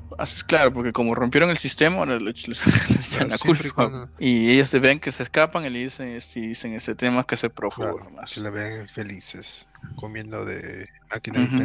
Claro, 0.48 0.72
porque 0.72 0.94
como 0.94 1.16
rompieron 1.16 1.50
el 1.50 1.58
sistema, 1.58 1.98
ahora 1.98 2.20
les, 2.20 2.46
echan 3.16 3.30
la 3.30 3.38
culpa. 3.38 4.10
Y 4.20 4.52
ellos 4.52 4.70
se 4.70 4.80
ven 4.80 5.00
que 5.00 5.12
se 5.12 5.24
escapan 5.24 5.66
y 5.66 5.70
le 5.70 5.80
dicen, 5.80 6.10
este, 6.10 6.40
dicen 6.42 6.74
ese 6.74 6.96
tema 6.96 7.24
que 7.24 7.36
se 7.36 7.50
prófugo 7.50 8.00
nomás. 8.00 8.32
Se 8.32 8.42
la 8.42 8.50
ven 8.50 8.88
felices, 8.88 9.68
comiendo 9.96 10.46
de 10.46 10.88
máquinas 11.10 11.50
uh 11.52 11.58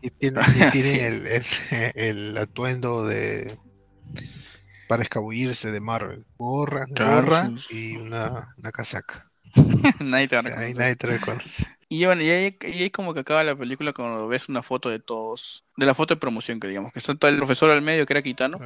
Y 0.00 0.10
tienen, 0.10 0.44
el, 1.26 1.44
el, 1.94 2.38
atuendo 2.38 3.04
de 3.04 3.58
para 4.88 5.02
escabullirse 5.02 5.70
de 5.70 5.80
Marvel. 5.80 6.24
Gorra, 6.38 6.86
gorra 6.88 7.50
y 7.70 7.96
una, 7.96 8.54
una 8.56 8.72
casaca. 8.72 9.30
nadie 10.00 10.28
te 10.28 11.06
reconoce. 11.06 11.66
Y 11.90 12.04
bueno, 12.04 12.22
y 12.22 12.28
ahí, 12.28 12.90
como 12.90 13.14
que 13.14 13.20
acaba 13.20 13.42
la 13.44 13.56
película 13.56 13.94
cuando 13.94 14.28
ves 14.28 14.48
una 14.48 14.62
foto 14.62 14.90
de 14.90 14.98
todos, 14.98 15.64
de 15.76 15.86
la 15.86 15.94
foto 15.94 16.14
de 16.14 16.20
promoción 16.20 16.60
que 16.60 16.68
digamos, 16.68 16.92
que 16.92 16.98
está 16.98 17.14
todo 17.14 17.30
el 17.30 17.38
profesor 17.38 17.70
al 17.70 17.80
medio 17.80 18.04
que 18.04 18.12
era 18.12 18.22
Kitano 18.22 18.58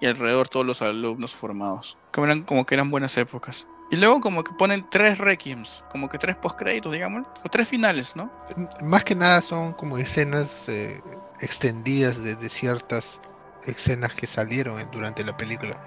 y 0.00 0.06
alrededor 0.06 0.48
todos 0.48 0.64
los 0.64 0.80
alumnos 0.80 1.32
formados. 1.32 1.98
Como 2.12 2.26
eran, 2.26 2.44
como 2.44 2.64
que 2.64 2.74
eran 2.74 2.90
buenas 2.90 3.16
épocas. 3.18 3.66
Y 3.92 3.96
luego 3.96 4.22
como 4.22 4.42
que 4.42 4.54
ponen 4.54 4.86
tres 4.88 5.18
requiems, 5.18 5.84
como 5.92 6.08
que 6.08 6.16
tres 6.16 6.34
postcréditos, 6.34 6.94
digamos, 6.94 7.26
o 7.44 7.48
tres 7.50 7.68
finales, 7.68 8.16
¿no? 8.16 8.32
Más 8.80 9.04
que 9.04 9.14
nada 9.14 9.42
son 9.42 9.74
como 9.74 9.98
escenas 9.98 10.66
eh, 10.70 10.98
extendidas 11.40 12.22
de, 12.24 12.48
ciertas 12.48 13.20
escenas 13.66 14.14
que 14.14 14.26
salieron 14.26 14.82
durante 14.90 15.22
la 15.24 15.36
película, 15.36 15.78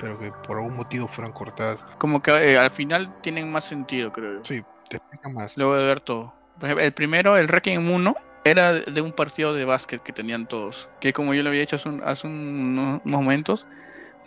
pero 0.00 0.20
que 0.20 0.30
por 0.46 0.58
algún 0.58 0.76
motivo 0.76 1.08
fueron 1.08 1.32
cortadas. 1.32 1.84
Como 1.98 2.22
que 2.22 2.30
eh, 2.30 2.56
al 2.56 2.70
final 2.70 3.12
tienen 3.22 3.50
más 3.50 3.64
sentido, 3.64 4.12
creo. 4.12 4.44
Sí, 4.44 4.62
te 4.88 4.98
explica 4.98 5.28
más. 5.28 5.58
Luego 5.58 5.74
de 5.74 5.84
ver 5.84 6.00
todo. 6.00 6.32
El 6.62 6.92
primero, 6.92 7.36
el 7.36 7.48
Requiem 7.48 7.90
1, 7.90 8.14
era 8.44 8.72
de 8.74 9.00
un 9.00 9.10
partido 9.10 9.52
de 9.52 9.64
básquet 9.64 10.00
que 10.00 10.12
tenían 10.12 10.46
todos. 10.46 10.88
Que 11.00 11.12
como 11.12 11.34
yo 11.34 11.42
lo 11.42 11.48
había 11.48 11.62
hecho 11.62 11.74
hace, 12.04 12.26
unos 12.28 13.00
momentos, 13.04 13.66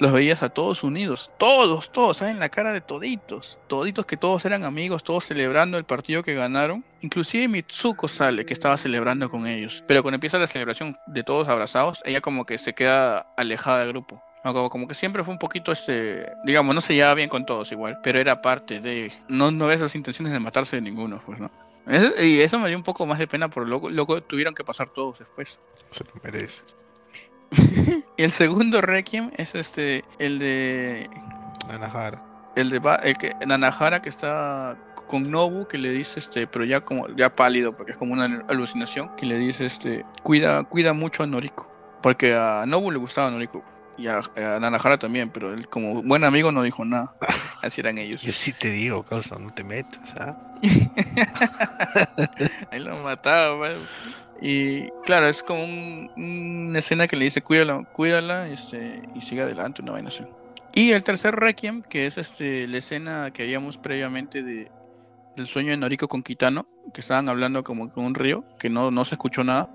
los 0.02 0.12
veías 0.12 0.42
a 0.42 0.50
todos 0.50 0.84
unidos. 0.84 1.32
Todos, 1.38 1.92
todos, 1.92 2.18
¿saben? 2.18 2.40
La 2.40 2.50
cara 2.50 2.74
de 2.74 2.82
toditos. 2.82 3.60
Toditos 3.68 4.08
que 4.08 4.18
todos 4.18 4.44
eran 4.46 4.64
amigos, 4.64 5.04
todos 5.04 5.26
celebrando 5.26 5.78
el 5.78 5.86
partido 5.86 6.24
que 6.24 6.34
ganaron. 6.34 6.84
Inclusive 7.02 7.48
Mitsuko 7.48 8.08
sale, 8.08 8.44
que 8.44 8.54
estaba 8.54 8.78
celebrando 8.78 9.30
con 9.30 9.46
ellos. 9.46 9.84
Pero 9.88 10.02
cuando 10.02 10.16
empieza 10.16 10.40
la 10.40 10.48
celebración 10.48 10.98
de 11.06 11.24
todos 11.24 11.48
abrazados, 11.48 12.00
ella 12.04 12.20
como 12.20 12.46
que 12.48 12.58
se 12.58 12.74
queda 12.74 13.28
alejada 13.38 13.82
del 13.82 13.90
grupo. 13.90 14.24
Como, 14.44 14.88
que 14.88 14.96
siempre 14.96 15.24
fue 15.24 15.34
un 15.36 15.40
poquito 15.40 15.72
este, 15.72 16.26
digamos, 16.44 16.74
no 16.74 16.82
se 16.82 16.96
llevaba 16.96 17.14
bien 17.14 17.30
con 17.30 17.46
todos 17.46 17.72
igual, 17.72 18.00
pero 18.02 18.20
era 18.20 18.42
parte 18.42 18.82
de, 18.82 19.14
no, 19.28 19.52
no 19.52 19.68
ves 19.68 19.82
las 19.82 19.94
intenciones 19.94 20.34
de 20.34 20.40
matarse 20.40 20.78
de 20.78 20.82
ninguno, 20.82 21.22
pues, 21.24 21.40
¿no? 21.40 21.52
y 22.20 22.40
eso 22.40 22.58
me 22.58 22.68
dio 22.68 22.78
un 22.78 22.84
poco 22.84 23.06
más 23.06 23.20
de 23.20 23.28
pena, 23.28 23.52
por 23.52 23.70
lo, 23.70 23.88
lo 23.88 24.24
tuvieron 24.24 24.56
que 24.56 24.64
pasar 24.64 24.90
todos 24.90 25.20
después. 25.20 25.60
Se 25.92 26.04
lo 26.04 26.12
merece. 26.24 26.64
Y 28.18 28.18
el 28.24 28.32
segundo 28.32 28.82
Requiem 28.82 29.32
es 29.38 29.56
este, 29.56 30.04
el 30.20 30.40
de... 30.40 31.10
Nanahara. 31.68 32.24
El 32.56 32.70
de 32.70 32.82
el 33.04 33.18
que, 33.18 33.34
Nanahara 33.46 34.02
que 34.02 34.10
está 34.10 34.78
con 35.08 35.30
Nobu 35.30 35.68
que 35.68 35.78
le 35.78 35.90
dice 35.90 36.20
este, 36.20 36.48
pero 36.48 36.64
ya 36.64 36.82
como 36.82 37.08
ya 37.16 37.36
pálido 37.36 37.76
porque 37.76 37.92
es 37.92 37.98
como 37.98 38.14
una 38.14 38.44
alucinación, 38.48 39.14
que 39.16 39.26
le 39.26 39.38
dice 39.38 39.66
este, 39.66 40.06
cuida 40.24 40.64
cuida 40.64 40.94
mucho 40.94 41.24
a 41.24 41.28
Noriko, 41.28 41.70
porque 42.02 42.34
a 42.34 42.66
Nobu 42.66 42.92
le 42.92 42.98
gustaba 42.98 43.30
Noriko 43.30 43.64
y 43.98 44.08
a, 44.08 44.22
Nanahara 44.60 44.98
también, 44.98 45.30
pero 45.30 45.54
él 45.54 45.68
como 45.68 46.02
buen 46.02 46.24
amigo 46.24 46.52
no 46.52 46.64
dijo 46.64 46.86
nada. 46.86 47.16
Así 47.62 47.82
eran 47.82 47.98
ellos. 47.98 48.22
Yo 48.22 48.32
sí 48.32 48.54
te 48.54 48.70
digo, 48.70 49.04
causa, 49.04 49.38
no 49.38 49.54
te 49.54 49.64
metas, 49.64 50.16
¿ah? 50.20 50.38
Ahí 52.72 52.80
lo 52.80 52.98
mataba, 52.98 53.70
Y 54.42 54.90
claro, 55.06 55.28
es 55.28 55.44
como 55.44 55.64
una 55.64 56.80
escena 56.80 57.08
que 57.08 57.16
le 57.16 57.26
dice 57.26 57.44
cuídala, 57.44 57.84
cuídala 57.94 58.48
este, 58.50 59.04
y 59.14 59.22
sigue 59.22 59.44
adelante, 59.44 59.84
una 59.84 59.92
vaina 59.92 60.10
así. 60.10 60.24
Y 60.74 60.92
el 60.92 61.04
tercer 61.04 61.36
Requiem, 61.36 61.84
que 61.84 62.08
es 62.08 62.18
este 62.18 62.66
la 62.68 62.78
escena 62.78 63.32
que 63.32 63.44
habíamos 63.44 63.78
previamente 63.78 64.42
de, 64.42 64.72
del 65.36 65.48
sueño 65.48 65.70
de 65.70 65.78
Noriko 65.78 66.08
con 66.08 66.24
Kitano, 66.24 66.66
que 66.94 67.02
estaban 67.02 67.30
hablando 67.30 67.64
como 67.64 67.92
con 67.92 68.06
un 68.06 68.16
río, 68.16 68.44
que 68.58 68.70
no, 68.70 68.90
no 68.90 69.06
se 69.06 69.16
escuchó 69.16 69.44
nada. 69.44 69.70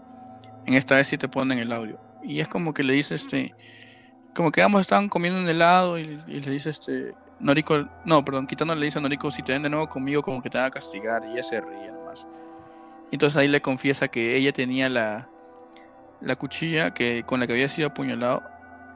En 0.66 0.74
esta 0.74 0.96
vez 0.96 1.06
sí 1.06 1.16
te 1.16 1.28
ponen 1.28 1.58
el 1.58 1.70
audio. 1.70 2.00
Y 2.24 2.40
es 2.40 2.48
como 2.48 2.74
que 2.74 2.82
le 2.82 2.94
dice 2.94 3.14
este 3.14 3.54
como 4.34 4.52
que 4.52 4.62
ambos 4.62 4.82
estaban 4.82 5.08
comiendo 5.08 5.40
un 5.40 5.48
helado 5.48 5.98
y, 5.98 6.04
le 6.04 6.50
dice 6.50 6.70
este 6.70 7.14
Noriko, 7.40 7.88
no, 8.04 8.24
perdón, 8.24 8.46
Kitano 8.46 8.74
le 8.74 8.86
dice 8.86 8.98
a 8.98 9.02
Noriko 9.02 9.30
si 9.30 9.42
te 9.42 9.52
ven 9.52 9.62
de 9.62 9.70
nuevo 9.70 9.88
conmigo 9.88 10.22
como 10.22 10.42
que 10.42 10.50
te 10.50 10.58
van 10.58 10.66
a 10.66 10.70
castigar 10.70 11.24
y 11.24 11.32
ella 11.32 11.42
se 11.42 11.60
ríe 11.60 11.92
nomás. 11.92 12.26
Entonces 13.12 13.36
ahí 13.36 13.48
le 13.48 13.60
confiesa 13.60 14.08
que 14.08 14.36
ella 14.36 14.52
tenía 14.52 14.88
la, 14.88 15.28
la 16.20 16.36
cuchilla 16.36 16.92
que 16.92 17.22
con 17.24 17.40
la 17.40 17.46
que 17.46 17.52
había 17.52 17.68
sido 17.68 17.88
apuñalado, 17.88 18.42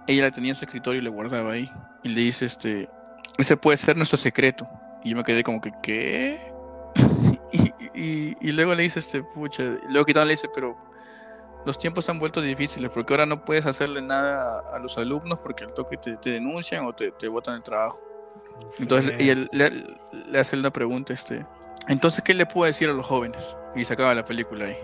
ella 0.07 0.25
la 0.25 0.31
tenía 0.31 0.51
en 0.51 0.57
su 0.57 0.65
escritorio 0.65 1.01
y 1.01 1.05
le 1.05 1.11
guardaba 1.11 1.53
ahí. 1.53 1.71
Y 2.03 2.09
le 2.11 2.21
dice 2.23 2.47
este, 2.47 2.89
ese 3.39 3.57
puede 3.57 3.77
ser 3.77 3.97
nuestro 3.97 4.19
secreto. 4.19 4.69
Y 5.05 5.11
yo 5.11 5.17
me 5.17 5.25
quedé 5.25 5.43
como 5.43 5.61
que, 5.61 5.73
¿qué? 5.83 6.53
y, 7.95 8.37
y, 8.41 8.53
luego 8.53 8.75
le 8.75 8.83
dice 8.83 8.99
este, 9.01 9.23
pucha, 9.23 9.63
luego 9.89 10.05
Kitano 10.05 10.27
le 10.27 10.33
dice, 10.33 10.49
pero 10.53 10.77
los 11.65 11.79
tiempos 11.79 12.09
han 12.09 12.19
vuelto 12.19 12.41
difíciles 12.41 12.91
porque 12.93 13.13
ahora 13.13 13.27
no 13.27 13.45
puedes 13.45 13.67
hacerle 13.67 14.01
nada 14.01 14.63
a, 14.73 14.79
los 14.79 14.97
alumnos 14.99 15.39
porque 15.41 15.65
el 15.65 15.73
toque 15.73 15.97
te, 15.97 16.31
denuncian 16.31 16.85
o 16.87 16.95
te, 16.95 17.13
te 17.13 17.29
botan 17.29 17.57
el 17.57 17.63
trabajo. 17.63 18.01
Entonces 18.79 19.15
y 19.21 19.31
él, 19.31 19.49
le, 19.53 20.39
hace 20.39 20.57
una 20.57 20.71
pregunta, 20.71 21.13
este, 21.13 21.47
entonces, 21.89 22.23
¿qué 22.23 22.35
le 22.35 22.47
puedo 22.47 22.67
decir 22.67 22.89
a 22.89 22.93
los 22.93 23.07
jóvenes? 23.07 23.57
Y 23.75 23.85
se 23.85 23.93
acaba 23.93 24.15
la 24.15 24.25
película 24.25 24.67
ahí. 24.67 24.77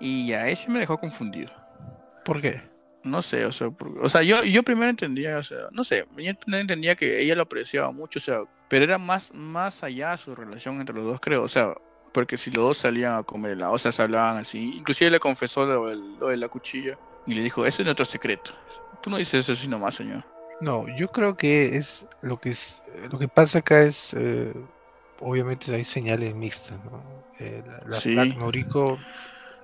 Y 0.00 0.32
a 0.32 0.48
ese 0.48 0.70
me 0.70 0.80
dejó 0.80 0.98
confundido. 0.98 1.50
¿Por 2.24 2.40
qué? 2.40 2.62
No 3.04 3.20
sé, 3.20 3.44
o 3.46 3.52
sea, 3.52 3.68
o 4.00 4.08
sea 4.08 4.22
yo, 4.22 4.44
yo 4.44 4.62
primero 4.62 4.88
entendía, 4.88 5.38
o 5.38 5.42
sea, 5.42 5.58
no 5.72 5.82
sé, 5.82 6.06
yo 6.16 6.32
entendía 6.56 6.94
que 6.94 7.20
ella 7.20 7.34
lo 7.34 7.42
apreciaba 7.42 7.90
mucho, 7.90 8.20
o 8.20 8.22
sea, 8.22 8.42
pero 8.68 8.84
era 8.84 8.96
más, 8.96 9.28
más 9.34 9.82
allá 9.82 10.16
su 10.16 10.36
relación 10.36 10.78
entre 10.78 10.94
los 10.94 11.04
dos, 11.04 11.20
creo, 11.20 11.42
o 11.42 11.48
sea, 11.48 11.74
porque 12.12 12.36
si 12.36 12.50
los 12.50 12.64
dos 12.64 12.78
salían 12.78 13.14
a 13.14 13.22
comer 13.22 13.56
la 13.56 13.70
o 13.70 13.78
sea, 13.78 13.90
se 13.90 14.02
hablaban 14.02 14.36
así. 14.36 14.76
Inclusive 14.76 15.10
le 15.10 15.18
confesó 15.18 15.66
lo, 15.66 16.28
de 16.28 16.36
la 16.36 16.48
cuchilla 16.48 16.98
y 17.26 17.34
le 17.34 17.42
dijo, 17.42 17.66
eso 17.66 17.82
es 17.82 17.86
nuestro 17.86 18.04
secreto. 18.04 18.52
Tú 19.02 19.10
no 19.10 19.16
dices 19.16 19.48
eso 19.48 19.54
sino 19.60 19.78
más, 19.78 19.94
señor. 19.94 20.24
No, 20.60 20.86
yo 20.96 21.10
creo 21.10 21.36
que 21.36 21.76
es 21.76 22.06
lo 22.20 22.38
que 22.38 22.50
es 22.50 22.82
lo 23.10 23.18
que 23.18 23.26
pasa 23.26 23.58
acá 23.58 23.82
es 23.82 24.14
eh, 24.14 24.52
obviamente 25.22 25.74
hay 25.74 25.84
señales 25.84 26.34
mixtas, 26.34 26.78
¿no? 26.84 27.02
Eh, 27.38 27.62
la, 27.86 27.96
sí. 27.96 28.16
Noriko 28.36 28.98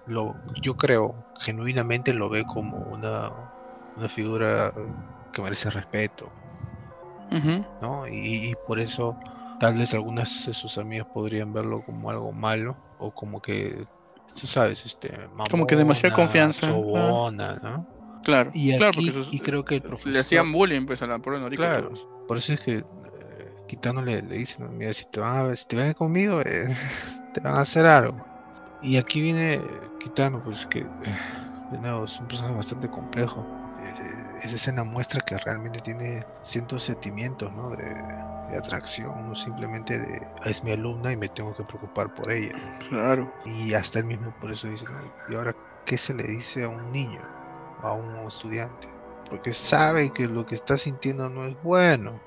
lo 0.07 0.35
yo 0.63 0.77
creo 0.77 1.15
genuinamente 1.41 2.15
lo 2.15 2.29
ve 2.29 2.45
como 2.45 2.79
una 2.79 3.31
una 3.97 4.09
figura 4.09 4.73
que 5.33 5.43
merece 5.43 5.71
respeto, 5.71 6.31
¿no? 7.83 8.09
y 8.09 8.55
por 8.67 8.81
eso 8.81 9.17
Tal 9.59 9.75
vez 9.75 9.93
algunas 9.93 10.47
de 10.47 10.53
sus 10.53 10.79
amigas 10.79 11.07
podrían 11.13 11.53
verlo 11.53 11.83
como 11.85 12.11
algo 12.11 12.33
malo 12.33 12.77
o 12.99 13.11
como 13.11 13.43
que, 13.43 13.87
tú 14.39 14.47
sabes, 14.47 14.87
este, 14.87 15.13
como 15.51 15.67
que 15.67 15.75
demasiada 15.75 16.15
confianza. 16.15 16.69
¿no? 16.69 17.87
Claro, 18.23 18.51
y, 18.55 18.77
claro, 18.77 19.01
y 19.31 19.41
creo 19.41 19.65
que 19.65 19.77
el 19.77 19.83
profesor... 19.83 20.13
Le 20.13 20.21
hacían 20.21 20.53
bullying 20.53 20.87
pues 20.87 21.03
a 21.03 21.07
la 21.07 21.19
pobre 21.19 21.41
Noriko. 21.41 21.63
Claro, 21.63 21.93
por 22.29 22.37
eso 22.37 22.53
es 22.53 22.61
que 22.61 22.85
quitándole 23.69 24.23
le 24.23 24.37
dicen, 24.37 24.77
mira, 24.77 24.93
si 24.93 25.05
te 25.05 25.21
van 25.21 25.53
a, 25.53 25.57
si 25.57 25.67
te 25.67 25.77
ven 25.77 25.95
conmigo, 25.95 26.41
eh, 26.41 26.75
te 27.35 27.41
van 27.41 27.55
a 27.55 27.61
hacer 27.61 27.87
algo. 27.87 28.17
Y 28.83 28.97
aquí 28.97 29.21
viene 29.21 29.61
Kitano, 30.01 30.43
pues 30.43 30.67
que, 30.67 30.81
de 30.81 31.79
nuevo, 31.79 32.05
es 32.05 32.19
un 32.19 32.27
personaje 32.27 32.57
bastante 32.57 32.89
complejo. 32.89 33.47
esa 34.43 34.57
escena 34.57 34.83
muestra 34.83 35.21
que 35.21 35.37
realmente 35.39 35.81
tiene 35.81 36.25
ciertos 36.43 36.85
sentimientos, 36.85 37.53
¿no? 37.53 37.71
De, 37.71 37.95
de 38.51 38.57
atracción, 38.57 39.29
no 39.29 39.35
simplemente 39.35 39.99
de 39.99 40.27
es 40.45 40.65
mi 40.65 40.73
alumna 40.73 41.13
y 41.13 41.17
me 41.17 41.29
tengo 41.29 41.55
que 41.55 41.65
preocupar 41.65 42.15
por 42.15 42.31
ella. 42.31 42.55
Claro. 42.89 43.33
Y 43.45 43.75
hasta 43.75 43.99
él 43.99 44.07
mismo 44.07 44.35
por 44.41 44.51
eso 44.51 44.69
dice, 44.69 44.87
¿y 45.29 45.35
ahora 45.35 45.55
qué 45.85 45.99
se 45.99 46.15
le 46.15 46.25
dice 46.25 46.65
a 46.65 46.69
un 46.69 46.91
niño, 46.91 47.21
a 47.83 47.93
un 47.93 48.27
estudiante? 48.27 48.89
Porque 49.29 49.53
sabe 49.53 50.13
que 50.13 50.27
lo 50.27 50.47
que 50.47 50.55
está 50.55 50.79
sintiendo 50.79 51.29
no 51.29 51.45
es 51.45 51.61
bueno. 51.63 52.21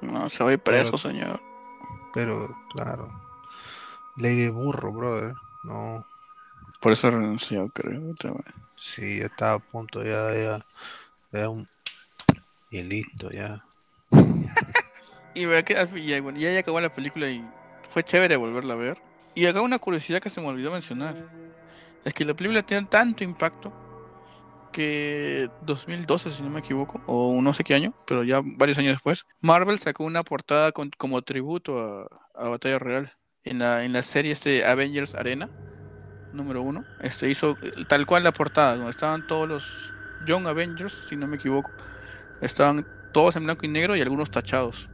No, 0.00 0.28
se 0.28 0.44
va 0.44 0.50
a 0.50 0.52
ir 0.54 0.58
preso, 0.58 0.98
señor. 0.98 1.40
Pero, 2.14 2.56
claro, 2.72 3.10
ley 4.16 4.36
de 4.36 4.50
burro, 4.50 4.92
brother, 4.92 5.34
no. 5.64 6.04
Por 6.80 6.92
eso 6.92 7.10
renunció, 7.10 7.68
creo. 7.68 8.14
Sí, 8.76 9.18
ya 9.18 9.26
estaba 9.26 9.54
a 9.54 9.58
punto, 9.58 10.02
ya, 10.02 10.32
ya, 10.34 10.66
ya 11.32 11.48
un... 11.48 11.68
Y 12.70 12.82
listo, 12.82 13.30
ya. 13.30 13.64
Y 15.34 15.44
me 15.44 15.62
quedé 15.64 16.06
ya, 16.06 16.22
bueno, 16.22 16.38
ya 16.38 16.58
acabó 16.58 16.80
la 16.80 16.94
película 16.94 17.28
y 17.28 17.44
fue 17.90 18.02
chévere 18.02 18.36
volverla 18.36 18.72
a 18.72 18.78
ver. 18.78 19.02
Y 19.34 19.44
acá 19.44 19.60
una 19.60 19.78
curiosidad 19.78 20.18
que 20.18 20.30
se 20.30 20.40
me 20.40 20.46
olvidó 20.46 20.70
mencionar. 20.70 21.14
Es 22.06 22.14
que 22.14 22.24
la 22.24 22.32
película 22.32 22.62
tiene 22.62 22.86
tanto 22.86 23.22
impacto 23.22 23.70
que 24.72 25.50
2012, 25.62 26.30
si 26.30 26.42
no 26.42 26.50
me 26.50 26.60
equivoco, 26.60 27.00
o 27.06 27.40
no 27.40 27.54
sé 27.54 27.64
qué 27.64 27.74
año, 27.74 27.94
pero 28.06 28.24
ya 28.24 28.40
varios 28.42 28.78
años 28.78 28.92
después, 28.92 29.24
Marvel 29.40 29.78
sacó 29.78 30.04
una 30.04 30.22
portada 30.22 30.72
como 30.72 31.22
tributo 31.22 32.08
a, 32.34 32.48
Batalla 32.48 32.78
Real. 32.78 33.12
En 33.44 33.60
la, 33.60 33.84
en 33.84 34.02
serie 34.02 34.32
este 34.32 34.64
Avengers 34.64 35.14
Arena, 35.14 35.48
número 36.32 36.62
uno. 36.62 36.84
Este 37.00 37.30
hizo 37.30 37.56
tal 37.88 38.06
cual 38.06 38.24
la 38.24 38.32
portada, 38.32 38.76
donde 38.76 38.90
estaban 38.90 39.26
todos 39.26 39.48
los 39.48 39.92
Young 40.26 40.46
Avengers, 40.46 41.06
si 41.08 41.16
no 41.16 41.26
me 41.26 41.36
equivoco. 41.36 41.70
Estaban 42.40 42.86
todos 43.12 43.36
en 43.36 43.44
blanco 43.44 43.64
y 43.64 43.68
negro 43.68 43.96
y 43.96 44.02
algunos 44.02 44.30
tachados. 44.30 44.88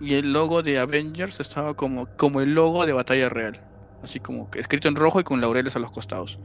Y 0.00 0.14
el 0.14 0.32
logo 0.32 0.62
de 0.62 0.78
Avengers 0.78 1.40
estaba 1.40 1.74
como, 1.74 2.06
como 2.16 2.40
el 2.40 2.54
logo 2.54 2.86
de 2.86 2.92
Batalla 2.92 3.28
Real. 3.28 3.60
Así 4.02 4.20
como 4.20 4.50
escrito 4.54 4.88
en 4.88 4.96
rojo 4.96 5.20
y 5.20 5.24
con 5.24 5.40
laureles 5.40 5.76
a 5.76 5.78
los 5.78 5.90
costados. 5.90 6.38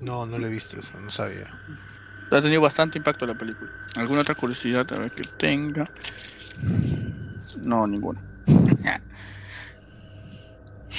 No, 0.00 0.26
no 0.26 0.38
lo 0.38 0.46
he 0.46 0.50
visto 0.50 0.78
eso, 0.78 0.98
no 1.00 1.10
sabía. 1.10 1.50
Ha 2.36 2.42
tenido 2.42 2.60
bastante 2.60 2.98
impacto 2.98 3.26
la 3.26 3.34
película. 3.34 3.70
¿Alguna 3.96 4.22
otra 4.22 4.34
curiosidad 4.34 4.90
a 4.92 4.98
ver 4.98 5.12
que 5.12 5.22
tenga? 5.38 5.88
No, 7.58 7.86
ninguna. 7.86 8.20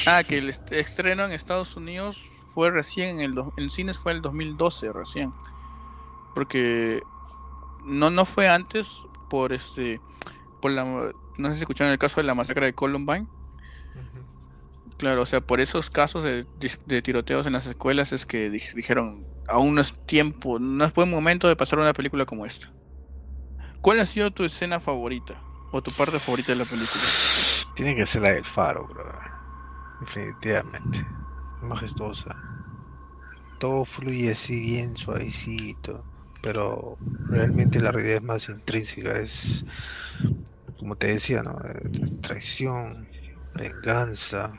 ah, 0.08 0.24
que 0.24 0.38
el 0.38 0.50
est- 0.50 0.72
estreno 0.72 1.26
en 1.26 1.32
Estados 1.32 1.76
Unidos 1.76 2.18
fue 2.54 2.72
recién, 2.72 3.20
en, 3.20 3.32
el 3.32 3.44
en 3.58 3.70
cines 3.70 3.98
fue 3.98 4.14
el 4.14 4.22
2012 4.22 4.94
recién. 4.94 5.34
Porque 6.34 7.02
no, 7.86 8.10
no 8.10 8.26
fue 8.26 8.48
antes 8.48 8.88
por 9.30 9.52
este, 9.54 10.00
por 10.62 10.72
la, 10.72 10.86
no 11.38 11.50
sé 11.50 11.56
si 11.56 11.62
escucharon 11.62 11.92
el 11.92 12.00
caso 12.00 12.22
de 12.22 12.28
la 12.28 12.36
masacre 12.36 12.66
de 12.66 12.74
Columbine. 12.74 13.28
Claro, 14.98 15.24
o 15.24 15.26
sea, 15.26 15.42
por 15.42 15.60
esos 15.60 15.90
casos 15.90 16.24
de, 16.24 16.46
tiroteos 17.02 17.46
en 17.46 17.54
las 17.54 17.66
escuelas 17.66 18.14
es 18.14 18.26
que 18.26 18.50
dij- 18.50 18.74
dijeron, 18.74 19.26
aún 19.48 19.76
no 19.76 19.82
es 19.82 19.96
tiempo, 20.06 20.60
no 20.60 20.86
es 20.86 20.94
buen 20.94 21.10
momento 21.10 21.48
de 21.48 21.56
pasar 21.56 21.80
una 21.80 21.94
película 21.94 22.26
como 22.26 22.46
esta. 22.46 22.74
¿Cuál 23.82 24.02
ha 24.02 24.06
sido 24.06 24.32
tu 24.32 24.44
escena 24.44 24.82
favorita? 24.82 25.42
¿O 25.72 25.82
tu 25.82 25.94
parte 25.94 26.20
favorita 26.20 26.52
de 26.52 26.58
la 26.58 26.66
película? 26.66 27.04
Tiene 27.76 27.96
que 27.96 28.06
ser 28.06 28.22
la 28.24 28.34
del 28.34 28.46
faro, 28.46 28.88
brother. 28.88 29.20
Definitivamente. 30.00 31.06
Majestuosa. 31.62 32.36
Todo 33.60 33.86
fluye 33.86 34.32
así 34.32 34.60
bien 34.62 34.96
suavecito. 34.96 36.08
Pero 36.42 36.98
realmente 37.28 37.80
la 37.80 37.92
realidad 37.92 38.18
es 38.18 38.24
más 38.24 38.50
intrínseca. 38.50 39.20
Es, 39.20 39.66
como 40.78 40.96
te 40.96 41.08
decía, 41.08 41.44
¿no? 41.44 41.58
Eh, 41.64 41.90
Traición, 42.22 43.10
venganza, 43.54 44.52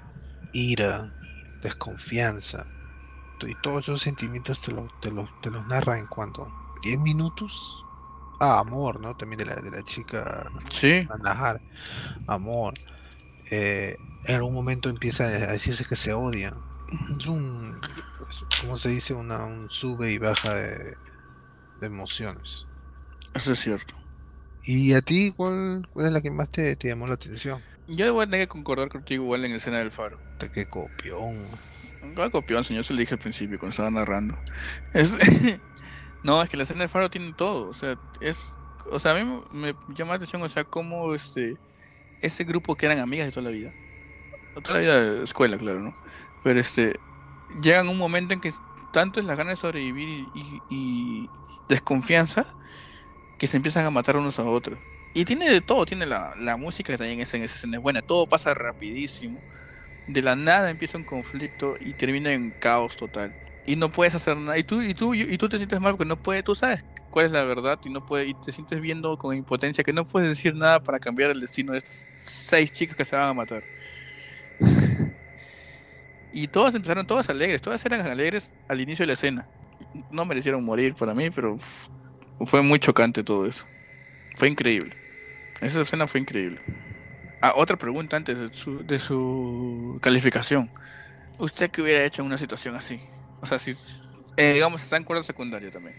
ira, 0.53 1.15
desconfianza. 1.63 2.76
Y 3.49 3.57
todos 3.57 3.85
esos 3.85 4.03
sentimientos 4.03 4.61
te 4.61 4.73
los, 4.73 4.93
te 5.01 5.11
los, 5.11 5.31
te 5.41 5.51
los 5.51 5.67
narra 5.67 5.99
en 5.99 6.07
cuanto 6.07 6.55
10 6.81 6.99
minutos. 7.01 7.87
Ah, 8.39 8.61
amor, 8.61 9.01
¿no? 9.01 9.15
También 9.15 9.39
de 9.39 9.47
la, 9.47 9.57
de 9.57 9.71
la 9.71 9.83
chica 9.83 10.51
Sí, 10.71 11.09
amor. 12.27 12.75
Eh, 13.51 13.99
en 14.25 14.37
algún 14.37 14.55
momento 14.55 14.89
empieza 14.89 15.27
a 15.27 15.31
decirse 15.53 15.85
que 15.85 15.97
se 15.97 16.13
odian. 16.15 16.65
Es 16.87 17.27
un, 17.27 17.83
es- 18.29 18.47
¿cómo 18.61 18.77
se 18.77 18.91
dice? 18.91 19.15
Una, 19.15 19.45
un 19.47 19.71
sube 19.71 20.13
y 20.13 20.19
baja 20.19 20.55
de, 20.55 20.99
de 21.77 21.87
emociones. 21.87 22.69
eso 23.35 23.53
es 23.53 23.61
cierto. 23.61 23.95
¿Y 24.63 24.93
a 24.95 25.01
ti 25.01 25.33
cuál, 25.35 25.83
cuál 25.91 26.07
es 26.07 26.13
la 26.13 26.21
que 26.21 26.31
más 26.31 26.51
te, 26.51 26.77
te 26.77 26.89
llamó 26.89 27.07
la 27.07 27.15
atención? 27.15 27.65
Yo 27.89 28.13
voy 28.15 28.23
a 28.25 28.27
tener 28.27 28.47
que 28.47 28.49
concordar 28.49 28.89
contigo 28.89 29.25
igual 29.25 29.45
en 29.45 29.53
escena 29.53 29.79
del 29.79 29.91
faro. 29.91 30.21
Te 30.39 30.51
qué 30.51 30.67
copión. 30.67 31.51
Un 32.15 32.65
señor, 32.65 32.85
se 32.85 32.93
lo 32.95 33.01
dije 33.01 33.15
al 33.15 33.21
principio 33.21 33.59
cuando 33.59 33.71
estaba 33.71 33.91
narrando. 33.91 34.39
Es... 34.95 35.15
no, 36.23 36.43
es 36.43 36.49
que 36.49 36.57
la 36.57 36.63
escena 36.65 36.81
del 36.81 36.89
faro 36.89 37.11
tiene 37.11 37.33
todo. 37.33 37.69
O 37.69 37.75
sea, 37.75 37.99
es. 38.21 38.55
O 38.91 38.99
sea, 38.99 39.13
a 39.13 39.15
mí 39.23 39.43
me 39.53 39.75
llama 39.89 40.11
la 40.11 40.17
atención, 40.17 40.43
o 40.43 40.49
sea, 40.49 40.65
cómo 40.65 41.15
este. 41.15 41.57
Ese 42.21 42.45
grupo 42.45 42.77
que 42.77 42.87
eran 42.87 42.99
amigas 42.99 43.27
de 43.27 43.33
toda 43.33 43.45
la 43.45 43.51
vida. 43.51 43.73
Toda 44.63 44.75
la 44.75 44.81
vida 44.81 45.01
de 45.13 45.25
escuela, 45.25 45.57
claro, 45.59 45.81
¿no? 45.81 45.97
Pero 46.43 46.61
este. 46.61 46.99
Llegan 47.63 47.89
un 47.89 47.99
momento 47.99 48.35
en 48.35 48.41
que 48.41 48.53
tanto 48.93 49.21
es 49.21 49.27
la 49.27 49.35
ganas 49.35 49.57
de 49.57 49.61
sobrevivir 49.61 50.09
y, 50.09 50.29
y- 50.35 50.63
y 50.71 51.31
desconfianza 51.69 52.47
que 53.39 53.47
se 53.47 53.57
empiezan 53.57 53.85
a 53.85 53.91
matar 53.91 54.17
unos 54.17 54.39
a 54.39 54.45
otros. 54.45 54.79
Y 55.15 55.25
tiene 55.25 55.49
de 55.51 55.61
todo, 55.61 55.87
tiene 55.87 56.07
la, 56.07 56.35
la 56.37 56.57
música 56.57 56.93
que 56.93 56.99
también 56.99 57.19
en 57.21 57.23
esa 57.25 57.37
escena 57.39 57.77
es 57.77 57.83
buena, 57.83 58.03
todo 58.03 58.27
pasa 58.27 58.55
rapidísimo. 58.55 59.41
De 60.07 60.23
la 60.23 60.37
nada 60.37 60.71
empieza 60.71 60.99
un 60.99 61.05
conflicto 61.05 61.77
y 61.81 61.93
termina 61.93 62.33
en 62.33 62.51
caos 62.51 62.97
total. 62.97 63.35
Y 63.67 63.77
no 63.77 63.91
puedes 63.91 64.15
hacer 64.15 64.37
nada. 64.37 64.57
Y 64.59 64.63
tú, 64.63 64.83
y 64.83 64.95
tú, 64.95 65.15
y 65.15 65.37
tú 65.39 65.49
te 65.49 65.57
sientes 65.57 65.81
mal 65.81 65.93
porque 65.93 66.09
no 66.09 66.17
puedes, 66.17 66.45
tú 66.45 66.55
sabes 66.55 66.85
cuál 67.17 67.25
es 67.25 67.33
la 67.33 67.45
verdad 67.45 67.79
y 67.83 67.89
no 67.89 68.05
puedes, 68.05 68.29
y 68.29 68.35
te 68.35 68.53
sientes 68.53 68.79
viendo 68.79 69.17
con 69.17 69.35
impotencia 69.35 69.83
que 69.83 69.95
no 69.95 70.07
puedes 70.07 70.29
decir 70.29 70.55
nada 70.55 70.83
para 70.83 70.99
cambiar 70.99 71.31
el 71.31 71.41
destino 71.41 71.73
de 71.73 71.79
estas 71.79 72.09
seis 72.17 72.71
chicas 72.71 72.95
que 72.95 73.07
se 73.07 73.17
van 73.17 73.31
a 73.31 73.33
matar. 73.33 73.65
y 76.35 76.47
todas 76.49 76.75
empezaron, 76.75 77.07
todas 77.07 77.31
alegres, 77.31 77.63
todas 77.63 77.83
eran 77.87 78.07
alegres 78.07 78.55
al 78.69 78.83
inicio 78.83 79.05
de 79.05 79.07
la 79.07 79.13
escena. 79.15 79.49
No 80.11 80.27
merecieron 80.27 80.63
morir 80.63 80.95
para 80.95 81.15
mí, 81.15 81.31
pero 81.31 81.57
fue 82.45 82.61
muy 82.61 82.79
chocante 82.79 83.25
todo 83.25 83.47
eso. 83.47 83.65
Fue 84.37 84.49
increíble. 84.49 84.95
Esa 85.63 85.81
escena 85.81 86.07
fue 86.07 86.21
increíble. 86.21 86.61
Ah, 87.43 87.53
otra 87.57 87.77
pregunta 87.77 88.17
antes 88.17 88.39
de 88.39 88.51
su, 88.57 88.85
de 88.87 88.99
su 88.99 89.99
calificación. 90.03 90.71
¿Usted 91.39 91.71
qué 91.71 91.83
hubiera 91.83 92.05
hecho 92.05 92.23
en 92.23 92.27
una 92.27 92.39
situación 92.39 92.75
así? 92.77 93.01
O 93.41 93.47
sea, 93.47 93.59
si, 93.59 93.77
eh, 94.37 94.53
digamos, 94.55 94.83
está 94.83 94.97
en 94.97 95.05
cuarto 95.05 95.23
secundaria 95.23 95.71
también. 95.71 95.97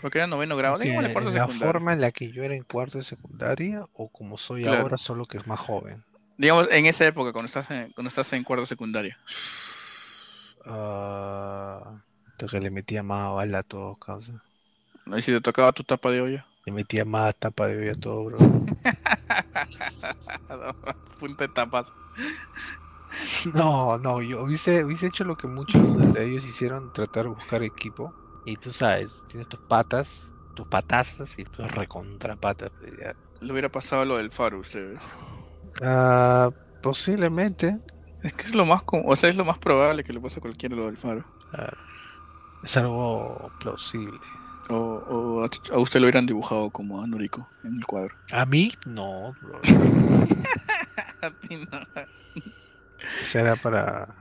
Porque 0.00 0.18
era 0.18 0.26
noveno 0.26 0.56
grado, 0.56 0.76
cuarto 0.76 0.88
¿En 0.90 1.02
la 1.02 1.08
secundaria. 1.12 1.48
forma 1.66 1.92
en 1.92 2.00
la 2.00 2.10
que 2.10 2.30
yo 2.30 2.42
era 2.42 2.54
en 2.54 2.62
cuarto 2.64 2.98
de 2.98 3.04
secundaria 3.04 3.86
o 3.94 4.08
como 4.08 4.36
soy 4.36 4.62
Claro. 4.62 4.80
ahora, 4.80 4.98
solo 4.98 5.26
que 5.26 5.38
es 5.38 5.46
más 5.46 5.60
joven? 5.60 6.02
Digamos, 6.36 6.68
en 6.70 6.86
esa 6.86 7.06
época, 7.06 7.32
cuando 7.32 7.46
estás 7.46 7.70
en, 7.70 7.92
cuando 7.92 8.08
estás 8.08 8.32
en 8.32 8.42
cuarto 8.42 8.66
secundaria. 8.66 9.18
Ah, 10.66 12.02
hasta 12.28 12.46
que 12.48 12.60
le 12.60 12.70
metía 12.70 13.02
más 13.02 13.32
bala 13.34 13.58
a 13.58 13.62
todo, 13.62 13.96
causa. 13.96 14.32
Ahí 15.12 15.22
si 15.22 15.30
te 15.32 15.40
tocaba 15.40 15.72
tu 15.72 15.84
tapa 15.84 16.10
de 16.10 16.20
olla. 16.20 16.46
Le 16.66 16.72
metía 16.72 17.04
más 17.04 17.36
tapa 17.36 17.66
de 17.66 17.76
olla 17.78 17.92
a 17.92 18.00
todo, 18.00 18.24
bro. 18.24 18.38
Punta 21.20 21.46
de 21.46 21.52
tapas. 21.52 21.92
No, 23.54 23.96
no, 23.96 24.20
yo 24.20 24.42
hubiese, 24.42 24.84
hubiese 24.84 25.06
hecho 25.06 25.22
lo 25.22 25.36
que 25.36 25.46
muchos 25.46 25.96
de 26.12 26.24
ellos 26.24 26.44
hicieron, 26.44 26.92
tratar 26.92 27.24
de 27.24 27.28
buscar 27.30 27.62
equipo. 27.62 28.12
Y 28.44 28.56
tú 28.56 28.72
sabes, 28.72 29.22
tienes 29.28 29.48
tus 29.48 29.60
patas, 29.60 30.32
tus 30.54 30.66
patazas 30.66 31.38
y 31.38 31.44
tus 31.44 31.70
recontrapatas. 31.70 32.72
pues. 32.80 32.92
Le 33.40 33.52
hubiera 33.52 33.68
pasado 33.68 34.04
lo 34.04 34.16
del 34.16 34.32
faro 34.32 34.58
ustedes. 34.58 34.98
Ah, 35.80 36.50
posiblemente. 36.82 37.78
Es 38.24 38.34
que 38.34 38.46
es 38.46 38.54
lo 38.56 38.66
más, 38.66 38.82
com- 38.82 39.04
o 39.06 39.14
sea, 39.14 39.30
es 39.30 39.36
lo 39.36 39.44
más 39.44 39.58
probable 39.58 40.02
que 40.02 40.12
le 40.12 40.20
pase 40.20 40.40
a 40.40 40.42
cualquiera 40.42 40.74
lo 40.74 40.86
del 40.86 40.96
faro. 40.96 41.24
ah, 41.52 41.72
es 42.64 42.76
algo 42.76 43.52
plausible. 43.60 44.18
O, 44.70 44.76
o 44.76 45.44
a, 45.44 45.78
usted 45.78 46.00
lo 46.00 46.06
hubieran 46.06 46.26
dibujado 46.26 46.70
como 46.70 47.02
a 47.02 47.06
Noriko 47.06 47.48
en 47.64 47.76
el 47.76 47.84
cuadro. 47.86 48.14
A 48.32 48.46
mí, 48.46 48.72
no, 48.86 49.34
bro. 49.42 49.60
A 51.22 51.30
ti 51.30 51.56
no. 51.56 51.80
Esa 53.22 53.40
era 53.40 53.56
para, 53.56 54.14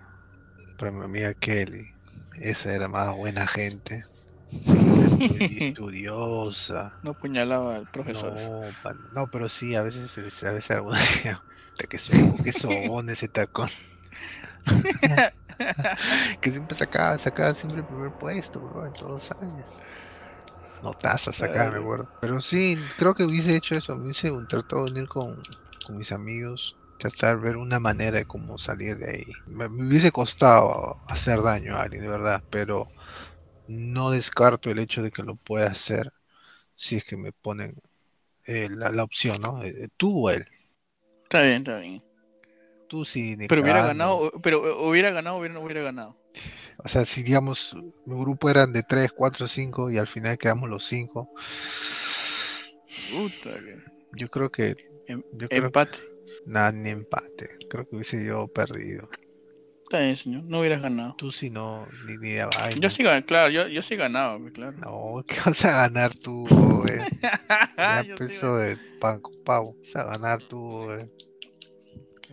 para 0.78 0.92
mi 0.92 1.04
amiga 1.04 1.34
Kelly. 1.34 1.94
Esa 2.36 2.74
era 2.74 2.88
más 2.88 3.16
buena 3.16 3.46
gente. 3.48 4.06
Estudi- 4.52 5.62
Estudiosa. 5.70 6.94
No 7.04 7.12
apuñalaba 7.12 7.76
al 7.78 7.90
profesor. 7.90 8.34
No, 9.14 9.28
pero 9.28 9.48
sí, 9.50 9.76
a 9.76 9.82
veces, 9.82 10.18
a 10.44 10.52
veces 10.52 10.72
algunos 10.72 11.00
decían, 11.00 11.40
"Puta, 11.72 11.88
que 11.88 11.98
sobón, 11.98 12.38
que 12.44 12.52
sobón 12.54 13.10
ese 13.10 13.28
tacón. 13.28 13.70
que 16.42 16.52
siempre 16.52 16.78
sacaba, 16.78 17.18
sacaba 17.18 17.54
siempre 17.56 17.80
el 17.82 17.86
primer 17.86 18.12
puesto, 18.14 18.60
bro, 18.60 18.86
en 18.86 18.94
todos 18.94 19.12
los 19.12 19.32
años. 19.42 19.66
Notaza 20.84 21.34
sacaba, 21.34 21.72
me 21.72 21.80
acuerdo. 21.80 22.10
Pero 22.20 22.42
sí, 22.42 22.94
creo 22.98 23.16
que 23.16 23.26
hubiese 23.26 23.56
hecho 23.58 23.76
eso, 23.78 23.96
me 23.98 24.04
hubiese 24.04 24.32
un- 24.32 24.48
tratado 24.48 24.84
de 24.86 24.90
unir 24.90 25.08
con, 25.10 25.38
con 25.86 25.98
mis 25.98 26.12
amigos, 26.14 26.80
tratar 26.98 27.38
de 27.38 27.44
ver 27.44 27.58
una 27.58 27.80
manera 27.80 28.20
de 28.20 28.26
cómo 28.26 28.58
salir 28.60 28.98
de 29.00 29.12
ahí. 29.12 29.34
Me, 29.46 29.70
me 29.70 29.86
hubiese 29.88 30.12
costado 30.12 31.02
hacer 31.08 31.42
daño 31.44 31.76
a 31.78 31.84
alguien, 31.84 32.04
de 32.04 32.10
verdad, 32.10 32.44
pero 32.52 32.92
no 33.68 34.12
descarto 34.12 34.72
el 34.72 34.80
hecho 34.80 35.04
de 35.04 35.12
que 35.12 35.24
lo 35.24 35.36
pueda 35.38 35.68
hacer 35.72 36.12
si 36.76 36.98
es 36.98 37.06
que 37.06 37.18
me 37.18 37.32
ponen 37.34 37.76
eh, 38.46 38.70
la, 38.72 38.92
la 38.92 39.04
opción, 39.04 39.42
¿no? 39.42 39.64
Eh, 39.64 39.90
tú 39.98 40.28
o 40.28 40.32
él. 40.32 40.46
Está 41.24 41.42
bien, 41.44 41.58
está 41.58 41.80
bien. 41.80 42.04
Tú 42.94 43.04
Pero 43.48 43.62
hubiera 43.64 43.82
ganado, 43.88 44.32
pero 44.44 44.68
eh, 44.68 44.88
hubiera 44.88 45.10
ganado, 45.10 45.38
hubiera, 45.38 45.56
no 45.56 45.62
hubiera 45.62 45.82
ganado. 45.82 46.16
O 46.78 46.88
sea, 46.88 47.06
si 47.06 47.24
digamos, 47.24 47.76
mi 48.06 48.20
grupo 48.20 48.52
eran 48.52 48.72
de 48.72 48.84
3, 48.84 49.12
4, 49.12 49.48
5 49.48 49.90
y 49.90 49.98
al 49.98 50.08
final 50.08 50.38
quedamos 50.38 50.70
los 50.70 50.86
5, 50.86 51.28
Puta, 53.12 53.50
que- 53.60 53.78
yo 54.16 54.30
creo 54.30 54.52
que, 54.52 54.76
em- 55.08 55.24
yo 55.32 55.48
empate. 55.50 55.98
nada, 56.46 56.72
ni 56.72 56.90
empate. 56.92 57.58
Creo 57.68 57.88
que 57.88 57.96
hubiese 57.96 58.24
yo 58.24 58.48
perdido. 58.48 59.10
Está 59.86 60.00
bien, 60.00 60.16
señor. 60.16 60.44
No 60.44 60.60
hubieras 60.60 60.82
ganado. 60.84 61.16
Tú 61.18 61.32
si 61.32 61.50
no, 61.50 61.88
ni, 62.06 62.18
ni 62.18 62.30
de 62.34 62.46
vaina. 62.46 62.80
Yo 62.80 62.90
sí 62.92 63.02
gané, 63.02 63.26
claro, 63.26 63.50
yo, 63.50 63.68
yo 63.68 63.82
sí 63.82 63.96
ganaba, 63.96 64.38
pues, 64.40 64.54
claro. 64.54 64.78
No, 64.78 65.24
¿qué 65.28 65.38
vas 65.44 65.66
a 65.66 65.72
ganar 65.72 66.14
tú, 66.14 66.46
güey? 66.84 67.00
Ya 67.78 68.04
sí 68.04 68.10
peso 68.18 68.56
de 68.58 68.78
pan 69.00 69.20
con 69.20 69.34
pavo. 69.44 69.76
Vas 69.80 69.96
a 69.96 70.04
ganar 70.04 70.40
tú, 70.48 70.84
güey. 70.86 71.10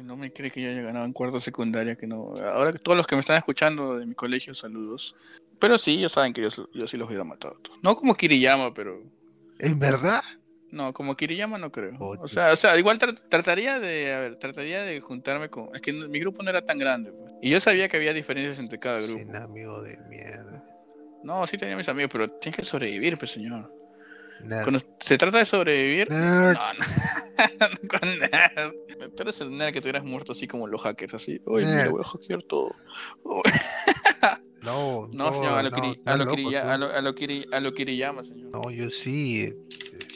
No 0.02 0.16
me 0.16 0.32
cree 0.32 0.50
que 0.50 0.62
yo 0.62 0.70
haya 0.70 0.82
ganado 0.82 1.04
en 1.04 1.12
cuarto 1.12 1.40
secundaria, 1.40 1.96
que 1.96 2.06
no. 2.06 2.34
Ahora 2.44 2.72
que 2.72 2.78
todos 2.78 2.96
los 2.96 3.06
que 3.06 3.14
me 3.16 3.20
están 3.20 3.36
escuchando 3.36 3.98
de 3.98 4.06
mi 4.06 4.14
colegio, 4.14 4.54
saludos. 4.54 5.14
Pero 5.58 5.76
sí, 5.78 5.98
ellos 5.98 6.12
saben 6.12 6.32
que 6.32 6.42
yo, 6.42 6.48
yo 6.72 6.86
sí 6.86 6.96
los 6.96 7.06
hubiera 7.08 7.24
matado. 7.24 7.58
No 7.82 7.94
como 7.96 8.14
Kiriyama, 8.14 8.72
pero. 8.72 9.02
¿En 9.58 9.78
verdad? 9.78 10.22
No, 10.70 10.92
como 10.92 11.16
Kiriyama 11.16 11.58
no 11.58 11.70
creo. 11.72 11.96
Oye. 11.98 12.20
O 12.22 12.28
sea, 12.28 12.52
o 12.52 12.56
sea, 12.56 12.78
igual 12.78 12.98
tra- 12.98 13.20
trataría 13.28 13.78
de, 13.80 14.12
a 14.14 14.20
ver, 14.20 14.36
trataría 14.36 14.82
de 14.82 15.00
juntarme 15.00 15.48
con. 15.50 15.68
Es 15.74 15.80
que 15.82 15.92
mi 15.92 16.18
grupo 16.20 16.42
no 16.42 16.50
era 16.50 16.64
tan 16.64 16.78
grande. 16.78 17.10
pues. 17.12 17.32
Y 17.42 17.50
yo 17.50 17.60
sabía 17.60 17.88
que 17.88 17.96
había 17.96 18.12
diferencias 18.14 18.58
entre 18.58 18.78
cada 18.78 19.00
grupo. 19.00 19.18
Sin 19.18 19.34
amigo 19.36 19.82
de 19.82 19.96
mierda. 20.08 20.64
No, 21.22 21.46
sí 21.46 21.58
tenía 21.58 21.76
mis 21.76 21.88
amigos, 21.88 22.10
pero 22.12 22.30
tienes 22.30 22.56
que 22.56 22.64
sobrevivir, 22.64 23.18
pues 23.18 23.32
señor. 23.32 23.70
Nerd. 24.44 24.62
Cuando 24.64 24.80
se 25.00 25.18
trata 25.18 25.38
de 25.38 25.44
sobrevivir, 25.44 26.10
Nerd. 26.10 26.56
no, 26.56 26.72
no. 26.74 27.88
Con 27.88 28.18
nerd. 28.18 28.72
Tú 29.16 29.22
eres 29.22 29.40
el 29.40 29.56
nerd 29.56 29.72
que 29.72 29.80
te 29.80 29.86
hubieras 29.88 30.04
muerto 30.04 30.32
así 30.32 30.46
como 30.46 30.66
los 30.66 30.80
hackers, 30.82 31.14
así. 31.14 31.40
Uy, 31.46 31.64
mira, 31.64 31.88
voy 31.88 32.00
a 32.02 32.08
hackear 32.08 32.42
todo. 32.44 32.74
No, 34.62 35.08
No, 35.10 35.32
señor, 35.32 35.58
a 35.58 35.62
lo, 35.62 35.70
no, 35.70 35.76
Kiri- 35.76 36.02
a 36.04 36.16
lo 36.18 36.24
loco 36.26 36.36
tú. 36.36 36.48
a 36.54 36.76
lo- 36.76 36.92
a 36.94 37.00
lo 37.00 37.14
Kiri- 37.14 37.46
a 37.50 37.60
lo 37.60 37.72
Kiriyama, 37.72 38.22
señor. 38.22 38.50
No, 38.52 38.70
yo 38.70 38.90
sí. 38.90 39.54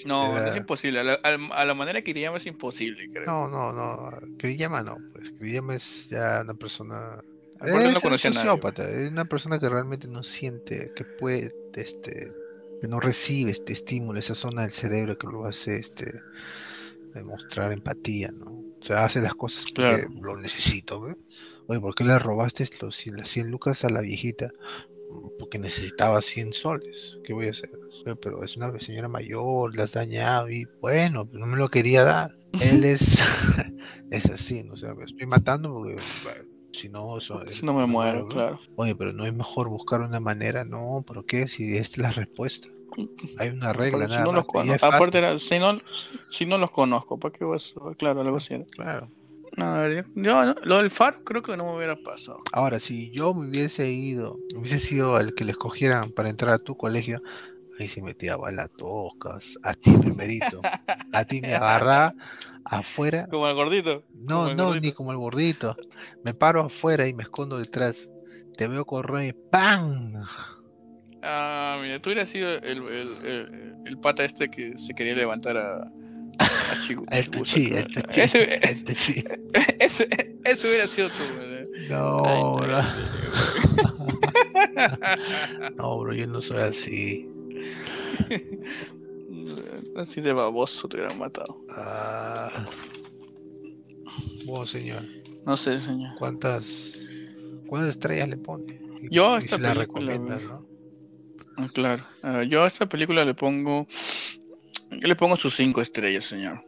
No, 0.05 0.39
es 0.47 0.55
imposible. 0.55 1.01
A 1.01 1.03
la, 1.05 1.15
a- 1.15 1.65
la 1.65 1.73
manera 1.75 2.01
que 2.01 2.05
Kiriyama 2.13 2.37
es 2.37 2.45
imposible, 2.45 3.09
creo. 3.11 3.25
No, 3.25 3.49
no, 3.49 3.73
no. 3.73 4.11
Kiriyama 4.37 4.83
no, 4.83 4.99
pues. 5.15 5.31
Kiriyama 5.31 5.75
es 5.77 6.09
ya 6.11 6.43
una 6.45 6.53
persona. 6.53 7.23
Aparte 7.59 7.73
no 7.73 7.97
es 7.97 8.05
un 8.05 8.19
sociópata, 8.35 8.87
es 8.91 9.11
una 9.11 9.25
persona 9.25 9.59
que 9.59 9.67
realmente 9.71 10.09
no 10.09 10.23
siente, 10.23 10.93
que 10.95 11.05
puede, 11.05 11.55
este, 11.75 12.31
que 12.85 12.89
no 12.89 13.01
recibe 13.01 13.51
este 13.51 13.73
estímulo, 13.73 14.19
esa 14.19 14.35
zona 14.35 14.61
del 14.61 14.71
cerebro 14.71 15.17
que 15.17 15.27
lo 15.27 15.47
hace, 15.47 15.79
este, 15.79 16.21
demostrar 17.15 17.73
empatía, 17.73 18.31
¿no? 18.31 18.51
O 18.51 18.83
sea, 18.85 19.07
hace 19.07 19.23
las 19.23 19.35
cosas 19.35 19.65
porque 19.65 20.03
Claro. 20.05 20.09
lo 20.21 20.37
necesito, 20.37 21.01
¿ve? 21.01 21.17
Oye, 21.67 21.81
¿por 21.81 21.95
qué 21.95 22.05
le 22.05 22.19
robaste 22.19 22.69
los, 22.83 22.95
cien- 23.03 23.17
las 23.17 23.31
100 23.31 23.51
lucas 23.51 23.87
a 23.87 23.89
la 23.89 24.03
viejita? 24.03 24.51
Porque 25.39 25.59
necesitaba 25.59 26.21
100 26.21 26.53
soles. 26.53 27.17
¿Qué 27.25 27.33
voy 27.33 27.47
a 27.47 27.51
hacer? 27.51 27.71
"Oye, 28.05 28.17
Pero 28.17 28.45
es 28.45 28.57
una 28.59 28.79
señora 28.81 29.09
mayor, 29.09 29.75
las 29.75 29.85
has 29.97 30.07
dañado 30.07 30.51
y 30.51 30.67
bueno, 30.83 31.27
no 31.33 31.47
me 31.47 31.57
lo 31.57 31.71
quería 31.71 32.05
dar. 32.05 32.37
Él 32.61 32.85
es, 32.85 33.01
es 34.11 34.27
así, 34.27 34.63
¿no? 34.63 34.75
O 34.75 34.77
sea, 34.77 34.95
me 34.95 35.05
estoy 35.05 35.27
matando 35.27 35.73
porque 35.73 35.97
bueno, 36.23 36.45
si 36.73 36.89
no, 36.91 37.19
so- 37.21 37.35
Porque 37.39 37.55
si 37.55 37.65
no 37.65 37.73
me 37.73 37.87
muero, 37.87 38.27
claro. 38.27 38.61
Oye, 38.77 38.95
pero 38.97 39.13
no 39.13 39.25
es 39.25 39.33
mejor 39.33 39.69
buscar 39.69 40.01
una 40.03 40.21
manera, 40.21 40.65
no, 40.65 41.05
¿pero 41.07 41.25
qué? 41.25 41.47
Si 41.49 41.77
esta 41.77 41.95
es 41.95 41.99
la 42.03 42.11
respuesta. 42.11 42.69
Hay 43.39 43.49
una 43.51 43.73
regla, 43.73 43.99
Porque 43.99 44.09
si 44.09 44.21
nada 44.21 44.25
no 44.27 44.33
los 44.33 44.47
más, 44.55 44.83
Aparte, 44.83 45.19
era- 45.19 45.39
si, 45.39 45.59
no, 45.59 45.79
si 46.29 46.47
no 46.47 46.59
los 46.59 46.71
conozco, 46.71 47.19
¿para 47.19 47.33
qué 47.37 47.45
vas 47.45 47.75
a 47.77 47.95
Claro, 47.95 48.21
algo 48.21 48.37
así. 48.37 48.55
era. 48.55 48.65
claro. 48.67 49.11
No, 49.57 49.67
a 49.67 49.81
ver, 49.83 50.05
yo, 50.17 50.45
no, 50.45 50.55
lo 50.65 50.79
del 50.79 50.91
faro 50.91 51.19
creo 51.25 51.41
que 51.41 51.57
no 51.57 51.65
me 51.65 51.77
hubiera 51.77 51.95
pasado. 51.95 52.39
Ahora, 52.53 52.81
si 52.81 53.13
yo 53.13 53.33
me 53.35 53.49
hubiese 53.49 53.89
ido, 53.89 54.41
hubiese 54.57 54.81
sido 54.81 55.19
el 55.21 55.33
que 55.35 55.45
le 55.45 55.53
escogieran 55.53 56.11
para 56.11 56.29
entrar 56.29 56.55
a 56.55 56.59
tu 56.59 56.77
colegio, 56.77 57.23
ahí 57.79 57.89
se 57.89 58.03
metía 58.03 58.37
bala 58.37 58.69
tocas, 58.69 59.57
a 59.63 59.75
ti 59.75 59.93
primerito, 59.93 60.61
a 61.13 61.25
ti 61.25 61.41
me 61.41 61.55
agarraba 61.55 62.15
afuera, 62.65 63.27
Como 63.31 63.47
el 63.49 63.55
gordito. 63.55 64.03
como 64.27 64.29
no, 64.29 64.49
el 64.49 64.57
no, 64.57 64.65
gordito. 64.67 64.87
ni 64.87 64.93
como 64.93 65.13
el 65.13 65.19
gordito, 65.19 65.77
me 66.25 66.35
paro 66.35 66.63
afuera 66.63 67.07
y 67.07 67.15
me 67.15 67.23
escondo 67.23 67.59
detrás, 67.59 68.09
te 68.57 68.67
veo 68.67 68.85
correr 68.85 69.29
y 69.29 69.51
¡pam! 69.53 70.15
Ah, 71.27 71.79
mira, 71.83 72.01
tú 72.01 72.11
hubieras 72.11 72.29
sido 72.29 72.51
el, 72.59 72.83
el, 72.83 73.17
el, 73.25 73.75
el 73.87 73.99
pata 73.99 74.25
este 74.25 74.51
que 74.51 74.77
se 74.77 74.95
quería 74.95 75.15
levantar 75.15 75.57
a, 75.57 75.91
a 76.39 76.81
Chigu. 76.81 77.07
Creo. 77.07 77.19
el 77.21 77.31
Techi, 77.31 77.73
Ese, 78.21 78.55
el 78.71 78.85
Techi. 78.85 79.25
ese, 79.81 80.09
ese 80.45 80.69
hubiera 80.69 80.87
sido 80.87 81.09
tú. 81.09 81.15
No, 81.91 82.53
bro, 82.53 82.83
no, 85.77 85.99
bro, 85.99 86.15
yo 86.15 86.27
no 86.27 86.41
soy 86.41 86.59
así. 86.59 87.29
Así 89.97 90.21
de 90.21 90.33
baboso 90.33 90.89
te 90.89 90.97
hubieran 90.97 91.17
matado. 91.19 91.65
Ah. 91.71 92.67
Bueno, 94.45 94.67
señor, 94.67 95.03
No 95.47 95.57
sé, 95.57 95.81
señor. 95.81 96.17
¿cuántas, 96.19 97.01
cuántas 97.69 97.91
estrellas 97.91 98.29
le 98.29 98.37
pone? 98.37 98.81
Y- 99.03 99.15
Yo 99.15 99.37
y 99.39 99.45
esta 99.45 99.57
si 99.57 99.63
la 99.63 99.75
recomiendas. 99.75 100.45
¿no? 100.47 100.64
Ah, 101.57 101.69
Claro. 101.73 102.05
Ver, 102.23 102.49
yo 102.49 102.65
a 102.65 102.67
esta 102.67 102.87
película 102.87 103.25
le 103.25 103.35
pongo. 103.35 103.87
Yo 104.91 105.09
le 105.09 105.17
pongo 105.17 105.37
sus 105.37 105.57
cinco 105.57 105.81
estrellas, 105.81 106.25
señor. 106.25 106.63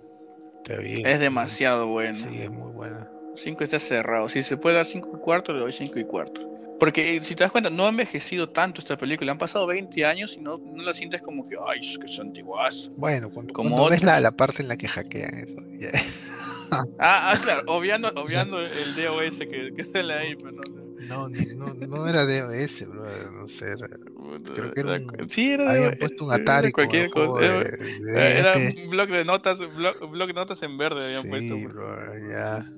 Está 0.63 0.77
bien. 0.81 1.07
Es 1.07 1.21
demasiado 1.21 1.87
bueno. 1.87 2.15
Sí, 2.15 2.41
es 2.41 2.51
muy 2.51 2.73
buena. 2.73 3.09
5 3.37 3.65
está 3.65 3.79
cerrado. 3.79 4.29
Si 4.31 4.43
se 4.43 4.57
puede 4.57 4.77
dar 4.77 4.87
5 4.87 5.13
y 5.15 5.21
cuarto, 5.21 5.53
le 5.53 5.61
doy 5.61 5.73
5 5.73 5.99
y 5.99 6.05
cuarto. 6.05 6.41
Porque 6.81 7.17
eh, 7.17 7.23
si 7.23 7.35
te 7.35 7.45
das 7.45 7.53
cuenta, 7.53 7.71
no 7.71 7.85
ha 7.87 7.91
envejecido 7.91 8.49
tanto 8.49 8.81
esta 8.81 8.97
película. 8.97 9.31
Han 9.33 9.39
pasado 9.39 9.67
20 9.67 10.05
años 10.07 10.35
y 10.39 10.41
no, 10.41 10.59
no 10.59 10.83
la 10.83 10.95
sientes 10.95 11.23
como 11.23 11.47
que, 11.47 11.57
ay, 11.67 11.81
es 11.81 11.99
que 11.99 12.07
es 12.07 12.19
antiguazo. 12.19 12.91
Bueno, 12.97 13.31
cuando, 13.31 13.53
Como 13.53 13.71
cuando 13.71 13.91
ves 13.91 14.03
la, 14.03 14.21
la 14.21 14.33
parte 14.33 14.63
en 14.63 14.69
la 14.69 14.77
que 14.77 14.89
hackean 14.89 15.35
eso. 15.39 15.57
ya. 15.79 15.91
Ah, 16.71 16.85
ah, 17.33 17.39
claro, 17.41 17.63
obviando, 17.67 18.09
obviando 18.17 18.61
el 18.61 18.95
DOS 18.95 19.39
que, 19.39 19.73
que 19.77 19.85
sale 19.85 20.13
ahí, 20.15 20.37
pero 20.37 20.53
no. 20.53 20.87
No, 21.09 21.29
ni- 21.29 21.55
no, 21.55 21.75
no 21.75 22.09
era 22.09 22.25
DOS, 22.27 22.87
bro. 22.89 23.05
No 23.33 23.47
sé. 23.49 23.67
era- 23.67 23.89
Creo 24.55 24.73
que 24.73 24.81
era 24.81 24.93
un- 24.95 25.29
sí, 25.29 25.53
era 25.53 25.71
habían 25.71 25.91
de- 25.91 25.97
puesto 25.97 26.25
un 26.25 26.33
era 26.33 26.43
Atari 26.43 26.73
cualquier 26.73 27.11
cosa. 27.11 27.41
de, 27.45 27.47
Era- 27.47 27.69
de 27.77 28.39
Era 28.39 28.55
este. 28.55 28.83
un 28.85 28.91
blog 28.91 29.09
de 29.09 29.25
notas, 29.25 29.59
blog, 29.77 30.11
blog 30.11 30.27
de 30.29 30.35
notas 30.35 30.63
en 30.63 30.77
verde 30.79 31.05
habían 31.05 31.29
puesto. 31.29 31.55
Sí, 31.55 31.63
pues. 31.63 31.75
bro, 31.75 32.31
ya. 32.31 32.73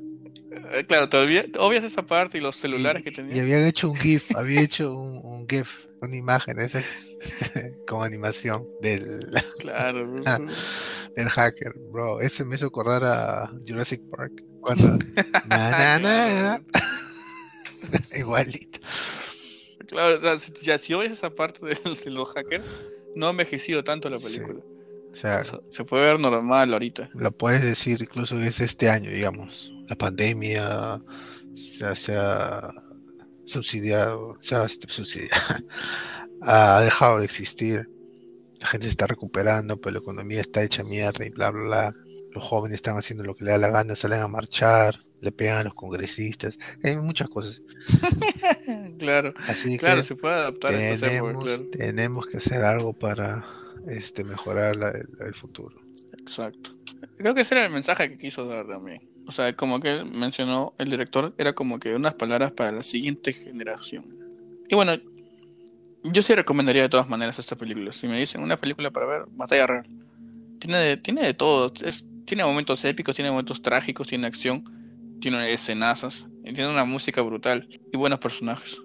Eh, 0.75 0.85
Claro, 0.87 1.09
todavía 1.09 1.45
obvias 1.59 1.85
esa 1.85 2.03
parte 2.07 2.39
y 2.39 2.41
los 2.41 2.57
celulares 2.57 3.01
Y- 3.01 3.05
que 3.05 3.11
Y 3.11 3.15
tenían. 3.15 3.41
habían 3.41 3.65
hecho 3.65 3.89
un 3.91 3.97
GIF, 3.97 4.25
había 4.37 4.61
hecho 4.63 4.95
un, 4.95 5.21
un 5.25 5.47
GIF, 5.49 5.87
una 6.01 6.17
imagen 6.17 6.59
esa, 6.61 6.83
con 7.87 8.05
animación 8.05 8.65
del, 8.83 9.27
Claro. 9.61 10.23
Ah. 10.27 10.39
Del 11.19 11.29
hacker, 11.29 11.75
bro. 11.91 12.21
Ese 12.21 12.45
me 12.45 12.55
hizo 12.55 12.67
acordar 12.67 13.05
a 13.05 13.51
Jurassic 13.67 14.01
Park. 14.11 14.45
Cuando. 14.61 14.99
na, 15.49 15.99
na, 15.99 15.99
na, 15.99 16.63
igualito. 18.17 18.79
Claro, 19.87 20.21
ya, 20.63 20.79
si 20.79 20.95
oyes 20.95 21.13
esa 21.13 21.31
parte 21.31 21.65
de, 21.65 21.75
de 22.05 22.11
los 22.11 22.33
hackers, 22.33 22.67
no 23.17 23.27
ha 23.27 23.31
envejecido 23.31 23.83
tanto 23.83 24.09
la 24.11 24.19
película. 24.19 24.61
O 25.11 25.17
sea, 25.17 25.41
O 25.41 25.45
sea, 25.45 25.61
se 25.71 25.85
puede 25.85 26.05
ver 26.05 26.21
normal 26.21 26.73
ahorita. 26.73 27.11
lo 27.15 27.33
puedes 27.33 27.63
decir 27.63 28.03
incluso 28.03 28.37
que 28.37 28.49
es 28.49 28.61
este 28.61 28.89
año, 28.91 29.11
digamos. 29.11 29.73
La 29.89 29.97
pandemia 29.97 31.03
se 31.55 31.87
ha, 31.87 31.95
se 31.95 32.15
ha 32.17 32.75
subsidiado, 33.47 34.37
se 34.39 34.55
ha 34.55 34.65
este, 34.65 34.87
subsidiado, 34.89 35.35
ha 36.43 36.83
dejado 36.83 37.19
de 37.19 37.25
existir. 37.25 37.89
La 38.61 38.67
gente 38.67 38.87
se 38.87 38.91
está 38.91 39.07
recuperando, 39.07 39.81
pero 39.81 39.93
la 39.95 39.99
economía 40.01 40.41
está 40.41 40.63
hecha 40.63 40.83
mierda 40.83 41.25
y 41.25 41.31
bla, 41.31 41.51
bla, 41.51 41.63
bla. 41.63 41.95
Los 42.33 42.45
jóvenes 42.45 42.77
están 42.77 42.97
haciendo 42.99 43.25
lo 43.25 43.35
que 43.35 43.45
le 43.45 43.53
da 43.53 43.59
la 43.59 43.69
gana, 43.71 43.95
salen 43.97 44.21
a 44.21 44.29
marchar, 44.29 45.01
le 45.21 45.33
pegan 45.33 45.59
a 45.59 45.65
los 45.65 45.75
congresistas. 45.75 46.59
Hay 46.83 46.97
muchas 46.97 47.29
cosas. 47.29 47.63
claro, 48.99 49.33
Así 49.49 49.79
claro, 49.79 49.99
que 49.99 50.03
se 50.07 50.15
puede 50.17 50.35
adaptar 50.35 50.75
a 50.75 50.79
tenemos, 50.79 51.45
claro. 51.45 51.67
tenemos 51.71 52.27
que 52.27 52.37
hacer 52.39 52.63
algo 52.65 52.93
para 52.93 53.45
este, 53.87 54.25
mejorar 54.25 54.77
la- 54.77 54.91
el, 54.91 55.09
el 55.21 55.35
futuro. 55.35 55.81
Exacto. 56.19 56.77
Creo 57.17 57.35
que 57.35 57.43
ese 57.43 57.55
era 57.55 57.65
el 57.67 57.73
mensaje 57.73 58.09
que 58.09 58.19
quiso 58.19 58.45
dar 58.47 58.67
también. 58.67 59.09
O 59.27 59.33
sea, 59.33 59.55
como 59.55 59.81
que 59.81 60.05
mencionó 60.05 60.75
el 60.79 60.91
director, 60.91 61.35
era 61.39 61.53
como 61.53 61.79
que 61.79 61.95
unas 61.95 62.15
palabras 62.15 62.53
para 62.53 62.73
la 62.73 62.83
siguiente 62.83 63.33
generación. 63.33 64.05
Y 64.69 64.75
bueno, 64.75 64.93
yo 66.05 66.23
sí 66.23 66.35
recomendaría 66.35 66.83
de 66.83 66.89
todas 66.89 67.09
maneras 67.09 67.39
esta 67.39 67.57
película. 67.57 67.93
Si 67.93 68.07
me 68.07 68.19
dicen 68.19 68.43
una 68.43 68.57
película 68.57 68.91
para 68.91 69.07
ver, 69.07 69.25
Batalla 69.31 69.67
Real. 69.67 69.87
Tiene 70.61 70.79
de, 70.79 70.97
tiene 70.97 71.23
de 71.25 71.35
todo. 71.35 71.73
Es- 71.85 72.05
tiene 72.25 72.45
momentos 72.45 72.85
épicos, 72.85 73.17
tiene 73.17 73.31
momentos 73.31 73.63
trágicos, 73.63 74.07
tiene 74.09 74.27
acción, 74.27 74.65
tiene 75.21 75.53
escenazas, 75.53 76.27
tiene 76.45 76.69
una 76.69 76.85
música 76.85 77.23
brutal 77.23 77.69
y 77.93 77.97
buenos 77.97 78.19
personajes. 78.19 78.79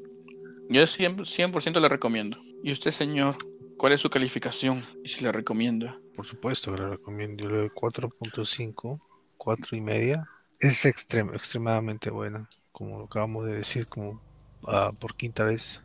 Yo 0.70 0.84
100%, 0.88 1.26
100 1.26 1.82
la 1.82 1.90
recomiendo. 1.90 2.38
¿Y 2.64 2.72
usted, 2.72 2.92
señor, 2.92 3.38
cuál 3.78 3.94
es 3.94 4.00
su 4.00 4.10
calificación? 4.10 4.86
Y 5.04 5.10
si 5.10 5.24
la 5.24 5.32
recomienda. 5.32 6.00
Por 6.16 6.26
supuesto 6.26 6.74
que 6.74 6.82
lo 6.82 6.90
recomiendo. 6.92 7.44
Yo 7.44 7.50
le 7.50 7.58
doy 7.60 7.70
4.5, 7.70 9.02
4 9.38 9.76
y 9.78 9.82
media. 9.82 10.28
Es 10.60 10.86
extrem- 10.86 11.36
extremadamente 11.36 12.10
buena, 12.10 12.48
como 12.72 13.00
lo 13.00 13.06
acabamos 13.06 13.46
de 13.46 13.56
decir, 13.56 13.88
como 13.88 14.22
ah, 14.68 14.94
por 15.00 15.16
quinta 15.16 15.44
vez. 15.44 15.82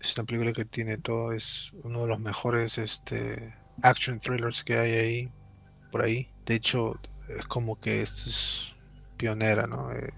Es 0.00 0.16
una 0.16 0.24
película 0.26 0.52
que 0.52 0.64
tiene 0.64 0.96
todo, 0.98 1.32
es 1.32 1.72
uno 1.82 2.02
de 2.02 2.08
los 2.08 2.20
mejores 2.20 2.78
este, 2.78 3.54
action 3.82 4.18
thrillers 4.18 4.64
que 4.64 4.78
hay 4.78 4.92
ahí, 4.92 5.32
por 5.92 6.02
ahí. 6.02 6.28
De 6.46 6.54
hecho, 6.54 6.98
es 7.28 7.44
como 7.46 7.78
que 7.78 8.02
esto 8.02 8.30
es 8.30 8.74
pionera, 9.18 9.66
¿no? 9.66 9.92
Eh, 9.92 10.12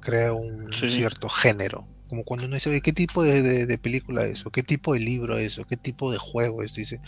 crea 0.00 0.32
un 0.32 0.72
Sí. 0.72 0.90
cierto 0.90 1.28
género. 1.28 1.86
Como 2.08 2.24
cuando 2.24 2.46
uno 2.46 2.54
dice, 2.54 2.70
"Oye, 2.70 2.80
¿qué 2.80 2.92
tipo 2.92 3.22
de, 3.22 3.42
de- 3.42 3.66
de 3.66 3.78
película 3.78 4.24
es? 4.24 4.44
¿O 4.46 4.50
qué 4.50 4.62
tipo 4.62 4.94
de 4.94 5.00
libro 5.00 5.36
es? 5.38 5.58
¿O 5.58 5.64
qué 5.66 5.76
tipo 5.76 6.10
de 6.12 6.18
juego 6.18 6.62
es? 6.62 6.74
Dice, 6.74 7.00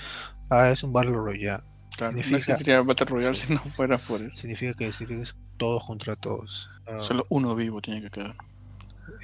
ah, 0.51 0.70
es 0.70 0.82
un 0.82 0.93
Battle 0.93 1.12
Royale. 1.12 1.62
Claro, 1.97 2.12
no 2.16 2.22
Significa- 2.22 2.36
existiría 2.52 2.82
Battle 2.82 3.06
Royale 3.06 3.35
sí. 3.36 3.47
si 3.47 3.52
no 3.55 3.60
fuera 3.60 3.98
por 3.98 4.20
eso. 4.22 4.36
Significa 4.36 4.74
que 4.74 4.93
significa 4.93 5.18
que 5.18 5.22
es 5.31 5.36
todos 5.59 5.85
contra 5.85 6.16
todos. 6.16 6.68
Ah, 6.86 6.98
Solo 6.98 7.26
uno 7.31 7.55
vivo 7.55 7.81
tiene 7.81 8.02
que 8.02 8.10
quedar. 8.10 8.35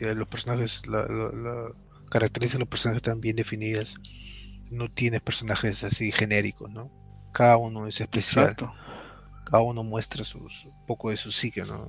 eh, 0.01 0.15
los 0.15 0.29
personajes, 0.29 0.87
la, 0.87 1.07
la, 1.07 1.31
la 1.33 1.69
características 2.11 2.59
de 2.59 2.61
los 2.61 2.69
personajes 2.69 2.99
están 2.99 3.21
bien 3.21 3.37
definidas. 3.37 3.95
No 4.71 4.91
tienes 4.91 5.21
personajes 5.23 5.83
así 5.85 6.13
genéricos, 6.13 6.71
¿no? 6.71 6.91
Cada 7.33 7.57
uno 7.57 7.87
es 7.87 8.01
especial. 8.01 8.45
Exacto. 8.51 8.73
cada 9.47 9.63
uno 9.63 9.83
muestra 9.83 10.23
sus, 10.23 10.65
un 10.67 10.87
poco 10.87 11.11
de 11.11 11.17
su 11.17 11.33
psique, 11.33 11.63
¿no? 11.63 11.89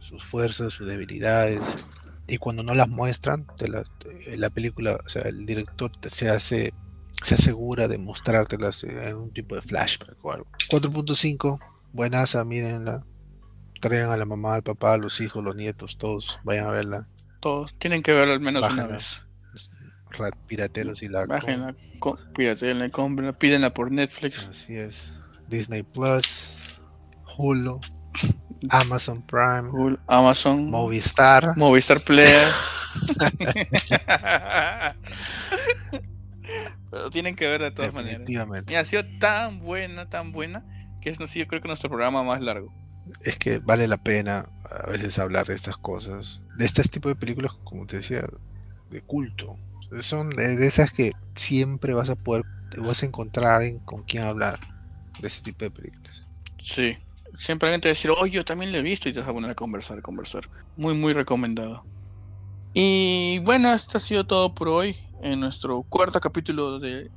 Sus 0.00 0.22
fuerzas, 0.24 0.72
sus 0.72 0.86
debilidades. 0.86 1.86
Y 2.28 2.38
cuando 2.38 2.62
no 2.62 2.74
las 2.74 2.88
muestran, 2.88 3.46
te 3.56 3.66
la, 3.66 3.80
eh, 4.26 4.36
la 4.36 4.50
película, 4.50 5.00
o 5.04 5.08
sea, 5.08 5.22
el 5.22 5.44
director 5.46 5.90
te- 5.98 6.10
se 6.10 6.28
hace, 6.28 6.72
se 7.22 7.34
asegura 7.34 7.88
de 7.88 7.98
mostrártelas 7.98 8.84
en 8.84 9.16
un 9.16 9.32
tipo 9.32 9.56
de 9.56 9.62
flashback 9.62 10.24
o 10.24 10.30
algo. 10.32 10.46
4.5, 10.70 11.58
buenaza, 11.92 12.44
mírenla. 12.44 13.04
Traigan 13.80 14.10
a 14.12 14.16
la 14.16 14.26
mamá, 14.26 14.54
al 14.54 14.62
papá, 14.62 14.92
a 14.94 14.98
los 14.98 15.20
hijos, 15.20 15.42
los 15.42 15.56
nietos, 15.56 15.96
todos 15.98 16.38
vayan 16.44 16.66
a 16.66 16.70
verla. 16.70 17.08
Todos 17.40 17.74
tienen 17.74 18.02
que 18.02 18.12
verlo 18.12 18.34
al 18.34 18.40
menos 18.40 18.70
una 18.72 18.86
vez. 18.86 19.22
Rat 20.20 20.36
pirateros 20.46 21.02
y 21.02 21.08
la 21.08 21.26
Bájenla, 21.26 21.74
cómprenla, 22.90 23.32
pídenla 23.32 23.74
por 23.74 23.90
Netflix. 23.90 24.46
Así 24.48 24.76
es. 24.76 25.12
Disney 25.48 25.82
Plus, 25.82 26.52
Hulu, 27.36 27.80
Amazon 28.70 29.22
Prime, 29.22 29.96
Amazon, 30.06 30.70
Movistar. 30.70 31.56
Movistar 31.56 32.00
Player. 32.02 32.46
Pero 36.90 37.10
tienen 37.10 37.36
que 37.36 37.46
verla 37.46 37.66
de 37.66 37.72
todas 37.72 37.92
maneras. 37.92 38.28
Y 38.68 38.74
ha 38.74 38.84
sido 38.84 39.04
tan 39.18 39.60
buena, 39.60 40.08
tan 40.08 40.32
buena, 40.32 40.64
que 41.00 41.10
es 41.10 41.20
así, 41.20 41.38
yo 41.38 41.46
creo 41.46 41.62
que 41.62 41.68
nuestro 41.68 41.88
programa 41.88 42.24
más 42.24 42.42
largo. 42.42 42.72
Es 43.22 43.38
que 43.38 43.58
vale 43.58 43.88
la 43.88 43.96
pena 43.96 44.48
a 44.68 44.90
veces 44.90 45.18
hablar 45.18 45.46
de 45.46 45.54
estas 45.54 45.76
cosas. 45.76 46.42
De 46.56 46.64
este 46.64 46.82
tipo 46.84 47.08
de 47.08 47.16
películas, 47.16 47.52
como 47.64 47.86
te 47.86 47.96
decía, 47.96 48.24
de 48.90 49.02
culto. 49.02 49.56
Son 49.98 50.30
de, 50.30 50.66
esas 50.66 50.92
que 50.92 51.12
siempre 51.34 51.94
vas 51.94 52.10
a 52.10 52.14
poder, 52.14 52.44
vas 52.78 53.02
a 53.02 53.06
encontrar 53.06 53.52
alguien 53.52 53.78
con 53.80 54.02
quien 54.04 54.24
hablar 54.24 54.60
de 55.20 55.28
ese 55.28 55.42
tipo 55.42 55.64
de 55.64 55.70
películas. 55.70 56.26
Sí. 56.58 56.96
Siempre 57.36 57.68
alguien 57.68 57.80
te 57.80 57.88
va 57.88 57.90
a 57.90 57.94
decir, 57.94 58.10
oye, 58.10 58.32
yo 58.32 58.44
también 58.44 58.72
lo 58.72 58.78
he 58.78 58.82
visto 58.82 59.08
y 59.08 59.12
te 59.12 59.20
vas 59.20 59.28
a 59.28 59.32
poner 59.32 59.50
a 59.50 59.54
conversar, 59.54 60.02
conversar. 60.02 60.48
Muy, 60.76 60.94
muy 60.94 61.12
recomendado. 61.12 61.84
Y 62.74 63.40
bueno, 63.44 63.72
esto 63.72 63.98
ha 63.98 64.00
sido 64.00 64.26
todo 64.26 64.54
por 64.54 64.68
hoy. 64.68 64.96
En 65.22 65.40
nuestro 65.40 65.82
cuarto 65.82 66.20
capítulo 66.20 66.78
de 66.78 67.10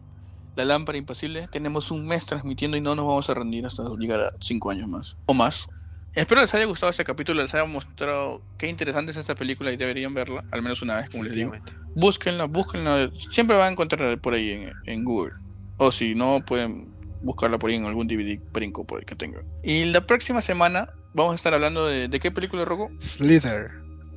La 0.56 0.66
Lámpara 0.66 0.98
Impasible. 0.98 1.48
Tenemos 1.52 1.90
un 1.90 2.06
mes 2.06 2.26
transmitiendo 2.26 2.76
y 2.78 2.82
no 2.82 2.96
nos 2.96 3.06
vamos 3.06 3.30
a 3.30 3.34
rendir 3.34 3.66
hasta 3.66 3.84
llegar 3.98 4.20
a 4.20 4.34
cinco 4.40 4.72
años 4.72 4.88
más. 4.88 5.16
O 5.26 5.34
más. 5.34 5.68
Espero 6.16 6.42
les 6.42 6.54
haya 6.54 6.66
gustado 6.66 6.92
este 6.92 7.04
capítulo, 7.04 7.42
les 7.42 7.54
haya 7.56 7.66
mostrado 7.66 8.42
qué 8.58 8.68
interesante 8.68 9.12
es 9.12 9.18
esta 9.18 9.34
película 9.34 9.72
y 9.72 9.78
deberían 9.78 10.14
verla, 10.14 10.44
al 10.52 10.62
menos 10.62 10.82
una 10.84 10.98
vez, 10.98 11.10
como 11.10 11.24
les 11.24 11.34
digo. 11.34 11.54
Búsquenla, 11.96 12.46
búsquenla. 12.46 13.10
Siempre 13.32 13.58
van 13.58 13.70
a 13.70 13.72
encontrar 13.72 14.20
por 14.22 14.34
ahí 14.34 14.52
en, 14.52 14.74
en 14.86 15.04
Google. 15.04 15.34
O 15.78 15.92
si 15.92 16.14
no, 16.14 16.44
pueden 16.46 16.88
buscarla 17.24 17.58
por 17.58 17.70
ahí 17.72 17.78
en 17.78 17.86
algún 17.86 18.08
DVD 18.08 18.40
brinco 18.52 18.86
por 18.86 19.00
ahí 19.00 19.06
que 19.06 19.16
tengan. 19.16 19.44
Y 19.64 19.86
la 19.86 20.02
próxima 20.06 20.42
semana 20.42 20.90
vamos 21.14 21.34
a 21.34 21.36
estar 21.36 21.54
hablando 21.54 21.88
de, 21.88 22.08
¿de 22.08 22.20
qué 22.20 22.30
película, 22.30 22.64
Rocco? 22.64 22.92
Slither 23.00 23.72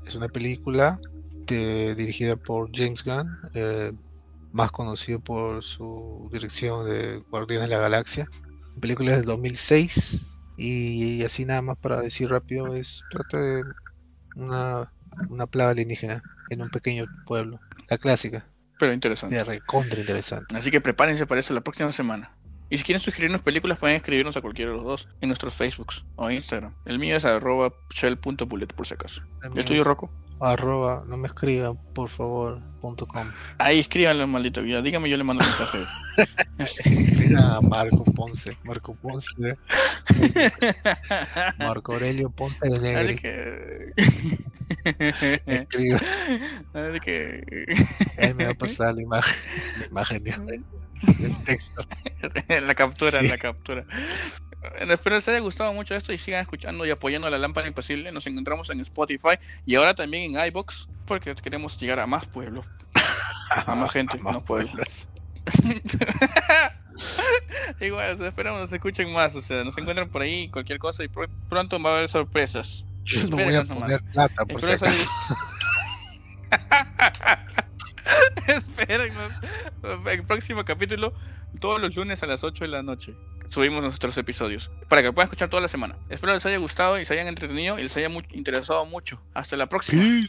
es 0.04 0.14
una 0.16 0.28
película 0.28 1.00
de- 1.46 1.94
dirigida 1.94 2.36
por 2.36 2.70
James 2.74 3.02
Gunn, 3.04 3.26
eh, 3.54 3.92
más 4.52 4.70
conocido 4.70 5.18
por 5.20 5.62
su 5.64 6.28
dirección 6.30 6.86
de 6.90 7.22
Guardianes 7.30 7.70
de 7.70 7.74
la 7.76 7.80
Galaxia. 7.80 8.28
La 8.74 8.80
película 8.80 9.12
es 9.12 9.16
del 9.18 9.26
2006 9.26 10.26
y, 10.56 11.22
así 11.24 11.44
nada 11.44 11.62
más 11.62 11.78
para 11.78 12.00
decir 12.00 12.30
rápido 12.30 12.74
es 12.74 13.04
trata 13.10 13.38
de 13.38 13.62
una, 14.36 14.92
una 15.28 15.46
plaga 15.46 15.70
alienígena 15.70 16.22
en 16.50 16.62
un 16.62 16.70
pequeño 16.70 17.06
pueblo. 17.26 17.60
La 17.88 17.98
clásica, 17.98 18.46
Pero 18.78 18.92
interesante. 18.92 19.36
de 19.36 19.44
recontra 19.44 20.00
interesante. 20.00 20.56
Así 20.56 20.70
que 20.70 20.80
prepárense 20.80 21.26
para 21.26 21.40
eso 21.40 21.54
la 21.54 21.60
próxima 21.60 21.92
semana. 21.92 22.36
Y 22.68 22.78
si 22.78 22.84
quieren 22.84 23.00
sugerirnos 23.00 23.42
películas, 23.42 23.78
pueden 23.78 23.96
escribirnos 23.96 24.36
a 24.36 24.40
cualquiera 24.40 24.72
de 24.72 24.76
los 24.78 24.84
dos 24.84 25.08
en 25.20 25.28
nuestros 25.28 25.54
Facebooks 25.54 26.04
o 26.16 26.30
Instagram. 26.30 26.74
El 26.84 26.98
mío 26.98 27.16
es 27.16 27.24
arroba 27.24 27.72
shell.bullet 27.94 28.66
por 28.66 28.86
si 28.86 28.94
acaso. 28.94 29.22
¿El 29.54 29.64
tuyo, 29.64 29.84
Rocco? 29.84 30.10
Arroba, 30.38 31.02
no 31.08 31.16
me 31.16 31.28
escriban, 31.28 31.76
por 31.94 32.10
favor, 32.10 32.60
punto 32.82 33.06
com. 33.06 33.26
Ahí 33.58 33.80
escríbanlo, 33.80 34.26
maldito. 34.26 34.62
Ya, 34.64 34.82
dígame, 34.82 35.08
yo 35.08 35.16
le 35.16 35.24
mando 35.24 35.42
un 35.42 35.48
mensaje. 35.48 35.78
Mira, 37.18 37.58
Marco 37.62 38.04
Ponce, 38.04 38.54
Marco 38.64 38.94
Ponce, 38.96 39.56
Marco 41.58 41.94
Aurelio 41.94 42.30
Ponce 42.30 42.58
de 42.68 42.78
Negri. 42.80 43.16
que. 43.16 43.92
Escribe, 45.46 46.00
Así 46.74 47.00
que. 47.00 47.42
él 48.18 48.34
me 48.34 48.44
va 48.44 48.50
a 48.52 48.54
pasar 48.54 48.94
la 48.94 49.02
imagen, 49.02 49.36
la 49.80 49.86
imagen 49.86 50.24
de- 50.24 50.60
del 51.18 51.44
texto. 51.44 51.82
la 52.66 52.74
captura, 52.74 53.20
Sí. 53.20 53.28
la 53.28 53.38
captura. 53.38 53.84
Espero 54.80 55.16
les 55.16 55.28
haya 55.28 55.38
gustado 55.40 55.72
mucho 55.72 55.94
esto 55.94 56.12
y 56.12 56.18
sigan 56.18 56.40
escuchando 56.40 56.84
y 56.86 56.90
apoyando 56.90 57.28
a 57.28 57.30
la 57.30 57.38
lámpara 57.38 57.68
imposible. 57.68 58.10
Nos 58.12 58.26
encontramos 58.26 58.68
en 58.70 58.80
Spotify 58.80 59.38
y 59.64 59.76
ahora 59.76 59.94
también 59.94 60.34
en 60.36 60.44
iBox 60.46 60.88
porque 61.06 61.34
queremos 61.36 61.78
llegar 61.78 62.00
a 62.00 62.06
más 62.06 62.26
pueblos. 62.26 62.66
A 63.50 63.74
más 63.74 63.92
gente, 63.92 64.18
Más 64.22 64.32
no 64.34 64.44
pueblos. 64.44 65.08
Igual, 67.80 68.14
o 68.14 68.18
sea, 68.18 68.28
esperamos 68.28 68.60
nos 68.60 68.72
escuchen 68.72 69.12
más. 69.12 69.34
O 69.34 69.42
sea, 69.42 69.62
nos 69.64 69.76
encuentran 69.78 70.08
por 70.08 70.22
ahí 70.22 70.48
cualquier 70.48 70.78
cosa 70.78 71.04
y 71.04 71.08
pr- 71.08 71.28
pronto 71.48 71.80
va 71.80 71.90
a 71.90 71.96
haber 71.98 72.08
sorpresas. 72.10 72.84
Yo 73.04 73.22
no 73.28 73.36
voy 73.36 73.54
a 73.54 73.64
plata, 73.64 74.44
por 74.46 74.64
Espero 74.64 74.92
Espérennos. 78.46 79.32
El 80.10 80.24
próximo 80.24 80.64
capítulo, 80.64 81.12
todos 81.60 81.80
los 81.80 81.94
lunes 81.94 82.22
a 82.22 82.26
las 82.26 82.44
8 82.44 82.64
de 82.64 82.68
la 82.68 82.82
noche, 82.82 83.14
subimos 83.46 83.82
nuestros 83.82 84.16
episodios. 84.18 84.70
Para 84.88 85.02
que 85.02 85.12
puedan 85.12 85.26
escuchar 85.26 85.48
toda 85.48 85.62
la 85.62 85.68
semana. 85.68 85.96
Espero 86.08 86.32
les 86.34 86.46
haya 86.46 86.58
gustado 86.58 87.00
y 87.00 87.04
se 87.04 87.14
hayan 87.14 87.26
entretenido 87.26 87.78
y 87.78 87.82
les 87.82 87.96
haya 87.96 88.10
interesado 88.30 88.86
mucho. 88.86 89.20
Hasta 89.34 89.56
la 89.56 89.68
próxima. 89.68 90.26